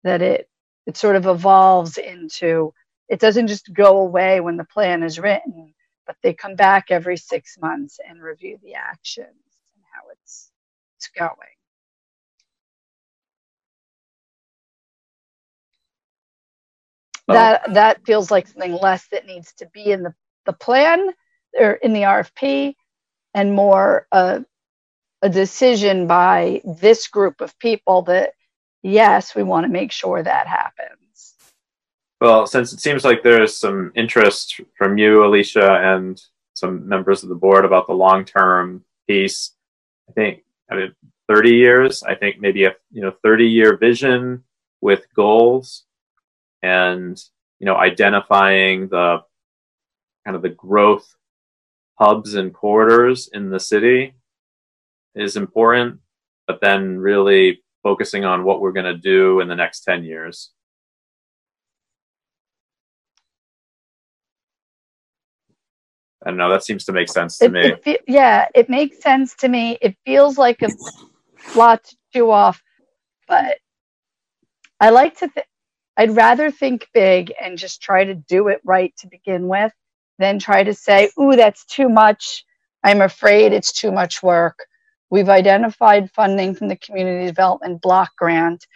that 0.04 0.22
it 0.22 0.48
it 0.88 0.98
sort 0.98 1.16
of 1.16 1.26
evolves 1.26 1.98
into 1.98 2.74
it 3.08 3.20
doesn't 3.20 3.48
just 3.48 3.72
go 3.72 4.00
away 4.00 4.40
when 4.40 4.58
the 4.58 4.64
plan 4.64 5.04
is 5.04 5.20
written, 5.20 5.74
but 6.06 6.16
they 6.22 6.34
come 6.34 6.56
back 6.56 6.86
every 6.90 7.18
six 7.18 7.58
months 7.60 8.00
and 8.08 8.22
review 8.22 8.58
the 8.64 8.74
actions 8.74 9.28
and 9.28 9.84
how 9.94 10.10
it's 10.12 10.50
it's 10.98 11.10
going. 11.18 11.36
Oh. 17.28 17.34
That 17.34 17.74
that 17.74 18.06
feels 18.06 18.30
like 18.30 18.48
something 18.48 18.74
less 18.74 19.06
that 19.12 19.26
needs 19.26 19.52
to 19.58 19.66
be 19.66 19.92
in 19.92 20.02
the, 20.02 20.14
the 20.46 20.54
plan 20.54 21.10
or 21.58 21.72
in 21.72 21.92
the 21.94 22.02
RFP 22.02 22.74
and 23.34 23.54
more 23.54 24.06
a, 24.12 24.44
a 25.22 25.28
decision 25.28 26.06
by 26.06 26.62
this 26.64 27.08
group 27.08 27.42
of 27.42 27.58
people 27.58 28.02
that 28.02 28.32
yes, 28.82 29.34
we 29.34 29.42
want 29.42 29.64
to 29.64 29.72
make 29.72 29.92
sure 29.92 30.22
that 30.22 30.46
happens. 30.46 31.34
Well, 32.20 32.46
since 32.46 32.72
it 32.72 32.80
seems 32.80 33.04
like 33.04 33.22
there's 33.22 33.56
some 33.56 33.92
interest 33.94 34.60
from 34.76 34.98
you, 34.98 35.24
Alicia, 35.24 35.80
and 35.80 36.20
some 36.54 36.88
members 36.88 37.22
of 37.22 37.28
the 37.28 37.34
board 37.34 37.64
about 37.64 37.86
the 37.86 37.92
long-term 37.92 38.84
piece, 39.06 39.52
I 40.08 40.12
think 40.12 40.42
I 40.70 40.74
mean, 40.74 40.94
30 41.28 41.50
years. 41.50 42.02
I 42.02 42.14
think 42.14 42.40
maybe 42.40 42.64
a 42.64 42.74
you 42.90 43.02
know 43.02 43.12
30-year 43.24 43.76
vision 43.76 44.42
with 44.80 45.06
goals 45.14 45.84
and 46.62 47.22
you 47.58 47.66
know 47.66 47.76
identifying 47.76 48.88
the 48.88 49.22
kind 50.24 50.36
of 50.36 50.42
the 50.42 50.48
growth 50.48 51.16
hubs 51.98 52.34
and 52.34 52.52
corridors 52.52 53.28
in 53.32 53.50
the 53.50 53.60
city 53.60 54.14
is 55.14 55.36
important 55.36 55.98
but 56.46 56.60
then 56.60 56.98
really 56.98 57.62
focusing 57.88 58.24
on 58.24 58.44
what 58.44 58.60
we're 58.60 58.72
going 58.72 58.86
to 58.86 58.98
do 58.98 59.40
in 59.40 59.48
the 59.48 59.56
next 59.56 59.80
10 59.80 60.04
years 60.04 60.50
I 66.24 66.30
don't 66.30 66.38
know. 66.38 66.50
That 66.50 66.64
seems 66.64 66.84
to 66.86 66.92
make 66.92 67.08
sense 67.08 67.38
to 67.38 67.46
it, 67.46 67.52
me. 67.52 67.60
It 67.60 67.84
fe- 67.84 67.98
yeah, 68.06 68.46
it 68.54 68.68
makes 68.68 69.00
sense 69.02 69.34
to 69.36 69.48
me. 69.48 69.78
It 69.80 69.96
feels 70.04 70.36
like 70.36 70.62
a 70.62 70.74
lot 71.54 71.84
to 71.84 71.96
chew 72.12 72.30
off, 72.30 72.62
but 73.28 73.58
I 74.80 74.90
like 74.90 75.18
to. 75.18 75.28
Th- 75.28 75.46
I'd 75.96 76.16
rather 76.16 76.50
think 76.50 76.88
big 76.94 77.32
and 77.42 77.58
just 77.58 77.82
try 77.82 78.04
to 78.04 78.14
do 78.14 78.48
it 78.48 78.60
right 78.64 78.94
to 78.98 79.08
begin 79.08 79.48
with 79.48 79.72
than 80.18 80.38
try 80.38 80.62
to 80.62 80.74
say, 80.74 81.10
ooh, 81.20 81.36
that's 81.36 81.64
too 81.66 81.88
much. 81.88 82.44
I'm 82.84 83.00
afraid 83.00 83.52
it's 83.52 83.72
too 83.72 83.92
much 83.92 84.22
work. 84.22 84.58
We've 85.10 85.28
identified 85.28 86.10
funding 86.12 86.54
from 86.54 86.68
the 86.68 86.76
Community 86.76 87.26
Development 87.26 87.80
Block 87.80 88.10
Grant. 88.16 88.66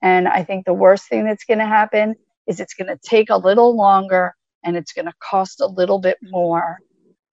And 0.00 0.26
I 0.26 0.42
think 0.42 0.64
the 0.64 0.72
worst 0.74 1.08
thing 1.08 1.24
that's 1.24 1.44
going 1.44 1.58
to 1.58 1.66
happen 1.66 2.14
is 2.46 2.60
it's 2.60 2.74
going 2.74 2.88
to 2.88 2.98
take 3.04 3.30
a 3.30 3.36
little 3.36 3.76
longer 3.76 4.34
and 4.64 4.76
it's 4.76 4.92
going 4.92 5.04
to 5.06 5.12
cost 5.20 5.60
a 5.60 5.66
little 5.66 5.98
bit 5.98 6.18
more. 6.22 6.78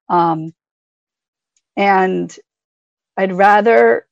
Um, 0.10 0.52
and 1.78 2.36
I'd 3.18 3.32
rather 3.32 4.06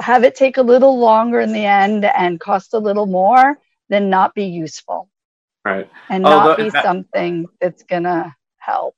have 0.00 0.24
it 0.24 0.34
take 0.34 0.56
a 0.56 0.62
little 0.62 0.98
longer 0.98 1.40
in 1.40 1.52
the 1.52 1.64
end 1.64 2.04
and 2.04 2.40
cost 2.40 2.74
a 2.74 2.78
little 2.78 3.06
more 3.06 3.58
than 3.88 4.08
not 4.10 4.34
be 4.34 4.44
useful 4.46 5.08
Right. 5.64 5.88
and 6.08 6.24
Although- 6.26 6.48
not 6.48 6.58
be 6.58 6.70
something 6.70 7.46
that's 7.60 7.82
gonna 7.84 8.34
help. 8.58 8.94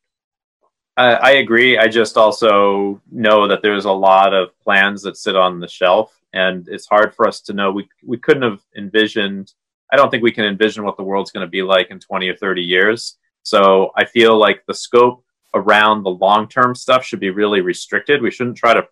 I, 0.97 1.13
I 1.15 1.31
agree. 1.33 1.79
I 1.79 1.89
just 1.89 2.17
also 2.17 3.01
know 3.11 3.49
that 3.49 3.63
there's 3.63 3.85
a 3.85 3.93
lot 3.93 4.33
of 4.33 4.59
plans 4.61 5.03
that 5.03 5.17
sit 5.17 5.37
on 5.37 5.61
the 5.61 5.69
shelf, 5.69 6.19
and 6.33 6.69
it's 6.69 6.87
hard 6.87 7.15
for 7.15 7.27
us 7.27 7.41
to 7.43 7.53
know. 7.53 7.73
We 7.73 7.89
we 8.05 8.19
couldn't 8.19 8.43
have 8.43 8.61
envisioned. 8.77 9.53
I 9.93 9.97
don't 9.97 10.11
think 10.11 10.23
we 10.23 10.33
can 10.33 10.45
envision 10.45 10.85
what 10.85 10.97
the 10.97 11.03
world's 11.03 11.31
going 11.31 11.47
to 11.47 11.51
be 11.51 11.63
like 11.63 11.91
in 11.91 12.01
20 12.01 12.29
or 12.29 12.37
30 12.37 12.63
years. 12.63 13.17
So 13.43 13.93
I 13.97 14.05
feel 14.07 14.37
like 14.39 14.65
the 14.67 14.75
scope 14.75 15.25
around 15.55 16.03
the 16.03 16.11
long 16.11 16.49
term 16.49 16.75
stuff 16.75 17.05
should 17.05 17.21
be 17.21 17.31
really 17.31 17.61
restricted. 17.61 18.23
We 18.23 18.31
shouldn't 18.31 18.57
try 18.57 18.75
to 18.75 18.89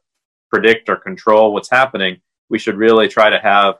predict 0.50 0.88
or 0.88 0.96
control 0.96 1.52
what's 1.52 1.70
happening. 1.70 2.20
We 2.50 2.58
should 2.58 2.76
really 2.76 3.08
try 3.08 3.30
to 3.30 3.38
have 3.38 3.76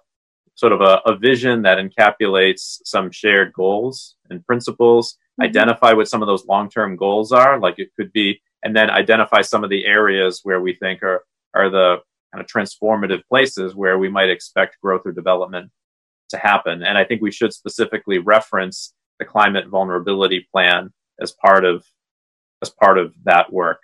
sort 0.54 0.72
of 0.72 0.80
a, 0.80 1.00
a 1.06 1.16
vision 1.16 1.62
that 1.62 1.78
encapsulates 1.78 2.80
some 2.84 3.10
shared 3.10 3.52
goals 3.52 4.16
and 4.30 4.46
principles 4.46 5.18
Mm-hmm. 5.40 5.48
identify 5.48 5.94
what 5.94 6.08
some 6.08 6.20
of 6.20 6.26
those 6.26 6.44
long-term 6.44 6.94
goals 6.96 7.32
are 7.32 7.58
like 7.58 7.78
it 7.78 7.88
could 7.96 8.12
be 8.12 8.42
and 8.62 8.76
then 8.76 8.90
identify 8.90 9.40
some 9.40 9.64
of 9.64 9.70
the 9.70 9.86
areas 9.86 10.40
where 10.42 10.60
we 10.60 10.74
think 10.74 11.02
are 11.02 11.24
are 11.54 11.70
the 11.70 12.02
kind 12.30 12.44
of 12.44 12.46
transformative 12.46 13.22
places 13.30 13.74
where 13.74 13.96
we 13.96 14.10
might 14.10 14.28
expect 14.28 14.80
growth 14.82 15.02
or 15.06 15.12
development 15.12 15.70
to 16.28 16.36
happen. 16.36 16.82
And 16.82 16.98
i 16.98 17.04
think 17.04 17.22
we 17.22 17.32
should 17.32 17.54
specifically 17.54 18.18
reference 18.18 18.92
the 19.18 19.24
climate 19.24 19.68
vulnerability 19.68 20.46
plan 20.52 20.92
as 21.18 21.32
part 21.32 21.64
of 21.64 21.82
as 22.60 22.68
part 22.68 22.98
of 22.98 23.14
that 23.24 23.50
work. 23.50 23.80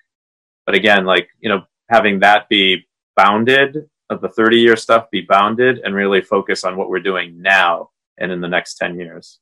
But 0.66 0.74
again 0.74 1.06
like 1.06 1.30
you 1.40 1.48
know 1.48 1.62
having 1.88 2.20
that 2.20 2.50
be 2.50 2.86
bounded 3.16 3.88
of 4.10 4.20
the 4.20 4.28
30 4.28 4.58
year 4.58 4.76
stuff 4.76 5.10
be 5.10 5.22
bounded 5.22 5.78
and 5.78 5.94
really 5.94 6.20
focus 6.20 6.62
on 6.62 6.76
what 6.76 6.90
we're 6.90 7.00
doing 7.00 7.40
now 7.40 7.88
and 8.18 8.30
in 8.30 8.42
the 8.42 8.48
next 8.48 8.74
10 8.74 9.00
years. 9.00 9.40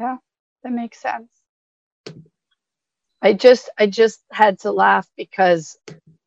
Yeah, 0.00 0.16
that 0.64 0.72
makes 0.72 1.00
sense. 1.00 1.30
I 3.22 3.32
just 3.34 3.70
I 3.78 3.86
just 3.86 4.20
had 4.32 4.60
to 4.60 4.72
laugh 4.72 5.08
because 5.16 5.78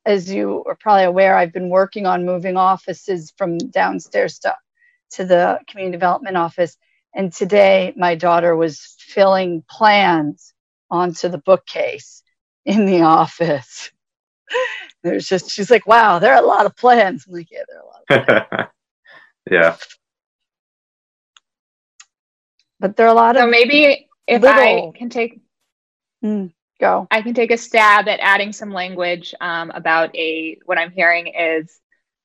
as 0.05 0.31
you 0.31 0.63
are 0.67 0.75
probably 0.75 1.05
aware, 1.05 1.37
I've 1.37 1.53
been 1.53 1.69
working 1.69 2.05
on 2.07 2.25
moving 2.25 2.57
offices 2.57 3.33
from 3.37 3.57
downstairs 3.57 4.39
to, 4.41 4.55
to 5.13 5.25
the 5.25 5.59
community 5.69 5.93
development 5.97 6.37
office. 6.37 6.77
And 7.15 7.33
today 7.33 7.93
my 7.97 8.15
daughter 8.15 8.55
was 8.55 8.95
filling 8.99 9.63
plans 9.69 10.53
onto 10.91 11.29
the 11.29 11.39
bookcase 11.39 12.23
in 12.65 12.85
the 12.87 13.01
office. 13.03 13.91
There's 15.03 15.27
just 15.27 15.51
she's 15.51 15.71
like, 15.71 15.87
wow, 15.87 16.19
there 16.19 16.33
are 16.35 16.43
a 16.43 16.47
lot 16.47 16.65
of 16.67 16.75
plans. 16.77 17.25
I'm 17.27 17.33
like, 17.33 17.51
yeah, 17.51 17.63
there 17.67 17.79
are 17.79 17.83
a 17.83 17.87
lot. 17.87 18.01
of 18.01 18.07
yeah 19.51 19.77
But 22.79 22.97
there 22.97 23.07
are 23.07 23.11
a 23.11 23.15
lot 23.15 23.37
So 23.37 23.45
of 23.45 23.47
maybe 23.47 24.09
if 24.27 24.41
little- 24.41 24.93
I 24.93 24.97
can 24.97 25.09
take 25.09 25.41
Mm, 26.23 26.51
go. 26.79 27.07
I 27.11 27.21
can 27.21 27.33
take 27.35 27.51
a 27.51 27.57
stab 27.57 28.07
at 28.07 28.19
adding 28.19 28.51
some 28.51 28.71
language 28.71 29.35
um, 29.41 29.71
about 29.71 30.15
a 30.15 30.57
what 30.65 30.79
I'm 30.79 30.91
hearing 30.91 31.27
is 31.27 31.79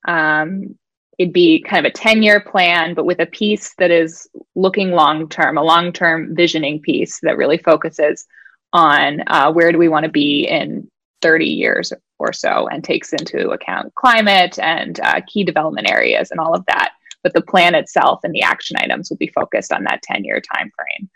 um, 0.08 0.78
it'd 1.18 1.34
be 1.34 1.60
kind 1.60 1.84
of 1.84 1.90
a 1.90 1.94
10 1.94 2.22
year 2.22 2.40
plan, 2.40 2.94
but 2.94 3.04
with 3.04 3.20
a 3.20 3.26
piece 3.26 3.74
that 3.78 3.90
is 3.90 4.26
looking 4.54 4.92
long 4.92 5.28
term, 5.28 5.58
a 5.58 5.62
long 5.62 5.92
term 5.92 6.34
visioning 6.34 6.80
piece 6.80 7.20
that 7.20 7.36
really 7.36 7.58
focuses 7.58 8.24
on 8.72 9.22
uh, 9.26 9.52
where 9.52 9.70
do 9.70 9.78
we 9.78 9.88
want 9.88 10.04
to 10.04 10.10
be 10.10 10.46
in 10.48 10.88
30 11.20 11.44
years 11.44 11.92
or 12.18 12.32
so 12.32 12.68
and 12.68 12.82
takes 12.82 13.12
into 13.12 13.50
account 13.50 13.94
climate 13.96 14.58
and 14.60 15.00
uh, 15.00 15.20
key 15.26 15.44
development 15.44 15.90
areas 15.90 16.30
and 16.30 16.40
all 16.40 16.54
of 16.54 16.64
that. 16.66 16.92
But 17.22 17.34
the 17.34 17.42
plan 17.42 17.74
itself 17.74 18.20
and 18.24 18.32
the 18.32 18.42
action 18.42 18.76
items 18.78 19.10
will 19.10 19.18
be 19.18 19.26
focused 19.34 19.72
on 19.72 19.84
that 19.84 20.00
10 20.02 20.24
year 20.24 20.40
time 20.40 20.70
frame. 20.74 21.10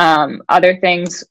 Um, 0.00 0.42
other 0.48 0.78
things 0.78 1.24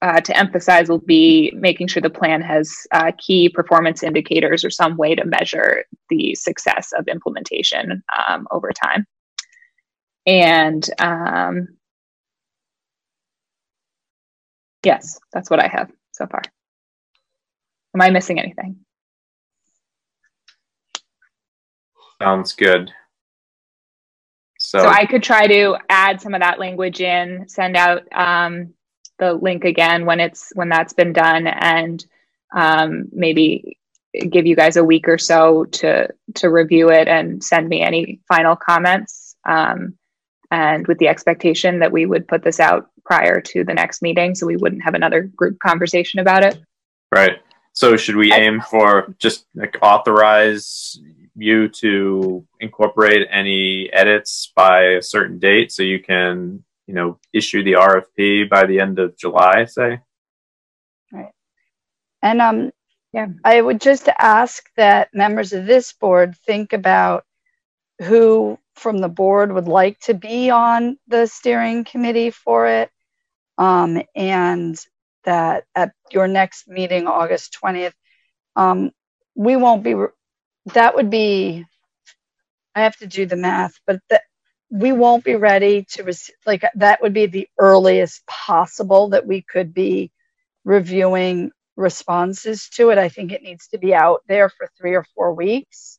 uh, 0.00 0.20
to 0.20 0.38
emphasize 0.38 0.88
will 0.88 0.98
be 0.98 1.52
making 1.56 1.88
sure 1.88 2.00
the 2.00 2.08
plan 2.08 2.42
has 2.42 2.72
uh, 2.92 3.10
key 3.18 3.48
performance 3.48 4.04
indicators 4.04 4.64
or 4.64 4.70
some 4.70 4.96
way 4.96 5.16
to 5.16 5.24
measure 5.24 5.84
the 6.10 6.32
success 6.36 6.92
of 6.96 7.08
implementation 7.08 8.04
um, 8.28 8.46
over 8.52 8.70
time. 8.70 9.04
And 10.26 10.88
um, 11.00 11.66
yes, 14.84 15.18
that's 15.32 15.50
what 15.50 15.58
I 15.58 15.66
have 15.66 15.90
so 16.12 16.28
far. 16.28 16.42
Am 17.96 18.00
I 18.00 18.10
missing 18.10 18.38
anything? 18.38 18.76
sounds 22.22 22.52
good 22.52 22.92
so, 24.74 24.80
So 24.84 24.88
I 24.88 25.06
could 25.06 25.22
try 25.22 25.46
to 25.46 25.76
add 25.88 26.20
some 26.20 26.34
of 26.34 26.40
that 26.40 26.58
language 26.58 27.00
in, 27.00 27.48
send 27.48 27.76
out 27.76 28.02
um, 28.12 28.74
the 29.18 29.32
link 29.32 29.64
again 29.64 30.06
when 30.06 30.20
it's 30.20 30.50
when 30.54 30.68
that's 30.68 30.92
been 30.92 31.12
done, 31.12 31.46
and 31.46 32.04
um, 32.54 33.06
maybe 33.12 33.78
give 34.30 34.46
you 34.46 34.56
guys 34.56 34.76
a 34.76 34.84
week 34.84 35.08
or 35.08 35.18
so 35.18 35.64
to 35.66 36.08
to 36.34 36.48
review 36.48 36.90
it 36.90 37.08
and 37.08 37.42
send 37.42 37.68
me 37.68 37.82
any 37.82 38.20
final 38.28 38.56
comments. 38.56 39.36
Um, 39.48 39.94
and 40.50 40.86
with 40.86 40.98
the 40.98 41.08
expectation 41.08 41.80
that 41.80 41.92
we 41.92 42.06
would 42.06 42.28
put 42.28 42.42
this 42.42 42.60
out 42.60 42.90
prior 43.04 43.40
to 43.40 43.64
the 43.64 43.74
next 43.74 44.02
meeting, 44.02 44.34
so 44.34 44.46
we 44.46 44.56
wouldn't 44.56 44.84
have 44.84 44.94
another 44.94 45.22
group 45.22 45.58
conversation 45.58 46.20
about 46.20 46.44
it. 46.44 46.58
Right. 47.12 47.38
So 47.72 47.96
should 47.96 48.16
we 48.16 48.32
aim 48.32 48.60
for 48.60 49.14
just 49.18 49.46
like 49.54 49.76
authorize 49.82 51.00
you 51.36 51.68
to 51.68 52.46
incorporate 52.60 53.26
any 53.30 53.92
edits 53.92 54.52
by 54.54 54.82
a 54.82 55.02
certain 55.02 55.38
date 55.38 55.72
so 55.72 55.82
you 55.82 56.00
can, 56.00 56.64
you 56.86 56.94
know, 56.94 57.18
issue 57.32 57.62
the 57.62 57.72
RFP 57.72 58.48
by 58.48 58.66
the 58.66 58.80
end 58.80 58.98
of 58.98 59.16
July, 59.16 59.64
say? 59.64 60.00
Right. 61.12 61.32
And 62.22 62.40
um, 62.40 62.70
yeah, 63.12 63.28
I 63.44 63.60
would 63.60 63.80
just 63.80 64.08
ask 64.18 64.68
that 64.76 65.14
members 65.14 65.52
of 65.52 65.66
this 65.66 65.92
board 65.92 66.36
think 66.46 66.72
about 66.72 67.24
who 68.02 68.58
from 68.74 68.98
the 68.98 69.08
board 69.08 69.52
would 69.52 69.68
like 69.68 69.98
to 70.00 70.14
be 70.14 70.50
on 70.50 70.98
the 71.06 71.26
steering 71.26 71.84
committee 71.84 72.30
for 72.30 72.66
it. 72.66 72.90
Um, 73.56 74.02
and 74.16 74.76
that 75.24 75.64
at 75.74 75.92
your 76.10 76.26
next 76.26 76.68
meeting, 76.68 77.06
August 77.06 77.56
20th, 77.62 77.92
um, 78.56 78.90
we 79.34 79.56
won't 79.56 79.82
be, 79.82 79.94
that 80.66 80.94
would 80.94 81.10
be, 81.10 81.64
I 82.74 82.82
have 82.82 82.96
to 82.98 83.06
do 83.06 83.26
the 83.26 83.36
math, 83.36 83.74
but 83.86 84.00
that 84.10 84.22
we 84.70 84.92
won't 84.92 85.24
be 85.24 85.36
ready 85.36 85.86
to 85.92 86.04
receive, 86.04 86.36
like, 86.46 86.64
that 86.76 87.02
would 87.02 87.14
be 87.14 87.26
the 87.26 87.48
earliest 87.58 88.26
possible 88.26 89.10
that 89.10 89.26
we 89.26 89.42
could 89.42 89.74
be 89.74 90.10
reviewing 90.64 91.50
responses 91.76 92.68
to 92.70 92.90
it. 92.90 92.98
I 92.98 93.08
think 93.08 93.32
it 93.32 93.42
needs 93.42 93.68
to 93.68 93.78
be 93.78 93.94
out 93.94 94.22
there 94.28 94.48
for 94.48 94.68
three 94.78 94.94
or 94.94 95.04
four 95.14 95.34
weeks. 95.34 95.98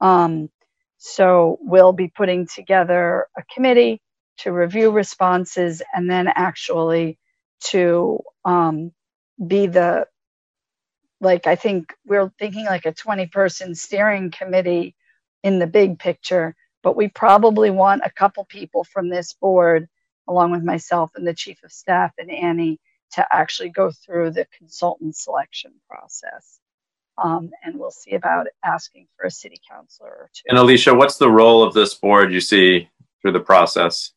Um, 0.00 0.50
so 0.98 1.58
we'll 1.62 1.92
be 1.92 2.08
putting 2.08 2.46
together 2.46 3.26
a 3.36 3.42
committee 3.54 4.00
to 4.38 4.52
review 4.52 4.90
responses 4.90 5.82
and 5.94 6.10
then 6.10 6.28
actually 6.28 7.18
to 7.66 8.20
um, 8.44 8.92
be 9.46 9.66
the 9.66 10.06
like 11.20 11.46
I 11.46 11.54
think 11.54 11.94
we're 12.06 12.30
thinking 12.38 12.64
like 12.64 12.86
a 12.86 12.92
20 12.92 13.26
person 13.26 13.74
steering 13.74 14.30
committee 14.30 14.94
in 15.42 15.58
the 15.58 15.66
big 15.66 15.98
picture, 15.98 16.54
but 16.82 16.96
we 16.96 17.08
probably 17.08 17.70
want 17.70 18.02
a 18.04 18.10
couple 18.10 18.44
people 18.44 18.84
from 18.84 19.08
this 19.08 19.34
board, 19.34 19.88
along 20.28 20.52
with 20.52 20.62
myself 20.62 21.10
and 21.14 21.26
the 21.26 21.34
chief 21.34 21.62
of 21.62 21.72
staff 21.72 22.12
and 22.18 22.30
Annie, 22.30 22.80
to 23.12 23.26
actually 23.30 23.70
go 23.70 23.90
through 23.90 24.30
the 24.30 24.46
consultant 24.56 25.16
selection 25.16 25.72
process. 25.88 26.58
Um, 27.18 27.50
and 27.62 27.78
we'll 27.78 27.90
see 27.90 28.14
about 28.14 28.46
asking 28.64 29.06
for 29.16 29.26
a 29.26 29.30
city 29.30 29.60
councilor 29.68 30.08
or 30.08 30.30
two. 30.32 30.42
And 30.48 30.58
Alicia, 30.58 30.94
what's 30.94 31.18
the 31.18 31.30
role 31.30 31.62
of 31.62 31.74
this 31.74 31.94
board 31.94 32.32
you 32.32 32.40
see 32.40 32.88
through 33.20 33.32
the 33.32 33.40
process? 33.40 34.12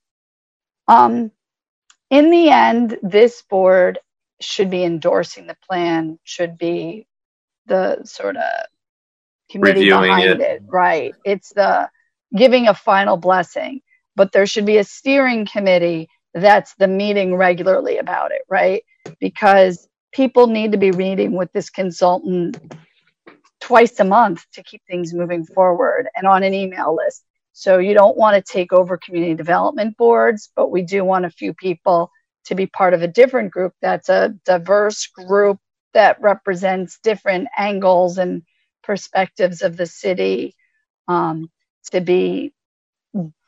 Um, 0.87 1.31
in 2.09 2.29
the 2.29 2.49
end, 2.49 2.97
this 3.01 3.41
board 3.41 3.99
should 4.41 4.69
be 4.69 4.83
endorsing 4.83 5.47
the 5.47 5.57
plan, 5.69 6.19
should 6.23 6.57
be 6.57 7.07
the 7.65 8.03
sort 8.03 8.37
of 8.37 8.43
committee 9.49 9.81
Reviewing 9.81 10.01
behind 10.01 10.29
it. 10.29 10.41
it. 10.41 10.63
Right. 10.67 11.13
It's 11.23 11.53
the 11.53 11.89
giving 12.35 12.67
a 12.67 12.73
final 12.73 13.17
blessing, 13.17 13.81
but 14.15 14.31
there 14.31 14.45
should 14.45 14.65
be 14.65 14.77
a 14.77 14.83
steering 14.83 15.45
committee 15.45 16.09
that's 16.33 16.73
the 16.75 16.87
meeting 16.87 17.35
regularly 17.35 17.97
about 17.97 18.31
it, 18.31 18.41
right? 18.49 18.83
Because 19.19 19.87
people 20.11 20.47
need 20.47 20.71
to 20.71 20.77
be 20.77 20.91
meeting 20.91 21.33
with 21.33 21.51
this 21.53 21.69
consultant 21.69 22.57
twice 23.61 23.99
a 23.99 24.03
month 24.03 24.45
to 24.53 24.63
keep 24.63 24.81
things 24.87 25.13
moving 25.13 25.45
forward 25.45 26.07
and 26.15 26.27
on 26.27 26.43
an 26.43 26.53
email 26.53 26.95
list. 26.95 27.23
So 27.53 27.77
you 27.77 27.93
don't 27.93 28.17
want 28.17 28.35
to 28.35 28.51
take 28.51 28.73
over 28.73 28.97
community 28.97 29.35
development 29.35 29.95
boards, 29.95 30.51
but 30.55 30.71
we 30.71 30.81
do 30.81 31.05
want 31.05 31.25
a 31.25 31.29
few 31.29 31.53
people 31.53 32.11
to 32.45 32.55
be 32.55 32.67
part 32.67 32.93
of 32.93 33.01
a 33.01 33.07
different 33.07 33.51
group 33.51 33.73
that's 33.81 34.09
a 34.09 34.35
diverse 34.45 35.07
group 35.07 35.59
that 35.93 36.21
represents 36.21 36.99
different 36.99 37.47
angles 37.57 38.17
and 38.17 38.43
perspectives 38.83 39.61
of 39.61 39.77
the 39.77 39.85
city 39.85 40.55
um, 41.07 41.49
to 41.91 42.01
be 42.01 42.53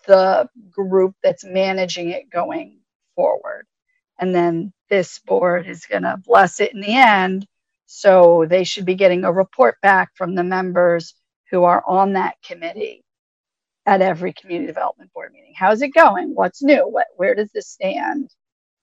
the 0.08 0.48
group 0.72 1.16
that's 1.24 1.44
managing 1.44 2.10
it 2.10 2.30
going 2.30 2.80
forward. 3.16 3.66
And 4.20 4.34
then 4.34 4.72
this 4.90 5.20
board 5.20 5.68
is 5.68 5.86
going 5.86 6.04
to 6.04 6.22
bless 6.24 6.60
it 6.60 6.74
in 6.74 6.82
the 6.82 6.96
end. 6.96 7.46
So 7.88 8.46
they 8.48 8.64
should 8.64 8.86
be 8.86 8.96
getting 8.96 9.26
a 9.26 9.32
report 9.32 9.76
back 9.82 10.12
from 10.16 10.36
the 10.36 10.44
members 10.44 11.16
who 11.52 11.64
are 11.64 11.84
on 11.88 12.14
that 12.14 12.36
committee 12.44 13.04
at 13.86 14.02
every 14.02 14.34
community 14.34 14.68
development 14.68 15.12
board 15.14 15.32
meeting. 15.34 15.54
How's 15.56 15.82
it 15.82 15.94
going? 15.94 16.34
What's 16.34 16.64
new? 16.64 16.88
What, 16.88 17.08
where 17.18 17.36
does 17.36 17.52
this 17.54 17.68
stand? 17.68 18.32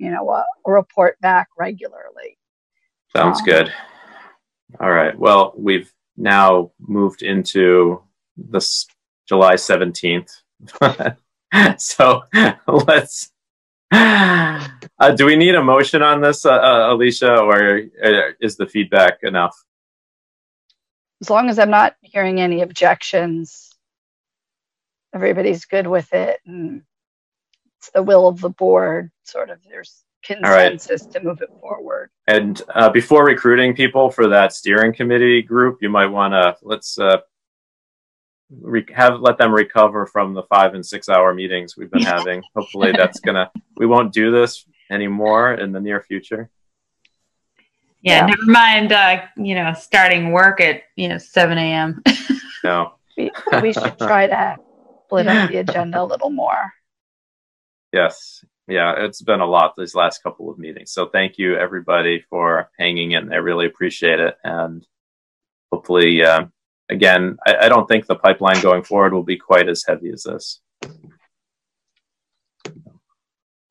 You 0.03 0.11
know, 0.11 0.29
a 0.31 0.45
report 0.67 1.21
back 1.21 1.47
regularly. 1.57 2.37
Sounds 3.15 3.39
Um, 3.39 3.45
good. 3.47 3.73
All 4.81 4.91
right. 4.91 5.17
Well, 5.17 5.55
we've 5.57 5.93
now 6.17 6.73
moved 6.81 7.23
into 7.23 8.03
this 8.37 8.89
July 9.29 9.55
17th. 9.55 10.29
so 11.79 12.23
let's. 12.67 13.31
Uh, 13.93 15.13
do 15.17 15.25
we 15.25 15.37
need 15.37 15.55
a 15.55 15.63
motion 15.63 16.03
on 16.03 16.21
this, 16.21 16.45
uh, 16.47 16.51
uh, 16.51 16.93
Alicia, 16.95 17.37
or 17.37 17.83
uh, 18.03 18.33
is 18.41 18.57
the 18.57 18.67
feedback 18.67 19.19
enough? 19.23 19.55
As 21.21 21.31
long 21.31 21.49
as 21.49 21.61
I'm 21.61 21.71
not 21.71 21.95
hearing 22.01 22.41
any 22.41 22.63
objections, 22.63 23.71
everybody's 25.15 25.65
good 25.67 25.87
with 25.87 26.13
it. 26.13 26.41
And 26.45 26.83
it's 27.83 27.91
the 27.91 28.03
will 28.03 28.29
of 28.29 28.41
the 28.41 28.49
board, 28.49 29.11
sort 29.25 29.51
of, 29.51 29.59
there's 29.69 30.05
right. 30.31 30.71
consensus 30.71 31.05
to 31.05 31.21
move 31.21 31.43
it 31.43 31.51
forward. 31.61 32.11
And 32.29 32.63
uh, 32.73 32.91
before 32.91 33.25
recruiting 33.27 33.75
people 33.75 34.09
for 34.09 34.29
that 34.29 34.53
steering 34.53 34.93
committee 34.93 35.43
group, 35.43 35.79
you 35.83 35.91
might 35.91 36.07
want 36.07 36.33
to 36.33 36.57
let's 36.63 36.97
uh, 36.97 37.19
re- 38.61 38.87
have 38.95 39.19
let 39.21 39.37
them 39.37 39.53
recover 39.53 40.07
from 40.07 40.33
the 40.33 40.45
five 40.45 40.75
and 40.75 40.87
six 40.87 41.09
hour 41.09 41.35
meetings 41.35 41.77
we've 41.77 41.91
been 41.91 42.03
having. 42.05 42.41
Hopefully, 42.55 42.93
that's 42.93 43.19
gonna. 43.19 43.51
We 43.77 43.87
won't 43.87 44.13
do 44.13 44.31
this 44.31 44.65
anymore 44.89 45.55
in 45.55 45.73
the 45.73 45.81
near 45.81 46.01
future. 46.03 46.51
Yeah, 48.01 48.19
Yeah. 48.19 48.27
never 48.27 48.47
mind. 48.47 48.93
Uh, 48.93 49.23
you 49.37 49.57
know, 49.57 49.73
starting 49.73 50.31
work 50.31 50.61
at 50.61 50.85
you 50.95 51.09
know 51.09 51.19
seven 51.19 51.59
a.m. 51.59 52.01
No. 52.63 52.95
We, 53.19 53.33
we 53.61 53.73
should 53.73 53.99
try 53.99 54.29
to 54.29 54.57
split 55.07 55.27
up 55.27 55.51
the 55.51 55.57
agenda 55.57 56.01
a 56.01 56.05
little 56.05 56.31
more. 56.31 56.73
Yes. 57.93 58.45
Yeah, 58.69 58.95
it's 58.97 59.21
been 59.21 59.41
a 59.41 59.47
lot 59.47 59.75
these 59.77 59.95
last 59.95 60.23
couple 60.23 60.51
of 60.51 60.59
meetings. 60.59 60.93
So 60.93 61.07
thank 61.07 61.37
you 61.37 61.57
everybody 61.57 62.25
for 62.31 62.71
hanging 62.79 63.13
in. 63.13 63.33
I 63.33 63.37
really 63.37 63.67
appreciate 63.67 64.21
it. 64.21 64.37
And 64.45 64.87
hopefully, 65.71 66.25
uh, 66.25 66.47
again, 66.89 67.37
I, 67.47 67.57
I 67.63 67.69
don't 67.69 67.89
think 67.89 68.07
the 68.07 68.15
pipeline 68.15 68.61
going 68.63 68.85
forward 68.85 69.13
will 69.13 69.25
be 69.25 69.37
quite 69.37 69.69
as 69.69 69.85
heavy 69.87 70.11
as 70.11 70.23
this. 70.23 70.61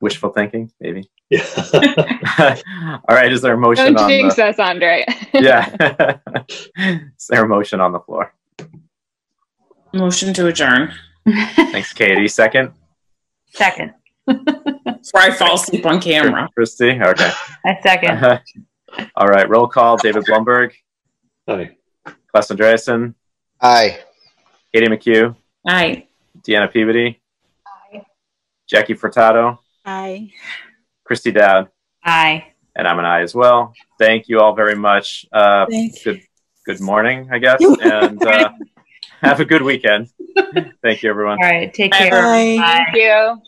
Wishful 0.02 0.32
thinking, 0.32 0.72
maybe. 0.80 1.10
Yeah. 1.30 1.46
All 3.08 3.16
right. 3.16 3.32
Is 3.32 3.42
there 3.42 3.54
a 3.54 3.58
motion 3.58 3.94
Don't 3.94 4.04
on 4.04 4.10
jinx 4.10 4.36
the? 4.36 4.46
us, 4.48 4.60
Andre. 4.60 5.06
Yeah. 5.34 6.18
is 6.78 7.28
there 7.30 7.46
a 7.46 7.48
motion 7.48 7.80
on 7.80 7.94
the 7.94 8.00
floor? 8.02 8.34
Motion 9.94 10.34
to 10.34 10.48
adjourn. 10.48 10.94
Thanks, 11.26 11.94
Katie. 11.94 12.28
Second. 12.28 12.74
Second. 13.54 13.94
Before 14.34 15.22
I 15.22 15.32
fall 15.32 15.56
asleep 15.56 15.86
on 15.86 16.00
camera. 16.02 16.50
Christy. 16.56 16.92
Okay. 16.92 17.32
I 17.66 17.78
second. 17.82 18.42
All 19.16 19.28
right. 19.28 19.50
Roll 19.50 19.68
call. 19.68 19.98
David 19.98 20.26
Blumberg. 20.26 20.74
Hi. 21.48 21.76
Claes 22.32 22.48
Andreasen. 22.48 23.16
Aye. 23.60 24.00
Katie 24.74 24.88
McHugh. 24.88 25.36
Aye. 25.68 26.08
Deanna 26.42 26.72
Peabody. 26.72 27.20
Aye. 27.68 28.06
Jackie 28.70 28.96
Furtado. 28.96 29.60
Aye. 29.86 30.32
Christy 31.04 31.32
Dowd. 31.32 31.70
Aye. 32.04 32.46
And 32.76 32.88
I'm 32.88 33.00
an 33.00 33.06
I 33.06 33.22
as 33.22 33.36
well. 33.36 33.74
Thank 34.00 34.30
you 34.30 34.40
all 34.40 34.56
very 34.56 34.76
much. 34.76 35.26
Uh, 35.32 35.66
Thank 35.70 36.02
good 36.04 36.22
good 36.66 36.80
morning, 36.80 37.30
I 37.32 37.40
guess, 37.40 37.62
and 37.82 38.24
uh, 38.26 38.52
have 39.22 39.42
a 39.42 39.46
good 39.46 39.62
weekend. 39.62 40.08
Thank 40.82 41.04
you, 41.04 41.10
everyone. 41.10 41.38
All 41.44 41.50
right. 41.50 41.74
Take 41.74 41.92
Bye. 41.92 41.98
care. 41.98 42.12
Bye. 42.12 42.58
Thank 42.60 42.96
you. 42.96 43.42